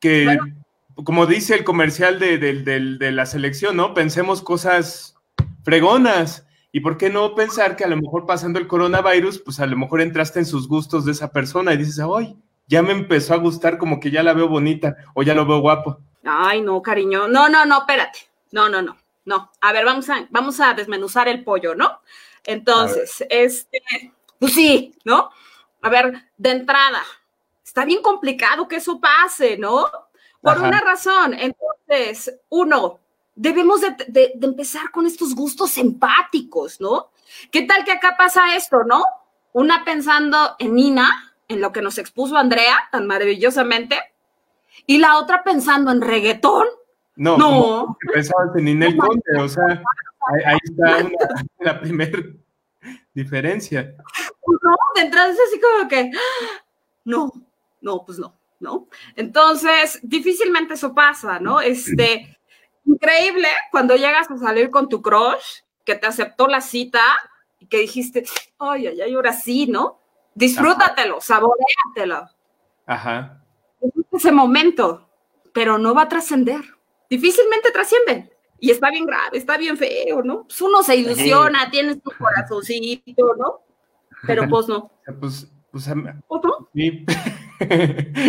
que, 0.01 0.37
como 1.05 1.27
dice 1.27 1.55
el 1.55 1.65
comercial 1.65 2.19
de, 2.19 2.39
de, 2.39 3.13
la 3.13 3.27
selección, 3.27 3.77
¿no? 3.77 3.95
Pensemos 3.95 4.43
cosas 4.43 5.15
fregonas. 5.65 6.47
¿Y 6.73 6.81
por 6.81 6.97
qué 6.97 7.11
no 7.11 7.35
pensar 7.35 7.77
que 7.77 7.85
a 7.85 7.89
lo 7.89 7.97
mejor 7.97 8.25
pasando 8.25 8.59
el 8.59 8.67
coronavirus, 8.67 9.41
pues 9.41 9.61
a 9.61 9.67
lo 9.67 9.77
mejor 9.77 10.01
entraste 10.01 10.39
en 10.39 10.47
sus 10.47 10.67
gustos 10.67 11.05
de 11.05 11.13
esa 11.13 11.31
persona 11.31 11.75
y 11.75 11.77
dices, 11.77 12.03
ay, 12.17 12.37
ya 12.67 12.83
me 12.83 12.93
empezó 12.93 13.35
a 13.35 13.39
gustar 13.39 13.77
como 13.77 14.01
que 14.01 14.11
ya 14.11 14.23
la 14.23 14.33
veo 14.33 14.49
bonita 14.49 14.97
o 15.15 15.23
ya 15.23 15.35
lo 15.35 15.45
veo 15.45 15.61
guapo? 15.61 15.99
Ay, 16.25 16.63
no, 16.63 16.81
cariño. 16.81 17.29
No, 17.29 17.49
no, 17.49 17.67
no, 17.67 17.81
espérate. 17.81 18.21
No, 18.53 18.69
no, 18.69 18.81
no. 18.81 18.97
No. 19.25 19.51
A 19.61 19.73
ver, 19.73 19.85
vamos 19.85 20.09
a, 20.09 20.27
vamos 20.31 20.61
a 20.61 20.73
desmenuzar 20.73 21.29
el 21.29 21.45
pollo, 21.45 21.75
¿no? 21.75 22.01
Entonces, 22.45 23.25
este, 23.29 23.83
pues 24.39 24.55
sí, 24.55 24.95
¿no? 25.05 25.31
A 25.83 25.89
ver, 25.91 26.31
de 26.37 26.51
entrada, 26.51 27.03
está 27.65 27.85
bien 27.85 28.03
complicado 28.03 28.67
que 28.67 28.77
eso 28.77 29.01
pase, 29.01 29.57
¿no? 29.59 29.87
Por 30.41 30.59
una 30.59 30.81
razón. 30.81 31.35
Entonces, 31.35 32.35
uno, 32.49 32.99
debemos 33.43 33.81
de, 33.81 33.97
de, 34.07 34.47
empezar 34.47 34.93
con 34.93 35.05
estos 35.05 35.35
gustos 35.35 35.77
empáticos, 35.77 36.81
¿no? 36.81 37.11
¿Qué 37.51 37.63
tal 37.63 37.85
que 37.85 37.91
acá 37.91 38.15
pasa 38.17 38.55
esto, 38.55 38.85
no? 38.85 39.03
Una 39.53 39.85
pensando 39.85 40.55
en 40.61 40.77
Nina, 40.77 41.35
en 41.49 41.61
lo 41.61 41.73
que 41.73 41.83
nos 41.83 41.99
expuso 41.99 42.37
Andrea 42.37 42.89
tan 42.93 43.09
maravillosamente, 43.09 43.99
y 44.87 44.99
la 44.99 45.19
otra 45.19 45.43
pensando 45.43 45.91
en 45.91 46.03
reggaetón. 46.03 46.69
No, 47.17 47.37
no. 47.37 47.99
pensabas 48.15 48.55
en 48.57 48.65
Ninel 48.65 48.97
Conde, 48.97 49.41
o 49.41 49.49
sea, 49.49 49.83
ahí, 50.47 50.59
está 50.63 51.11
la 51.59 51.81
primera 51.81 52.23
diferencia. 53.13 53.97
No, 54.47 54.77
de 54.95 55.01
entrada 55.03 55.33
es 55.33 55.39
así 55.49 55.61
como 55.61 55.89
que, 55.89 56.13
no, 57.05 57.33
no, 57.81 58.05
pues 58.07 58.21
no, 58.21 58.37
¿no? 58.61 58.87
Entonces, 59.17 59.99
difícilmente 60.05 60.75
eso 60.75 60.95
pasa, 60.95 61.41
¿no? 61.41 61.61
Este, 61.73 62.39
increíble 62.85 63.49
cuando 63.71 63.97
llegas 63.97 64.31
a 64.31 64.37
salir 64.37 64.71
con 64.71 64.89
tu 64.89 65.03
crush, 65.03 65.63
que 65.85 65.95
te 65.95 66.07
aceptó 66.07 66.47
la 66.47 66.61
cita 66.61 67.03
y 67.59 67.67
que 67.67 67.79
dijiste, 67.79 68.25
ay, 68.59 68.87
ay, 68.87 69.01
ay, 69.01 69.15
ahora 69.15 69.33
sí, 69.33 69.67
¿no? 69.67 70.01
Disfrútatelo, 70.35 71.21
saboreatelo. 71.21 72.29
Ajá 72.87 73.43
ese 74.13 74.33
momento, 74.33 75.09
pero 75.53 75.79
no 75.79 75.95
va 75.95 76.03
a 76.03 76.09
trascender. 76.09 76.61
Difícilmente 77.09 77.71
trasciende. 77.73 78.31
Y 78.59 78.71
está 78.71 78.91
bien 78.91 79.07
grave, 79.07 79.39
está 79.39 79.59
bien 79.59 79.77
feo, 79.77 80.23
¿no? 80.23 80.45
Pues 80.45 80.61
uno 80.61 80.83
se 80.83 80.97
ilusiona, 80.97 81.69
tiene 81.71 81.95
su 81.95 82.13
corazoncito, 82.17 83.35
¿no? 83.37 83.61
Pero 84.27 84.49
pues 84.49 84.69
no. 84.69 84.91
Pues, 85.21 85.51
pues, 85.73 85.91
¿Otro? 86.29 86.69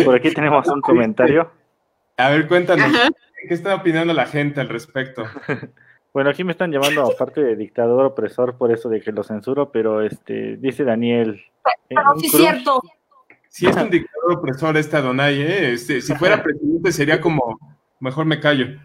Por 0.04 0.14
aquí 0.16 0.32
tenemos 0.32 0.66
un 0.66 0.80
comentario. 0.80 1.50
A 2.16 2.30
ver, 2.30 2.48
cuéntanos. 2.48 2.90
¿Qué 3.46 3.54
está 3.54 3.74
opinando 3.74 4.12
la 4.12 4.26
gente 4.26 4.60
al 4.60 4.68
respecto? 4.68 5.24
Bueno, 6.14 6.30
aquí 6.30 6.44
me 6.44 6.52
están 6.52 6.70
llamando 6.70 7.02
aparte 7.02 7.42
de 7.42 7.56
dictador 7.56 8.06
opresor 8.06 8.56
por 8.56 8.70
eso 8.70 8.88
de 8.88 9.00
que 9.00 9.10
lo 9.10 9.24
censuro, 9.24 9.72
pero 9.72 10.00
este 10.00 10.56
dice 10.58 10.84
Daniel. 10.84 11.42
Pero 11.88 12.02
sí 12.18 12.26
es 12.26 12.32
cierto. 12.32 12.80
Si 13.48 13.66
es 13.66 13.74
un 13.74 13.90
dictador 13.90 14.38
opresor 14.38 14.76
esta 14.76 15.00
Donay, 15.00 15.42
¿eh? 15.42 15.72
Este, 15.72 16.00
si 16.00 16.14
fuera 16.14 16.40
presidente 16.40 16.92
sería 16.92 17.20
como, 17.20 17.58
mejor 17.98 18.26
me 18.26 18.38
callo. 18.38 18.78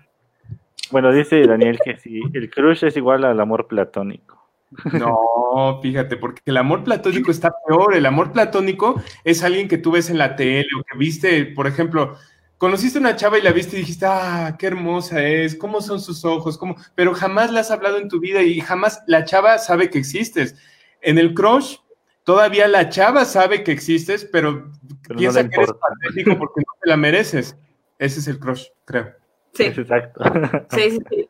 Bueno, 0.90 1.12
dice 1.12 1.46
Daniel 1.46 1.80
que 1.84 1.98
si 1.98 2.20
el 2.34 2.50
crush 2.50 2.86
es 2.86 2.98
igual 2.98 3.24
al 3.24 3.40
amor 3.40 3.68
platónico. 3.68 4.44
No, 4.92 5.80
fíjate, 5.84 6.18
porque 6.18 6.42
el 6.46 6.58
amor 6.58 6.84
platónico 6.84 7.30
está 7.30 7.52
peor. 7.68 7.96
El 7.96 8.08
amor 8.08 8.32
platónico 8.32 9.02
es 9.24 9.44
alguien 9.44 9.68
que 9.68 9.78
tú 9.78 9.92
ves 9.92 10.10
en 10.10 10.18
la 10.18 10.36
tele 10.36 10.68
o 10.80 10.84
que 10.84 10.98
viste, 10.98 11.46
por 11.46 11.68
ejemplo, 11.68 12.18
conociste 12.60 13.00
una 13.00 13.16
chava 13.16 13.40
y 13.40 13.42
la 13.42 13.52
viste 13.52 13.78
y 13.78 13.80
dijiste, 13.80 14.06
ah, 14.06 14.56
qué 14.60 14.68
hermosa 14.68 15.26
es, 15.26 15.56
cómo 15.56 15.82
son 15.82 16.00
sus 16.00 16.24
ojos, 16.26 16.58
cómo, 16.58 16.76
pero 16.94 17.16
jamás 17.16 17.52
la 17.52 17.62
has 17.62 17.72
hablado 17.72 17.98
en 17.98 18.10
tu 18.10 18.20
vida 18.20 18.44
y 18.44 18.60
jamás 18.60 19.02
la 19.08 19.24
chava 19.26 19.58
sabe 19.58 19.90
que 19.90 19.98
existes. 19.98 20.56
En 21.02 21.18
el 21.18 21.34
crush, 21.34 21.78
todavía 22.26 22.68
la 22.68 22.90
chava 22.90 23.24
sabe 23.24 23.64
que 23.64 23.72
existes, 23.72 24.28
pero, 24.30 24.72
piensa 25.18 25.48
que 25.48 25.56
eres 25.56 25.72
patético 25.72 26.38
porque 26.38 26.60
no 26.60 26.74
te 26.82 26.90
la 26.90 26.98
mereces. 26.98 27.58
Ese 27.98 28.20
es 28.20 28.28
el 28.28 28.40
crush, 28.40 28.66
creo. 28.86 29.16
Sí. 29.54 29.64
exacto. 29.64 30.22
Sí, 30.70 30.92
sí, 30.92 31.00
sí. 31.10 31.30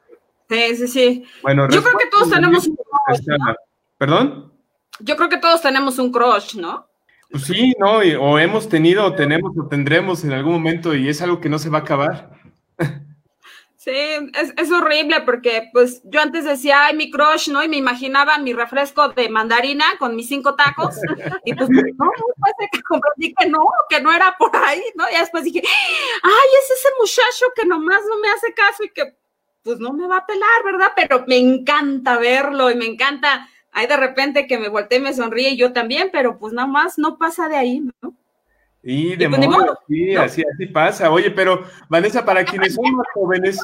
Sí, 0.50 0.88
sí, 0.88 1.24
Bueno, 1.44 1.70
Yo 1.70 1.84
creo 1.84 1.96
que 1.96 2.08
todos 2.08 2.32
tenemos 2.32 2.68
un 2.68 2.76
crush. 2.76 3.20
¿Perdón? 4.00 4.52
Yo 5.00 5.16
creo 5.16 5.30
que 5.30 5.38
todos 5.38 5.62
tenemos 5.62 6.00
un 6.00 6.12
crush, 6.12 6.56
¿no? 6.56 6.89
Pues 7.30 7.44
sí, 7.44 7.74
¿no? 7.80 7.98
O 8.22 8.40
hemos 8.40 8.70
tenido, 8.70 9.06
o 9.06 9.14
tenemos, 9.14 9.52
o 9.58 9.68
tendremos 9.68 10.24
en 10.24 10.34
algún 10.34 10.54
momento, 10.54 10.96
y 10.96 11.10
es 11.10 11.22
algo 11.22 11.40
que 11.40 11.50
no 11.50 11.60
se 11.60 11.70
va 11.70 11.80
a 11.80 11.82
acabar. 11.82 12.40
Sí, 13.80 13.92
es, 14.58 14.72
horrible 14.74 15.22
porque 15.22 15.70
pues 15.72 16.02
yo 16.04 16.20
antes 16.20 16.44
decía, 16.44 16.88
ay, 16.88 16.98
mi 16.98 17.10
crush, 17.10 17.50
¿no? 17.50 17.64
Y 17.64 17.70
me 17.70 17.78
imaginaba 17.78 18.38
mi 18.38 18.52
refresco 18.52 19.08
de 19.08 19.30
mandarina 19.30 19.86
con 19.98 20.18
mis 20.18 20.28
cinco 20.28 20.56
tacos. 20.56 20.96
Y 21.46 21.54
pues 21.56 21.70
no, 21.70 21.78
de 21.80 22.70
que 22.72 22.82
comprendí 22.84 23.34
que 23.34 23.48
no, 23.48 23.60
que 23.90 24.02
no 24.02 24.12
era 24.12 24.36
por 24.38 24.54
ahí, 24.54 24.84
¿no? 24.96 25.06
Y 25.10 25.18
después 25.18 25.46
dije, 25.46 25.62
ay, 25.64 26.50
es 26.62 26.72
ese 26.78 26.90
muchacho 27.00 27.54
que 27.56 27.66
nomás 27.66 28.02
no 28.10 28.20
me 28.20 28.30
hace 28.30 28.54
caso 28.54 28.84
y 28.84 28.90
que 28.90 29.18
pues 29.64 29.80
no 29.80 29.94
me 29.94 30.08
va 30.08 30.18
a 30.18 30.26
pelar, 30.26 30.64
¿verdad? 30.66 30.92
Pero 30.96 31.24
me 31.26 31.38
encanta 31.38 32.18
verlo 32.18 32.70
y 32.70 32.76
me 32.76 32.86
encanta, 32.86 33.48
hay 33.72 33.88
de 33.88 33.98
repente 33.98 34.48
que 34.48 34.58
me 34.58 34.70
volteé 34.70 35.00
y 35.00 35.02
me 35.02 35.14
sonríe 35.14 35.52
y 35.52 35.58
yo 35.58 35.74
también, 35.74 36.10
pero 36.12 36.38
pues 36.38 36.54
nada 36.54 36.68
más 36.68 36.98
no 36.98 37.18
pasa 37.18 37.48
de 37.48 37.56
ahí, 37.56 37.80
¿no? 38.02 38.14
Y 38.82 39.16
de 39.16 39.30
pues, 39.30 39.48
modo, 39.48 39.78
sí, 39.88 40.16
así, 40.16 40.44
así 40.54 40.66
pasa. 40.68 41.12
Oye, 41.12 41.32
pero 41.32 41.64
Vanessa, 41.90 42.24
para 42.24 42.46
quienes 42.46 42.76
son 42.76 42.96
más 42.96 43.08
jóvenes, 43.14 43.60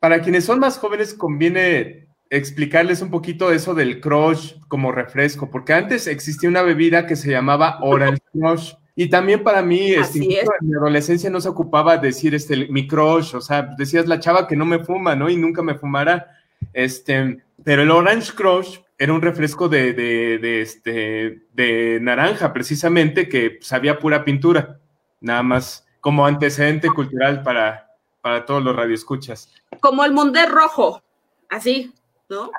para 0.00 0.20
quienes 0.22 0.44
son 0.44 0.58
más 0.60 0.78
jóvenes 0.78 1.12
conviene 1.12 2.08
explicarles 2.30 3.00
un 3.00 3.10
poquito 3.10 3.52
eso 3.52 3.74
del 3.74 4.00
crush 4.00 4.54
como 4.68 4.92
refresco, 4.92 5.50
porque 5.50 5.72
antes 5.72 6.06
existía 6.06 6.48
una 6.48 6.62
bebida 6.62 7.06
que 7.06 7.16
se 7.16 7.30
llamaba 7.30 7.78
Orange 7.82 8.22
Crush. 8.32 8.74
Y 8.94 9.08
también 9.08 9.44
para 9.44 9.62
mí, 9.62 9.92
este, 9.92 10.18
en 10.18 10.68
mi 10.68 10.74
adolescencia 10.74 11.30
no 11.30 11.40
se 11.40 11.48
ocupaba 11.48 11.98
decir 11.98 12.34
este, 12.34 12.66
mi 12.68 12.88
crush, 12.88 13.36
o 13.36 13.40
sea, 13.40 13.62
decías 13.62 14.08
la 14.08 14.18
chava 14.18 14.48
que 14.48 14.56
no 14.56 14.64
me 14.64 14.80
fuma, 14.80 15.14
¿no? 15.14 15.30
Y 15.30 15.36
nunca 15.36 15.62
me 15.62 15.76
fumará. 15.76 16.32
Este, 16.72 17.38
pero 17.62 17.82
el 17.82 17.92
Orange 17.92 18.32
Crush 18.34 18.78
era 18.98 19.12
un 19.12 19.22
refresco 19.22 19.68
de, 19.68 19.92
de, 19.92 20.60
este, 20.60 21.46
de 21.52 21.98
naranja, 22.02 22.52
precisamente, 22.52 23.28
que 23.28 23.58
sabía 23.60 23.98
pura 23.98 24.24
pintura, 24.24 24.80
nada 25.20 25.42
más 25.44 25.86
como 26.00 26.26
antecedente 26.26 26.88
cultural 26.88 27.42
para, 27.42 27.94
para 28.20 28.44
todos 28.44 28.62
los 28.62 28.74
radioescuchas. 28.74 29.52
Como 29.80 30.04
el 30.04 30.12
Mundet 30.12 30.48
rojo, 30.48 31.02
así, 31.48 31.94
¿no? 32.28 32.50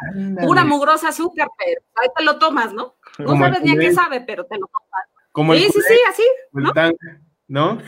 Pura 0.41 0.63
mugrosa 0.63 1.09
azúcar, 1.09 1.49
pero 1.57 1.81
ahí 1.95 2.07
te 2.15 2.23
lo 2.23 2.39
tomas, 2.39 2.73
¿no? 2.73 2.95
No 3.17 3.37
sabes 3.37 3.61
ni 3.61 3.71
a 3.71 3.75
qué 3.75 3.93
sabe, 3.93 4.21
pero 4.21 4.45
te 4.45 4.57
lo 4.57 4.67
tomas. 4.67 5.05
Como 5.33 5.53
sí, 5.53 5.69
sí, 5.73 5.81
sí, 5.87 5.97
así. 6.07 6.23
¿no? 6.53 6.71
¿no? 7.47 7.81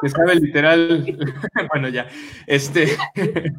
Que 0.00 0.08
sabe 0.08 0.36
literal. 0.36 1.04
bueno, 1.70 1.88
ya. 1.88 2.08
Este. 2.46 2.96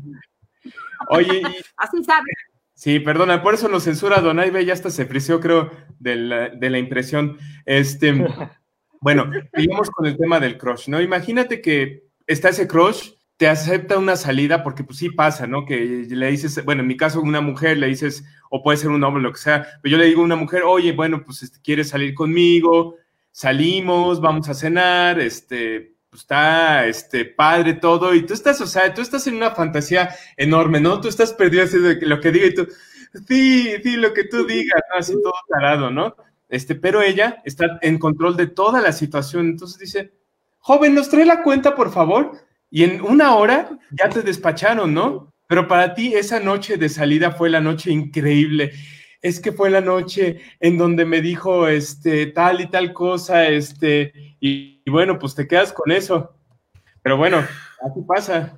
Oye. 1.09 1.41
Así 1.77 2.03
sabe. 2.03 2.31
Sí, 2.83 2.99
perdona, 2.99 3.41
por 3.41 3.53
eso 3.53 3.69
nos 3.69 3.83
censura 3.83 4.19
Donaive, 4.19 4.65
ya 4.65 4.73
hasta 4.73 4.89
se 4.89 5.05
frició, 5.05 5.39
creo, 5.39 5.71
de 5.99 6.17
la, 6.17 6.49
de 6.49 6.69
la 6.69 6.79
impresión. 6.79 7.37
Este. 7.65 8.13
Bueno, 8.99 9.29
seguimos 9.53 9.89
con 9.89 10.05
el 10.05 10.15
tema 10.15 10.39
del 10.39 10.57
crush, 10.57 10.87
¿no? 10.87 11.01
Imagínate 11.01 11.59
que 11.59 12.05
está 12.25 12.47
ese 12.49 12.69
crush, 12.69 13.09
te 13.35 13.49
acepta 13.49 13.97
una 13.97 14.15
salida, 14.15 14.63
porque 14.63 14.85
pues 14.85 14.97
sí 14.97 15.09
pasa, 15.09 15.45
¿no? 15.45 15.65
Que 15.65 16.05
le 16.07 16.31
dices, 16.31 16.63
bueno, 16.63 16.83
en 16.83 16.87
mi 16.87 16.95
caso, 16.95 17.19
una 17.19 17.41
mujer 17.41 17.77
le 17.77 17.87
dices, 17.87 18.23
o 18.49 18.63
puede 18.63 18.77
ser 18.77 18.91
un 18.91 19.03
hombre, 19.03 19.21
lo 19.21 19.33
que 19.33 19.39
sea, 19.39 19.67
pero 19.81 19.91
yo 19.91 19.97
le 19.97 20.05
digo 20.05 20.21
a 20.21 20.25
una 20.25 20.37
mujer, 20.37 20.63
oye, 20.63 20.93
bueno, 20.93 21.21
pues 21.25 21.43
este, 21.43 21.59
quieres 21.61 21.89
salir 21.89 22.13
conmigo, 22.13 22.95
salimos, 23.29 24.21
vamos 24.21 24.47
a 24.47 24.53
cenar, 24.53 25.19
este, 25.19 25.92
pues 26.13 26.21
está, 26.21 26.85
este, 26.85 27.25
padre 27.25 27.73
todo, 27.73 28.13
y 28.13 28.23
tú 28.23 28.35
estás, 28.35 28.61
o 28.61 28.67
sea, 28.67 28.93
tú 28.93 29.01
estás 29.01 29.25
en 29.25 29.33
una 29.33 29.49
fantasía 29.49 30.13
enorme, 30.37 30.79
¿no? 30.79 31.01
Tú 31.01 31.07
estás 31.07 31.33
perdido 31.33 31.63
así 31.63 31.79
de 31.79 31.95
lo 32.05 32.19
que 32.19 32.31
diga 32.31 32.45
y 32.45 32.53
tú, 32.53 32.67
sí, 33.27 33.73
sí, 33.81 33.95
lo 33.95 34.13
que 34.13 34.25
tú 34.25 34.45
digas, 34.45 34.79
¿no? 34.91 34.99
Así 34.99 35.13
todo 35.13 35.33
tarado, 35.49 35.89
¿no? 35.89 36.15
Este, 36.49 36.75
pero 36.75 37.01
ella 37.01 37.41
está 37.45 37.79
en 37.81 37.97
control 37.97 38.37
de 38.37 38.45
toda 38.45 38.79
la 38.79 38.91
situación, 38.91 39.47
entonces 39.47 39.79
dice, 39.79 40.13
joven, 40.59 40.93
¿nos 40.93 41.09
trae 41.09 41.25
la 41.25 41.41
cuenta, 41.41 41.73
por 41.73 41.91
favor? 41.91 42.33
Y 42.69 42.83
en 42.83 43.01
una 43.01 43.33
hora 43.33 43.79
ya 43.89 44.07
te 44.07 44.21
despacharon, 44.21 44.93
¿no? 44.93 45.33
Pero 45.47 45.67
para 45.67 45.95
ti 45.95 46.13
esa 46.13 46.39
noche 46.39 46.77
de 46.77 46.89
salida 46.89 47.31
fue 47.31 47.49
la 47.49 47.59
noche 47.59 47.89
increíble 47.89 48.71
es 49.23 49.39
que 49.39 49.53
fue 49.53 49.69
la 49.69 49.81
noche 49.81 50.41
en 50.59 50.77
donde 50.77 51.05
me 51.05 51.21
dijo 51.21 51.67
este 51.67 52.27
tal 52.27 52.59
y 52.59 52.69
tal 52.69 52.91
cosa, 52.93 53.47
este, 53.47 54.35
y, 54.39 54.72
bueno, 54.89 55.19
pues 55.19 55.35
te 55.35 55.47
quedas 55.47 55.71
con 55.73 55.91
eso. 55.91 56.35
Pero 57.01 57.17
bueno, 57.17 57.37
así 57.39 58.01
pasa, 58.07 58.57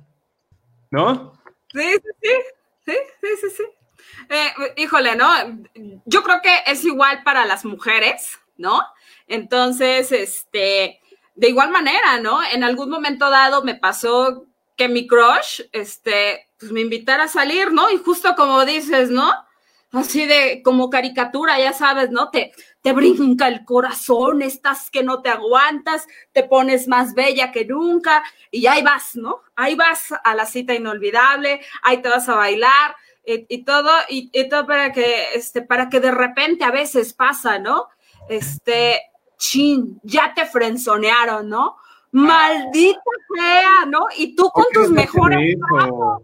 ¿no? 0.90 1.32
Sí, 1.72 1.92
sí, 1.94 2.10
sí, 2.22 2.32
sí, 2.86 2.96
sí, 3.20 3.28
sí, 3.40 3.50
sí. 3.56 3.62
Eh, 4.28 4.72
híjole, 4.76 5.16
¿no? 5.16 5.28
Yo 6.04 6.22
creo 6.22 6.40
que 6.42 6.62
es 6.66 6.84
igual 6.84 7.22
para 7.24 7.44
las 7.44 7.64
mujeres, 7.64 8.38
¿no? 8.56 8.80
Entonces, 9.26 10.12
este, 10.12 11.00
de 11.34 11.48
igual 11.48 11.70
manera, 11.70 12.18
¿no? 12.20 12.40
En 12.42 12.64
algún 12.64 12.90
momento 12.90 13.30
dado 13.30 13.62
me 13.62 13.74
pasó 13.74 14.46
que 14.76 14.88
mi 14.88 15.06
crush, 15.06 15.62
este, 15.72 16.48
pues 16.58 16.70
me 16.70 16.80
invitara 16.80 17.24
a 17.24 17.28
salir, 17.28 17.72
¿no? 17.72 17.90
Y 17.90 17.98
justo 17.98 18.34
como 18.36 18.64
dices, 18.64 19.10
¿no? 19.10 19.32
así 19.92 20.26
de 20.26 20.62
como 20.62 20.90
caricatura, 20.90 21.58
ya 21.58 21.72
sabes, 21.72 22.10
¿no? 22.10 22.30
Te, 22.30 22.52
te 22.86 22.92
brinca 22.92 23.48
el 23.48 23.64
corazón, 23.64 24.42
estás 24.42 24.92
que 24.92 25.02
no 25.02 25.20
te 25.20 25.28
aguantas, 25.28 26.06
te 26.30 26.44
pones 26.44 26.86
más 26.86 27.14
bella 27.14 27.50
que 27.50 27.64
nunca 27.64 28.22
y 28.52 28.68
ahí 28.68 28.80
vas, 28.84 29.16
¿no? 29.16 29.40
Ahí 29.56 29.74
vas 29.74 30.14
a 30.22 30.36
la 30.36 30.46
cita 30.46 30.72
inolvidable, 30.72 31.62
ahí 31.82 32.00
te 32.00 32.08
vas 32.08 32.28
a 32.28 32.36
bailar 32.36 32.94
y, 33.24 33.64
todo, 33.64 33.90
y, 34.08 34.48
todo 34.48 34.68
para 34.68 34.92
que, 34.92 35.34
este, 35.34 35.62
para 35.62 35.88
que 35.88 35.98
de 35.98 36.12
repente 36.12 36.62
a 36.62 36.70
veces 36.70 37.12
pasa, 37.12 37.58
¿no? 37.58 37.88
Este, 38.28 39.00
chin, 39.36 39.98
ya 40.04 40.32
te 40.32 40.46
frenzonearon, 40.46 41.48
¿no? 41.48 41.78
Maldita 42.12 43.00
sea, 43.34 43.84
¿no? 43.88 44.06
Y 44.16 44.36
tú 44.36 44.48
con 44.50 44.66
tus 44.72 44.90
mejores 44.90 45.56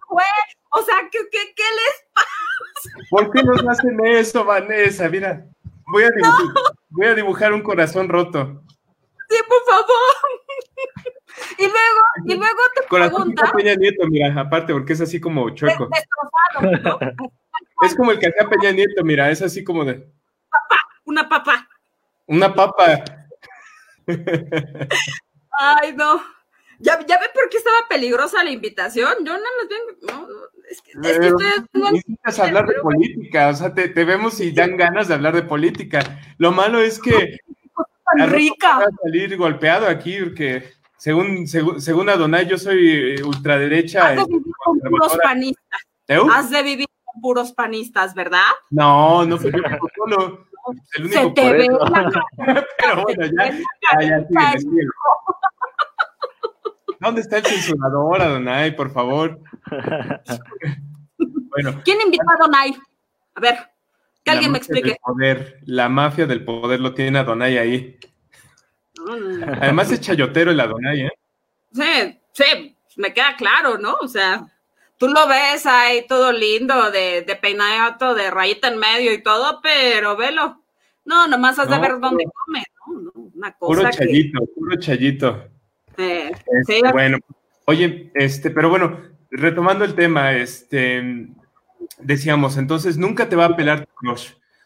güey. 0.08 0.26
O 0.70 0.82
sea, 0.82 0.94
¿qué, 1.10 1.18
qué, 1.28 1.38
qué 1.56 1.64
les 1.74 2.06
pasa? 2.14 3.08
¿Por 3.10 3.32
qué 3.32 3.42
nos 3.42 3.66
hacen 3.66 3.98
eso, 4.06 4.44
Vanessa? 4.44 5.08
Mira, 5.08 5.44
voy 5.92 6.04
a, 6.04 6.10
dibujar, 6.10 6.46
voy 6.88 7.06
a 7.06 7.14
dibujar 7.14 7.52
un 7.52 7.62
corazón 7.62 8.08
roto. 8.08 8.64
Sí, 9.28 9.36
por 9.48 9.62
favor. 9.64 9.86
Y 11.58 11.62
luego, 11.62 12.00
y 12.26 12.34
luego 12.34 12.60
te 12.74 12.86
corazón 12.88 13.34
pregunta. 13.34 13.52
Peña 13.56 13.74
Nieto, 13.74 14.06
mira, 14.06 14.34
aparte, 14.40 14.72
porque 14.72 14.94
es 14.94 15.00
así 15.00 15.20
como 15.20 15.50
chueco. 15.50 15.88
Es 17.82 17.96
como 17.96 18.12
el 18.12 18.20
que 18.20 18.28
hacía 18.28 18.48
Peña 18.48 18.70
Nieto, 18.70 19.02
mira, 19.02 19.28
es 19.28 19.42
así 19.42 19.64
como 19.64 19.84
de. 19.84 19.94
Papá, 20.48 20.80
una 21.04 21.28
papa. 21.28 21.68
Una 22.26 22.54
papa. 22.54 23.04
Ay, 25.50 25.92
no. 25.96 26.22
¿Ya, 26.82 26.98
¿Ya 27.06 27.18
ve 27.18 27.26
por 27.32 27.48
qué 27.48 27.58
estaba 27.58 27.76
peligrosa 27.88 28.42
la 28.42 28.50
invitación? 28.50 29.14
Yo 29.20 29.32
nada 29.32 29.46
más 29.58 29.68
vengo. 29.68 30.12
No, 30.12 30.28
es 30.68 30.82
que, 30.82 30.90
es 30.90 31.18
que 31.18 31.92
necesitas 31.92 32.38
hablar 32.40 32.66
de 32.66 32.74
política, 32.74 33.48
o 33.48 33.54
sea, 33.54 33.72
te, 33.72 33.88
te, 33.88 34.04
vemos 34.04 34.40
y 34.40 34.50
dan 34.50 34.76
ganas 34.76 35.06
de 35.08 35.14
hablar 35.14 35.34
de 35.34 35.42
política. 35.42 36.20
Lo 36.38 36.50
malo 36.50 36.80
es 36.80 36.98
que 36.98 37.38
tan 38.16 38.30
rica. 38.30 38.78
a 38.78 38.90
salir 39.02 39.36
golpeado 39.36 39.86
aquí 39.86 40.18
porque 40.20 40.64
según, 40.96 41.46
según, 41.46 41.80
según 41.80 42.08
Adonai 42.08 42.46
yo 42.48 42.58
soy 42.58 43.16
eh, 43.18 43.22
ultraderecha. 43.22 44.08
Has 44.08 44.16
de 44.16 44.24
vivir 44.26 44.52
con 44.64 44.78
puros 44.80 45.18
panistas. 45.22 45.80
Has 46.08 46.50
de 46.50 46.62
vivir 46.62 46.88
con 47.04 47.20
puros 47.20 47.52
panistas, 47.52 48.14
¿verdad? 48.14 48.50
No, 48.70 49.24
no, 49.24 49.38
pues 49.38 49.54
yo 49.54 49.60
solo. 49.96 50.46
El 50.94 51.06
único 51.06 51.20
Se 51.22 51.30
te 51.30 51.52
ve 51.52 51.68
Pero 52.78 53.02
bueno, 53.02 53.26
ya, 53.26 53.50
ya, 53.50 54.26
ya, 54.30 54.58
sigue, 54.58 54.82
¿Dónde 57.02 57.20
está 57.20 57.38
el 57.38 57.44
censurador, 57.44 58.22
Adonai, 58.22 58.76
por 58.76 58.92
favor? 58.92 59.40
bueno. 61.18 61.82
¿Quién 61.84 62.00
invitó 62.00 62.22
a 62.30 62.34
Adonai? 62.34 62.76
A 63.34 63.40
ver, 63.40 63.56
que 64.22 64.30
alguien 64.30 64.52
me 64.52 64.58
explique. 64.58 64.96
Poder, 65.02 65.58
la 65.66 65.88
mafia 65.88 66.26
del 66.26 66.44
poder 66.44 66.78
lo 66.78 66.94
tiene 66.94 67.18
Adonai 67.18 67.58
ahí. 67.58 67.98
Además 69.60 69.90
es 69.90 70.00
chayotero 70.00 70.52
el 70.52 70.60
Adonai, 70.60 71.00
¿eh? 71.02 71.12
Sí, 71.72 72.20
sí, 72.32 72.76
me 72.96 73.12
queda 73.12 73.34
claro, 73.36 73.78
¿no? 73.78 73.94
O 74.00 74.06
sea, 74.06 74.46
tú 74.96 75.08
lo 75.08 75.26
ves 75.26 75.66
ahí 75.66 76.06
todo 76.06 76.30
lindo, 76.30 76.92
de, 76.92 77.22
de 77.22 77.34
peinado, 77.34 78.14
de 78.14 78.30
rayita 78.30 78.68
en 78.68 78.78
medio 78.78 79.12
y 79.12 79.24
todo, 79.24 79.60
pero 79.60 80.16
velo. 80.16 80.62
No, 81.04 81.26
nomás 81.26 81.58
has 81.58 81.68
de 81.68 81.80
ver 81.80 81.98
dónde 81.98 82.24
come, 82.32 82.62
¿no? 82.86 83.10
Una 83.34 83.52
cosa 83.56 83.80
puro 83.80 83.90
chayito, 83.90 84.38
puro 84.54 84.76
chayito. 84.78 85.51
Este, 85.96 86.92
bueno, 86.92 87.18
oye, 87.66 88.10
este, 88.14 88.50
pero 88.50 88.68
bueno, 88.68 88.98
retomando 89.30 89.84
el 89.84 89.94
tema, 89.94 90.34
este, 90.34 91.28
decíamos, 91.98 92.56
entonces 92.56 92.98
nunca 92.98 93.28
te 93.28 93.36
va 93.36 93.46
a 93.46 93.56
pelar 93.56 93.86
tu. 93.86 94.14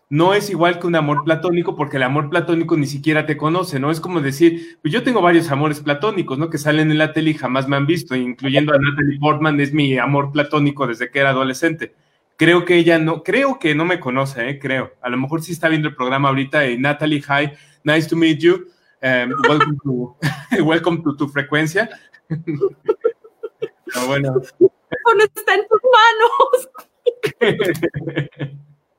No 0.09 0.35
es 0.35 0.51
igual 0.51 0.79
que 0.79 0.87
un 0.87 0.95
amor 0.95 1.25
platónico 1.25 1.75
porque 1.75 1.97
el 1.97 2.05
amor 2.05 2.31
platónico 2.31 2.77
ni 2.77 2.87
siquiera 2.87 3.27
te 3.27 3.37
conoce, 3.37 3.81
¿no? 3.81 3.91
Es 3.91 3.99
como 3.99 4.21
decir, 4.21 4.79
pues 4.81 4.95
yo 4.95 5.03
tengo 5.03 5.21
varios 5.21 5.51
amores 5.51 5.81
platónicos, 5.81 6.39
¿no? 6.39 6.49
Que 6.49 6.59
salen 6.59 6.93
en 6.93 6.99
la 6.99 7.13
tele 7.13 7.31
y 7.31 7.35
jamás 7.35 7.67
me 7.67 7.75
han 7.75 7.87
visto, 7.87 8.15
incluyendo 8.15 8.73
a 8.73 8.79
Natalie 8.79 9.19
Portman, 9.19 9.61
es 9.61 9.73
mi 9.73 9.99
amor 9.99 10.31
platónico 10.31 10.87
desde 10.87 11.11
que 11.11 11.19
era 11.19 11.31
adolescente. 11.31 11.93
Creo 12.37 12.65
que 12.65 12.77
ella 12.77 13.01
no, 13.01 13.25
creo 13.25 13.59
que 13.59 13.75
no 13.75 13.85
me 13.85 13.99
conoce, 13.99 14.49
¿eh? 14.49 14.59
Creo. 14.61 14.93
A 15.03 15.09
lo 15.09 15.17
mejor 15.17 15.43
sí 15.43 15.51
está 15.51 15.69
viendo 15.69 15.89
el 15.89 15.97
programa 15.97 16.29
ahorita 16.29 16.69
y 16.69 16.79
Natalie, 16.79 17.25
hi, 17.29 17.51
nice 17.83 18.09
to 18.09 18.15
meet 18.15 18.39
you. 18.39 18.67
Um, 19.03 19.35
welcome, 19.47 19.79
to, 19.85 20.17
welcome 20.65 21.03
to 21.03 21.17
tu 21.17 21.29
frecuencia. 21.29 21.89
Pero 22.29 24.07
bueno. 24.07 24.41
está 24.41 25.55
en 25.55 25.69
tus 25.69 25.81
manos. 25.93 26.69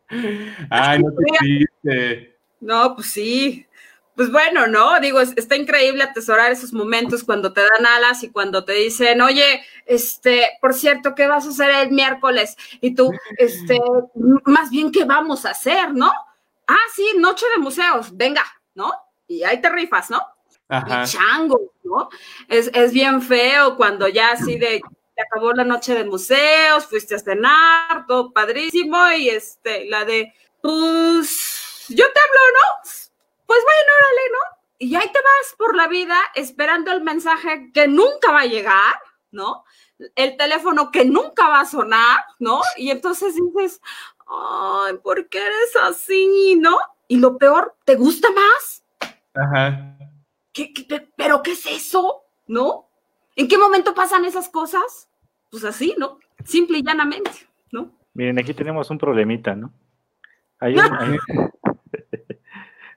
Ay, 0.70 1.02
no 1.02 1.12
te 1.12 1.24
triste. 1.40 2.38
No, 2.60 2.96
pues 2.96 3.08
sí. 3.08 3.66
Pues 4.16 4.32
bueno, 4.32 4.66
¿no? 4.68 5.00
Digo, 5.00 5.20
está 5.20 5.56
increíble 5.56 6.04
atesorar 6.04 6.52
esos 6.52 6.74
momentos 6.74 7.24
cuando 7.24 7.54
te 7.54 7.62
dan 7.62 7.86
alas 7.86 8.24
y 8.24 8.30
cuando 8.30 8.66
te 8.66 8.74
dicen, 8.74 9.22
oye, 9.22 9.62
este, 9.86 10.58
por 10.60 10.74
cierto, 10.74 11.14
¿qué 11.14 11.28
vas 11.28 11.46
a 11.46 11.50
hacer 11.50 11.70
el 11.70 11.92
miércoles? 11.92 12.56
Y 12.82 12.96
tú, 12.96 13.12
este, 13.38 13.80
más 14.46 14.72
bien, 14.72 14.92
¿qué 14.92 15.06
vamos 15.06 15.46
a 15.46 15.52
hacer, 15.52 15.94
no? 15.94 16.12
Ah, 16.68 16.86
sí, 16.96 17.14
noche 17.20 17.46
de 17.56 17.62
museos, 17.62 18.16
venga, 18.16 18.44
¿no? 18.74 18.92
Y 19.28 19.44
ahí 19.44 19.62
te 19.62 19.70
rifas, 19.70 20.10
¿no? 20.10 20.22
Ajá. 20.70 21.04
Y 21.04 21.08
chango, 21.08 21.74
¿no? 21.84 22.10
Es, 22.48 22.70
es, 22.74 22.92
bien 22.92 23.22
feo 23.22 23.78
cuando 23.78 24.08
ya 24.08 24.32
así 24.32 24.58
de, 24.58 24.82
te 25.16 25.22
acabó 25.22 25.54
la 25.54 25.64
noche 25.64 25.96
de 25.96 26.04
museos, 26.04 26.86
fuiste 26.86 27.16
a 27.16 27.20
cenar, 27.20 28.06
todo 28.08 28.32
padrísimo, 28.32 29.12
y 29.12 29.30
este, 29.30 29.86
la 29.86 30.06
de, 30.06 30.34
pues, 30.62 31.86
yo 31.90 32.06
te 32.06 32.20
hablo, 32.20 32.42
¿no? 32.54 32.92
Pues 33.46 33.60
bueno, 33.64 33.92
órale, 34.00 34.32
¿no? 34.32 34.58
Y 34.80 34.96
ahí 34.96 35.12
te 35.12 35.20
vas 35.20 35.56
por 35.58 35.76
la 35.76 35.88
vida 35.88 36.20
esperando 36.36 36.92
el 36.92 37.02
mensaje 37.02 37.72
que 37.74 37.88
nunca 37.88 38.32
va 38.32 38.42
a 38.42 38.46
llegar, 38.46 39.00
¿no? 39.32 39.64
El 40.16 40.38
teléfono 40.38 40.92
que 40.92 41.06
nunca 41.06 41.48
va 41.48 41.62
a 41.62 41.66
sonar, 41.66 42.20
¿no? 42.38 42.62
Y 42.76 42.92
entonces 42.92 43.36
dices, 43.36 43.82
ay, 44.28 44.98
¿por 44.98 45.30
qué 45.30 45.40
eres 45.40 45.76
así, 45.82 46.58
no? 46.60 46.78
Y 47.08 47.18
lo 47.18 47.38
peor, 47.38 47.76
¿te 47.86 47.96
gusta 47.96 48.30
más? 48.30 48.84
Ajá. 49.42 49.98
¿Qué, 50.54 50.74
qué, 50.74 51.08
pero 51.16 51.42
qué 51.44 51.52
es 51.52 51.66
eso? 51.66 52.24
¿No? 52.48 52.90
¿En 53.36 53.48
qué 53.48 53.58
momento 53.58 53.94
pasan 53.94 54.26
esas 54.26 54.50
cosas? 54.50 55.10
Pues 55.52 55.64
así, 55.64 55.96
¿no? 55.98 56.20
Simple 56.44 56.80
y 56.80 56.84
llanamente, 56.84 57.32
¿no? 57.72 57.92
Miren, 58.14 58.40
aquí 58.40 58.54
tenemos 58.54 58.90
un 58.90 58.98
problemita, 58.98 59.56
¿no? 59.56 59.72
Hay 60.60 60.74
un, 60.74 60.82
hay... 60.82 61.18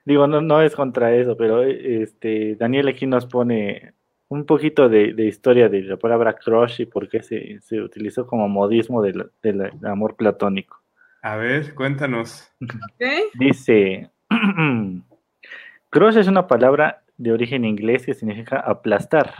Digo, 0.05 0.25
no, 0.25 0.41
no 0.41 0.61
es 0.61 0.75
contra 0.75 1.13
eso, 1.15 1.37
pero 1.37 1.61
este 1.61 2.55
Daniel 2.55 2.87
aquí 2.87 3.05
nos 3.05 3.27
pone 3.27 3.93
un 4.29 4.45
poquito 4.45 4.89
de, 4.89 5.13
de 5.13 5.27
historia 5.27 5.69
de 5.69 5.83
la 5.83 5.97
palabra 5.97 6.33
crush 6.33 6.81
y 6.81 6.85
por 6.85 7.07
qué 7.07 7.21
se, 7.21 7.59
se 7.59 7.81
utilizó 7.81 8.25
como 8.25 8.47
modismo 8.47 9.01
del, 9.01 9.29
del, 9.43 9.71
amor 9.83 10.15
platónico. 10.15 10.81
A 11.21 11.35
ver, 11.35 11.75
cuéntanos. 11.75 12.49
¿Qué? 12.97 13.25
Dice, 13.35 14.09
crush 15.91 16.17
es 16.17 16.27
una 16.27 16.47
palabra 16.47 17.03
de 17.17 17.31
origen 17.31 17.65
inglés 17.65 18.05
que 18.05 18.15
significa 18.15 18.59
aplastar. 18.59 19.31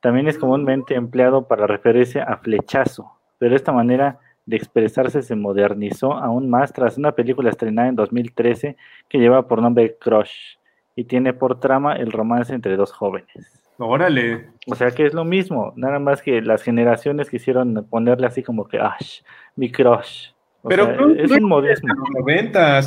También 0.00 0.26
es 0.26 0.38
comúnmente 0.38 0.94
empleado 0.94 1.46
para 1.46 1.66
referirse 1.66 2.20
a 2.20 2.38
flechazo, 2.38 3.12
pero 3.38 3.54
esta 3.54 3.72
manera 3.72 4.18
de 4.46 4.56
expresarse 4.56 5.22
se 5.22 5.36
modernizó 5.36 6.14
aún 6.14 6.48
más 6.48 6.72
tras 6.72 6.96
una 6.96 7.12
película 7.12 7.50
estrenada 7.50 7.88
en 7.88 7.96
2013 7.96 8.76
que 9.08 9.18
lleva 9.18 9.46
por 9.46 9.60
nombre 9.60 9.96
Crush 10.00 10.56
y 10.96 11.04
tiene 11.04 11.34
por 11.34 11.60
trama 11.60 11.94
el 11.94 12.10
romance 12.10 12.54
entre 12.54 12.76
dos 12.76 12.90
jóvenes. 12.90 13.62
Órale. 13.76 14.48
O 14.66 14.74
sea 14.74 14.90
que 14.90 15.04
es 15.04 15.14
lo 15.14 15.24
mismo, 15.24 15.72
nada 15.76 15.98
más 15.98 16.22
que 16.22 16.40
las 16.40 16.62
generaciones 16.62 17.30
quisieron 17.30 17.86
ponerle 17.88 18.26
así 18.26 18.42
como 18.42 18.66
que, 18.66 18.80
¡ash! 18.80 19.20
Mi 19.54 19.70
crush. 19.70 20.30
Pero 20.68 20.86
sea, 20.86 21.24
es 21.24 21.30
un 21.30 21.44
modismo. 21.44 21.94
Los 21.94 22.10
90, 22.26 22.80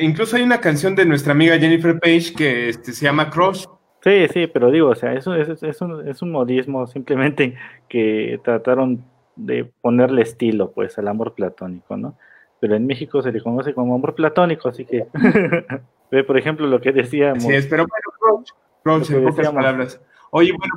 incluso 0.00 0.36
hay 0.36 0.42
una 0.42 0.60
canción 0.60 0.94
de 0.94 1.06
nuestra 1.06 1.32
amiga 1.32 1.58
Jennifer 1.58 1.98
Page 1.98 2.34
que 2.36 2.68
este, 2.68 2.92
se 2.92 3.04
llama 3.04 3.30
Crush. 3.30 3.64
Sí, 4.02 4.26
sí, 4.32 4.46
pero 4.46 4.70
digo, 4.70 4.88
o 4.88 4.94
sea, 4.94 5.12
eso 5.12 5.34
es, 5.34 5.62
es, 5.62 5.80
un, 5.80 6.08
es 6.08 6.22
un 6.22 6.32
modismo 6.32 6.86
simplemente 6.86 7.54
que 7.88 8.40
trataron 8.42 9.04
de 9.36 9.70
ponerle 9.80 10.22
estilo, 10.22 10.72
pues, 10.72 10.98
al 10.98 11.08
amor 11.08 11.34
platónico, 11.34 11.96
¿no? 11.96 12.16
Pero 12.60 12.76
en 12.76 12.86
México 12.86 13.22
se 13.22 13.32
le 13.32 13.40
conoce 13.40 13.74
como 13.74 13.94
amor 13.94 14.14
platónico, 14.14 14.68
así 14.68 14.84
que 14.84 15.06
ve, 16.10 16.24
por 16.24 16.38
ejemplo, 16.38 16.66
lo 16.66 16.80
que 16.80 16.92
decíamos. 16.92 17.42
Sí, 17.42 17.52
es, 17.52 17.66
pero 17.66 17.86
bueno, 17.86 18.44
Crush 18.82 19.12
en 19.12 19.24
pocas 19.24 19.50
palabras. 19.50 20.00
Oye, 20.30 20.52
bueno, 20.56 20.74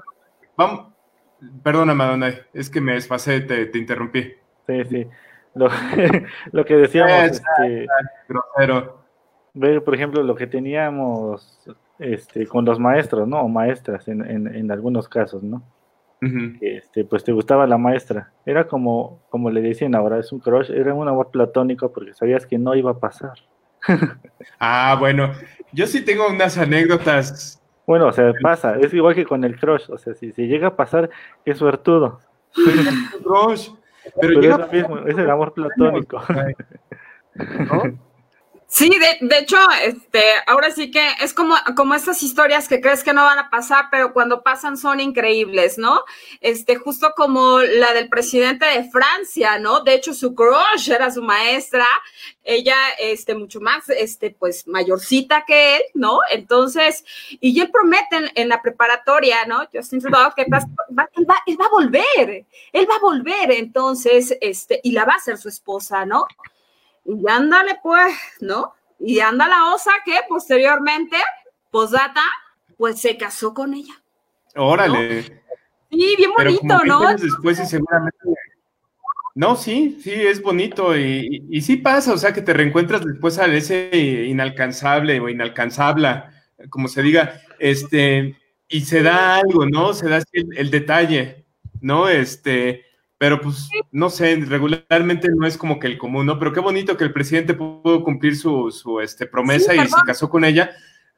vamos, 0.57 0.87
perdona, 1.63 1.93
Madonna, 1.93 2.33
es 2.53 2.69
que 2.69 2.81
me 2.81 2.93
desfasé, 2.93 3.41
te, 3.41 3.67
te 3.67 3.77
interrumpí. 3.77 4.33
Sí, 4.67 4.83
sí. 4.89 5.07
Lo, 5.55 5.69
lo 6.51 6.65
que 6.65 6.75
decíamos, 6.75 7.11
Es, 7.13 7.31
este, 7.33 7.87
grosero. 8.27 9.03
ve, 9.53 9.81
por 9.81 9.95
ejemplo, 9.95 10.23
lo 10.23 10.35
que 10.35 10.47
teníamos 10.47 11.67
este, 11.99 12.47
con 12.47 12.65
los 12.65 12.79
maestros, 12.79 13.27
¿no? 13.27 13.41
O 13.41 13.47
maestras 13.47 14.07
en, 14.07 14.25
en, 14.29 14.53
en 14.53 14.71
algunos 14.71 15.07
casos, 15.07 15.43
¿no? 15.43 15.63
Este, 16.61 17.03
pues 17.03 17.23
te 17.23 17.31
gustaba 17.33 17.67
la 17.67 17.77
maestra. 17.77 18.31
Era 18.45 18.67
como, 18.67 19.21
como 19.29 19.49
le 19.49 19.61
decían 19.61 19.93
ahora, 19.93 20.19
es 20.19 20.31
un 20.31 20.39
crush, 20.39 20.71
era 20.71 20.93
un 20.93 21.07
amor 21.07 21.31
platónico 21.31 21.91
porque 21.91 22.13
sabías 22.13 22.45
que 22.45 22.57
no 22.57 22.75
iba 22.75 22.91
a 22.91 22.99
pasar. 22.99 23.33
Ah, 24.59 24.95
bueno, 24.99 25.31
yo 25.73 25.87
sí 25.87 26.03
tengo 26.03 26.27
unas 26.27 26.57
anécdotas. 26.57 27.61
Bueno, 27.85 28.07
o 28.07 28.11
sea, 28.13 28.33
pasa, 28.41 28.77
es 28.79 28.93
igual 28.93 29.15
que 29.15 29.25
con 29.25 29.43
el 29.43 29.57
crush, 29.59 29.89
o 29.89 29.97
sea, 29.97 30.13
si, 30.13 30.31
si 30.31 30.47
llega 30.47 30.69
a 30.69 30.75
pasar, 30.75 31.09
qué 31.43 31.53
suertudo. 31.53 32.19
Crush, 33.23 33.69
pero, 34.03 34.15
Pero 34.19 34.41
llega 34.41 34.55
es 34.55 34.59
lo 34.59 34.67
mismo, 34.67 34.97
es 35.07 35.17
el 35.17 35.29
amor 35.29 35.53
platónico. 35.53 36.21
¿no? 37.35 38.12
Sí, 38.75 38.89
de, 38.89 39.27
de, 39.27 39.37
hecho, 39.37 39.57
este, 39.83 40.23
ahora 40.47 40.71
sí 40.71 40.89
que 40.89 41.07
es 41.21 41.35
como, 41.35 41.53
como 41.75 41.93
estas 41.93 42.23
historias 42.23 42.67
que 42.67 42.81
crees 42.81 43.03
que 43.03 43.13
no 43.13 43.21
van 43.21 43.37
a 43.37 43.51
pasar, 43.51 43.85
pero 43.91 44.13
cuando 44.13 44.41
pasan 44.41 44.77
son 44.77 44.99
increíbles, 44.99 45.77
¿no? 45.77 46.01
Este, 46.41 46.77
justo 46.77 47.13
como 47.15 47.59
la 47.59 47.93
del 47.93 48.09
presidente 48.09 48.65
de 48.65 48.89
Francia, 48.89 49.59
¿no? 49.59 49.81
De 49.81 49.93
hecho, 49.93 50.11
su 50.15 50.33
crush 50.33 50.89
era 50.89 51.11
su 51.11 51.21
maestra, 51.21 51.85
ella, 52.43 52.75
este, 52.97 53.35
mucho 53.35 53.61
más, 53.61 53.87
este, 53.89 54.31
pues, 54.31 54.67
mayorcita 54.67 55.45
que 55.45 55.75
él, 55.75 55.83
¿no? 55.93 56.21
Entonces, 56.31 57.05
y 57.29 57.61
él 57.61 57.69
promete 57.69 58.15
en, 58.15 58.31
en 58.33 58.49
la 58.49 58.63
preparatoria, 58.63 59.45
¿no? 59.45 59.67
Justin 59.71 59.99
Trudeau, 59.99 60.33
que 60.35 60.47
va, 60.51 60.61
va, 60.97 61.07
él, 61.15 61.29
va, 61.29 61.35
él 61.45 61.57
va 61.61 61.65
a 61.65 61.69
volver, 61.69 62.45
él 62.71 62.87
va 62.89 62.95
a 62.95 63.01
volver, 63.01 63.51
entonces, 63.51 64.35
este, 64.41 64.79
y 64.81 64.93
la 64.93 65.05
va 65.05 65.13
a 65.13 65.19
ser 65.19 65.37
su 65.37 65.47
esposa, 65.47 66.07
¿no? 66.07 66.25
Y 67.05 67.29
ándale, 67.29 67.79
pues, 67.81 68.13
¿no? 68.39 68.73
Y 68.99 69.19
anda 69.19 69.47
la 69.47 69.73
osa 69.73 69.91
que 70.05 70.17
posteriormente, 70.27 71.17
posdata, 71.71 72.23
pues 72.77 72.99
se 72.99 73.17
casó 73.17 73.53
con 73.53 73.73
ella. 73.73 73.93
Órale. 74.55 75.23
Sí, 75.89 76.15
bien 76.17 76.31
Pero 76.35 76.51
bonito, 76.51 76.77
como 76.79 77.03
¿no? 77.03 77.15
después 77.15 77.59
y 77.59 77.65
seguramente... 77.65 78.17
No, 79.35 79.55
sí, 79.55 79.99
sí, 80.03 80.11
es 80.11 80.43
bonito 80.43 80.95
y, 80.95 81.27
y, 81.49 81.57
y, 81.57 81.61
sí 81.61 81.77
pasa, 81.77 82.13
o 82.13 82.17
sea, 82.17 82.33
que 82.33 82.43
te 82.43 82.53
reencuentras 82.53 83.03
después 83.03 83.39
a 83.39 83.47
ese 83.47 83.89
inalcanzable 84.27 85.19
o 85.19 85.27
inalcanzable, 85.27 86.23
como 86.69 86.87
se 86.87 87.01
diga, 87.01 87.41
este, 87.57 88.37
y 88.67 88.81
se 88.81 89.01
da 89.01 89.37
algo, 89.37 89.65
¿no? 89.65 89.93
Se 89.93 90.07
da 90.07 90.21
el, 90.33 90.55
el 90.55 90.69
detalle, 90.69 91.45
¿no? 91.81 92.09
Este, 92.09 92.85
pero 93.23 93.39
pues 93.39 93.69
no 93.93 94.09
sé, 94.09 94.35
regularmente 94.35 95.29
no 95.33 95.47
es 95.47 95.57
como 95.57 95.79
que 95.79 95.87
el 95.87 95.97
común, 95.97 96.25
¿no? 96.25 96.37
Pero 96.37 96.51
qué 96.51 96.59
bonito 96.59 96.97
que 96.97 97.05
el 97.05 97.13
presidente 97.13 97.53
pudo 97.53 98.03
cumplir 98.03 98.35
su, 98.35 98.69
su 98.69 98.99
este, 98.99 99.25
promesa 99.25 99.71
sí, 99.71 99.79
y 99.79 99.87
se 99.87 100.01
casó 100.05 100.29
con 100.29 100.43
ella, 100.43 100.71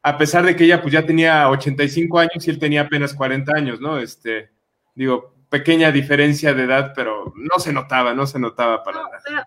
a 0.04 0.16
pesar 0.16 0.46
de 0.46 0.56
que 0.56 0.66
ella 0.66 0.84
pues 0.84 0.94
ya 0.94 1.04
tenía 1.04 1.50
85 1.50 2.20
años 2.20 2.46
y 2.48 2.52
él 2.52 2.60
tenía 2.60 2.82
apenas 2.82 3.12
40 3.16 3.52
años, 3.58 3.82
¿no? 3.82 3.98
Este, 3.98 4.52
digo, 4.94 5.34
pequeña 5.50 5.92
diferencia 5.92 6.54
de 6.54 6.66
edad, 6.66 6.94
pero 6.96 7.34
no 7.36 7.58
se 7.58 7.74
notaba, 7.74 8.14
no 8.14 8.28
se 8.28 8.38
notaba 8.38 8.84
para 8.84 9.00
No, 9.00 9.06
nada. 9.06 9.22
pero 9.26 9.42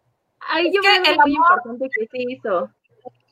ahí 0.48 0.72
yo 0.74 0.82
veo 0.82 0.94
algo 0.94 1.22
muy 1.22 1.36
importante 1.36 1.88
que 1.96 2.08
sí 2.10 2.24
hizo. 2.28 2.72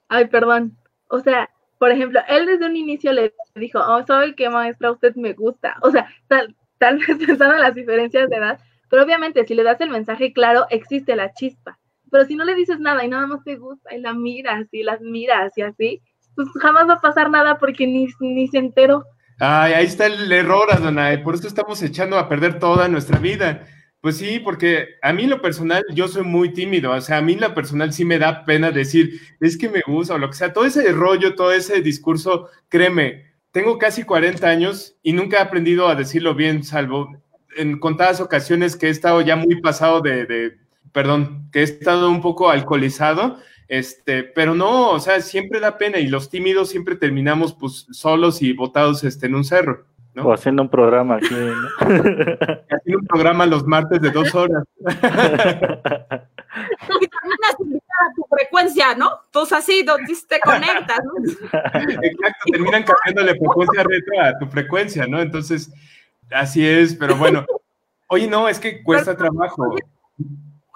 Ay, 0.06 0.26
perdón. 0.26 0.76
O 1.08 1.18
sea, 1.18 1.50
por 1.78 1.90
ejemplo, 1.90 2.20
él 2.28 2.46
desde 2.46 2.64
un 2.64 2.76
inicio 2.76 3.12
le 3.12 3.34
dijo, 3.56 3.80
oh, 3.80 4.06
soy 4.06 4.36
que 4.36 4.48
maestra, 4.48 4.92
usted 4.92 5.16
me 5.16 5.32
gusta. 5.32 5.74
O 5.82 5.90
sea, 5.90 6.08
tal, 6.28 6.54
tal 6.78 6.98
vez 6.98 7.08
pensando 7.26 7.56
en 7.56 7.62
las 7.62 7.74
diferencias 7.74 8.30
de 8.30 8.36
edad, 8.36 8.60
pero 8.88 9.02
obviamente, 9.02 9.44
si 9.44 9.54
le 9.54 9.62
das 9.62 9.80
el 9.80 9.90
mensaje 9.90 10.32
claro, 10.32 10.66
existe 10.70 11.16
la 11.16 11.32
chispa. 11.32 11.78
Pero 12.10 12.24
si 12.24 12.36
no 12.36 12.44
le 12.44 12.54
dices 12.54 12.78
nada 12.78 13.04
y 13.04 13.08
nada 13.08 13.26
más 13.26 13.42
te 13.44 13.56
gusta 13.56 13.94
y 13.94 14.00
la 14.00 14.14
miras 14.14 14.66
y 14.72 14.82
las 14.82 15.00
miras 15.00 15.56
y 15.56 15.62
así, 15.62 16.02
pues 16.34 16.48
jamás 16.60 16.88
va 16.88 16.94
a 16.94 17.00
pasar 17.00 17.30
nada 17.30 17.58
porque 17.58 17.86
ni, 17.86 18.08
ni 18.20 18.46
se 18.48 18.58
enteró. 18.58 19.04
Ay, 19.38 19.72
ahí 19.74 19.86
está 19.86 20.06
el 20.06 20.30
error, 20.30 20.68
Adonai. 20.70 21.22
Por 21.22 21.34
eso 21.34 21.48
estamos 21.48 21.82
echando 21.82 22.18
a 22.18 22.28
perder 22.28 22.58
toda 22.58 22.88
nuestra 22.88 23.18
vida. 23.18 23.66
Pues 24.00 24.18
sí, 24.18 24.38
porque 24.38 24.90
a 25.02 25.12
mí 25.12 25.26
lo 25.26 25.42
personal, 25.42 25.82
yo 25.92 26.06
soy 26.06 26.22
muy 26.22 26.52
tímido. 26.52 26.92
O 26.92 27.00
sea, 27.00 27.18
a 27.18 27.22
mí 27.22 27.34
lo 27.34 27.52
personal 27.54 27.92
sí 27.92 28.04
me 28.04 28.18
da 28.18 28.44
pena 28.44 28.70
decir, 28.70 29.20
es 29.40 29.58
que 29.58 29.68
me 29.68 29.82
gusta 29.86 30.14
o 30.14 30.18
lo 30.18 30.28
que 30.28 30.36
sea. 30.36 30.52
Todo 30.52 30.64
ese 30.64 30.92
rollo, 30.92 31.34
todo 31.34 31.52
ese 31.52 31.82
discurso, 31.82 32.48
créeme, 32.68 33.24
tengo 33.50 33.78
casi 33.78 34.04
40 34.04 34.46
años 34.46 34.96
y 35.02 35.12
nunca 35.12 35.38
he 35.38 35.40
aprendido 35.40 35.88
a 35.88 35.94
decirlo 35.94 36.34
bien, 36.34 36.62
salvo 36.62 37.16
en 37.56 37.78
contadas 37.78 38.20
ocasiones 38.20 38.76
que 38.76 38.86
he 38.86 38.90
estado 38.90 39.20
ya 39.20 39.36
muy 39.36 39.60
pasado 39.60 40.00
de, 40.00 40.26
de, 40.26 40.58
perdón, 40.92 41.48
que 41.52 41.60
he 41.60 41.62
estado 41.62 42.10
un 42.10 42.20
poco 42.20 42.50
alcoholizado, 42.50 43.38
este, 43.68 44.22
pero 44.22 44.54
no, 44.54 44.90
o 44.90 45.00
sea, 45.00 45.20
siempre 45.20 45.60
da 45.60 45.76
pena 45.76 45.98
y 45.98 46.06
los 46.06 46.30
tímidos 46.30 46.68
siempre 46.68 46.96
terminamos 46.96 47.52
pues 47.52 47.86
solos 47.90 48.42
y 48.42 48.52
botados 48.52 49.02
este, 49.04 49.26
en 49.26 49.34
un 49.34 49.44
cerro. 49.44 49.84
¿no? 50.14 50.28
O 50.28 50.32
haciendo 50.32 50.62
un 50.62 50.70
programa 50.70 51.16
aquí, 51.16 51.34
¿no? 51.34 51.68
haciendo 52.70 53.00
un 53.00 53.06
programa 53.06 53.44
los 53.44 53.66
martes 53.66 54.00
de 54.00 54.10
dos 54.10 54.34
horas. 54.34 54.64
y 54.80 54.86
terminas 57.06 57.60
invitar 57.60 57.98
a 58.00 58.14
tu 58.14 58.24
frecuencia, 58.30 58.94
¿no? 58.94 59.10
Entonces 59.26 59.58
así, 59.58 59.82
donde 59.82 60.14
te 60.26 60.40
conectas, 60.40 61.00
¿no? 61.04 61.12
Exacto, 62.02 62.44
terminan 62.50 62.84
cambiándole 62.84 63.38
frecuencia 63.38 63.82
retro 63.82 64.22
a 64.22 64.38
tu 64.38 64.46
frecuencia, 64.46 65.06
¿no? 65.06 65.20
Entonces, 65.20 65.70
Así 66.30 66.66
es, 66.66 66.94
pero 66.94 67.16
bueno. 67.16 67.44
Oye, 68.08 68.28
no, 68.28 68.48
es 68.48 68.58
que 68.58 68.82
cuesta 68.82 69.16
pero, 69.16 69.30
trabajo. 69.30 69.74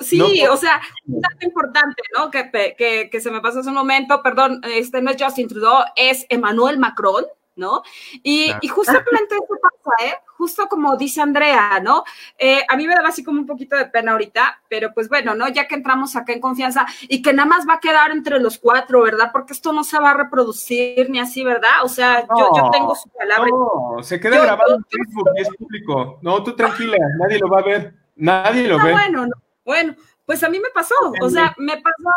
Sí, 0.01 0.19
no, 0.19 0.53
o 0.53 0.57
sea, 0.57 0.81
un 1.07 1.21
dato 1.21 1.47
importante, 1.47 2.03
¿no? 2.17 2.31
Que, 2.31 2.51
que, 2.77 3.09
que, 3.11 3.21
se 3.21 3.31
me 3.31 3.41
pasó 3.41 3.61
hace 3.61 3.69
un 3.69 3.75
momento, 3.75 4.23
perdón, 4.23 4.61
este 4.65 5.03
no 5.03 5.11
es 5.11 5.23
Justin 5.23 5.49
Trudeau, 5.49 5.85
es 5.95 6.27
Emmanuel 6.31 6.79
Macron, 6.79 7.25
¿no? 7.61 7.83
Y, 8.25 8.47
claro. 8.47 8.59
y 8.63 8.69
justamente 8.69 9.35
eso 9.37 9.55
pasa, 9.63 10.05
¿eh? 10.05 10.15
Justo 10.37 10.69
como 10.69 10.97
dice 10.97 11.21
Andrea, 11.21 11.79
¿no? 11.81 12.03
Eh, 12.39 12.65
a 12.67 12.77
mí 12.77 12.87
me 12.89 12.95
daba 12.95 13.11
así 13.11 13.23
como 13.23 13.39
un 13.39 13.47
poquito 13.47 13.77
de 13.77 13.87
pena 13.87 14.13
ahorita, 14.13 14.63
pero 14.69 14.93
pues 14.93 15.09
bueno, 15.09 15.35
¿no? 15.35 15.49
Ya 15.49 15.69
que 15.69 15.75
entramos 15.75 16.17
acá 16.17 16.33
en 16.33 16.41
confianza 16.41 16.87
y 17.03 17.23
que 17.23 17.33
nada 17.33 17.47
más 17.47 17.69
va 17.69 17.75
a 17.75 17.81
quedar 17.81 18.11
entre 18.11 18.41
los 18.41 18.59
cuatro, 18.59 19.03
¿verdad? 19.03 19.31
Porque 19.33 19.53
esto 19.53 19.73
no 19.73 19.85
se 19.85 20.01
va 20.01 20.11
a 20.11 20.15
reproducir 20.15 21.11
ni 21.11 21.21
así, 21.21 21.45
¿verdad? 21.45 21.85
O 21.85 21.89
sea, 21.89 22.27
no, 22.29 22.39
yo, 22.39 22.51
yo, 22.57 22.71
tengo 22.71 22.95
su 22.97 23.09
palabra. 23.11 23.51
No, 23.51 24.03
se 24.03 24.19
queda 24.19 24.37
yo, 24.37 24.43
grabado 24.43 24.75
en 24.77 24.85
Facebook 24.85 25.29
y 25.37 25.43
es 25.43 25.49
público. 25.57 26.19
No, 26.23 26.43
tú 26.43 26.57
tranquila, 26.57 26.97
nadie 27.19 27.39
lo 27.39 27.49
va 27.49 27.61
a 27.61 27.65
ver. 27.65 27.95
Nadie 28.17 28.67
lo 28.67 28.79
no, 28.79 28.85
ve. 28.85 28.93
Bueno, 28.93 29.27
no. 29.27 29.33
bueno, 29.65 29.95
pues 30.25 30.43
a 30.43 30.49
mí 30.49 30.59
me 30.59 30.71
pasó, 30.71 30.95
o 31.21 31.29
sea, 31.29 31.55
me 31.59 31.77
pasó 31.77 32.11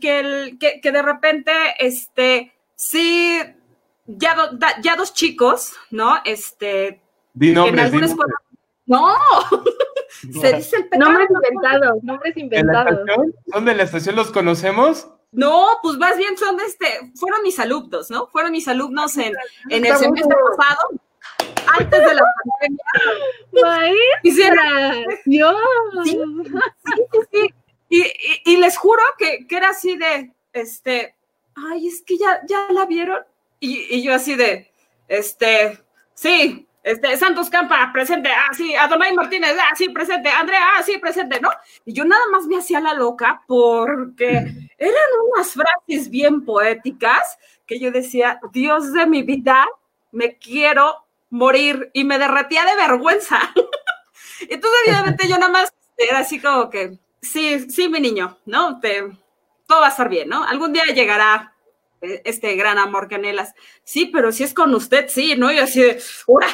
que, 0.00 0.20
el, 0.20 0.58
que, 0.58 0.80
que 0.80 0.92
de 0.92 1.02
repente, 1.02 1.52
este, 1.78 2.52
sí, 2.74 3.38
ya, 4.06 4.34
do- 4.34 4.52
da- 4.56 4.80
ya 4.82 4.96
dos 4.96 5.12
chicos, 5.14 5.72
¿no? 5.90 6.16
Este, 6.24 7.00
Di 7.34 7.48
en 7.48 7.54
nombres, 7.54 7.90
nombres. 7.90 8.10
escuela. 8.10 8.34
No, 8.86 9.14
se 10.40 10.52
dice 10.54 10.76
el 10.76 10.88
pecado. 10.88 11.10
Nombres 11.10 11.28
inventados, 11.30 12.02
nombres 12.02 12.36
¿En 12.36 12.40
la 12.50 12.56
inventados. 12.56 12.98
estación? 13.00 13.34
¿Son 13.52 13.64
de 13.64 13.74
la 13.74 13.82
estación? 13.84 14.16
¿Los 14.16 14.30
conocemos? 14.32 15.08
No, 15.30 15.66
pues 15.82 15.96
más 15.96 16.18
bien 16.18 16.36
son 16.36 16.60
este, 16.60 16.86
fueron 17.14 17.42
mis 17.42 17.58
alumnos, 17.58 18.10
¿no? 18.10 18.26
Fueron 18.26 18.52
mis 18.52 18.68
alumnos 18.68 19.16
en, 19.16 19.32
en 19.70 19.86
el 19.86 19.96
semestre 19.96 20.36
pasado, 20.56 20.80
antes 21.78 22.00
de 22.04 22.14
la 22.14 22.22
pandemia. 23.50 23.94
Hicieron, 24.22 25.04
Dios. 25.24 25.56
Sí. 26.04 26.20
sí, 26.84 27.02
sí, 27.12 27.18
sí. 27.32 27.54
Y, 27.88 28.00
y- 28.02 28.42
y 28.44 28.56
les 28.58 28.76
juro 28.76 29.02
que, 29.18 29.46
que 29.46 29.56
era 29.56 29.70
así 29.70 29.96
de, 29.96 30.32
este, 30.52 31.14
ay, 31.54 31.86
es 31.88 32.02
que 32.02 32.18
ya, 32.18 32.40
ya 32.46 32.66
la 32.70 32.84
vieron. 32.86 33.22
Y, 33.62 33.86
y 33.94 34.02
yo 34.02 34.12
así 34.12 34.34
de, 34.34 34.72
este, 35.06 35.78
sí, 36.14 36.66
este, 36.82 37.16
Santos 37.16 37.48
Campa, 37.48 37.90
presente, 37.92 38.28
ah, 38.28 38.52
sí, 38.52 38.74
Adonai 38.74 39.14
Martínez, 39.14 39.54
ah, 39.56 39.72
sí, 39.76 39.88
presente, 39.90 40.28
Andrea, 40.30 40.60
ah, 40.76 40.82
sí, 40.82 40.98
presente, 40.98 41.40
¿no? 41.40 41.48
Y 41.84 41.92
yo 41.92 42.04
nada 42.04 42.22
más 42.32 42.46
me 42.46 42.58
hacía 42.58 42.80
la 42.80 42.92
loca 42.92 43.44
porque 43.46 44.26
eran 44.78 45.08
unas 45.32 45.52
frases 45.52 46.10
bien 46.10 46.44
poéticas 46.44 47.38
que 47.64 47.78
yo 47.78 47.92
decía, 47.92 48.40
Dios 48.52 48.92
de 48.92 49.06
mi 49.06 49.22
vida, 49.22 49.64
me 50.10 50.36
quiero 50.38 50.96
morir 51.30 51.88
y 51.92 52.02
me 52.02 52.18
derretía 52.18 52.64
de 52.64 52.74
vergüenza. 52.74 53.38
Entonces, 54.40 54.80
evidentemente, 54.86 55.28
yo 55.28 55.38
nada 55.38 55.52
más 55.52 55.72
era 55.96 56.18
así 56.18 56.40
como 56.40 56.68
que, 56.68 56.98
sí, 57.20 57.70
sí, 57.70 57.88
mi 57.88 58.00
niño, 58.00 58.38
¿no? 58.44 58.80
Te, 58.80 59.04
todo 59.68 59.82
va 59.82 59.86
a 59.86 59.90
estar 59.90 60.08
bien, 60.08 60.28
¿no? 60.28 60.42
Algún 60.42 60.72
día 60.72 60.84
llegará 60.86 61.51
este 62.02 62.54
gran 62.56 62.78
amor 62.78 63.08
que 63.08 63.14
anhelas. 63.14 63.54
Sí, 63.84 64.06
pero 64.12 64.32
si 64.32 64.44
es 64.44 64.52
con 64.54 64.74
usted, 64.74 65.06
sí, 65.08 65.34
¿no? 65.36 65.52
Y 65.52 65.58
así 65.58 65.80
de, 65.80 66.02
¡ura! 66.26 66.48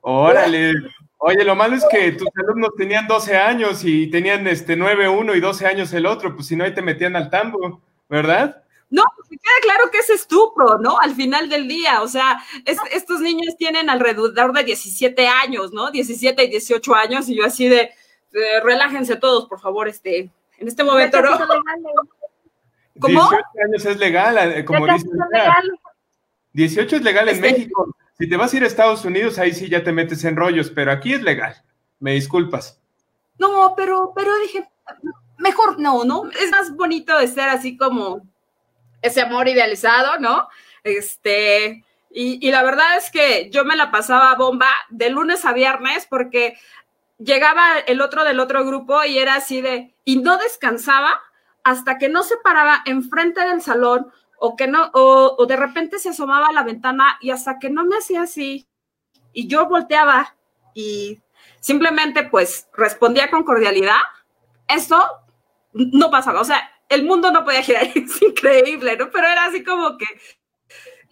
Órale. 0.00 0.72
Oye, 1.18 1.44
lo 1.44 1.56
malo 1.56 1.74
es 1.74 1.84
que 1.90 2.12
tus 2.12 2.28
alumnos 2.36 2.70
tenían 2.76 3.06
12 3.08 3.36
años 3.36 3.84
y 3.84 4.08
tenían 4.08 4.46
este 4.46 4.76
9 4.76 5.08
uno 5.08 5.34
y 5.34 5.40
12 5.40 5.66
años 5.66 5.92
el 5.92 6.06
otro, 6.06 6.34
pues 6.34 6.46
si 6.46 6.54
no 6.56 6.64
ahí 6.64 6.72
te 6.72 6.80
metían 6.82 7.16
al 7.16 7.28
tambo, 7.28 7.82
¿verdad? 8.08 8.62
No, 8.88 9.02
pues 9.16 9.28
me 9.30 9.36
queda 9.36 9.52
claro 9.62 9.90
que 9.90 9.98
es 9.98 10.08
estupro, 10.10 10.78
¿no? 10.78 10.98
Al 11.00 11.14
final 11.14 11.48
del 11.50 11.66
día, 11.66 12.02
o 12.02 12.08
sea, 12.08 12.40
es- 12.64 12.78
estos 12.92 13.20
niños 13.20 13.56
tienen 13.58 13.90
alrededor 13.90 14.52
de 14.52 14.64
17 14.64 15.26
años, 15.26 15.72
¿no? 15.72 15.90
17 15.90 16.44
y 16.44 16.48
18 16.50 16.94
años 16.94 17.28
y 17.28 17.36
yo 17.36 17.44
así 17.44 17.68
de, 17.68 17.80
eh, 17.80 18.60
relájense 18.62 19.16
todos, 19.16 19.46
por 19.46 19.60
favor, 19.60 19.88
este, 19.88 20.30
en 20.58 20.68
este 20.68 20.84
momento, 20.84 21.20
¿no? 21.20 21.36
¿Cómo? 23.00 23.20
18 23.30 23.36
años 23.66 23.84
es 23.86 23.96
legal, 23.98 24.38
eh, 24.52 24.64
como 24.64 24.86
Ya 24.86 24.94
dicen. 24.94 25.10
son 25.10 25.22
acá. 25.22 25.38
legales. 25.38 25.70
18 26.52 26.96
es 26.96 27.02
legal 27.02 27.28
en 27.28 27.34
Este- 27.36 27.52
México. 27.52 27.94
Si 28.18 28.28
te 28.28 28.36
vas 28.36 28.52
a 28.52 28.56
ir 28.56 28.64
a 28.64 28.66
Estados 28.66 29.04
Unidos, 29.04 29.38
ahí 29.38 29.52
sí 29.52 29.68
ya 29.68 29.84
te 29.84 29.92
metes 29.92 30.24
en 30.24 30.34
rollos, 30.36 30.70
pero 30.70 30.90
aquí 30.90 31.12
es 31.14 31.22
legal. 31.22 31.54
Me 32.00 32.12
disculpas. 32.12 32.80
No, 33.38 33.74
pero, 33.76 34.12
pero 34.16 34.36
dije, 34.40 34.68
mejor 35.38 35.78
no, 35.78 36.02
¿no? 36.04 36.28
Es 36.30 36.50
más 36.50 36.74
bonito 36.74 37.16
de 37.18 37.28
ser 37.28 37.48
así 37.48 37.76
como 37.76 38.22
ese 39.02 39.20
amor 39.20 39.46
idealizado, 39.46 40.18
¿no? 40.18 40.48
Este, 40.82 41.84
y, 42.10 42.44
y 42.44 42.50
la 42.50 42.64
verdad 42.64 42.96
es 42.96 43.10
que 43.12 43.50
yo 43.50 43.64
me 43.64 43.76
la 43.76 43.92
pasaba 43.92 44.34
bomba 44.34 44.66
de 44.90 45.10
lunes 45.10 45.44
a 45.44 45.52
viernes 45.52 46.06
porque 46.10 46.58
llegaba 47.18 47.78
el 47.86 48.00
otro 48.00 48.24
del 48.24 48.40
otro 48.40 48.64
grupo 48.64 49.04
y 49.04 49.18
era 49.18 49.34
así 49.36 49.60
de, 49.60 49.94
y 50.04 50.16
no 50.18 50.38
descansaba 50.38 51.20
hasta 51.68 51.98
que 51.98 52.08
no 52.08 52.22
se 52.22 52.38
paraba 52.38 52.82
enfrente 52.86 53.42
del 53.46 53.60
salón 53.60 54.10
o 54.38 54.56
que 54.56 54.66
no, 54.66 54.90
o, 54.94 55.34
o 55.38 55.46
de 55.46 55.56
repente 55.56 55.98
se 55.98 56.08
asomaba 56.08 56.46
a 56.46 56.52
la 56.52 56.62
ventana 56.62 57.18
y 57.20 57.30
hasta 57.30 57.58
que 57.58 57.68
no 57.68 57.84
me 57.84 57.98
hacía 57.98 58.22
así 58.22 58.66
y 59.34 59.48
yo 59.48 59.66
volteaba 59.68 60.34
y 60.72 61.20
simplemente 61.60 62.22
pues 62.24 62.68
respondía 62.72 63.30
con 63.30 63.44
cordialidad, 63.44 64.00
esto 64.66 64.98
no 65.74 66.10
pasaba, 66.10 66.40
o 66.40 66.44
sea, 66.44 66.70
el 66.88 67.04
mundo 67.04 67.30
no 67.30 67.44
podía 67.44 67.62
girar, 67.62 67.82
es 67.94 68.22
increíble, 68.22 68.96
¿no? 68.96 69.10
Pero 69.10 69.26
era 69.26 69.44
así 69.44 69.62
como 69.62 69.98
que, 69.98 70.06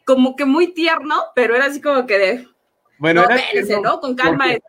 como 0.07 0.37
que 0.37 0.47
muy 0.47 0.69
tierno, 0.69 1.23
pero 1.35 1.55
era 1.55 1.67
así 1.67 1.83
como 1.83 2.07
que 2.07 2.19
de, 2.19 2.49
Bueno, 2.99 3.25
no. 3.83 4.01
Con 4.01 4.15
calma. 4.17 4.45
porque- 4.45 4.63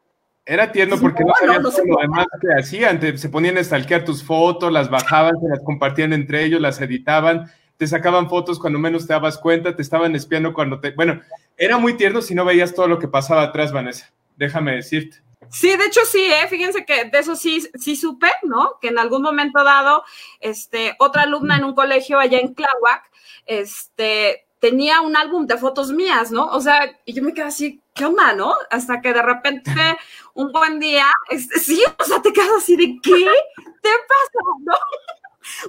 Era 0.49 0.71
tierno 0.71 0.97
porque 0.97 1.23
no, 1.23 1.27
No, 1.27 1.33
no, 1.33 1.37
sabías 1.39 1.61
no 1.61 1.69
todo 1.69 1.71
se 1.83 1.87
lo 1.87 1.97
demás 2.01 2.25
que 2.41 2.47
hacían. 2.59 2.99
Te- 3.01 3.17
se 3.17 3.27
ponían 3.29 3.57
a 3.57 3.63
stalkear 3.63 4.05
tus 4.05 4.23
fotos, 4.23 4.71
las 4.71 4.89
bajaban, 4.89 5.39
se 5.41 5.49
las 5.49 5.59
compartían 5.63 6.13
entre 6.13 6.45
ellos, 6.45 6.61
las 6.61 6.79
editaban, 6.79 7.51
te 7.75 7.85
sacaban 7.85 8.29
fotos 8.29 8.57
cuando 8.57 8.79
menos 8.79 9.05
te 9.05 9.13
dabas 9.13 9.37
cuenta, 9.37 9.75
te 9.75 9.81
estaban 9.81 10.15
espiando 10.15 10.53
cuando 10.53 10.79
te... 10.79 10.91
Bueno, 10.91 11.21
era 11.57 11.77
muy 11.77 11.95
tierno 11.97 12.21
si 12.21 12.33
no 12.33 12.45
veías 12.45 12.73
todo 12.73 12.87
lo 12.87 12.97
que 12.97 13.07
pasaba 13.09 13.43
atrás, 13.43 13.73
Vanessa. 13.73 14.11
Déjame 14.37 14.75
decirte. 14.75 15.17
Sí, 15.49 15.75
de 15.75 15.85
hecho 15.85 16.01
sí, 16.09 16.23
¿eh? 16.23 16.47
fíjense 16.49 16.85
que 16.85 17.05
de 17.05 17.19
eso 17.19 17.35
sí, 17.35 17.67
sí 17.75 17.95
supe, 17.95 18.27
¿no? 18.43 18.79
Que 18.81 18.87
en 18.87 18.99
algún 18.99 19.21
momento 19.21 19.63
dado, 19.63 20.03
este, 20.39 20.95
otra 20.99 21.23
alumna 21.23 21.57
en 21.57 21.63
un 21.65 21.75
colegio 21.75 22.19
allá 22.19 22.39
en 22.39 22.55
Tláhuac, 22.55 23.11
este, 23.45 24.45
tenía 24.59 25.01
un 25.01 25.15
álbum 25.15 25.45
de 25.45 25.57
fotos 25.57 25.91
mías, 25.91 26.31
¿no? 26.31 26.47
O 26.47 26.59
sea, 26.59 26.97
y 27.05 27.13
yo 27.13 27.23
me 27.23 27.33
quedé 27.33 27.45
así, 27.45 27.81
¿qué 27.97 28.05
onda, 28.05 28.33
no? 28.33 28.55
Hasta 28.69 29.01
que 29.01 29.13
de 29.13 29.21
repente, 29.21 29.71
un 30.33 30.51
buen 30.51 30.79
día, 30.79 31.07
este, 31.29 31.59
sí, 31.59 31.83
o 31.99 32.03
sea, 32.03 32.21
te 32.21 32.31
quedas 32.31 32.49
así 32.57 32.77
de, 32.77 32.99
¿qué 33.01 33.25
te 33.81 33.89
pasa, 33.89 34.39
no? 34.63 34.75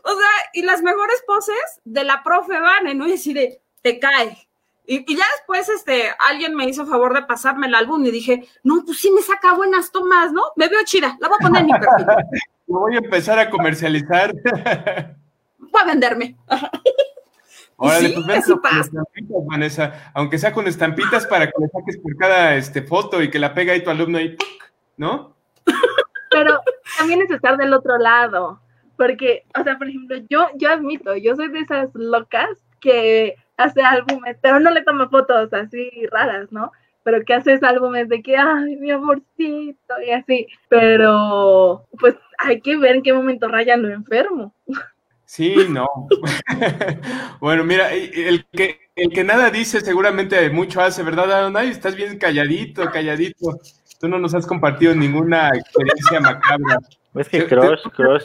O 0.05 0.11
sea, 0.11 0.31
y 0.53 0.63
las 0.63 0.83
mejores 0.83 1.23
poses 1.27 1.81
de 1.85 2.05
la 2.05 2.23
profe 2.23 2.61
Vane, 2.61 2.95
¿no? 2.95 3.07
Y 3.07 3.15
así 3.15 3.33
de, 3.33 3.61
te 3.81 3.99
cae. 3.99 4.49
Y, 4.87 5.05
y 5.11 5.17
ya 5.17 5.25
después, 5.37 5.69
este, 5.69 6.11
alguien 6.29 6.55
me 6.55 6.65
hizo 6.65 6.87
favor 6.87 7.15
de 7.15 7.23
pasarme 7.23 7.67
el 7.67 7.75
álbum 7.75 8.05
y 8.05 8.11
dije, 8.11 8.49
no, 8.63 8.83
pues 8.85 8.99
sí 8.99 9.11
me 9.11 9.23
saca 9.23 9.55
buenas 9.55 9.91
tomas, 9.91 10.33
¿no? 10.33 10.43
Me 10.57 10.69
veo 10.69 10.81
chida, 10.85 11.17
la 11.21 11.29
voy 11.29 11.37
a 11.41 11.43
poner 11.43 11.61
en 11.63 11.67
mi 11.67 11.73
perfil, 11.73 12.07
Lo 12.69 12.81
voy 12.81 12.95
a 12.95 12.99
empezar 12.99 13.39
a 13.39 13.49
comercializar. 13.49 14.35
voy 15.59 15.83
a 15.83 15.85
venderme. 15.85 16.37
Órale, 17.81 18.09
Sí, 18.09 18.15
pues 18.15 18.27
ven 18.27 18.43
con 18.43 18.81
estampitas, 18.81 19.47
Vanessa. 19.47 20.11
Aunque 20.13 20.39
sea 20.39 20.53
con 20.53 20.67
estampitas 20.67 21.27
para 21.27 21.47
que 21.47 21.53
le 21.61 21.69
saques 21.69 21.97
por 21.99 22.17
cada 22.17 22.57
este, 22.57 22.83
foto 22.83 23.23
y 23.23 23.31
que 23.31 23.39
la 23.39 23.55
pega 23.55 23.73
ahí 23.73 23.85
tu 23.85 23.91
alumno 23.91 24.19
¡puc! 24.19 24.49
¿no? 24.97 25.37
Pero 26.31 26.61
también 26.99 27.23
es 27.23 27.31
estar 27.31 27.57
del 27.57 27.73
otro 27.73 27.97
lado. 27.99 28.61
Porque, 28.97 29.45
o 29.59 29.63
sea, 29.63 29.79
por 29.79 29.89
ejemplo, 29.89 30.17
yo, 30.29 30.49
yo 30.57 30.73
admito, 30.73 31.15
yo 31.15 31.37
soy 31.37 31.51
de 31.51 31.61
esas 31.61 31.95
locas 31.95 32.51
que 32.81 33.37
hace 33.57 33.81
álbumes, 33.81 34.37
pero 34.43 34.59
no 34.59 34.71
le 34.73 34.83
toma 34.83 35.09
fotos 35.09 35.53
así 35.53 35.89
raras, 36.11 36.51
¿no? 36.51 36.73
Pero 37.05 37.25
que 37.25 37.35
haces 37.35 37.63
álbumes 37.63 38.09
de 38.09 38.23
que, 38.23 38.37
ay, 38.37 38.75
mi 38.75 38.91
amorcito, 38.91 39.95
y 40.05 40.11
así. 40.11 40.49
Pero, 40.69 41.87
pues, 42.01 42.17
hay 42.39 42.61
que 42.61 42.77
ver 42.77 42.97
en 42.97 43.03
qué 43.05 43.13
momento 43.13 43.47
raya 43.47 43.77
lo 43.77 43.89
enfermo. 43.89 44.53
Sí, 45.31 45.55
no. 45.69 45.87
bueno, 47.41 47.63
mira, 47.63 47.93
el 47.93 48.47
que, 48.51 48.81
el 48.97 49.11
que 49.11 49.25
nada 49.25 49.51
dice 49.51 49.83
seguramente 49.83 50.49
mucho 50.49 50.81
hace, 50.81 51.03
¿verdad, 51.03 51.31
Adonai? 51.31 51.69
Estás 51.69 51.95
bien 51.95 52.19
calladito, 52.19 52.91
calladito. 52.91 53.59
Tú 54.01 54.09
no 54.09 54.19
nos 54.19 54.33
has 54.35 54.47
compartido 54.47 54.95
ninguna 54.95 55.51
experiencia 55.51 56.19
macabra. 56.23 56.79
Es 57.15 57.29
que 57.29 57.43
Te- 57.43 57.47
Crush, 57.49 57.83
te- 57.83 57.91
Crush. 57.91 58.25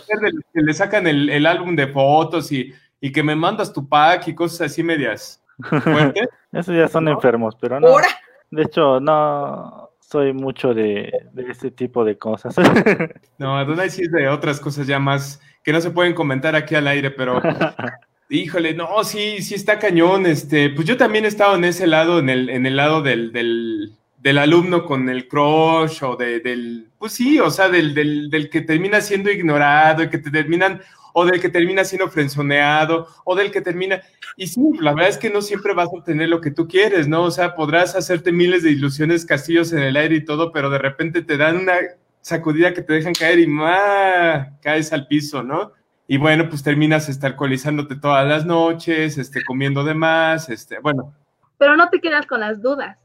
Que 0.54 0.62
le 0.62 0.74
sacan 0.74 1.06
el, 1.06 1.30
el 1.30 1.46
álbum 1.46 1.76
de 1.76 1.88
fotos 1.88 2.50
y, 2.54 2.74
y 3.02 3.12
que 3.12 3.22
me 3.22 3.36
mandas 3.36 3.74
tu 3.74 3.86
pack 3.90 4.30
y 4.30 4.34
cosas 4.36 4.72
así 4.72 4.82
medias 4.82 5.44
fuertes. 5.62 6.30
Esos 6.54 6.74
ya 6.74 6.88
son 6.88 7.04
¿No? 7.04 7.12
enfermos, 7.12 7.58
pero 7.60 7.82
no. 7.82 7.88
Ahora, 7.88 8.08
De 8.50 8.62
hecho, 8.64 9.02
no 9.02 9.90
soy 10.14 10.32
mucho 10.32 10.76
de, 10.76 11.12
de 11.32 11.44
este 11.50 11.72
tipo 11.72 12.06
de 12.06 12.20
cosas. 12.20 12.56
No, 13.40 13.58
Adonai 13.58 13.90
sí 13.90 14.04
es 14.04 14.12
de 14.12 14.30
otras 14.30 14.60
cosas 14.60 14.86
ya 14.86 15.00
más 15.00 15.42
que 15.64 15.74
no 15.74 15.82
se 15.82 15.90
pueden 15.90 16.14
comentar 16.14 16.56
aquí 16.56 16.76
al 16.76 16.88
aire, 16.88 17.10
pero 17.10 17.42
híjole, 18.30 18.76
no, 18.76 19.04
sí, 19.04 19.42
sí 19.42 19.56
está 19.56 19.80
cañón. 19.80 20.28
Este, 20.28 20.70
pues 20.70 20.88
yo 20.88 20.98
también 20.98 21.26
he 21.26 21.30
estado 21.30 21.56
en 21.56 21.66
ese 21.66 21.88
lado, 21.88 22.20
en 22.20 22.30
el, 22.30 22.50
en 22.50 22.68
el 22.68 22.76
lado 22.76 23.02
del, 23.02 23.34
del, 23.34 23.94
del 24.20 24.38
alumno 24.38 24.86
con 24.86 25.10
el 25.10 25.28
crush 25.28 26.04
o 26.04 26.16
de, 26.16 26.40
del, 26.42 26.90
pues 27.00 27.14
sí, 27.14 27.40
o 27.40 27.50
sea, 27.50 27.68
del, 27.70 27.96
del, 27.96 28.30
del 28.30 28.52
que 28.52 28.62
termina 28.62 29.02
siendo 29.02 29.32
ignorado 29.32 30.04
y 30.04 30.10
que 30.10 30.20
te 30.20 30.30
terminan, 30.30 30.80
o 31.14 31.26
del 31.26 31.40
que 31.40 31.50
termina 31.50 31.86
siendo 31.86 32.10
frenzoneado, 32.10 33.08
o 33.24 33.36
del 33.36 33.52
que 33.52 33.62
termina. 33.62 34.02
Y 34.36 34.48
sí, 34.48 34.62
la 34.80 34.94
verdad 34.94 35.10
es 35.10 35.18
que 35.18 35.30
no 35.30 35.42
siempre 35.42 35.74
vas 35.74 35.88
a 35.88 35.92
obtener 35.98 36.28
lo 36.30 36.42
que 36.42 36.52
tú 36.52 36.68
quieres, 36.68 37.08
¿no? 37.08 37.24
O 37.24 37.32
sea, 37.32 37.56
podrás 37.56 37.96
hacerte 37.96 38.32
miles 38.32 38.64
de 38.64 38.72
ilusiones, 38.72 39.26
castillos 39.26 39.72
en 39.74 39.80
el 39.80 39.96
aire 39.96 40.16
y 40.16 40.26
todo, 40.26 40.52
pero 40.52 40.70
de 40.70 40.80
repente 40.80 41.22
te 41.22 41.38
dan 41.38 41.58
una 41.58 41.76
sacudida 42.22 42.74
que 42.74 42.82
te 42.82 42.94
dejan 42.94 43.14
caer 43.14 43.40
y 43.40 43.48
¡ma! 43.48 44.58
caes 44.62 44.92
al 44.92 45.08
piso, 45.08 45.44
¿no? 45.44 45.72
Y 46.08 46.18
bueno, 46.18 46.50
pues 46.50 46.64
terminas 46.64 47.08
este, 47.10 47.28
alcoholizándote 47.28 47.96
todas 47.96 48.28
las 48.28 48.46
noches, 48.46 49.18
este, 49.18 49.44
comiendo 49.44 49.84
de 49.84 49.94
más, 49.94 50.50
este, 50.50 50.80
bueno, 50.80 51.14
Pero 51.58 51.78
no 51.78 51.90
te 51.90 52.02
quedas 52.02 52.26
con 52.26 52.40
las 52.42 52.62
dudas. 52.62 52.98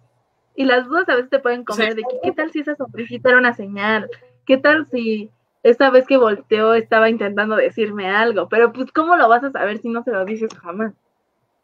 Y 0.56 0.64
las 0.64 0.86
dudas 0.86 1.08
a 1.08 1.14
veces 1.14 1.30
te 1.30 1.38
pueden 1.38 1.62
comer 1.64 1.90
Sí. 1.90 1.96
de 1.96 2.02
que, 2.02 2.18
qué 2.24 2.32
tal 2.32 2.50
si 2.50 2.60
esa 2.60 2.74
sonrisita 2.74 3.28
era 3.28 3.38
una 3.38 3.54
señal, 3.54 4.08
qué 4.46 4.56
tal 4.56 4.88
si 4.90 5.30
esta 5.62 5.90
vez 5.90 6.06
que 6.06 6.16
volteó 6.16 6.74
estaba 6.74 7.10
intentando 7.10 7.56
decirme 7.56 8.08
algo, 8.08 8.48
pero 8.48 8.72
pues 8.72 8.90
¿cómo 8.92 9.16
lo 9.16 9.28
vas 9.28 9.44
a 9.44 9.50
saber 9.50 9.78
si 9.78 9.88
no 9.88 10.02
se 10.02 10.10
lo 10.12 10.24
dices 10.24 10.50
jamás? 10.62 10.92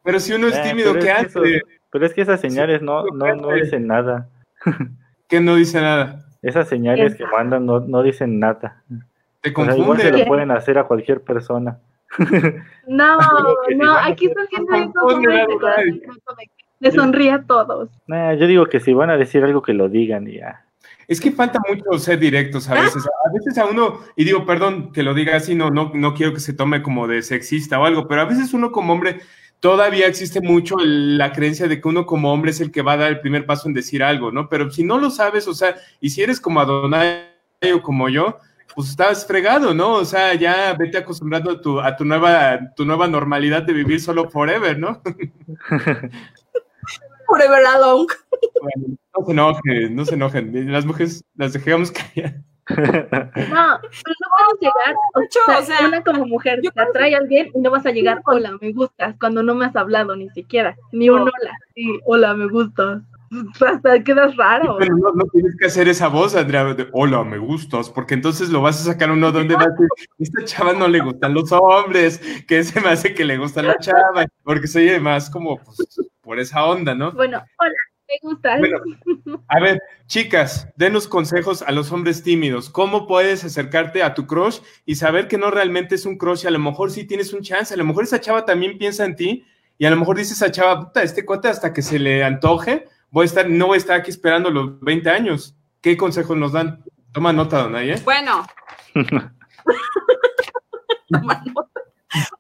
Pero 0.03 0.21
si 0.21 0.33
uno 0.35 0.49
es 0.49 0.57
Eh, 0.57 0.63
tímido, 0.69 0.93
pero 0.93 1.05
¿qué 1.05 1.11
es 1.11 1.17
que 1.17 1.27
hace? 1.27 1.57
eso- 1.57 1.67
pero 1.91 2.07
es 2.07 2.13
que 2.15 2.21
esas 2.23 2.41
señales 2.41 2.83
no, 2.83 3.05
no, 3.07 3.35
no 3.37 3.51
dicen 3.53 3.87
nada. 3.87 4.29
Que 5.29 5.41
no 5.41 5.55
dice 5.57 5.81
nada. 5.81 6.27
Esas 6.43 6.69
señales 6.69 7.15
que 7.15 7.25
mandan 7.27 7.65
no, 7.65 7.81
no 7.81 8.03
dicen 8.03 8.39
nada. 8.39 8.83
Te 9.41 9.51
O 9.57 9.65
sea, 9.65 9.75
igual 9.77 9.99
se 9.99 10.05
confunde. 10.05 10.19
lo 10.19 10.27
pueden 10.27 10.51
hacer 10.51 10.77
a 10.79 10.85
cualquier 10.85 11.23
persona. 11.23 11.79
No, 12.87 13.17
no, 13.77 13.97
aquí 13.99 14.27
están 14.27 14.47
siendo 14.49 14.93
confunde, 14.93 15.47
que 16.37 16.51
Le 16.81 16.91
sonríe 16.93 17.31
a 17.33 17.43
todos. 17.43 17.89
Nah, 18.07 18.35
yo 18.35 18.47
digo 18.47 18.67
que 18.67 18.81
si 18.81 18.93
van 18.93 19.09
a 19.11 19.17
decir 19.17 19.43
algo 19.43 19.63
que 19.63 19.73
lo 19.73 19.89
digan 19.89 20.29
y 20.29 20.35
ya. 20.35 20.64
Es 21.09 21.21
que 21.21 21.33
falta 21.33 21.61
mucho 21.69 21.99
ser 21.99 22.19
directos 22.19 22.69
a 22.69 22.75
veces. 22.75 23.05
A 23.27 23.33
veces 23.33 23.59
a 23.59 23.67
uno, 23.67 24.01
y 24.17 24.25
digo, 24.25 24.45
perdón 24.47 24.93
que 24.93 25.03
lo 25.03 25.15
diga 25.15 25.37
así, 25.37 25.55
no, 25.55 25.71
no, 25.71 25.91
no 25.95 26.15
quiero 26.15 26.33
que 26.35 26.41
se 26.41 26.53
tome 26.55 26.83
como 26.83 27.07
de 27.07 27.23
sexista 27.23 27.79
o 27.79 27.85
algo, 27.85 28.07
pero 28.09 28.23
a 28.23 28.27
veces 28.27 28.55
uno 28.55 28.73
como 28.73 28.93
hombre, 28.93 29.21
todavía 29.61 30.07
existe 30.07 30.41
mucho 30.41 30.79
el- 30.79 31.17
la 31.19 31.33
creencia 31.33 31.69
de 31.69 31.81
que 31.81 31.89
uno 31.89 32.05
como 32.07 32.33
hombre 32.33 32.51
es 32.51 32.61
el 32.61 32.71
que 32.71 32.83
va 32.83 32.93
a 32.93 32.97
dar 32.99 33.11
el 33.11 33.21
primer 33.21 33.47
paso 33.47 33.69
en 33.69 33.75
decir 33.75 34.03
algo, 34.03 34.31
¿no? 34.33 34.49
Pero 34.49 34.71
si 34.71 34.85
no 34.85 34.99
lo 34.99 35.11
sabes, 35.11 35.49
o 35.49 35.55
sea, 35.55 35.75
y 36.01 36.11
si 36.11 36.23
eres 36.23 36.41
como 36.41 36.61
Adonai 36.61 37.25
o 37.75 37.81
como 37.83 38.09
yo, 38.09 38.39
pues 38.75 38.91
estás 38.91 39.25
fregado, 39.27 39.73
¿no? 39.73 39.93
O 39.95 40.05
sea, 40.05 40.35
ya 40.35 40.75
vete 40.75 40.99
acostumbrando 40.99 41.53
a 41.53 41.61
tu, 41.61 41.81
a 41.81 41.97
tu 41.97 42.05
nueva, 42.05 42.59
tu 42.75 42.85
nueva 42.85 43.07
normalidad 43.07 43.63
de 43.63 43.73
vivir 43.73 44.01
solo 44.01 44.29
forever, 44.29 44.79
¿no? 44.79 45.01
Forever 47.27 47.67
alone. 47.67 48.07
Bueno, 48.63 48.97
no 49.17 49.25
se 49.25 49.33
enojen, 49.33 49.97
no 49.97 50.05
se 50.05 50.15
enojen. 50.15 50.73
Las 50.73 50.85
mujeres 50.85 51.25
las 51.37 51.53
dejamos 51.53 51.93
callar. 51.93 52.35
No, 52.67 53.79
pero 53.81 54.15
no 54.21 54.29
puedes 54.33 54.61
llegar, 54.61 54.95
o 55.15 55.21
Mucho, 55.21 55.39
sea, 55.45 55.59
o 55.59 55.63
sea, 55.63 55.87
una 55.87 56.03
como 56.03 56.27
mujer 56.27 56.61
te 56.63 56.81
atrae 56.81 57.15
a 57.15 57.19
alguien 57.19 57.51
y 57.55 57.59
no 57.61 57.71
vas 57.71 57.85
a 57.85 57.91
llegar, 57.91 58.23
hola, 58.25 58.57
me 58.59 58.73
gustas, 58.73 59.15
cuando 59.21 59.43
no 59.43 59.55
me 59.55 59.67
has 59.67 59.77
hablado 59.77 60.17
ni 60.17 60.31
siquiera, 60.31 60.75
ni 60.91 61.11
un 61.11 61.23
hola, 61.23 61.59
sí, 61.75 62.01
hola, 62.07 62.35
me 62.35 62.49
gustas. 62.49 63.03
Hasta 63.67 64.03
quedas 64.03 64.37
raro. 64.37 64.77
Pero 64.79 64.97
no, 64.97 65.13
no 65.13 65.25
tienes 65.33 65.57
que 65.57 65.67
hacer 65.67 65.89
esa 65.89 66.09
voz, 66.09 66.35
Andrea, 66.35 66.75
de 66.75 66.89
hola, 66.93 67.25
me 67.25 67.39
gustas, 67.39 67.91
porque 67.91 68.15
entonces 68.15 68.51
lo 68.51 68.63
vas 68.63 68.81
a 68.81 68.93
sacar 68.93 69.11
uno 69.11 69.33
donde 69.33 69.55
va 69.55 69.65
a 69.65 69.69
decir, 69.69 69.89
esta 70.19 70.45
chava 70.45 70.73
no 70.73 70.89
le 70.89 71.01
gustan 71.01 71.35
los 71.35 71.51
hombres, 71.53 72.21
que 72.47 72.63
se 72.65 72.81
me 72.81 72.91
hace 72.91 73.15
que 73.15 73.25
le 73.25 73.37
gusta 73.37 73.63
la 73.63 73.79
chava, 73.79 74.27
porque 74.43 74.67
soy 74.67 74.99
más 75.01 75.31
como 75.31 75.59
pues, 75.59 76.01
por 76.21 76.39
esa 76.39 76.65
onda, 76.65 76.95
¿no? 76.95 77.13
Bueno, 77.13 77.43
hola, 77.59 77.75
me 78.09 78.15
gustas. 78.23 78.59
Bueno, 78.59 78.79
a 79.49 79.61
ver, 79.61 79.81
chicas, 80.07 80.69
denos 80.77 81.09
consejos 81.09 81.63
a 81.63 81.73
los 81.73 81.91
hombres 81.93 82.23
tímidos. 82.23 82.71
¿Cómo 82.71 83.07
puedes 83.07 83.45
acercarte 83.45 84.03
a 84.03 84.15
tu 84.15 84.27
crush 84.27 84.61
y 84.85 84.95
saber 84.97 85.29
que 85.29 85.39
no 85.39 85.51
realmente 85.51 85.95
es 85.95 86.07
un 86.07 86.19
crush? 86.19 86.45
Y 86.45 86.47
a 86.47 86.51
lo 86.51 86.59
mejor 86.59 86.91
sí 86.91 87.05
tienes 87.05 87.33
un 87.33 87.43
chance, 87.43 87.75
a 87.75 87.77
lo 87.77 87.85
mejor 87.85 88.05
esa 88.05 88.21
chava 88.21 88.45
también 88.45 88.79
piensa 88.79 89.05
en 89.05 89.17
ti 89.17 89.45
y 89.79 89.87
a 89.87 89.91
lo 89.91 89.97
mejor 89.97 90.17
dice 90.17 90.35
esa 90.35 90.51
chava, 90.51 90.87
puta, 90.87 91.03
este 91.03 91.25
cuate 91.25 91.49
hasta 91.49 91.73
que 91.73 91.83
se 91.83 91.99
le 91.99 92.23
antoje, 92.23 92.87
voy 93.15 93.23
a 93.23 93.27
estar, 93.27 93.49
no 93.49 93.69
voy 93.69 93.77
a 93.77 93.79
estar 93.79 94.01
aquí 94.01 94.11
esperando 94.11 94.51
los 94.51 94.81
20 94.81 95.09
años. 95.09 95.55
¿Qué 95.81 95.97
consejos 95.97 96.37
nos 96.37 96.51
dan? 96.51 96.83
Toma 97.13 97.33
nota, 97.33 97.63
Donay, 97.63 97.93
¿eh? 97.93 98.03
Bueno. 98.05 98.45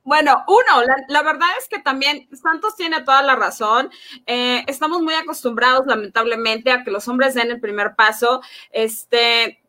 Bueno, 0.04 0.44
uno, 0.46 0.84
la, 0.86 0.94
la 1.08 1.22
verdad 1.22 1.48
es 1.58 1.66
que 1.66 1.80
también 1.80 2.28
Santos 2.40 2.76
tiene 2.76 3.00
toda 3.00 3.22
la 3.22 3.34
razón. 3.34 3.90
Eh, 4.24 4.62
estamos 4.68 5.02
muy 5.02 5.14
acostumbrados, 5.14 5.84
lamentablemente, 5.86 6.70
a 6.70 6.84
que 6.84 6.92
los 6.92 7.08
hombres 7.08 7.34
den 7.34 7.50
el 7.50 7.58
primer 7.58 7.96
paso. 7.96 8.40
Este, 8.70 9.60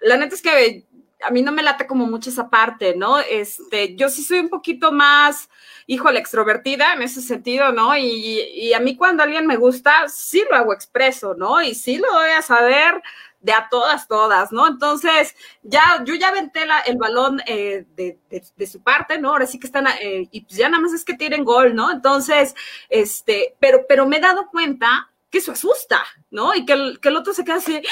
la 0.00 0.16
neta 0.16 0.36
es 0.36 0.42
que 0.42 0.86
a 1.24 1.30
mí 1.30 1.42
no 1.42 1.50
me 1.50 1.64
late 1.64 1.88
como 1.88 2.06
mucho 2.06 2.30
esa 2.30 2.50
parte, 2.50 2.94
¿no? 2.96 3.18
Este, 3.18 3.96
yo 3.96 4.08
sí 4.10 4.22
soy 4.22 4.38
un 4.40 4.48
poquito 4.48 4.92
más, 4.92 5.48
híjole, 5.86 6.18
extrovertida 6.18 6.94
en 6.94 7.02
ese 7.02 7.20
sentido, 7.20 7.72
¿no? 7.72 7.96
Y, 7.96 8.72
a 8.72 8.80
mí 8.80 8.96
cuando 8.96 9.22
alguien 9.22 9.46
me 9.46 9.56
gusta, 9.56 10.08
sí 10.08 10.44
lo 10.50 10.56
hago 10.56 10.72
expreso, 10.72 11.34
¿no? 11.34 11.62
Y 11.62 11.74
sí 11.74 11.98
lo 11.98 12.12
voy 12.12 12.30
a 12.30 12.42
saber 12.42 13.02
de 13.40 13.52
a 13.52 13.68
todas, 13.68 14.06
todas, 14.06 14.52
¿no? 14.52 14.68
Entonces, 14.68 15.34
ya, 15.62 16.02
yo 16.04 16.14
ya 16.14 16.28
aventé 16.28 16.64
la, 16.64 16.80
el 16.80 16.96
balón 16.96 17.42
eh, 17.46 17.84
de, 17.96 18.66
su 18.66 18.82
parte, 18.82 19.18
¿no? 19.18 19.30
Ahora 19.30 19.46
sí 19.46 19.58
que 19.58 19.66
están, 19.66 19.86
eh, 20.00 20.28
y 20.30 20.42
pues 20.42 20.56
ya 20.56 20.68
nada 20.68 20.82
más 20.82 20.92
es 20.92 21.04
que 21.04 21.14
tiren 21.14 21.44
gol, 21.44 21.74
¿no? 21.74 21.90
Entonces, 21.90 22.54
este, 22.88 23.56
pero, 23.58 23.84
pero 23.88 24.06
me 24.06 24.18
he 24.18 24.20
dado 24.20 24.48
cuenta 24.50 25.10
que 25.28 25.38
eso 25.38 25.52
asusta, 25.52 26.04
¿no? 26.30 26.54
Y 26.54 26.64
que 26.64 26.74
el, 26.74 27.00
que 27.00 27.08
el 27.08 27.16
otro 27.16 27.32
se 27.32 27.44
queda 27.44 27.56
así, 27.56 27.82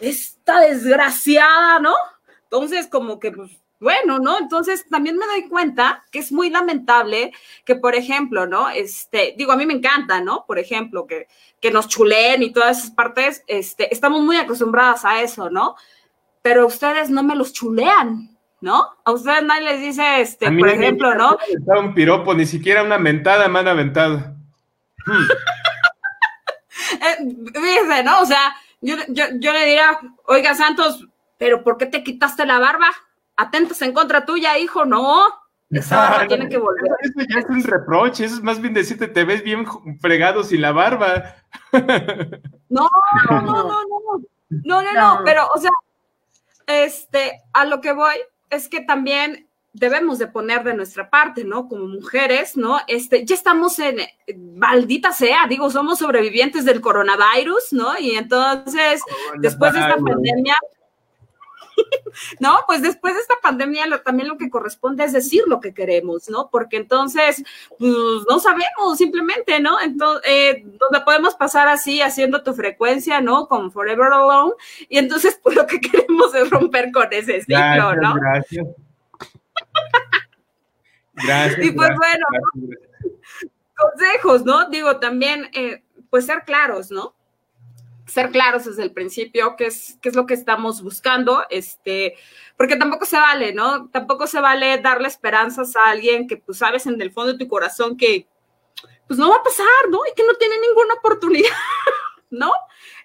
esta 0.00 0.60
desgraciada, 0.60 1.78
¿no? 1.78 1.94
Entonces, 2.42 2.88
como 2.88 3.20
que, 3.20 3.30
pues, 3.30 3.59
bueno, 3.80 4.18
¿no? 4.18 4.38
Entonces 4.38 4.86
también 4.88 5.16
me 5.16 5.26
doy 5.26 5.48
cuenta 5.48 6.04
que 6.12 6.18
es 6.18 6.30
muy 6.30 6.50
lamentable 6.50 7.32
que, 7.64 7.76
por 7.76 7.94
ejemplo, 7.94 8.46
¿no? 8.46 8.68
Este, 8.68 9.34
digo, 9.38 9.52
a 9.52 9.56
mí 9.56 9.64
me 9.64 9.72
encanta, 9.72 10.20
¿no? 10.20 10.44
Por 10.46 10.58
ejemplo, 10.58 11.06
que, 11.06 11.26
que 11.60 11.70
nos 11.70 11.88
chuleen 11.88 12.42
y 12.42 12.52
todas 12.52 12.78
esas 12.78 12.90
partes, 12.90 13.42
este, 13.46 13.92
estamos 13.92 14.20
muy 14.20 14.36
acostumbradas 14.36 15.06
a 15.06 15.22
eso, 15.22 15.48
¿no? 15.48 15.76
Pero 16.42 16.66
ustedes 16.66 17.08
no 17.08 17.22
me 17.22 17.34
los 17.34 17.54
chulean, 17.54 18.36
¿no? 18.60 18.86
A 19.02 19.12
ustedes 19.12 19.44
nadie 19.44 19.64
les 19.64 19.80
dice, 19.80 20.20
este, 20.20 20.46
A 20.46 20.50
mí 20.50 20.60
por 20.60 20.68
ejemplo, 20.68 21.14
¿no? 21.14 21.38
Está 21.48 21.78
un 21.78 21.94
piropo, 21.94 22.34
ni 22.34 22.44
siquiera 22.44 22.82
una 22.82 22.98
mentada 22.98 23.48
me 23.48 23.60
han 23.60 23.68
aventado. 23.68 24.18
Hmm. 25.06 25.24
Eh, 27.02 28.02
¿no? 28.04 28.20
O 28.20 28.26
sea, 28.26 28.56
yo, 28.80 28.96
yo, 29.08 29.24
yo 29.38 29.52
le 29.52 29.64
diría, 29.64 30.00
oiga, 30.26 30.54
Santos, 30.54 31.06
¿pero 31.38 31.62
por 31.62 31.78
qué 31.78 31.86
te 31.86 32.02
quitaste 32.02 32.44
la 32.44 32.58
barba? 32.58 32.90
Atentos 33.40 33.80
en 33.82 33.92
contra 33.92 34.24
tuya, 34.24 34.58
hijo, 34.58 34.84
no. 34.84 35.26
Esa 35.70 35.96
barba 35.96 36.26
tiene 36.26 36.48
que 36.48 36.58
volver. 36.58 36.90
Eso 37.00 37.26
ya 37.28 37.38
es 37.40 37.46
un 37.48 37.62
reproche, 37.62 38.24
eso 38.24 38.34
es 38.36 38.42
más 38.42 38.60
bien 38.60 38.74
decirte, 38.74 39.06
te 39.06 39.24
ves 39.24 39.42
bien 39.44 39.64
fregado 40.00 40.42
sin 40.42 40.62
la 40.62 40.72
barba. 40.72 41.36
No, 42.72 42.88
no, 43.28 43.42
no, 43.42 43.64
no, 43.64 43.64
no, 43.64 44.20
no, 44.48 44.82
no, 44.82 44.92
no, 44.92 45.20
pero, 45.24 45.48
o 45.52 45.58
sea, 45.58 45.70
este, 46.68 47.42
a 47.52 47.64
lo 47.64 47.80
que 47.80 47.90
voy 47.90 48.14
es 48.48 48.68
que 48.68 48.80
también 48.80 49.48
debemos 49.72 50.20
de 50.20 50.28
poner 50.28 50.62
de 50.62 50.74
nuestra 50.74 51.10
parte, 51.10 51.44
¿no? 51.44 51.68
Como 51.68 51.86
mujeres, 51.86 52.56
¿no? 52.56 52.78
Este, 52.86 53.24
ya 53.24 53.34
estamos 53.34 53.78
en, 53.80 53.98
maldita 54.56 55.12
sea, 55.12 55.46
digo, 55.48 55.68
somos 55.68 55.98
sobrevivientes 55.98 56.64
del 56.64 56.80
coronavirus, 56.80 57.72
¿no? 57.72 57.98
Y 57.98 58.12
entonces, 58.12 59.02
después 59.38 59.72
de 59.72 59.80
esta 59.80 59.96
pandemia, 59.96 60.56
¿no? 62.40 62.60
Pues 62.66 62.82
después 62.82 63.14
de 63.14 63.20
esta 63.20 63.34
pandemia 63.42 63.86
lo, 63.86 64.00
también 64.02 64.28
lo 64.28 64.36
que 64.36 64.50
corresponde 64.50 65.04
es 65.04 65.12
decir 65.12 65.42
lo 65.46 65.60
que 65.60 65.74
queremos, 65.74 66.28
¿no? 66.28 66.48
Porque 66.50 66.76
entonces, 66.76 67.42
pues 67.78 67.92
no 68.28 68.40
sabemos 68.40 68.98
simplemente, 68.98 69.60
¿no? 69.60 69.80
Entonces, 69.80 70.22
eh, 70.30 70.64
donde 70.78 71.00
podemos 71.04 71.34
pasar 71.34 71.68
así 71.68 72.00
haciendo 72.00 72.42
tu 72.42 72.54
frecuencia, 72.54 73.20
¿no? 73.20 73.46
Con 73.46 73.72
Forever 73.72 74.12
Alone, 74.12 74.52
y 74.88 74.98
entonces 74.98 75.38
pues 75.42 75.56
lo 75.56 75.66
que 75.66 75.80
queremos 75.80 76.34
es 76.34 76.50
romper 76.50 76.92
con 76.92 77.08
ese 77.12 77.40
ciclo, 77.42 77.94
¿no? 77.96 78.14
Gracias. 78.14 78.66
Gracias. 81.14 81.66
Y 81.66 81.72
pues 81.72 81.88
gracias, 81.88 81.98
bueno, 81.98 82.26
gracias. 82.30 83.52
consejos, 83.76 84.44
¿no? 84.44 84.68
Digo, 84.70 84.98
también, 84.98 85.50
eh, 85.52 85.82
pues 86.08 86.26
ser 86.26 86.44
claros, 86.44 86.90
¿no? 86.90 87.14
Ser 88.10 88.30
claros 88.30 88.64
desde 88.64 88.82
el 88.82 88.92
principio, 88.92 89.56
qué 89.56 89.66
es, 89.66 89.98
qué 90.02 90.08
es 90.08 90.16
lo 90.16 90.26
que 90.26 90.34
estamos 90.34 90.82
buscando, 90.82 91.44
este, 91.48 92.16
porque 92.56 92.76
tampoco 92.76 93.06
se 93.06 93.16
vale, 93.16 93.52
¿no? 93.54 93.88
Tampoco 93.88 94.26
se 94.26 94.40
vale 94.40 94.78
darle 94.78 95.08
esperanzas 95.08 95.76
a 95.76 95.90
alguien 95.90 96.26
que 96.26 96.36
pues 96.36 96.58
sabes 96.58 96.86
en 96.86 97.00
el 97.00 97.12
fondo 97.12 97.32
de 97.32 97.38
tu 97.38 97.48
corazón 97.48 97.96
que 97.96 98.26
pues 99.06 99.18
no 99.18 99.30
va 99.30 99.36
a 99.36 99.42
pasar, 99.42 99.66
¿no? 99.90 99.98
Y 100.10 100.14
que 100.14 100.24
no 100.24 100.34
tiene 100.34 100.56
ninguna 100.60 100.94
oportunidad, 100.94 101.48
¿no? 102.30 102.52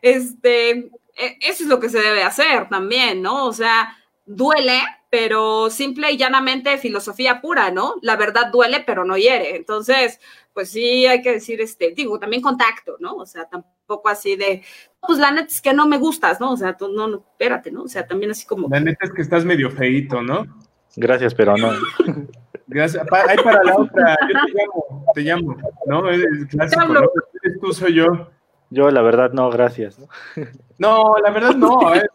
Este, 0.02 0.92
eso 1.16 1.64
es 1.64 1.68
lo 1.68 1.80
que 1.80 1.90
se 1.90 2.00
debe 2.00 2.24
hacer 2.24 2.70
también, 2.70 3.22
¿no? 3.22 3.46
O 3.46 3.54
sea, 3.54 3.98
duele, 4.26 4.82
pero 5.10 5.70
simple 5.70 6.12
y 6.12 6.18
llanamente 6.18 6.78
filosofía 6.78 7.42
pura, 7.42 7.72
¿no? 7.72 7.96
La 8.02 8.16
verdad 8.16 8.52
duele, 8.52 8.84
pero 8.86 9.06
no 9.06 9.18
hiere. 9.18 9.56
Entonces, 9.56 10.20
pues 10.54 10.72
sí 10.72 11.06
hay 11.06 11.22
que 11.22 11.34
decir, 11.34 11.62
este, 11.62 11.92
digo, 11.92 12.20
también 12.20 12.42
contacto, 12.42 12.98
¿no? 13.00 13.16
O 13.16 13.26
sea, 13.26 13.46
tampoco 13.46 13.75
así 14.06 14.36
de, 14.36 14.64
pues 15.06 15.20
la 15.20 15.32
neta 15.32 15.48
es 15.48 15.62
que 15.62 15.74
no 15.74 15.88
me 15.88 15.98
gustas, 15.98 16.40
¿no? 16.40 16.52
O 16.52 16.58
sea, 16.58 16.76
tú, 16.76 16.90
no, 16.90 17.08
no, 17.08 17.18
espérate, 17.18 17.72
¿no? 17.72 17.84
O 17.84 17.88
sea, 17.88 18.06
también 18.06 18.32
así 18.32 18.46
como... 18.46 18.68
La 18.70 18.80
neta 18.80 19.06
es 19.06 19.12
que 19.12 19.22
estás 19.22 19.46
medio 19.46 19.70
feito, 19.72 20.22
¿no? 20.22 20.46
Gracias, 20.96 21.34
pero 21.34 21.56
no. 21.58 21.72
Gracias. 22.68 23.06
Pa, 23.08 23.26
ahí 23.28 23.38
para 23.44 23.64
la 23.64 23.78
otra, 23.78 24.18
yo 24.22 24.40
te 24.46 24.54
llamo, 24.54 25.04
te 25.14 25.22
llamo, 25.22 25.58
¿no? 25.86 26.10
Es 26.10 26.26
clásico, 26.50 26.86
¿no? 26.88 27.02
Eres 27.44 27.60
tú, 27.62 27.74
soy 27.74 27.94
yo. 27.94 28.30
Yo, 28.72 28.90
la 28.90 29.02
verdad, 29.02 29.32
no, 29.32 29.50
gracias. 29.50 30.00
No, 30.78 31.16
la 31.24 31.32
verdad, 31.32 31.56
no. 31.56 31.94
¿eh? 31.94 32.08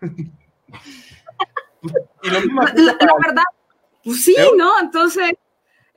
y 2.22 2.30
lo 2.30 2.40
mismo 2.40 2.62
la, 2.62 2.72
la, 2.74 3.14
verdad, 3.26 3.44
pues 4.04 4.24
sí, 4.24 4.36
¿no? 4.56 4.78
Entonces, 4.80 5.32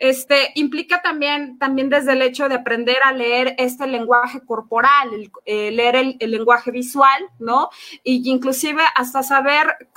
este, 0.04 0.52
implica 0.56 1.02
también, 1.02 1.58
también 1.58 1.90
desde 1.90 2.12
el 2.12 2.22
hecho 2.22 2.50
de 2.50 2.56
aprender 2.56 2.98
a 3.06 3.14
leer 3.14 3.56
este 3.58 3.88
lenguaje 3.88 4.42
corporal, 4.42 5.32
eh, 5.46 5.72
leer 5.72 5.96
el, 5.96 6.18
el, 6.20 6.32
lenguaje 6.32 6.72
visual, 6.72 7.30
¿no? 7.40 7.70
Y 8.04 8.30
inclusive 8.30 8.84
hasta 8.96 9.24
saber 9.24 9.90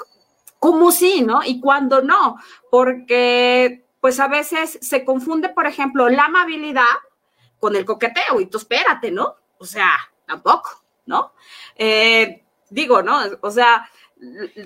cómo 0.61 0.93
sí, 0.93 1.23
¿no? 1.23 1.41
Y 1.45 1.61
cuándo 1.61 2.03
no, 2.03 2.37
porque 2.70 3.85
pues 4.01 4.20
a 4.20 4.28
veces 4.28 4.78
se 4.81 5.05
confunde, 5.05 5.49
por 5.49 5.66
ejemplo, 5.66 6.09
la 6.09 6.27
amabilidad 6.27 6.85
con 7.59 7.74
el 7.74 7.85
coqueteo 7.85 8.41
y 8.41 8.47
tú 8.47 8.59
espérate, 8.59 9.11
¿no? 9.11 9.35
O 9.59 9.65
sea, 9.65 9.91
tampoco, 10.24 10.85
¿no? 11.07 11.33
Eh, 11.74 12.45
digo, 12.70 13.03
¿no? 13.03 13.19
O 13.41 13.51
sea, 13.51 13.91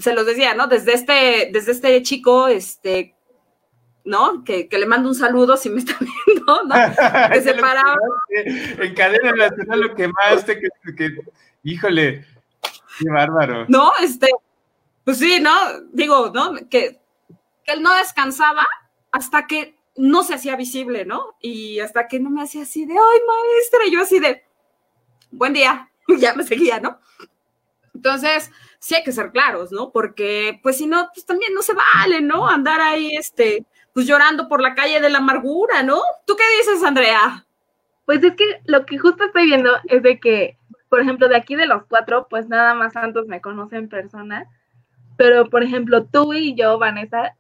se 0.01 0.13
los 0.13 0.27
decía, 0.27 0.53
¿no? 0.53 0.67
Desde 0.67 0.93
este, 0.93 1.49
desde 1.51 1.73
este 1.73 2.03
chico, 2.03 2.47
este, 2.49 3.15
¿no? 4.05 4.45
Que, 4.45 4.69
le 4.71 4.87
mando 4.87 5.09
un 5.09 5.15
saludo 5.15 5.57
si 5.57 5.71
me 5.71 5.81
está 5.81 5.97
viendo, 6.27 6.63
¿no? 6.65 6.75
Que 7.33 7.43
se 7.43 7.55
paraba. 7.61 7.97
En 8.31 8.95
cadena 8.95 9.33
nacional 9.33 9.81
lo 9.81 9.95
quemaste, 9.95 10.61
que, 10.61 10.95
que, 10.97 11.17
híjole, 11.63 12.25
qué 12.99 13.11
bárbaro. 13.11 13.67
No, 13.69 13.93
este, 14.01 14.29
pues 15.05 15.19
sí, 15.19 15.41
¿no? 15.41 15.53
Digo, 15.93 16.31
¿no? 16.35 16.55
Que, 16.69 17.01
que 17.65 17.73
él 17.73 17.83
no 17.83 17.95
descansaba 17.97 18.67
hasta 19.13 19.47
que 19.47 19.77
no 19.97 20.23
se 20.23 20.35
hacía 20.35 20.57
visible, 20.57 21.05
¿no? 21.05 21.37
Y 21.41 21.81
hasta 21.81 22.09
que 22.09 22.21
no 22.21 22.31
me 22.31 22.43
hacía 22.43 22.63
así 22.63 22.87
de, 22.87 22.95
ay, 22.95 23.21
maestra, 23.27 23.87
y 23.87 23.93
yo 23.93 24.01
así 24.01 24.19
de, 24.19 24.45
buen 25.31 25.53
día, 25.53 25.91
ya 26.19 26.35
me 26.35 26.45
seguía, 26.45 26.81
¿no? 26.81 26.99
Entonces, 27.95 28.51
sí 28.79 28.95
hay 28.95 29.05
que 29.05 29.13
ser 29.13 29.31
claros, 29.31 29.73
¿no? 29.73 29.91
Porque, 29.93 30.59
pues 30.63 30.79
si 30.79 30.87
no, 30.87 31.09
pues 31.13 31.27
también 31.27 31.53
no 31.53 31.63
se 31.63 31.75
vale, 31.75 32.21
¿no? 32.21 32.49
Andar 32.49 32.81
ahí, 32.81 33.15
este, 33.15 33.67
pues 33.95 34.07
llorando 34.07 34.49
por 34.49 34.61
la 34.61 34.75
calle 34.75 35.01
de 35.01 35.11
la 35.11 35.19
amargura, 35.19 35.83
¿no? 35.83 36.01
¿Tú 36.27 36.37
qué 36.37 36.45
dices, 36.59 36.83
Andrea? 36.85 37.45
Pues 38.07 38.23
es 38.23 38.35
que 38.35 38.61
lo 38.65 38.87
que 38.87 38.99
justo 38.99 39.25
estoy 39.25 39.47
viendo 39.47 39.71
es 39.85 40.03
de 40.03 40.19
que, 40.19 40.59
por 40.89 41.01
ejemplo, 41.01 41.29
de 41.29 41.37
aquí 41.37 41.57
de 41.57 41.67
los 41.67 41.85
cuatro, 41.87 42.27
pues 42.29 42.49
nada 42.49 42.75
más 42.75 42.93
Santos 42.93 43.27
me 43.27 43.41
conoce 43.41 43.77
en 43.77 43.89
persona, 43.89 44.47
pero 45.17 45.49
por 45.51 45.63
ejemplo, 45.63 46.05
tú 46.05 46.33
y 46.33 46.55
yo, 46.55 46.79
Vanessa, 46.79 47.37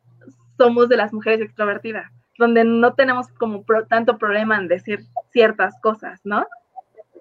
somos 0.58 0.88
de 0.88 0.96
las 0.96 1.12
mujeres 1.12 1.40
extrovertidas, 1.40 2.10
donde 2.38 2.64
no 2.64 2.94
tenemos 2.94 3.28
como 3.38 3.64
tanto 3.88 4.18
problema 4.18 4.56
en 4.56 4.68
decir 4.68 5.00
ciertas 5.30 5.74
cosas, 5.80 6.20
¿no? 6.24 6.46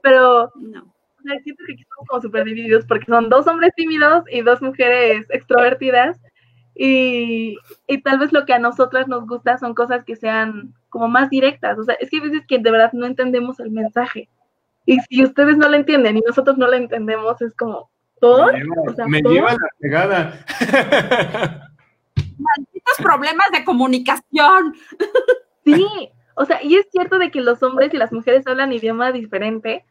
Pero 0.02 0.52
no 0.56 0.94
o 1.20 1.22
sea, 1.24 1.40
siento 1.40 1.64
que 1.68 1.76
somos 1.76 2.08
como 2.08 2.22
súper 2.22 2.46
divididos 2.46 2.86
porque 2.86 3.06
son 3.06 3.30
dos 3.30 3.46
hombres 3.48 3.74
tímidos 3.76 4.24
y 4.32 4.42
dos 4.42 4.62
mujeres 4.62 5.26
extrovertidas. 5.30 6.20
Y, 6.82 7.58
y, 7.88 8.02
tal 8.04 8.20
vez 8.20 8.32
lo 8.32 8.46
que 8.46 8.54
a 8.54 8.60
nosotras 8.60 9.10
nos 9.10 9.28
gusta 9.28 9.58
son 9.58 9.74
cosas 9.74 10.06
que 10.06 10.16
sean 10.16 10.74
como 10.88 11.10
más 11.10 11.30
directas. 11.30 11.78
O 11.78 11.84
sea, 11.84 11.96
es 11.96 12.10
que 12.10 12.20
a 12.20 12.22
veces 12.22 12.46
que 12.48 12.58
de 12.58 12.72
verdad 12.72 12.94
no 12.94 13.06
entendemos 13.06 13.60
el 13.60 13.70
mensaje. 13.70 14.30
Y 14.86 14.98
si 15.02 15.26
ustedes 15.26 15.58
no 15.58 15.68
lo 15.68 15.76
entienden 15.76 16.16
y 16.16 16.22
nosotros 16.26 16.58
no 16.58 16.68
lo 16.68 16.76
entendemos, 16.76 17.42
es 17.42 17.54
como, 17.56 17.90
¿por? 18.22 18.54
Me 19.10 19.22
lleva, 19.22 19.52
la 19.52 19.68
pegada. 19.78 20.46
Malditos 22.16 22.98
problemas 23.04 23.52
de 23.52 23.66
comunicación. 23.66 24.74
Sí, 25.66 25.86
o 26.36 26.46
sea, 26.46 26.64
y 26.64 26.78
es 26.78 26.88
cierto 26.92 27.20
de 27.20 27.30
que 27.30 27.42
los 27.42 27.62
hombres 27.62 27.94
y 27.94 27.98
las 27.98 28.14
mujeres 28.14 28.48
hablan 28.48 28.72
idioma 28.72 29.12
diferente, 29.12 29.84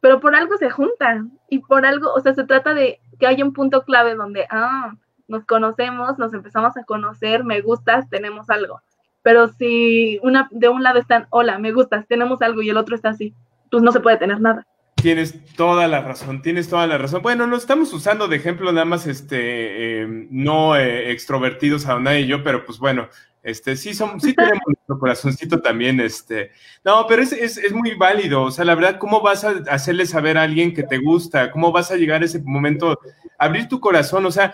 pero 0.00 0.20
por 0.20 0.34
algo 0.34 0.56
se 0.56 0.70
juntan 0.70 1.38
y 1.50 1.58
por 1.58 1.84
algo, 1.84 2.14
o 2.14 2.20
sea, 2.20 2.32
se 2.32 2.44
trata 2.44 2.72
de 2.72 2.98
que 3.18 3.26
haya 3.26 3.44
un 3.44 3.52
punto 3.52 3.84
clave 3.84 4.14
donde, 4.14 4.46
ah, 4.48 4.94
nos 5.30 5.46
conocemos, 5.46 6.18
nos 6.18 6.34
empezamos 6.34 6.76
a 6.76 6.84
conocer, 6.84 7.44
me 7.44 7.60
gustas, 7.60 8.10
tenemos 8.10 8.50
algo. 8.50 8.82
Pero 9.22 9.48
si 9.48 10.18
una 10.22 10.48
de 10.50 10.68
un 10.68 10.82
lado 10.82 10.98
están, 10.98 11.26
hola, 11.30 11.58
me 11.58 11.72
gustas, 11.72 12.06
tenemos 12.06 12.42
algo 12.42 12.62
y 12.62 12.70
el 12.70 12.76
otro 12.76 12.96
está 12.96 13.10
así, 13.10 13.34
pues 13.70 13.82
no 13.82 13.92
se 13.92 14.00
puede 14.00 14.16
tener 14.16 14.40
nada. 14.40 14.66
Tienes 14.96 15.54
toda 15.54 15.88
la 15.88 16.02
razón, 16.02 16.42
tienes 16.42 16.68
toda 16.68 16.86
la 16.86 16.98
razón. 16.98 17.22
Bueno, 17.22 17.46
lo 17.46 17.56
estamos 17.56 17.92
usando 17.92 18.28
de 18.28 18.36
ejemplo 18.36 18.70
nada 18.72 18.84
más, 18.84 19.06
este, 19.06 20.02
eh, 20.02 20.26
no 20.30 20.76
eh, 20.76 21.10
extrovertidos 21.12 21.86
a 21.86 21.98
nadie 21.98 22.20
y 22.20 22.26
yo, 22.26 22.42
pero 22.42 22.66
pues 22.66 22.78
bueno, 22.78 23.08
este, 23.42 23.76
sí, 23.76 23.94
son, 23.94 24.20
sí 24.20 24.34
tenemos 24.36 24.60
nuestro 24.66 24.98
corazoncito 24.98 25.60
también, 25.60 26.00
este. 26.00 26.50
No, 26.84 27.06
pero 27.06 27.22
es, 27.22 27.32
es, 27.32 27.56
es, 27.56 27.72
muy 27.72 27.94
válido. 27.94 28.42
O 28.42 28.50
sea, 28.50 28.64
la 28.64 28.74
verdad, 28.74 28.98
¿cómo 28.98 29.22
vas 29.22 29.44
a 29.44 29.62
hacerle 29.70 30.06
saber 30.06 30.36
a 30.36 30.42
alguien 30.42 30.74
que 30.74 30.82
te 30.82 30.98
gusta? 30.98 31.50
¿Cómo 31.50 31.72
vas 31.72 31.90
a 31.90 31.96
llegar 31.96 32.20
a 32.20 32.26
ese 32.26 32.40
momento? 32.40 32.98
Abrir 33.38 33.68
tu 33.68 33.80
corazón. 33.80 34.26
O 34.26 34.30
sea, 34.30 34.52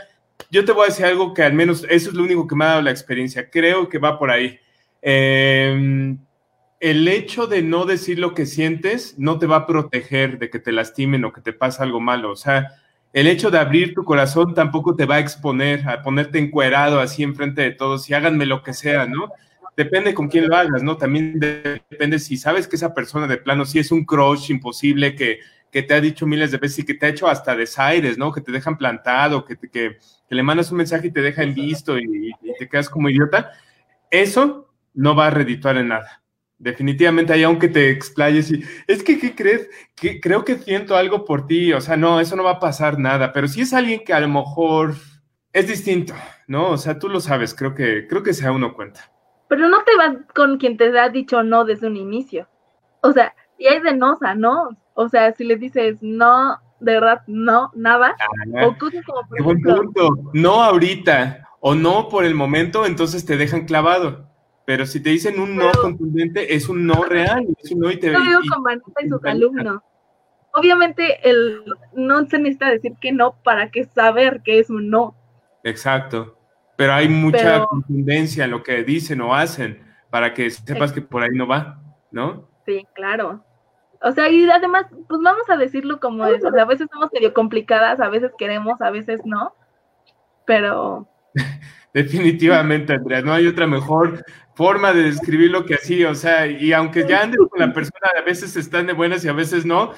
yo 0.50 0.64
te 0.64 0.72
voy 0.72 0.84
a 0.84 0.86
decir 0.86 1.06
algo 1.06 1.34
que 1.34 1.42
al 1.42 1.52
menos 1.52 1.84
eso 1.88 2.10
es 2.10 2.14
lo 2.14 2.22
único 2.22 2.46
que 2.46 2.54
me 2.54 2.64
ha 2.64 2.68
dado 2.68 2.82
la 2.82 2.90
experiencia. 2.90 3.50
Creo 3.50 3.88
que 3.88 3.98
va 3.98 4.18
por 4.18 4.30
ahí. 4.30 4.58
Em, 5.02 6.18
el 6.80 7.08
hecho 7.08 7.46
de 7.46 7.62
no 7.62 7.84
decir 7.86 8.18
lo 8.18 8.34
que 8.34 8.46
sientes 8.46 9.18
no 9.18 9.38
te 9.38 9.46
va 9.46 9.56
a 9.56 9.66
proteger 9.66 10.38
de 10.38 10.50
que 10.50 10.58
te 10.58 10.72
lastimen 10.72 11.24
o 11.24 11.32
que 11.32 11.40
te 11.40 11.52
pase 11.52 11.82
algo 11.82 12.00
malo. 12.00 12.32
O 12.32 12.36
sea, 12.36 12.68
el 13.12 13.26
hecho 13.26 13.50
de 13.50 13.58
abrir 13.58 13.94
tu 13.94 14.04
corazón 14.04 14.54
tampoco 14.54 14.94
te 14.94 15.06
va 15.06 15.16
a 15.16 15.20
exponer 15.20 15.88
a 15.88 16.02
ponerte 16.02 16.38
encuerado 16.38 17.00
así 17.00 17.22
enfrente 17.22 17.62
de 17.62 17.70
todos 17.70 18.08
y 18.10 18.14
háganme 18.14 18.46
lo 18.46 18.62
que 18.62 18.74
sea, 18.74 19.06
¿no? 19.06 19.30
Depende 19.76 20.14
con 20.14 20.28
quién 20.28 20.48
lo 20.48 20.56
hagas, 20.56 20.82
¿no? 20.82 20.96
También 20.96 21.38
depende 21.38 22.18
si 22.18 22.36
sabes 22.36 22.66
que 22.68 22.76
esa 22.76 22.94
persona 22.94 23.26
de 23.26 23.36
plano 23.36 23.64
sí 23.64 23.78
es 23.78 23.92
un 23.92 24.04
crush 24.04 24.50
imposible 24.50 25.14
que, 25.14 25.40
que 25.70 25.82
te 25.82 25.94
ha 25.94 26.00
dicho 26.00 26.26
miles 26.26 26.50
de 26.50 26.58
veces 26.58 26.80
y 26.80 26.84
que 26.84 26.94
te 26.94 27.06
ha 27.06 27.10
hecho 27.10 27.28
hasta 27.28 27.56
desaires, 27.56 28.18
¿no? 28.18 28.32
Que 28.32 28.40
te 28.40 28.52
dejan 28.52 28.78
plantado, 28.78 29.44
que, 29.44 29.56
que, 29.56 29.68
que 29.68 30.34
le 30.34 30.42
mandas 30.42 30.70
un 30.70 30.78
mensaje 30.78 31.08
y 31.08 31.12
te 31.12 31.22
dejan 31.22 31.54
visto 31.54 31.98
y, 31.98 32.32
y 32.42 32.54
te 32.58 32.68
quedas 32.68 32.88
como 32.88 33.08
idiota. 33.08 33.52
Eso 34.10 34.70
no 34.94 35.14
va 35.14 35.26
a 35.26 35.30
redituar 35.30 35.76
en 35.76 35.88
nada. 35.88 36.22
Definitivamente 36.58 37.32
ahí, 37.32 37.42
aunque 37.42 37.68
te 37.68 37.90
explayes 37.90 38.50
y 38.50 38.64
es 38.86 39.02
que, 39.02 39.18
¿qué 39.18 39.34
crees? 39.34 39.68
Que 39.94 40.20
creo 40.20 40.42
que 40.44 40.56
siento 40.56 40.96
algo 40.96 41.24
por 41.24 41.46
ti, 41.46 41.74
o 41.74 41.80
sea, 41.82 41.98
no, 41.98 42.18
eso 42.18 42.34
no 42.34 42.44
va 42.44 42.52
a 42.52 42.60
pasar 42.60 42.98
nada, 42.98 43.32
pero 43.32 43.46
si 43.46 43.60
es 43.60 43.74
alguien 43.74 44.02
que 44.04 44.14
a 44.14 44.20
lo 44.20 44.28
mejor 44.28 44.94
es 45.52 45.68
distinto, 45.68 46.14
¿no? 46.46 46.70
O 46.70 46.78
sea, 46.78 46.98
tú 46.98 47.10
lo 47.10 47.20
sabes, 47.20 47.54
creo 47.54 47.74
que, 47.74 48.06
creo 48.06 48.22
que 48.22 48.32
se 48.32 48.44
da 48.44 48.52
uno 48.52 48.72
cuenta. 48.74 49.12
Pero 49.48 49.68
no 49.68 49.84
te 49.84 49.96
vas 49.96 50.16
con 50.34 50.56
quien 50.56 50.78
te 50.78 50.98
ha 50.98 51.10
dicho 51.10 51.42
no 51.42 51.64
desde 51.64 51.88
un 51.88 51.96
inicio. 51.96 52.48
O 53.02 53.12
sea, 53.12 53.34
y 53.58 53.66
hay 53.66 53.80
de 53.80 53.94
no 53.94 54.18
no. 54.36 54.76
O 54.98 55.10
sea, 55.10 55.32
si 55.34 55.44
le 55.44 55.56
dices 55.56 55.98
no, 56.00 56.58
de 56.80 56.94
verdad, 56.94 57.22
no, 57.26 57.70
nada. 57.74 58.16
Ah, 58.18 58.66
o 58.66 58.78
cosas 58.78 59.04
como 59.04 59.28
por 59.28 59.40
ejemplo, 59.40 60.32
no 60.32 60.62
ahorita, 60.62 61.46
o 61.60 61.74
no 61.74 62.08
por 62.08 62.24
el 62.24 62.34
momento, 62.34 62.86
entonces 62.86 63.26
te 63.26 63.36
dejan 63.36 63.66
clavado. 63.66 64.26
Pero 64.64 64.86
si 64.86 65.00
te 65.00 65.10
dicen 65.10 65.38
un 65.38 65.54
no 65.54 65.70
contundente, 65.72 66.54
es 66.54 66.68
un 66.70 66.86
no 66.86 67.04
real, 67.04 67.46
es 67.62 67.70
un 67.70 67.80
no 67.80 67.90
y 67.90 68.00
te 68.00 68.10
Yo 68.10 68.40
con 68.50 68.62
Vanessa 68.62 68.90
y 69.04 69.08
sus 69.08 69.24
alumnos. 69.24 69.82
Obviamente, 70.54 71.28
el 71.28 71.62
no 71.92 72.24
se 72.24 72.38
necesita 72.38 72.70
decir 72.70 72.94
que 72.98 73.12
no 73.12 73.36
para 73.44 73.70
que 73.70 73.84
saber 73.84 74.40
que 74.42 74.58
es 74.58 74.70
un 74.70 74.88
no. 74.88 75.14
Exacto. 75.62 76.38
Pero 76.76 76.94
hay 76.94 77.08
mucha 77.08 77.66
contundencia 77.66 78.46
en 78.46 78.50
lo 78.50 78.62
que 78.62 78.82
dicen 78.82 79.20
o 79.20 79.34
hacen 79.34 79.82
para 80.08 80.32
que 80.32 80.50
sepas 80.50 80.92
que 80.92 81.02
por 81.02 81.22
ahí 81.22 81.30
no 81.34 81.46
va, 81.46 81.80
¿no? 82.10 82.48
Sí, 82.64 82.86
claro. 82.94 83.45
O 84.02 84.12
sea, 84.12 84.28
y 84.28 84.48
además, 84.48 84.86
pues 85.08 85.20
vamos 85.22 85.48
a 85.48 85.56
decirlo 85.56 86.00
como 86.00 86.26
es. 86.26 86.44
O 86.44 86.50
sea, 86.50 86.62
a 86.62 86.66
veces 86.66 86.88
somos 86.92 87.10
medio 87.12 87.32
complicadas, 87.34 88.00
a 88.00 88.08
veces 88.08 88.32
queremos, 88.38 88.80
a 88.80 88.90
veces 88.90 89.20
no. 89.24 89.54
Pero. 90.44 91.08
Definitivamente, 91.92 92.92
Andrea, 92.92 93.22
no 93.22 93.32
hay 93.32 93.46
otra 93.46 93.66
mejor 93.66 94.22
forma 94.54 94.92
de 94.92 95.04
describirlo 95.04 95.64
que 95.64 95.74
así, 95.74 96.04
o 96.04 96.14
sea, 96.14 96.46
y 96.46 96.72
aunque 96.72 97.06
ya 97.08 97.22
andes 97.22 97.38
con 97.50 97.60
la 97.60 97.72
persona, 97.72 98.10
a 98.18 98.22
veces 98.22 98.54
están 98.56 98.86
de 98.86 98.92
buenas 98.92 99.24
y 99.24 99.28
a 99.28 99.32
veces 99.32 99.64
no. 99.64 99.92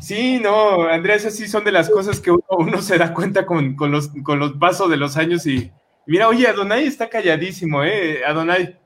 Sí, 0.00 0.40
no, 0.40 0.84
Andrea, 0.84 1.16
esas 1.16 1.36
sí 1.36 1.48
son 1.48 1.64
de 1.64 1.72
las 1.72 1.90
cosas 1.90 2.20
que 2.20 2.30
uno, 2.30 2.80
se 2.82 2.98
da 2.98 3.12
cuenta 3.12 3.46
con, 3.46 3.76
los, 3.90 4.10
con 4.22 4.38
los 4.38 4.52
pasos 4.54 4.90
de 4.90 4.96
los 4.96 5.16
años 5.16 5.46
y, 5.46 5.70
mira, 6.06 6.28
oye, 6.28 6.46
Adonai 6.46 6.86
está 6.86 7.08
calladísimo, 7.08 7.84
¿eh? 7.84 8.24
Adonai, 8.26 8.78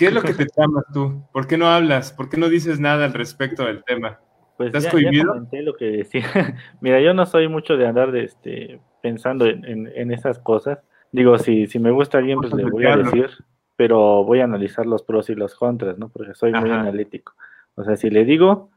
¿qué 0.00 0.06
es 0.06 0.12
lo 0.12 0.22
que 0.22 0.34
te 0.34 0.46
llamas 0.56 0.84
tú? 0.92 1.22
¿Por 1.32 1.46
qué 1.46 1.56
no 1.56 1.68
hablas? 1.68 2.12
¿Por 2.12 2.28
qué 2.28 2.36
no 2.36 2.48
dices 2.48 2.80
nada 2.80 3.04
al 3.04 3.12
respecto 3.12 3.64
del 3.64 3.84
tema? 3.84 4.18
Pues 4.56 4.68
¿Estás 4.68 4.84
ya, 4.84 4.90
cohibido? 4.90 5.46
lo 5.52 5.76
que 5.76 5.84
decía. 5.84 6.24
mira, 6.80 7.00
yo 7.00 7.14
no 7.14 7.26
soy 7.26 7.48
mucho 7.48 7.76
de 7.76 7.86
andar 7.86 8.10
de 8.10 8.24
este, 8.24 8.80
pensando 9.02 9.46
en, 9.46 9.64
en, 9.94 10.10
esas 10.10 10.38
cosas. 10.38 10.78
Digo, 11.12 11.38
si, 11.38 11.66
si 11.66 11.78
me 11.78 11.90
gusta 11.90 12.18
alguien, 12.18 12.40
pues 12.40 12.52
le 12.52 12.64
voy 12.64 12.86
a 12.86 12.96
decir 12.96 13.30
pero 13.80 14.24
voy 14.24 14.40
a 14.40 14.44
analizar 14.44 14.84
los 14.84 15.02
pros 15.02 15.30
y 15.30 15.34
los 15.34 15.54
contras, 15.54 15.96
¿no? 15.96 16.10
Porque 16.10 16.34
soy 16.34 16.52
muy 16.52 16.68
analítico. 16.68 17.32
O 17.76 17.82
sea, 17.82 17.96
si 17.96 18.10
le 18.10 18.26
digo, 18.26 18.68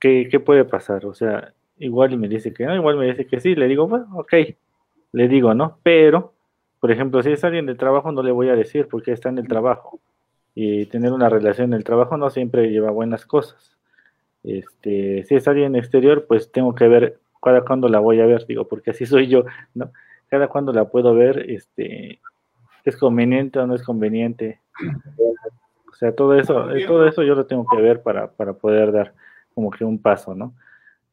¿qué, 0.00 0.26
¿qué, 0.28 0.40
puede 0.40 0.64
pasar? 0.64 1.06
O 1.06 1.14
sea, 1.14 1.54
igual 1.78 2.18
me 2.18 2.26
dice 2.26 2.52
que 2.52 2.66
no, 2.66 2.74
igual 2.74 2.96
me 2.96 3.06
dice 3.06 3.24
que 3.24 3.38
sí, 3.38 3.54
le 3.54 3.68
digo, 3.68 3.86
bueno, 3.86 4.08
ok, 4.16 4.32
le 5.12 5.28
digo, 5.28 5.54
¿no? 5.54 5.78
Pero, 5.84 6.34
por 6.80 6.90
ejemplo, 6.90 7.22
si 7.22 7.30
es 7.30 7.44
alguien 7.44 7.66
de 7.66 7.76
trabajo, 7.76 8.10
no 8.10 8.20
le 8.20 8.32
voy 8.32 8.48
a 8.48 8.56
decir 8.56 8.88
porque 8.88 9.12
está 9.12 9.28
en 9.28 9.38
el 9.38 9.46
trabajo. 9.46 10.00
Y 10.54 10.86
tener 10.86 11.12
una 11.12 11.28
relación 11.28 11.68
en 11.68 11.74
el 11.74 11.84
trabajo 11.84 12.16
no 12.16 12.30
siempre 12.30 12.70
lleva 12.70 12.90
buenas 12.90 13.26
cosas. 13.26 13.76
Este, 14.42 15.24
si 15.24 15.34
es 15.34 15.48
alguien 15.48 15.76
exterior, 15.76 16.26
pues 16.26 16.50
tengo 16.50 16.74
que 16.74 16.88
ver 16.88 17.20
cada 17.42 17.62
cuándo 17.62 17.88
la 17.88 18.00
voy 18.00 18.20
a 18.20 18.26
ver, 18.26 18.46
digo, 18.46 18.66
porque 18.66 18.90
así 18.90 19.06
soy 19.06 19.28
yo, 19.28 19.44
¿no? 19.74 19.92
Cada 20.28 20.48
cuándo 20.48 20.72
la 20.72 20.86
puedo 20.86 21.14
ver, 21.14 21.50
este, 21.50 22.20
es 22.84 22.96
conveniente 22.96 23.58
o 23.58 23.66
no 23.66 23.74
es 23.74 23.82
conveniente. 23.82 24.60
O 25.90 25.94
sea, 25.94 26.12
todo 26.12 26.38
eso, 26.38 26.66
todo 26.86 27.06
eso 27.06 27.22
yo 27.22 27.34
lo 27.34 27.46
tengo 27.46 27.66
que 27.66 27.80
ver 27.80 28.02
para, 28.02 28.30
para 28.30 28.52
poder 28.52 28.92
dar 28.92 29.14
como 29.54 29.70
que 29.70 29.84
un 29.84 30.00
paso, 30.00 30.34
¿no? 30.34 30.54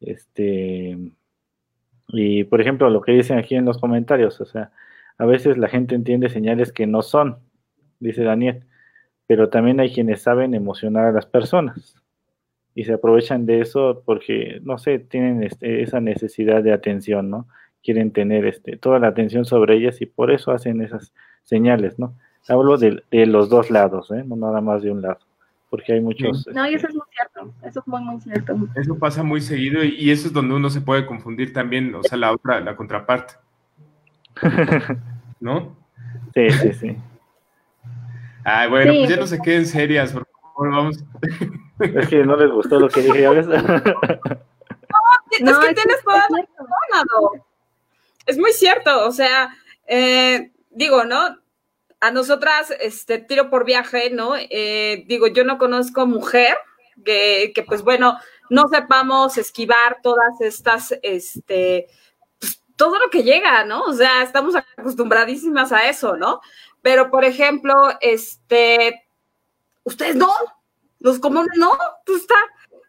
Este, 0.00 0.96
y 2.08 2.44
por 2.44 2.60
ejemplo, 2.60 2.90
lo 2.90 3.00
que 3.00 3.12
dicen 3.12 3.38
aquí 3.38 3.56
en 3.56 3.64
los 3.64 3.78
comentarios, 3.78 4.40
o 4.40 4.44
sea, 4.44 4.70
A 5.18 5.24
veces 5.24 5.56
la 5.56 5.68
gente 5.68 5.94
entiende 5.94 6.28
señales 6.28 6.72
que 6.72 6.86
no 6.86 7.02
son, 7.02 7.38
dice 8.00 8.22
Daniel, 8.22 8.64
pero 9.26 9.48
también 9.48 9.80
hay 9.80 9.92
quienes 9.92 10.22
saben 10.22 10.54
emocionar 10.54 11.06
a 11.06 11.12
las 11.12 11.26
personas 11.26 11.96
y 12.76 12.84
se 12.84 12.92
aprovechan 12.92 13.46
de 13.46 13.60
eso 13.60 14.02
porque, 14.04 14.60
no 14.62 14.78
sé, 14.78 14.98
tienen 14.98 15.42
este, 15.42 15.82
esa 15.82 15.98
necesidad 16.00 16.62
de 16.62 16.72
atención, 16.72 17.30
¿no? 17.30 17.48
Quieren 17.82 18.12
tener 18.12 18.44
este, 18.44 18.76
toda 18.76 18.98
la 18.98 19.08
atención 19.08 19.46
sobre 19.46 19.76
ellas 19.76 20.00
y 20.02 20.06
por 20.06 20.30
eso 20.30 20.52
hacen 20.52 20.82
esas 20.82 21.14
señales, 21.42 21.98
¿no? 21.98 22.14
Hablo 22.48 22.76
de, 22.76 23.02
los 23.10 23.48
dos 23.48 23.70
lados, 23.70 24.10
¿eh? 24.10 24.22
No 24.24 24.36
nada 24.36 24.60
más 24.60 24.82
de 24.82 24.92
un 24.92 25.00
lado, 25.00 25.18
porque 25.70 25.94
hay 25.94 26.00
muchos... 26.00 26.46
No, 26.48 26.68
y 26.68 26.74
eso 26.74 26.86
es 26.86 26.94
muy 26.94 27.06
cierto, 27.10 27.54
eso 27.66 27.80
es 27.80 27.86
muy, 27.86 28.02
muy 28.02 28.20
cierto. 28.20 28.56
Eso 28.76 28.98
pasa 28.98 29.22
muy 29.22 29.40
seguido 29.40 29.82
y, 29.82 29.96
y 29.98 30.10
eso 30.10 30.28
es 30.28 30.34
donde 30.34 30.54
uno 30.54 30.68
se 30.68 30.82
puede 30.82 31.06
confundir 31.06 31.54
también, 31.54 31.94
o 31.94 32.02
sea, 32.02 32.18
la 32.18 32.32
otra, 32.32 32.60
la 32.60 32.76
contraparte. 32.76 33.34
¿No? 35.40 35.74
Sí, 36.34 36.50
sí, 36.50 36.72
sí. 36.74 36.96
Ay, 38.48 38.70
bueno, 38.70 38.92
pues 38.94 39.08
ya 39.08 39.16
no 39.16 39.26
se 39.26 39.40
queden 39.40 39.66
serias, 39.66 40.12
por 40.12 40.24
favor, 40.28 40.70
vamos. 40.70 40.98
Es 41.80 42.08
que 42.08 42.24
no 42.24 42.36
les 42.36 42.48
gustó 42.48 42.78
lo 42.78 42.88
que 42.88 43.02
dije, 43.02 43.22
¿ya 43.22 43.30
ves? 43.30 43.46
No, 43.48 43.60
es 45.50 45.58
que 45.58 45.74
tienes 45.74 46.02
toda 46.04 46.18
la 46.18 46.22
razón, 46.22 47.42
Es 48.24 48.38
muy 48.38 48.52
cierto, 48.52 49.04
o 49.04 49.10
sea, 49.10 49.54
eh, 49.88 50.52
digo, 50.70 51.04
¿no? 51.04 51.38
A 52.00 52.10
nosotras, 52.12 52.72
este, 52.80 53.18
tiro 53.18 53.50
por 53.50 53.64
viaje, 53.64 54.10
¿no? 54.10 54.36
Eh, 54.36 55.04
digo, 55.08 55.26
yo 55.26 55.44
no 55.44 55.58
conozco 55.58 56.06
mujer 56.06 56.56
que, 57.04 57.50
que, 57.52 57.64
pues 57.64 57.82
bueno, 57.82 58.16
no 58.48 58.68
sepamos 58.68 59.36
esquivar 59.38 59.98
todas 60.02 60.40
estas, 60.40 60.94
este, 61.02 61.88
pues, 62.38 62.62
todo 62.76 62.98
lo 62.98 63.10
que 63.10 63.24
llega, 63.24 63.64
¿no? 63.64 63.82
O 63.82 63.92
sea, 63.92 64.22
estamos 64.22 64.54
acostumbradísimas 64.54 65.72
a 65.72 65.88
eso, 65.88 66.16
¿no? 66.16 66.40
Pero, 66.86 67.10
por 67.10 67.24
ejemplo, 67.24 67.74
este, 68.00 69.08
ustedes 69.82 70.14
no, 70.14 70.32
los 71.00 71.18
comunes 71.18 71.58
no, 71.58 71.76
pues 72.04 72.20
está, 72.20 72.36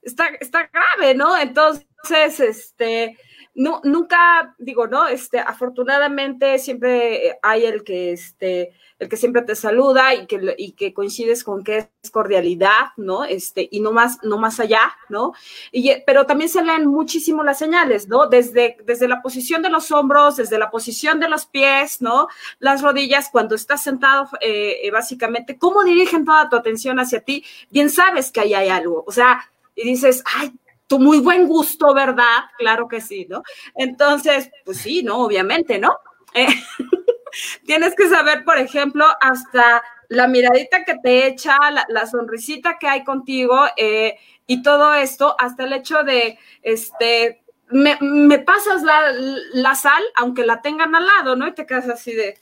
está, 0.04 0.28
está 0.40 0.70
grave, 0.72 1.16
¿no? 1.16 1.36
Entonces, 1.36 2.40
este, 2.40 3.18
no, 3.58 3.82
nunca 3.84 4.54
digo, 4.60 4.86
¿no? 4.86 5.08
Este, 5.08 5.40
afortunadamente 5.40 6.60
siempre 6.60 7.40
hay 7.42 7.66
el 7.66 7.84
que, 7.84 8.12
este, 8.12 8.72
el 9.00 9.10
que 9.10 9.18
siempre 9.18 9.42
te 9.42 9.56
saluda 9.56 10.14
y 10.14 10.28
que, 10.28 10.54
y 10.60 10.74
que 10.74 10.94
coincides 10.94 11.44
con 11.44 11.64
que 11.64 11.90
es 12.04 12.12
cordialidad, 12.12 12.92
¿no? 12.98 13.26
Este, 13.26 13.68
y 13.72 13.80
no 13.80 13.92
más, 13.92 14.20
no 14.22 14.38
más 14.38 14.60
allá, 14.60 14.96
¿no? 15.10 15.34
Y, 15.72 15.92
pero 16.06 16.28
también 16.28 16.52
se 16.52 16.64
leen 16.64 16.86
muchísimo 16.86 17.44
las 17.44 17.58
señales, 17.58 18.08
¿no? 18.08 18.28
Desde, 18.28 18.78
desde 18.86 19.08
la 19.08 19.24
posición 19.24 19.64
de 19.64 19.72
los 19.72 19.92
hombros, 19.92 20.38
desde 20.38 20.60
la 20.60 20.70
posición 20.70 21.20
de 21.20 21.28
los 21.28 21.48
pies, 21.48 22.00
¿no? 22.00 22.28
Las 22.60 22.84
rodillas, 22.84 23.30
cuando 23.32 23.56
estás 23.56 23.82
sentado, 23.82 24.30
eh, 24.40 24.82
eh, 24.84 24.92
básicamente, 24.92 25.58
cómo 25.58 25.84
dirigen 25.84 26.26
toda 26.26 26.48
tu 26.48 26.56
atención 26.56 27.00
hacia 27.00 27.22
ti, 27.22 27.44
bien 27.72 27.90
sabes 27.90 28.32
que 28.32 28.42
ahí 28.42 28.54
hay 28.54 28.70
algo, 28.70 29.04
o 29.08 29.12
sea, 29.12 29.50
y 29.76 29.84
dices, 29.84 30.24
ay, 30.26 30.54
tu 30.88 31.00
muy 31.00 31.20
buen 31.20 31.48
gusto, 31.48 31.94
¿verdad? 31.94 32.46
Claro 32.58 32.88
que 32.88 33.02
sí, 33.02 33.28
¿no? 33.30 33.44
Entonces, 33.76 34.50
pues 34.66 34.78
sí, 34.78 35.04
¿no? 35.04 35.20
Obviamente, 35.20 35.80
¿no? 35.80 35.98
Eh, 36.34 36.48
tienes 37.66 37.94
que 37.96 38.08
saber, 38.08 38.44
por 38.44 38.58
ejemplo, 38.58 39.06
hasta 39.22 39.84
la 40.10 40.28
miradita 40.28 40.86
que 40.86 40.96
te 40.96 41.28
echa, 41.28 41.58
la, 41.90 42.06
sonrisita 42.08 42.78
que 42.80 42.88
hay 42.88 43.04
contigo 43.04 43.66
eh, 43.76 44.18
y 44.46 44.62
todo 44.62 44.94
esto, 44.94 45.36
hasta 45.38 45.66
el 45.66 45.74
hecho 45.74 46.04
de, 46.04 46.40
este, 46.62 47.44
me, 47.70 48.40
pasas 48.40 48.84
la, 48.84 49.76
sal, 49.76 50.04
aunque 50.16 50.46
la 50.46 50.62
tengan 50.62 50.96
al 50.96 51.06
lado, 51.06 51.36
¿no? 51.36 51.48
Y 51.48 51.54
te 51.54 51.66
quedas 51.66 51.90
así 51.90 52.14
de, 52.14 52.38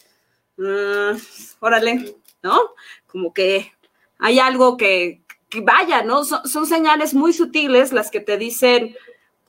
mm, 0.57 1.17
órale, 1.59 2.15
¿no? 2.43 2.59
Como 3.07 3.33
que 3.33 3.73
hay 4.19 4.39
algo 4.39 4.77
que, 4.77 5.24
vaya, 5.61 6.03
¿no? 6.03 6.23
Son, 6.23 6.65
señales 6.65 7.13
muy 7.13 7.33
sutiles 7.33 7.93
las 7.93 8.11
que 8.11 8.19
te 8.19 8.37
dicen 8.37 8.95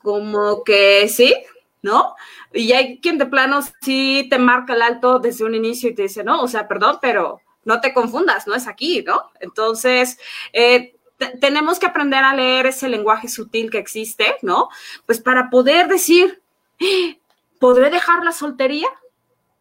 como 0.03 0.63
que 0.65 1.09
sí, 1.09 1.35
¿no? 1.83 2.15
Y 2.53 2.73
hay 2.73 3.01
quien 3.01 3.19
de 3.19 3.27
plano 3.27 3.61
sí 3.81 4.27
te 4.31 4.39
marca 4.39 4.75
el 4.75 4.83
alto 4.83 5.19
desde 5.19 5.45
un 5.45 5.55
inicio 5.55 5.91
y 5.91 5.95
te 5.95 6.03
dice, 6.03 6.25
no, 6.25 6.43
o 6.43 6.49
sea, 6.49 6.69
perdón, 6.69 6.99
pero 7.01 7.41
no 7.65 7.81
te 7.81 7.93
confundas, 7.93 8.47
no 8.47 8.55
es 8.55 8.67
aquí, 8.67 9.03
¿no? 9.03 9.31
Entonces, 9.41 10.19
eh, 10.53 10.95
tenemos 11.41 11.79
que 11.79 11.87
aprender 11.87 12.23
a 12.23 12.35
leer 12.35 12.67
ese 12.67 12.89
lenguaje 12.89 13.29
sutil 13.29 13.71
que 13.71 13.79
existe, 13.79 14.37
¿no? 14.43 14.69
Pues 15.07 15.21
para 15.21 15.51
poder 15.51 15.89
decir, 15.89 16.41
¿podré 17.59 17.91
dejar 17.91 18.25
la 18.25 18.33
soltería? 18.33 18.89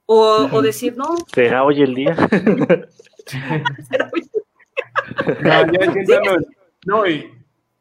O, 0.07 0.47
o 0.51 0.61
decir, 0.61 0.95
no. 0.95 1.15
¿Será 1.34 1.63
hoy 1.63 1.81
el 1.81 1.95
día? 1.95 2.15
¿Será 3.89 4.09
hoy 4.13 4.24
no, 6.85 7.07
y, 7.07 7.31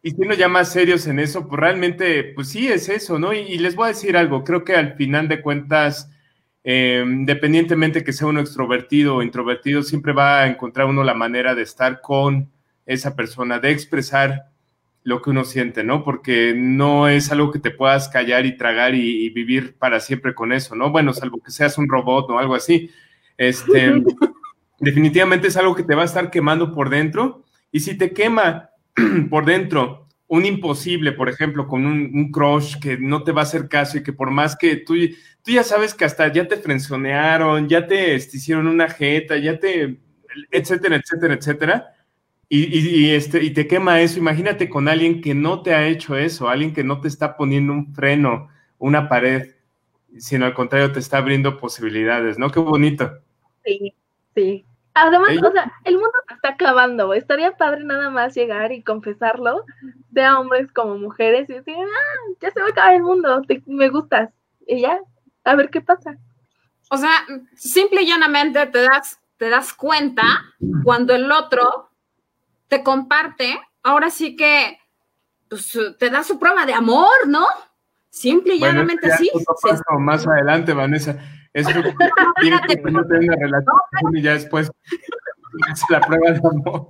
y 0.04 0.10
siendo 0.10 0.34
ya 0.34 0.48
más 0.48 0.70
serios 0.70 1.06
en 1.06 1.18
eso, 1.18 1.48
pues 1.48 1.58
realmente, 1.58 2.24
pues 2.34 2.48
sí 2.50 2.68
es 2.68 2.90
eso, 2.90 3.18
¿no? 3.18 3.32
Y, 3.32 3.56
les 3.56 3.74
voy 3.74 3.86
a 3.86 3.88
decir 3.88 4.18
algo, 4.18 4.44
creo 4.44 4.62
que 4.62 4.74
al 4.74 4.96
final 4.96 5.28
de 5.28 5.40
cuentas, 5.40 6.10
eh, 6.62 7.02
independientemente 7.06 8.04
que 8.04 8.12
sea 8.12 8.26
uno 8.26 8.40
extrovertido 8.40 9.16
o 9.16 9.22
introvertido, 9.22 9.82
siempre 9.82 10.12
va 10.12 10.42
a 10.42 10.46
encontrar 10.46 10.88
uno 10.88 11.02
la 11.04 11.14
manera 11.14 11.54
de 11.54 11.62
estar 11.62 12.02
con 12.02 12.50
esa 12.84 13.16
persona, 13.16 13.60
de 13.60 13.70
expresar 13.70 14.50
lo 15.04 15.22
que 15.22 15.30
uno 15.30 15.44
siente, 15.44 15.84
¿no? 15.84 16.04
Porque 16.04 16.52
no 16.54 17.08
es 17.08 17.32
algo 17.32 17.50
que 17.50 17.58
te 17.58 17.70
puedas 17.70 18.10
callar 18.10 18.44
y 18.44 18.58
tragar 18.58 18.94
y, 18.94 19.24
y 19.24 19.30
vivir 19.30 19.76
para 19.78 20.00
siempre 20.00 20.34
con 20.34 20.52
eso, 20.52 20.74
¿no? 20.74 20.90
Bueno, 20.90 21.14
salvo 21.14 21.40
que 21.42 21.50
seas 21.50 21.78
un 21.78 21.88
robot 21.88 22.28
o 22.28 22.38
algo 22.38 22.54
así. 22.54 22.90
Este, 23.38 23.90
definitivamente 24.84 25.48
es 25.48 25.56
algo 25.56 25.74
que 25.74 25.82
te 25.82 25.94
va 25.94 26.02
a 26.02 26.06
estar 26.06 26.30
quemando 26.30 26.72
por 26.72 26.90
dentro. 26.90 27.44
Y 27.72 27.80
si 27.80 27.96
te 27.96 28.12
quema 28.12 28.70
por 29.30 29.44
dentro 29.44 30.04
un 30.26 30.46
imposible, 30.46 31.12
por 31.12 31.28
ejemplo, 31.28 31.68
con 31.68 31.86
un, 31.86 32.30
crush 32.32 32.78
que 32.78 32.96
no 32.98 33.22
te 33.22 33.32
va 33.32 33.42
a 33.42 33.44
hacer 33.44 33.68
caso 33.68 33.98
y 33.98 34.02
que 34.02 34.12
por 34.12 34.30
más 34.30 34.56
que 34.56 34.76
tú, 34.76 34.94
tú 35.42 35.52
ya 35.52 35.62
sabes 35.62 35.94
que 35.94 36.04
hasta 36.04 36.32
ya 36.32 36.48
te 36.48 36.56
frenzonearon, 36.56 37.68
ya 37.68 37.86
te, 37.86 38.14
hicieron 38.14 38.66
una 38.66 38.88
jeta, 38.88 39.36
ya 39.36 39.58
te, 39.58 40.00
etcétera, 40.50 40.96
etcétera, 40.96 41.34
etcétera, 41.34 41.94
y, 42.48 43.10
este, 43.10 43.42
y 43.42 43.50
te 43.50 43.66
quema 43.66 44.00
eso, 44.00 44.18
imagínate 44.18 44.68
con 44.68 44.88
alguien 44.88 45.20
que 45.20 45.34
no 45.34 45.62
te 45.62 45.74
ha 45.74 45.88
hecho 45.88 46.16
eso, 46.16 46.48
alguien 46.48 46.72
que 46.72 46.84
no 46.84 47.00
te 47.00 47.08
está 47.08 47.36
poniendo 47.36 47.72
un 47.72 47.92
freno, 47.94 48.48
una 48.78 49.08
pared, 49.08 49.56
sino 50.18 50.46
al 50.46 50.54
contrario 50.54 50.92
te 50.92 51.00
está 51.00 51.18
abriendo 51.18 51.56
posibilidades, 51.56 52.38
¿no? 52.38 52.50
Qué 52.50 52.60
bonito. 52.60 53.18
Sí, 53.64 53.94
sí. 54.36 54.64
Además, 54.94 55.30
o 55.42 55.50
sea, 55.50 55.72
el 55.84 55.94
mundo 55.94 56.12
se 56.28 56.34
está 56.34 56.50
acabando. 56.50 57.14
Estaría 57.14 57.56
padre 57.56 57.82
nada 57.84 58.10
más 58.10 58.34
llegar 58.34 58.70
y 58.70 58.82
confesarlo, 58.82 59.64
sea 60.12 60.38
hombres 60.38 60.70
como 60.72 60.96
mujeres, 60.96 61.50
y 61.50 61.54
decir, 61.54 61.74
ah, 61.76 62.34
ya 62.40 62.50
se 62.52 62.60
va 62.60 62.66
a 62.66 62.70
acabar 62.70 62.94
el 62.94 63.02
mundo, 63.02 63.42
me 63.66 63.88
gustas. 63.88 64.30
Y 64.66 64.82
ya, 64.82 65.00
a 65.42 65.56
ver 65.56 65.70
qué 65.70 65.80
pasa. 65.80 66.16
O 66.90 66.96
sea, 66.96 67.10
simple 67.56 68.02
y 68.02 68.06
llanamente 68.06 68.64
te 68.66 68.82
das, 68.82 69.20
te 69.36 69.48
das 69.50 69.72
cuenta 69.72 70.22
cuando 70.84 71.12
el 71.14 71.30
otro 71.32 71.90
te 72.68 72.84
comparte, 72.84 73.60
ahora 73.82 74.10
sí 74.10 74.36
que 74.36 74.78
pues, 75.48 75.76
te 75.98 76.08
da 76.10 76.22
su 76.22 76.38
prueba 76.38 76.66
de 76.66 76.74
amor, 76.74 77.26
¿no? 77.26 77.46
Simple 78.10 78.54
y 78.54 78.60
llanamente 78.60 79.12
así. 79.12 79.28
Más 79.98 80.24
adelante, 80.26 80.72
Vanessa. 80.72 81.18
Es 81.54 81.66
que 81.68 81.72
que 82.84 82.90
no 82.90 83.06
tenga 83.06 83.36
relación 83.36 83.76
y 84.12 84.22
ya 84.22 84.32
después 84.32 84.70
hace 85.70 85.84
la 85.88 86.00
prueba 86.00 86.32
de 86.32 86.38
amor. 86.38 86.88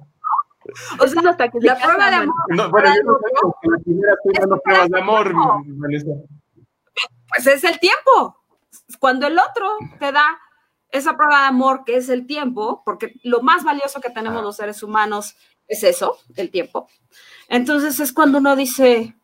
O 0.99 1.07
sea, 1.07 1.31
hasta 1.31 1.49
que 1.51 1.59
la 1.61 1.77
prueba 1.77 2.11
de 2.11 2.17
amor. 2.17 2.35
No, 2.49 2.71
bueno, 2.71 2.95
yo 2.95 3.03
no 3.03 3.19
sé, 3.19 3.27
que 3.61 3.69
la 3.69 3.79
primera 3.79 4.15
estoy 4.15 4.33
dando 4.41 4.61
pruebas 4.61 4.89
de 4.89 4.99
amor, 4.99 5.33
Vanessa. 5.35 6.11
Pues 7.29 7.47
es 7.47 7.65
el 7.65 7.79
tiempo. 7.79 8.41
Cuando 8.99 9.27
el 9.27 9.39
otro 9.39 9.77
te 9.99 10.11
da 10.13 10.39
esa 10.91 11.17
prueba 11.17 11.43
de 11.43 11.47
amor 11.49 11.85
que 11.85 11.97
es 11.97 12.09
el 12.09 12.27
tiempo, 12.27 12.83
porque 12.85 13.15
lo 13.23 13.43
más 13.43 13.65
valioso 13.65 14.01
que 14.01 14.11
tenemos 14.11 14.43
los 14.43 14.57
seres 14.57 14.83
humanos 14.83 15.37
es 15.69 15.83
eso, 15.83 16.19
el 16.37 16.51
tiempo. 16.51 16.89
Entonces 17.49 18.01
es 18.01 18.13
cuando 18.13 18.39
uno 18.39 18.57
dice, 18.57 19.15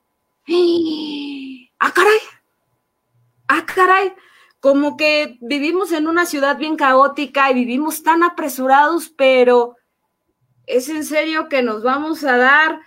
ah, 1.79 1.93
caray, 1.93 2.19
ah, 3.49 3.65
caray, 3.67 4.15
como 4.61 4.97
que 4.97 5.39
vivimos 5.41 5.91
en 5.93 6.07
una 6.07 6.27
ciudad 6.27 6.59
bien 6.59 6.77
caótica 6.77 7.51
y 7.51 7.55
vivimos 7.55 8.03
tan 8.03 8.23
apresurados, 8.23 9.09
pero 9.09 9.77
es 10.67 10.89
en 10.89 11.05
serio 11.05 11.49
que 11.49 11.63
nos 11.63 11.83
vamos 11.83 12.23
a 12.25 12.37
dar 12.37 12.81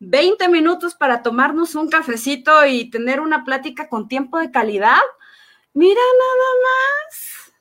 20 0.00 0.48
minutos 0.48 0.94
para 0.94 1.22
tomarnos 1.22 1.74
un 1.74 1.88
cafecito 1.88 2.64
y 2.66 2.90
tener 2.90 3.20
una 3.20 3.44
plática 3.44 3.88
con 3.88 4.06
tiempo 4.06 4.38
de 4.38 4.50
calidad. 4.50 5.00
Mira 5.72 6.00
nada 6.00 6.50
más. 6.62 7.52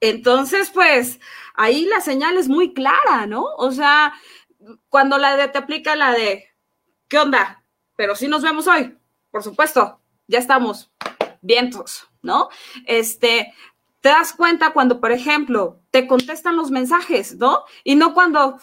Entonces, 0.00 0.70
pues 0.70 1.20
ahí 1.54 1.86
la 1.86 2.00
señal 2.00 2.36
es 2.36 2.48
muy 2.48 2.74
clara, 2.74 3.26
¿no? 3.26 3.44
O 3.56 3.72
sea, 3.72 4.12
cuando 4.88 5.16
la 5.16 5.36
de 5.36 5.48
te 5.48 5.58
aplica 5.58 5.96
la 5.96 6.12
de, 6.12 6.48
¿qué 7.08 7.18
onda? 7.18 7.62
Pero 7.96 8.16
sí 8.16 8.28
nos 8.28 8.42
vemos 8.42 8.66
hoy, 8.66 8.98
por 9.30 9.42
supuesto, 9.42 10.00
ya 10.26 10.38
estamos 10.38 10.90
vientos, 11.40 12.08
¿no? 12.24 12.48
Este, 12.86 13.52
te 14.00 14.08
das 14.08 14.32
cuenta 14.32 14.72
cuando, 14.72 15.00
por 15.00 15.12
ejemplo, 15.12 15.80
te 15.90 16.06
contestan 16.06 16.56
los 16.56 16.70
mensajes, 16.70 17.36
¿no? 17.36 17.64
Y 17.84 17.94
no 17.94 18.12
cuando, 18.12 18.58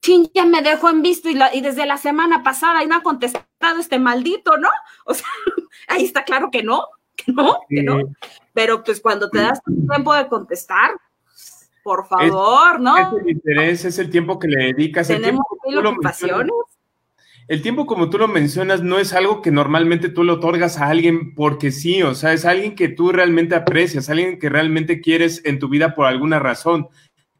chin, 0.00 0.30
ya 0.34 0.46
me 0.46 0.62
dejó 0.62 0.88
en 0.90 1.02
visto 1.02 1.28
y, 1.28 1.38
y 1.52 1.60
desde 1.60 1.86
la 1.86 1.98
semana 1.98 2.42
pasada 2.42 2.82
y 2.82 2.86
no 2.86 2.96
ha 2.96 3.02
contestado 3.02 3.78
este 3.78 3.98
maldito, 3.98 4.56
¿no? 4.56 4.68
O 5.04 5.14
sea, 5.14 5.26
ahí 5.88 6.04
está 6.04 6.24
claro 6.24 6.50
que 6.50 6.62
no, 6.62 6.86
que 7.14 7.32
no, 7.32 7.58
que 7.68 7.82
no. 7.82 8.00
Pero 8.52 8.82
pues 8.82 9.00
cuando 9.00 9.30
te 9.30 9.38
das 9.38 9.60
tiempo 9.62 10.14
de 10.14 10.28
contestar, 10.28 10.92
por 11.82 12.06
favor, 12.06 12.80
¿no? 12.80 12.96
Es 12.96 13.22
el 13.22 13.30
interés, 13.30 13.84
es 13.84 13.98
el 13.98 14.10
tiempo 14.10 14.38
que 14.38 14.48
le 14.48 14.72
dedicas. 14.72 15.08
Tenemos 15.08 15.44
el 15.66 15.72
tiempo, 15.72 15.90
ocupaciones. 15.90 16.52
El 17.46 17.60
tiempo, 17.60 17.86
como 17.86 18.08
tú 18.08 18.18
lo 18.18 18.26
mencionas, 18.26 18.82
no 18.82 18.98
es 18.98 19.12
algo 19.12 19.42
que 19.42 19.50
normalmente 19.50 20.08
tú 20.08 20.24
le 20.24 20.32
otorgas 20.32 20.78
a 20.78 20.88
alguien 20.88 21.34
porque 21.34 21.72
sí, 21.72 22.02
o 22.02 22.14
sea, 22.14 22.32
es 22.32 22.46
alguien 22.46 22.74
que 22.74 22.88
tú 22.88 23.12
realmente 23.12 23.54
aprecias, 23.54 24.08
alguien 24.08 24.38
que 24.38 24.48
realmente 24.48 25.00
quieres 25.00 25.42
en 25.44 25.58
tu 25.58 25.68
vida 25.68 25.94
por 25.94 26.06
alguna 26.06 26.38
razón. 26.38 26.88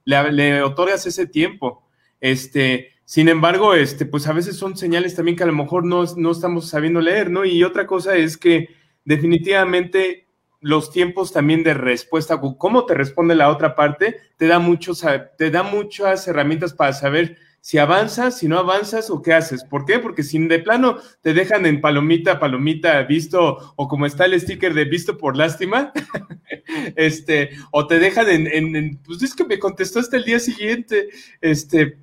Le, 0.04 0.32
le 0.32 0.62
otorgas 0.62 1.06
ese 1.06 1.26
tiempo. 1.26 1.88
Este, 2.20 2.92
sin 3.06 3.28
embargo, 3.28 3.74
este, 3.74 4.04
pues 4.04 4.26
a 4.26 4.32
veces 4.32 4.56
son 4.56 4.76
señales 4.76 5.14
también 5.14 5.36
que 5.36 5.42
a 5.42 5.46
lo 5.46 5.54
mejor 5.54 5.84
no, 5.84 6.04
no 6.16 6.30
estamos 6.30 6.68
sabiendo 6.68 7.00
leer, 7.00 7.30
¿no? 7.30 7.44
Y 7.44 7.64
otra 7.64 7.86
cosa 7.86 8.16
es 8.16 8.36
que 8.36 8.68
definitivamente 9.04 10.26
los 10.60 10.90
tiempos 10.90 11.32
también 11.32 11.62
de 11.62 11.74
respuesta, 11.74 12.40
cómo 12.40 12.86
te 12.86 12.94
responde 12.94 13.34
la 13.34 13.50
otra 13.50 13.74
parte, 13.74 14.16
te 14.38 14.46
da, 14.46 14.58
muchos, 14.58 15.04
te 15.36 15.50
da 15.50 15.62
muchas 15.62 16.26
herramientas 16.26 16.72
para 16.72 16.94
saber 16.94 17.36
si 17.64 17.78
avanzas, 17.78 18.36
si 18.36 18.46
no 18.46 18.58
avanzas 18.58 19.08
o 19.08 19.22
qué 19.22 19.32
haces. 19.32 19.64
¿Por 19.64 19.86
qué? 19.86 19.98
Porque 19.98 20.22
si 20.22 20.38
de 20.48 20.58
plano 20.58 20.98
te 21.22 21.32
dejan 21.32 21.64
en 21.64 21.80
palomita, 21.80 22.38
palomita, 22.38 23.02
visto, 23.04 23.72
o 23.76 23.88
como 23.88 24.04
está 24.04 24.26
el 24.26 24.38
sticker 24.38 24.74
de 24.74 24.84
visto 24.84 25.16
por 25.16 25.34
lástima, 25.34 25.90
este, 26.94 27.52
o 27.70 27.86
te 27.86 27.98
dejan 27.98 28.26
en, 28.28 28.98
pues 28.98 29.22
es 29.22 29.34
que 29.34 29.46
me 29.46 29.58
contestó 29.58 29.98
hasta 29.98 30.18
el 30.18 30.24
día 30.24 30.40
siguiente, 30.40 31.08
este, 31.40 31.96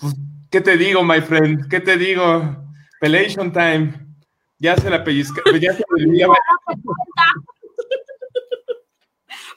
pues, 0.00 0.14
¿qué 0.50 0.60
te 0.60 0.76
digo, 0.76 1.04
my 1.04 1.20
friend? 1.20 1.68
¿Qué 1.68 1.78
te 1.78 1.96
digo? 1.96 2.56
Pelation 3.00 3.52
time. 3.52 3.92
Ya 4.58 4.76
se 4.76 4.90
la 4.90 5.04
pellizca, 5.04 5.42
ya 5.60 5.74
se 5.74 5.84
la 5.96 6.26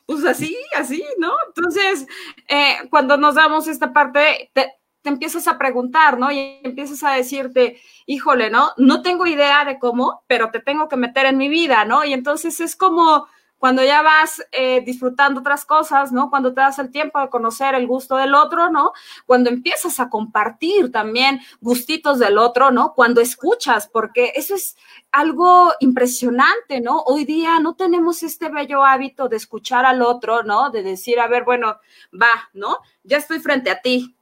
Pues 0.05 0.25
así, 0.25 0.55
así, 0.75 1.03
¿no? 1.17 1.33
Entonces, 1.47 2.05
eh, 2.47 2.77
cuando 2.91 3.17
nos 3.17 3.35
damos 3.35 3.67
esta 3.67 3.93
parte, 3.93 4.49
te, 4.53 4.78
te 5.01 5.09
empiezas 5.09 5.47
a 5.47 5.57
preguntar, 5.57 6.17
¿no? 6.17 6.31
Y 6.31 6.59
empiezas 6.63 7.03
a 7.03 7.11
decirte, 7.11 7.79
híjole, 8.05 8.49
¿no? 8.49 8.71
No 8.77 9.01
tengo 9.01 9.25
idea 9.27 9.65
de 9.65 9.79
cómo, 9.79 10.23
pero 10.27 10.51
te 10.51 10.59
tengo 10.59 10.87
que 10.89 10.97
meter 10.97 11.25
en 11.25 11.37
mi 11.37 11.49
vida, 11.49 11.85
¿no? 11.85 12.03
Y 12.03 12.13
entonces 12.13 12.59
es 12.59 12.75
como 12.75 13.27
cuando 13.59 13.83
ya 13.83 14.01
vas 14.01 14.41
eh, 14.53 14.81
disfrutando 14.85 15.41
otras 15.41 15.65
cosas, 15.65 16.13
¿no? 16.13 16.29
Cuando 16.29 16.53
te 16.53 16.61
das 16.61 16.79
el 16.79 16.91
tiempo 16.91 17.19
de 17.19 17.29
conocer 17.29 17.75
el 17.75 17.87
gusto 17.87 18.15
del 18.15 18.33
otro, 18.33 18.71
¿no? 18.71 18.93
Cuando 19.25 19.49
empiezas 19.49 19.99
a 19.99 20.09
compartir 20.09 20.91
también 20.91 21.41
gustitos 21.59 22.19
del 22.19 22.37
otro, 22.37 22.71
¿no? 22.71 22.93
Cuando 22.93 23.19
escuchas, 23.19 23.89
porque 23.89 24.31
eso 24.35 24.55
es 24.55 24.77
algo 25.11 25.73
impresionante, 25.81 26.79
¿no? 26.79 27.01
Hoy 27.01 27.25
día 27.25 27.59
no 27.59 27.75
tenemos 27.75 28.23
este 28.23 28.47
bello 28.47 28.85
hábito 28.85 29.27
de 29.27 29.35
escuchar 29.35 29.85
al 29.85 30.01
otro, 30.01 30.43
¿no? 30.43 30.69
De 30.69 30.81
decir, 30.81 31.19
a 31.19 31.27
ver, 31.27 31.43
bueno, 31.43 31.79
va, 32.13 32.49
¿no? 32.53 32.77
Ya 33.03 33.17
estoy 33.17 33.39
frente 33.39 33.69
a 33.69 33.81
ti, 33.81 34.15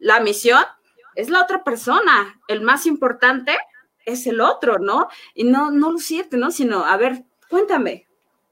la 0.00 0.20
misión 0.20 0.64
es 1.14 1.30
la 1.30 1.42
otra 1.42 1.62
persona, 1.62 2.40
el 2.48 2.62
más 2.62 2.86
importante 2.86 3.56
es 4.04 4.26
el 4.26 4.40
otro, 4.40 4.78
¿no? 4.78 5.08
Y 5.34 5.44
no, 5.44 5.70
no 5.70 5.92
lucirte, 5.92 6.36
¿no? 6.36 6.50
Sino, 6.50 6.84
a 6.84 6.96
ver, 6.96 7.24
cuéntame, 7.48 8.08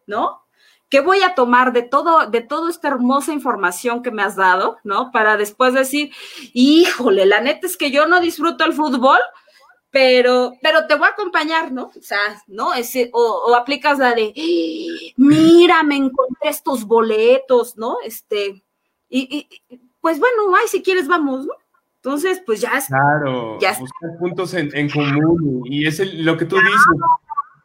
¿no? 0.07 0.43
¿Qué 0.91 1.01
voy 1.01 1.23
a 1.23 1.35
tomar 1.35 1.73
de 1.73 1.83
todo, 1.83 2.27
de 2.27 2.41
toda 2.41 2.71
esta 2.71 2.89
hermosa 2.89 3.33
información 3.33 4.03
que 4.03 4.11
me 4.11 4.23
has 4.23 4.37
dado, 4.37 4.79
¿no? 4.85 5.11
Para 5.11 5.37
después 5.37 5.75
decir, 5.75 6.13
híjole, 6.53 7.27
la 7.27 7.41
neta 7.41 7.67
es 7.67 7.77
que 7.77 7.91
yo 7.91 8.07
no 8.07 8.21
disfruto 8.21 8.65
el 8.65 8.73
fútbol, 8.73 9.19
pero, 9.91 10.55
pero 10.63 10.87
te 10.87 10.95
voy 10.95 11.09
a 11.09 11.13
acompañar, 11.13 11.73
¿no? 11.73 11.91
O 11.97 12.03
sea, 12.03 12.43
¿no? 12.47 12.71
O, 13.13 13.55
aplicas 13.55 13.99
la 13.99 14.15
de, 14.15 14.33
mira, 15.17 15.83
me 15.83 15.97
encontré 15.97 16.51
estos 16.51 16.85
boletos, 16.85 17.77
¿no? 17.77 17.99
Este, 18.05 18.63
y, 19.11 19.49
y 19.69 19.88
pues 20.01 20.19
bueno, 20.19 20.55
ay, 20.57 20.69
si 20.69 20.83
quieres 20.83 21.09
vamos, 21.09 21.47
¿no? 21.47 21.53
Entonces, 21.97 22.43
pues 22.47 22.61
ya 22.61 22.79
está. 22.79 22.97
Claro, 22.97 23.59
ya 23.61 23.77
buscar 23.79 24.11
puntos 24.19 24.55
en, 24.55 24.89
común 24.89 25.63
y 25.67 25.87
es 25.87 25.99
lo 26.15 26.37
que 26.37 26.45
tú 26.45 26.57
dices. 26.57 26.79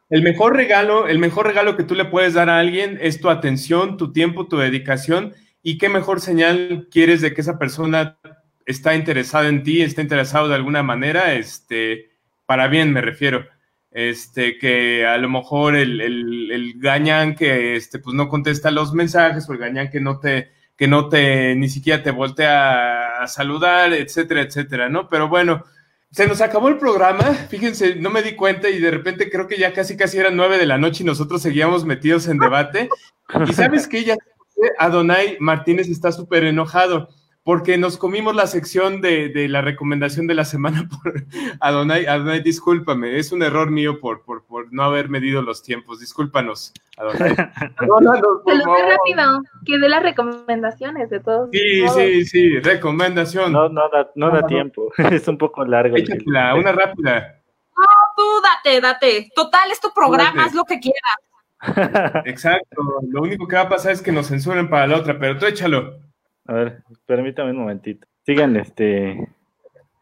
El 0.10 0.22
mejor 0.22 0.56
regalo, 0.56 1.08
el 1.08 1.20
mejor 1.20 1.48
regalo 1.48 1.78
que 1.78 1.84
tú 1.84 1.96
le 1.96 2.06
puedes 2.06 2.34
dar 2.34 2.50
a 2.50 2.60
alguien 2.60 2.98
es 3.02 3.22
tu 3.22 3.30
atención, 3.30 3.98
tu 3.98 4.12
tiempo, 4.12 4.48
tu 4.48 4.58
dedicación 4.58 5.34
y 5.62 5.78
qué 5.78 5.88
mejor 5.88 6.20
señal 6.20 6.88
quieres 6.92 7.22
de 7.22 7.34
que 7.34 7.42
esa 7.42 7.58
persona 7.58 8.18
está 8.66 8.96
interesada 8.96 9.48
en 9.48 9.64
ti, 9.64 9.82
está 9.82 10.02
interesado 10.02 10.48
de 10.50 10.56
alguna 10.56 10.84
manera, 10.84 11.34
este, 11.34 12.12
para 12.46 12.68
bien 12.68 12.92
me 12.92 13.02
refiero. 13.02 13.46
Este, 13.92 14.58
que 14.58 15.06
a 15.06 15.18
lo 15.20 15.30
mejor 15.30 15.76
el, 15.76 16.02
el, 16.02 16.52
el 16.52 16.74
gañán 16.80 17.36
que 17.36 17.76
este, 17.76 18.00
pues 18.00 18.16
no 18.16 18.28
contesta 18.28 18.72
los 18.72 18.92
mensajes 18.94 19.48
o 19.48 19.54
el 19.54 19.60
gañán 19.60 19.92
que 19.92 20.00
no 20.00 20.20
te 20.20 20.52
que 20.76 20.88
no 20.88 21.10
te, 21.10 21.56
ni 21.56 21.70
siquiera 21.70 22.04
te 22.04 22.12
voltea 22.12 23.24
a 23.24 23.28
saludar, 23.28 23.94
etcétera, 23.94 24.42
etcétera, 24.42 24.90
¿no? 24.90 25.08
Pero 25.08 25.30
bueno, 25.30 25.64
se 26.12 26.28
nos 26.28 26.42
acabó 26.42 26.68
el 26.68 26.78
programa, 26.78 27.24
fíjense, 27.50 27.96
no 27.96 28.10
me 28.10 28.22
di 28.22 28.36
cuenta 28.36 28.70
y 28.70 28.80
de 28.80 28.92
repente 28.92 29.30
creo 29.30 29.48
que 29.48 29.58
ya 29.58 29.74
casi 29.74 29.98
casi 29.98 30.18
eran 30.18 30.36
nueve 30.36 30.58
de 30.58 30.66
la 30.66 30.78
noche 30.78 31.04
y 31.04 31.06
nosotros 31.06 31.42
seguíamos 31.42 31.86
metidos 31.86 32.28
en 32.28 32.38
debate. 32.38 32.90
Y 33.48 33.54
sabes 33.54 33.88
que 33.88 34.04
ya 34.04 34.16
Adonai 34.78 35.38
Martínez 35.40 35.90
está 35.90 36.12
súper 36.12 36.44
enojado 36.44 37.10
porque 37.44 37.78
nos 37.78 37.98
comimos 37.98 38.36
la 38.36 38.48
sección 38.48 39.02
de, 39.02 39.28
de, 39.28 39.50
la 39.50 39.62
recomendación 39.62 40.28
de 40.28 40.34
la 40.34 40.46
semana 40.46 40.88
por 41.04 41.26
Adonai. 41.60 42.06
Adonai, 42.06 42.42
discúlpame, 42.42 43.18
es 43.18 43.32
un 43.32 43.44
error 43.44 43.70
mío 43.70 44.00
por, 44.00 44.24
por, 44.24 44.46
por 44.46 44.72
no 44.72 44.84
haber 44.84 45.10
medido 45.10 45.42
los 45.42 45.62
tiempos. 45.62 46.00
Discúlpanos, 46.00 46.74
Adonai. 46.98 47.36
Te 47.80 47.86
lo 47.86 48.66
rápido, 48.66 49.44
que 49.66 49.78
dé 49.78 49.90
las 49.90 50.04
recomendaciones 50.04 51.10
de 51.10 51.20
todos. 51.20 51.50
Sí, 51.52 51.88
sí, 51.90 52.26
sí, 52.26 52.60
recomendación. 52.60 53.52
No, 53.52 53.68
no 53.68 53.90
da, 53.90 54.10
no 54.16 54.30
da 54.30 54.46
tiempo, 54.48 54.92
es 54.98 55.28
un 55.28 55.38
poco 55.38 55.66
largo. 55.66 55.98
Échatela, 55.98 56.56
una 56.56 56.72
rápida. 56.72 57.42
No, 57.76 57.86
tú 58.16 58.24
date, 58.42 58.80
date. 58.80 59.32
Total, 59.36 59.70
es 59.72 59.82
tu 59.82 59.92
programa, 59.94 60.46
haz 60.46 60.54
lo 60.54 60.64
que 60.64 60.80
quieras. 60.80 62.24
Exacto, 62.26 62.82
lo 63.10 63.22
único 63.22 63.48
que 63.48 63.56
va 63.56 63.64
a 63.64 63.70
pasar 63.70 63.94
es 63.94 64.02
que 64.02 64.12
nos 64.12 64.28
censuren 64.28 64.70
para 64.70 64.88
la 64.88 64.98
otra, 64.98 65.18
pero 65.18 65.38
tú 65.38 65.46
échalo. 65.46 66.03
A 66.46 66.54
ver, 66.54 66.84
permítame 67.06 67.52
un 67.52 67.58
momentito. 67.58 68.08
Sigan 68.26 68.56
este. 68.56 69.28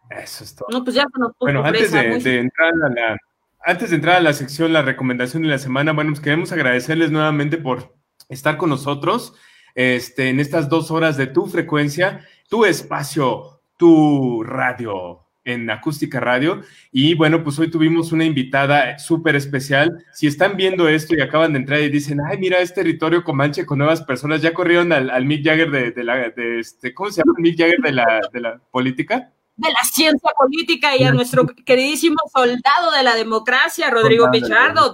Eso 0.10 0.44
es 0.44 0.56
todo. 0.56 0.68
No, 0.72 0.84
pues 0.84 0.96
ya 0.96 1.06
Bueno, 1.40 1.64
antes 1.64 1.92
de, 1.92 2.40
entrar 2.40 2.74
a 2.84 2.90
la, 2.90 3.18
antes 3.64 3.90
de 3.90 3.96
entrar 3.96 4.18
a 4.18 4.22
la 4.22 4.34
sección, 4.34 4.74
la 4.74 4.82
recomendación 4.82 5.44
de 5.44 5.50
la 5.50 5.58
semana, 5.58 5.94
bueno, 5.94 6.12
pues 6.12 6.22
queremos 6.22 6.52
agradecerles 6.52 7.12
nuevamente 7.12 7.58
por 7.58 7.96
estar 8.30 8.58
con 8.58 8.70
nosotros 8.70 9.36
este, 9.76 10.30
en 10.30 10.40
estas 10.40 10.70
dos 10.70 10.92
horas 10.92 11.18
de 11.18 11.28
tu 11.28 11.46
frecuencia, 11.48 12.26
tu 12.50 12.66
espacio, 12.66 13.62
tu 13.78 14.44
radio 14.44 15.31
en 15.44 15.70
Acústica 15.70 16.20
Radio. 16.20 16.62
Y 16.92 17.16
bueno, 17.16 17.44
pues 17.44 17.58
hoy 17.60 17.70
tuvimos 17.70 18.12
una 18.12 18.26
invitada 18.26 19.00
súper 19.00 19.36
especial. 19.36 20.06
Si 20.14 20.28
están 20.28 20.58
viendo 20.58 20.88
esto 20.88 21.16
y 21.16 21.22
acaban 21.22 21.54
de 21.54 21.60
entrar 21.60 21.82
y 21.82 21.90
dicen, 21.90 22.20
ay, 22.30 22.38
mira, 22.38 22.60
es 22.60 22.74
territorio 22.74 23.24
Comanche 23.24 23.66
con 23.66 23.80
nuevas 23.80 24.02
personas, 24.02 24.42
ya 24.42 24.54
corrieron 24.54 24.92
al, 24.92 25.26
Mick 25.26 25.46
Jagger 25.46 25.72
de, 25.72 26.04
la, 26.04 26.30
de 26.30 26.60
este, 26.60 26.94
¿cómo 26.94 27.10
se 27.12 27.22
llama? 27.22 27.34
Mick 27.38 27.58
Jagger 27.58 27.80
de 27.82 27.92
la, 27.92 28.20
de 28.32 28.40
la 28.40 28.60
política. 28.72 29.32
De 29.56 29.70
la 29.70 29.84
ciencia 29.84 30.32
política 30.38 30.96
y 30.98 31.04
a 31.04 31.12
nuestro 31.12 31.46
queridísimo 31.46 32.18
soldado 32.34 32.92
de 32.96 33.04
la 33.04 33.16
democracia, 33.16 33.90
Rodrigo 33.90 34.30
Pichardo, 34.32 34.92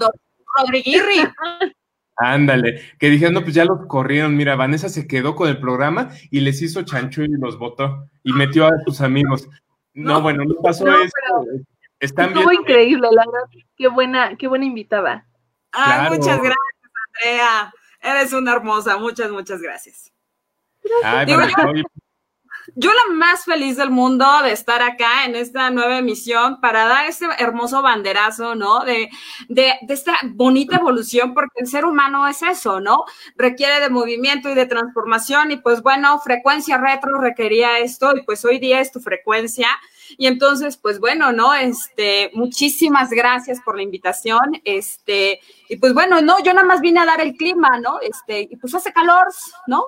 Rodriguirri. 0.58 1.22
Ándale, 2.18 2.82
que 2.98 3.12
dijeron, 3.12 3.36
no, 3.36 3.44
pues 3.44 3.54
ya 3.54 3.64
lo 3.64 3.88
corrieron. 3.88 4.36
Mira, 4.36 4.56
Vanessa 4.56 4.90
se 4.90 5.08
quedó 5.08 5.36
con 5.36 5.50
el 5.50 5.60
programa 5.60 6.10
y 6.32 6.40
les 6.40 6.62
hizo 6.64 6.82
chancho 6.82 7.24
y 7.24 7.28
los 7.28 7.60
votó 7.60 8.10
y 8.24 8.34
metió 8.34 8.66
a 8.66 8.72
sus 8.86 9.02
amigos. 9.02 9.48
No, 9.98 10.22
bueno, 10.22 10.46
no 10.46 10.56
pasó 10.62 10.88
eso. 10.88 11.12
Están 12.00 12.30
estuvo 12.30 12.52
increíble, 12.52 13.08
la 13.12 13.26
verdad. 13.26 13.50
Qué 13.76 13.88
buena, 13.88 14.38
qué 14.38 14.48
buena 14.48 14.66
invitada. 14.66 15.26
Ay, 15.72 16.12
muchas 16.12 16.38
gracias, 16.38 16.92
Andrea. 17.16 17.74
Eres 18.02 18.32
una 18.32 18.54
hermosa. 18.54 18.98
Muchas, 18.98 19.32
muchas 19.32 19.60
gracias. 19.60 20.14
yo, 20.84 21.84
la 22.86 23.14
más 23.16 23.44
feliz 23.44 23.78
del 23.78 23.90
mundo 23.90 24.26
de 24.44 24.52
estar 24.52 24.82
acá 24.82 25.26
en 25.26 25.36
esta 25.36 25.70
nueva 25.72 25.98
emisión 25.98 26.62
para 26.62 26.86
dar 26.86 27.06
este 27.06 27.26
hermoso 27.40 27.82
banderazo, 27.82 28.56
¿no? 28.56 28.82
De, 28.82 29.10
de, 29.50 29.74
de, 29.82 29.94
esta 29.94 30.18
bonita 30.24 30.78
evolución, 30.78 31.34
porque 31.34 31.62
el 31.62 31.68
ser 31.68 31.86
humano 31.86 32.28
es 32.28 32.44
eso, 32.44 32.80
¿no? 32.80 33.06
Requiere 33.36 33.80
de 33.80 33.90
movimiento 33.90 34.50
y 34.50 34.54
de 34.54 34.66
transformación 34.68 35.52
y 35.52 35.58
pues 35.58 35.82
bueno, 35.82 36.20
frecuencia 36.20 36.78
retro 36.78 37.20
requería 37.20 37.80
esto 37.80 38.16
y 38.16 38.22
pues 38.22 38.46
hoy 38.46 38.60
día 38.60 38.80
es 38.80 38.92
tu 38.92 39.00
frecuencia. 39.00 39.68
Y 40.18 40.28
entonces, 40.28 40.78
pues 40.78 41.00
bueno, 41.00 41.32
¿no? 41.32 41.54
Este, 41.54 42.32
muchísimas 42.34 43.10
gracias 43.10 43.60
por 43.62 43.76
la 43.76 43.84
invitación. 43.84 44.62
Este, 44.64 45.40
y 45.70 45.78
pues 45.78 45.94
bueno, 45.94 46.22
no, 46.22 46.44
yo 46.44 46.54
nada 46.54 46.66
más 46.66 46.82
vine 46.82 47.00
a 47.00 47.06
dar 47.06 47.22
el 47.22 47.34
clima, 47.34 47.80
¿no? 47.80 48.00
Este, 48.02 48.48
y 48.50 48.56
pues 48.56 48.74
hace 48.74 48.94
calor, 48.94 49.28
¿no? 49.68 49.86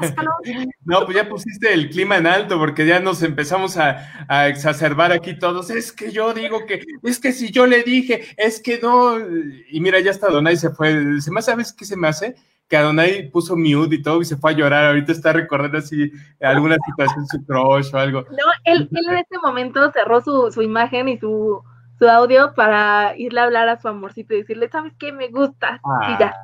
Hace 0.00 0.14
calor. 0.14 0.34
no, 0.84 1.04
pues 1.04 1.16
ya 1.16 1.28
pusiste 1.28 1.72
el 1.72 1.90
clima 1.90 2.16
en 2.16 2.26
alto 2.26 2.58
porque 2.58 2.86
ya 2.86 3.00
nos 3.00 3.22
empezamos 3.22 3.76
a, 3.76 4.08
exacerbar 4.48 5.12
aquí 5.12 5.38
todos. 5.38 5.70
Es 5.70 5.92
que 5.92 6.10
yo 6.10 6.34
digo 6.34 6.66
que, 6.66 6.82
es 7.02 7.18
que 7.18 7.32
si 7.32 7.50
yo 7.50 7.66
le 7.66 7.82
dije, 7.82 8.22
es 8.36 8.60
que 8.60 8.78
no. 8.80 9.18
Y 9.18 9.80
mira, 9.80 10.00
ya 10.00 10.10
hasta 10.10 10.30
Donay 10.30 10.56
se 10.56 10.70
fue. 10.70 11.20
¿Se 11.20 11.30
me 11.30 11.42
sabes 11.42 11.72
qué 11.72 11.84
se 11.84 11.96
me 11.96 12.08
hace? 12.08 12.34
Que 12.72 12.78
Adonai 12.78 13.28
puso 13.28 13.54
mute 13.54 13.96
y 13.96 14.02
todo 14.02 14.22
y 14.22 14.24
se 14.24 14.38
fue 14.38 14.52
a 14.52 14.54
llorar. 14.54 14.86
Ahorita 14.86 15.12
está 15.12 15.30
recordando 15.30 15.76
así 15.76 16.10
alguna 16.40 16.78
situación, 16.86 17.26
su 17.26 17.44
crush 17.44 17.94
o 17.94 17.98
algo. 17.98 18.22
No, 18.30 18.46
él, 18.64 18.88
él 18.90 19.04
en 19.10 19.18
este 19.18 19.36
momento 19.42 19.92
cerró 19.92 20.22
su, 20.22 20.50
su 20.50 20.62
imagen 20.62 21.10
y 21.10 21.18
su, 21.18 21.62
su, 21.98 22.08
audio 22.08 22.54
para 22.54 23.14
irle 23.18 23.40
a 23.40 23.44
hablar 23.44 23.68
a 23.68 23.78
su 23.78 23.88
amorcito 23.88 24.32
y 24.32 24.38
decirle, 24.38 24.70
¿sabes 24.70 24.94
qué? 24.98 25.12
Me 25.12 25.28
gusta. 25.28 25.82
y 26.08 26.18
ya. 26.18 26.34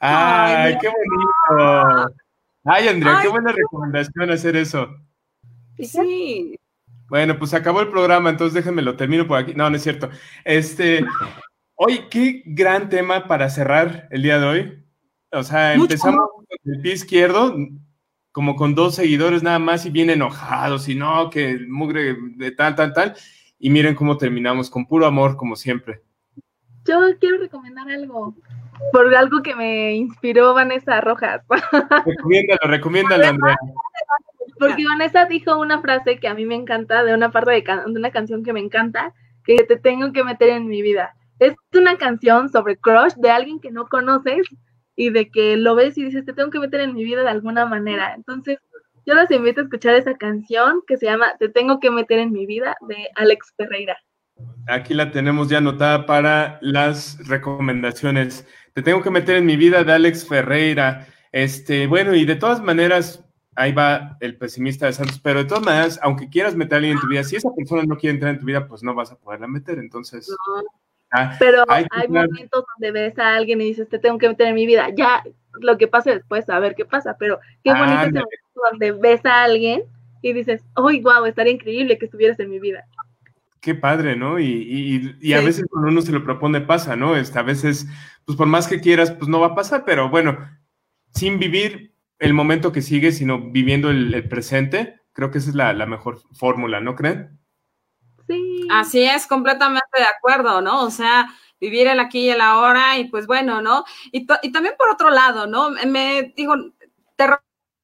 ¡Ay, 0.00 0.78
qué 0.80 0.88
bonito! 0.88 2.14
Ay, 2.64 2.88
Andrea, 2.88 3.18
qué 3.20 3.28
buena 3.28 3.52
recomendación 3.52 4.30
hacer 4.30 4.56
eso. 4.56 4.88
Sí. 5.78 6.58
Bueno, 7.10 7.38
pues 7.38 7.52
acabó 7.52 7.82
el 7.82 7.88
programa, 7.88 8.30
entonces 8.30 8.54
déjenme 8.54 8.80
lo 8.80 8.96
termino 8.96 9.26
por 9.26 9.38
aquí. 9.38 9.52
No, 9.52 9.68
no 9.68 9.76
es 9.76 9.82
cierto. 9.82 10.08
Este, 10.46 11.04
hoy, 11.74 12.06
qué 12.10 12.42
gran 12.46 12.88
tema 12.88 13.28
para 13.28 13.50
cerrar 13.50 14.08
el 14.10 14.22
día 14.22 14.38
de 14.38 14.46
hoy. 14.46 14.81
O 15.32 15.42
sea, 15.42 15.74
empezamos 15.74 16.28
con 16.34 16.46
el 16.64 16.80
pie 16.82 16.92
izquierdo, 16.92 17.56
como 18.32 18.54
con 18.54 18.74
dos 18.74 18.94
seguidores 18.94 19.42
nada 19.42 19.58
más 19.58 19.86
y 19.86 19.90
bien 19.90 20.10
enojados 20.10 20.88
y 20.88 20.94
no, 20.94 21.30
que 21.30 21.50
el 21.50 21.68
mugre 21.68 22.16
de 22.36 22.50
tal, 22.50 22.74
tal, 22.74 22.92
tal. 22.92 23.14
Y 23.58 23.70
miren 23.70 23.94
cómo 23.94 24.16
terminamos, 24.16 24.68
con 24.68 24.86
puro 24.86 25.06
amor, 25.06 25.36
como 25.36 25.56
siempre. 25.56 26.02
Yo 26.84 26.98
quiero 27.20 27.38
recomendar 27.38 27.88
algo, 27.90 28.34
por 28.92 29.14
algo 29.14 29.42
que 29.42 29.54
me 29.54 29.94
inspiró 29.94 30.52
Vanessa 30.52 31.00
Rojas. 31.00 31.42
Recomiéndalo, 32.06 32.60
recomiéndalo, 32.64 33.26
Andrea. 33.26 33.56
Porque 34.58 34.84
Vanessa 34.84 35.26
dijo 35.26 35.58
una 35.58 35.80
frase 35.80 36.18
que 36.18 36.28
a 36.28 36.34
mí 36.34 36.44
me 36.44 36.54
encanta, 36.54 37.04
de 37.04 37.14
una 37.14 37.30
parte 37.30 37.52
de, 37.52 37.62
de 37.62 37.98
una 37.98 38.10
canción 38.10 38.44
que 38.44 38.52
me 38.52 38.60
encanta, 38.60 39.14
que 39.44 39.56
te 39.64 39.76
tengo 39.76 40.12
que 40.12 40.24
meter 40.24 40.50
en 40.50 40.66
mi 40.66 40.82
vida. 40.82 41.14
Es 41.38 41.54
una 41.74 41.96
canción 41.96 42.48
sobre 42.48 42.76
crush 42.76 43.14
de 43.16 43.30
alguien 43.30 43.60
que 43.60 43.70
no 43.70 43.86
conoces, 43.88 44.46
y 44.96 45.10
de 45.10 45.30
que 45.30 45.56
lo 45.56 45.74
ves 45.74 45.96
y 45.98 46.04
dices, 46.04 46.24
te 46.24 46.32
tengo 46.32 46.50
que 46.50 46.60
meter 46.60 46.80
en 46.80 46.94
mi 46.94 47.04
vida 47.04 47.22
de 47.22 47.28
alguna 47.28 47.66
manera. 47.66 48.14
Entonces, 48.14 48.58
yo 49.04 49.14
los 49.14 49.30
invito 49.30 49.60
a 49.60 49.64
escuchar 49.64 49.94
esa 49.94 50.16
canción 50.16 50.82
que 50.86 50.96
se 50.96 51.06
llama 51.06 51.36
Te 51.38 51.48
tengo 51.48 51.80
que 51.80 51.90
meter 51.90 52.18
en 52.18 52.32
mi 52.32 52.46
vida 52.46 52.76
de 52.88 53.08
Alex 53.16 53.52
Ferreira. 53.56 53.96
Aquí 54.68 54.94
la 54.94 55.10
tenemos 55.10 55.48
ya 55.48 55.58
anotada 55.58 56.06
para 56.06 56.58
las 56.62 57.18
recomendaciones. 57.26 58.46
Te 58.74 58.82
tengo 58.82 59.02
que 59.02 59.10
meter 59.10 59.36
en 59.36 59.46
mi 59.46 59.56
vida 59.56 59.82
de 59.82 59.92
Alex 59.92 60.26
Ferreira. 60.26 61.06
Este, 61.32 61.86
bueno, 61.86 62.14
y 62.14 62.24
de 62.24 62.36
todas 62.36 62.62
maneras, 62.62 63.24
ahí 63.56 63.72
va 63.72 64.16
el 64.20 64.36
pesimista 64.36 64.86
de 64.86 64.92
Santos, 64.92 65.20
pero 65.22 65.40
de 65.40 65.48
todas 65.48 65.64
maneras, 65.64 65.98
aunque 66.02 66.28
quieras 66.28 66.54
meter 66.54 66.74
a 66.74 66.76
alguien 66.76 66.96
en 66.96 67.00
tu 67.00 67.08
vida, 67.08 67.24
si 67.24 67.36
esa 67.36 67.50
persona 67.54 67.82
no 67.84 67.96
quiere 67.96 68.14
entrar 68.14 68.34
en 68.34 68.40
tu 68.40 68.46
vida, 68.46 68.66
pues 68.68 68.82
no 68.82 68.94
vas 68.94 69.10
a 69.10 69.16
poderla 69.16 69.48
meter. 69.48 69.78
Entonces, 69.78 70.34
Ah, 71.12 71.36
pero 71.38 71.64
hay, 71.68 71.84
momentos 72.08 72.64
donde 72.74 72.90
ves 72.90 73.18
a 73.18 73.36
alguien 73.36 73.60
y 73.60 73.64
dices, 73.64 73.88
te 73.88 73.98
tengo 73.98 74.16
que 74.18 74.28
meter 74.28 74.48
en 74.48 74.54
mi 74.54 74.66
vida. 74.66 74.88
Ya, 74.96 75.22
lo 75.60 75.76
que 75.76 75.86
pase 75.86 76.10
después, 76.10 76.48
a 76.48 76.58
ver 76.58 76.74
qué 76.74 76.86
pasa. 76.86 77.16
Pero 77.18 77.38
qué 77.62 77.72
bonito 77.72 78.00
es 78.00 78.06
el 78.06 78.12
momento 78.14 78.60
donde 78.70 78.92
ves 78.92 79.24
a 79.26 79.44
alguien 79.44 79.82
y 80.22 80.32
dices, 80.32 80.62
¡oh, 80.74 80.90
wow! 81.02 81.26
Estaría 81.26 81.52
increíble 81.52 81.98
que 81.98 82.06
estuvieras 82.06 82.40
en 82.40 82.50
mi 82.50 82.58
vida. 82.58 82.84
Qué 83.60 83.74
padre, 83.74 84.16
¿no? 84.16 84.40
Y, 84.40 84.46
y, 84.46 85.16
y 85.20 85.32
a 85.34 85.40
veces 85.40 85.66
cuando 85.70 85.90
uno 85.90 86.00
se 86.00 86.12
lo 86.12 86.24
propone 86.24 86.62
pasa, 86.62 86.96
¿no? 86.96 87.14
Este, 87.14 87.38
a 87.38 87.42
veces, 87.42 87.86
pues 88.24 88.36
por 88.36 88.46
más 88.46 88.66
que 88.66 88.80
quieras, 88.80 89.12
pues 89.12 89.28
no 89.28 89.38
va 89.38 89.48
a 89.48 89.54
pasar, 89.54 89.84
pero 89.84 90.08
bueno, 90.08 90.38
sin 91.10 91.38
vivir 91.38 91.94
el 92.18 92.32
momento 92.32 92.72
que 92.72 92.82
sigue, 92.82 93.12
sino 93.12 93.50
viviendo 93.50 93.90
el, 93.90 94.28
presente, 94.28 95.00
creo 95.12 95.30
que 95.30 95.38
esa 95.38 95.50
es 95.50 95.56
la, 95.56 95.74
la 95.74 95.86
mejor 95.86 96.20
fórmula, 96.32 96.80
¿no 96.80 96.96
creen? 96.96 97.38
Así 98.70 99.04
es, 99.04 99.26
completamente 99.26 99.98
de 99.98 100.04
acuerdo, 100.04 100.60
¿no? 100.60 100.82
O 100.84 100.90
sea, 100.90 101.28
vivir 101.60 101.86
el 101.86 102.00
aquí 102.00 102.26
y 102.26 102.30
el 102.30 102.40
ahora 102.40 102.98
y 102.98 103.04
pues 103.04 103.26
bueno, 103.26 103.62
¿no? 103.62 103.84
Y, 104.10 104.26
y 104.42 104.52
también 104.52 104.74
por 104.76 104.90
otro 104.90 105.10
lado, 105.10 105.46
¿no? 105.46 105.70
Me 105.70 106.32
digo, 106.36 106.54
de 106.56 107.36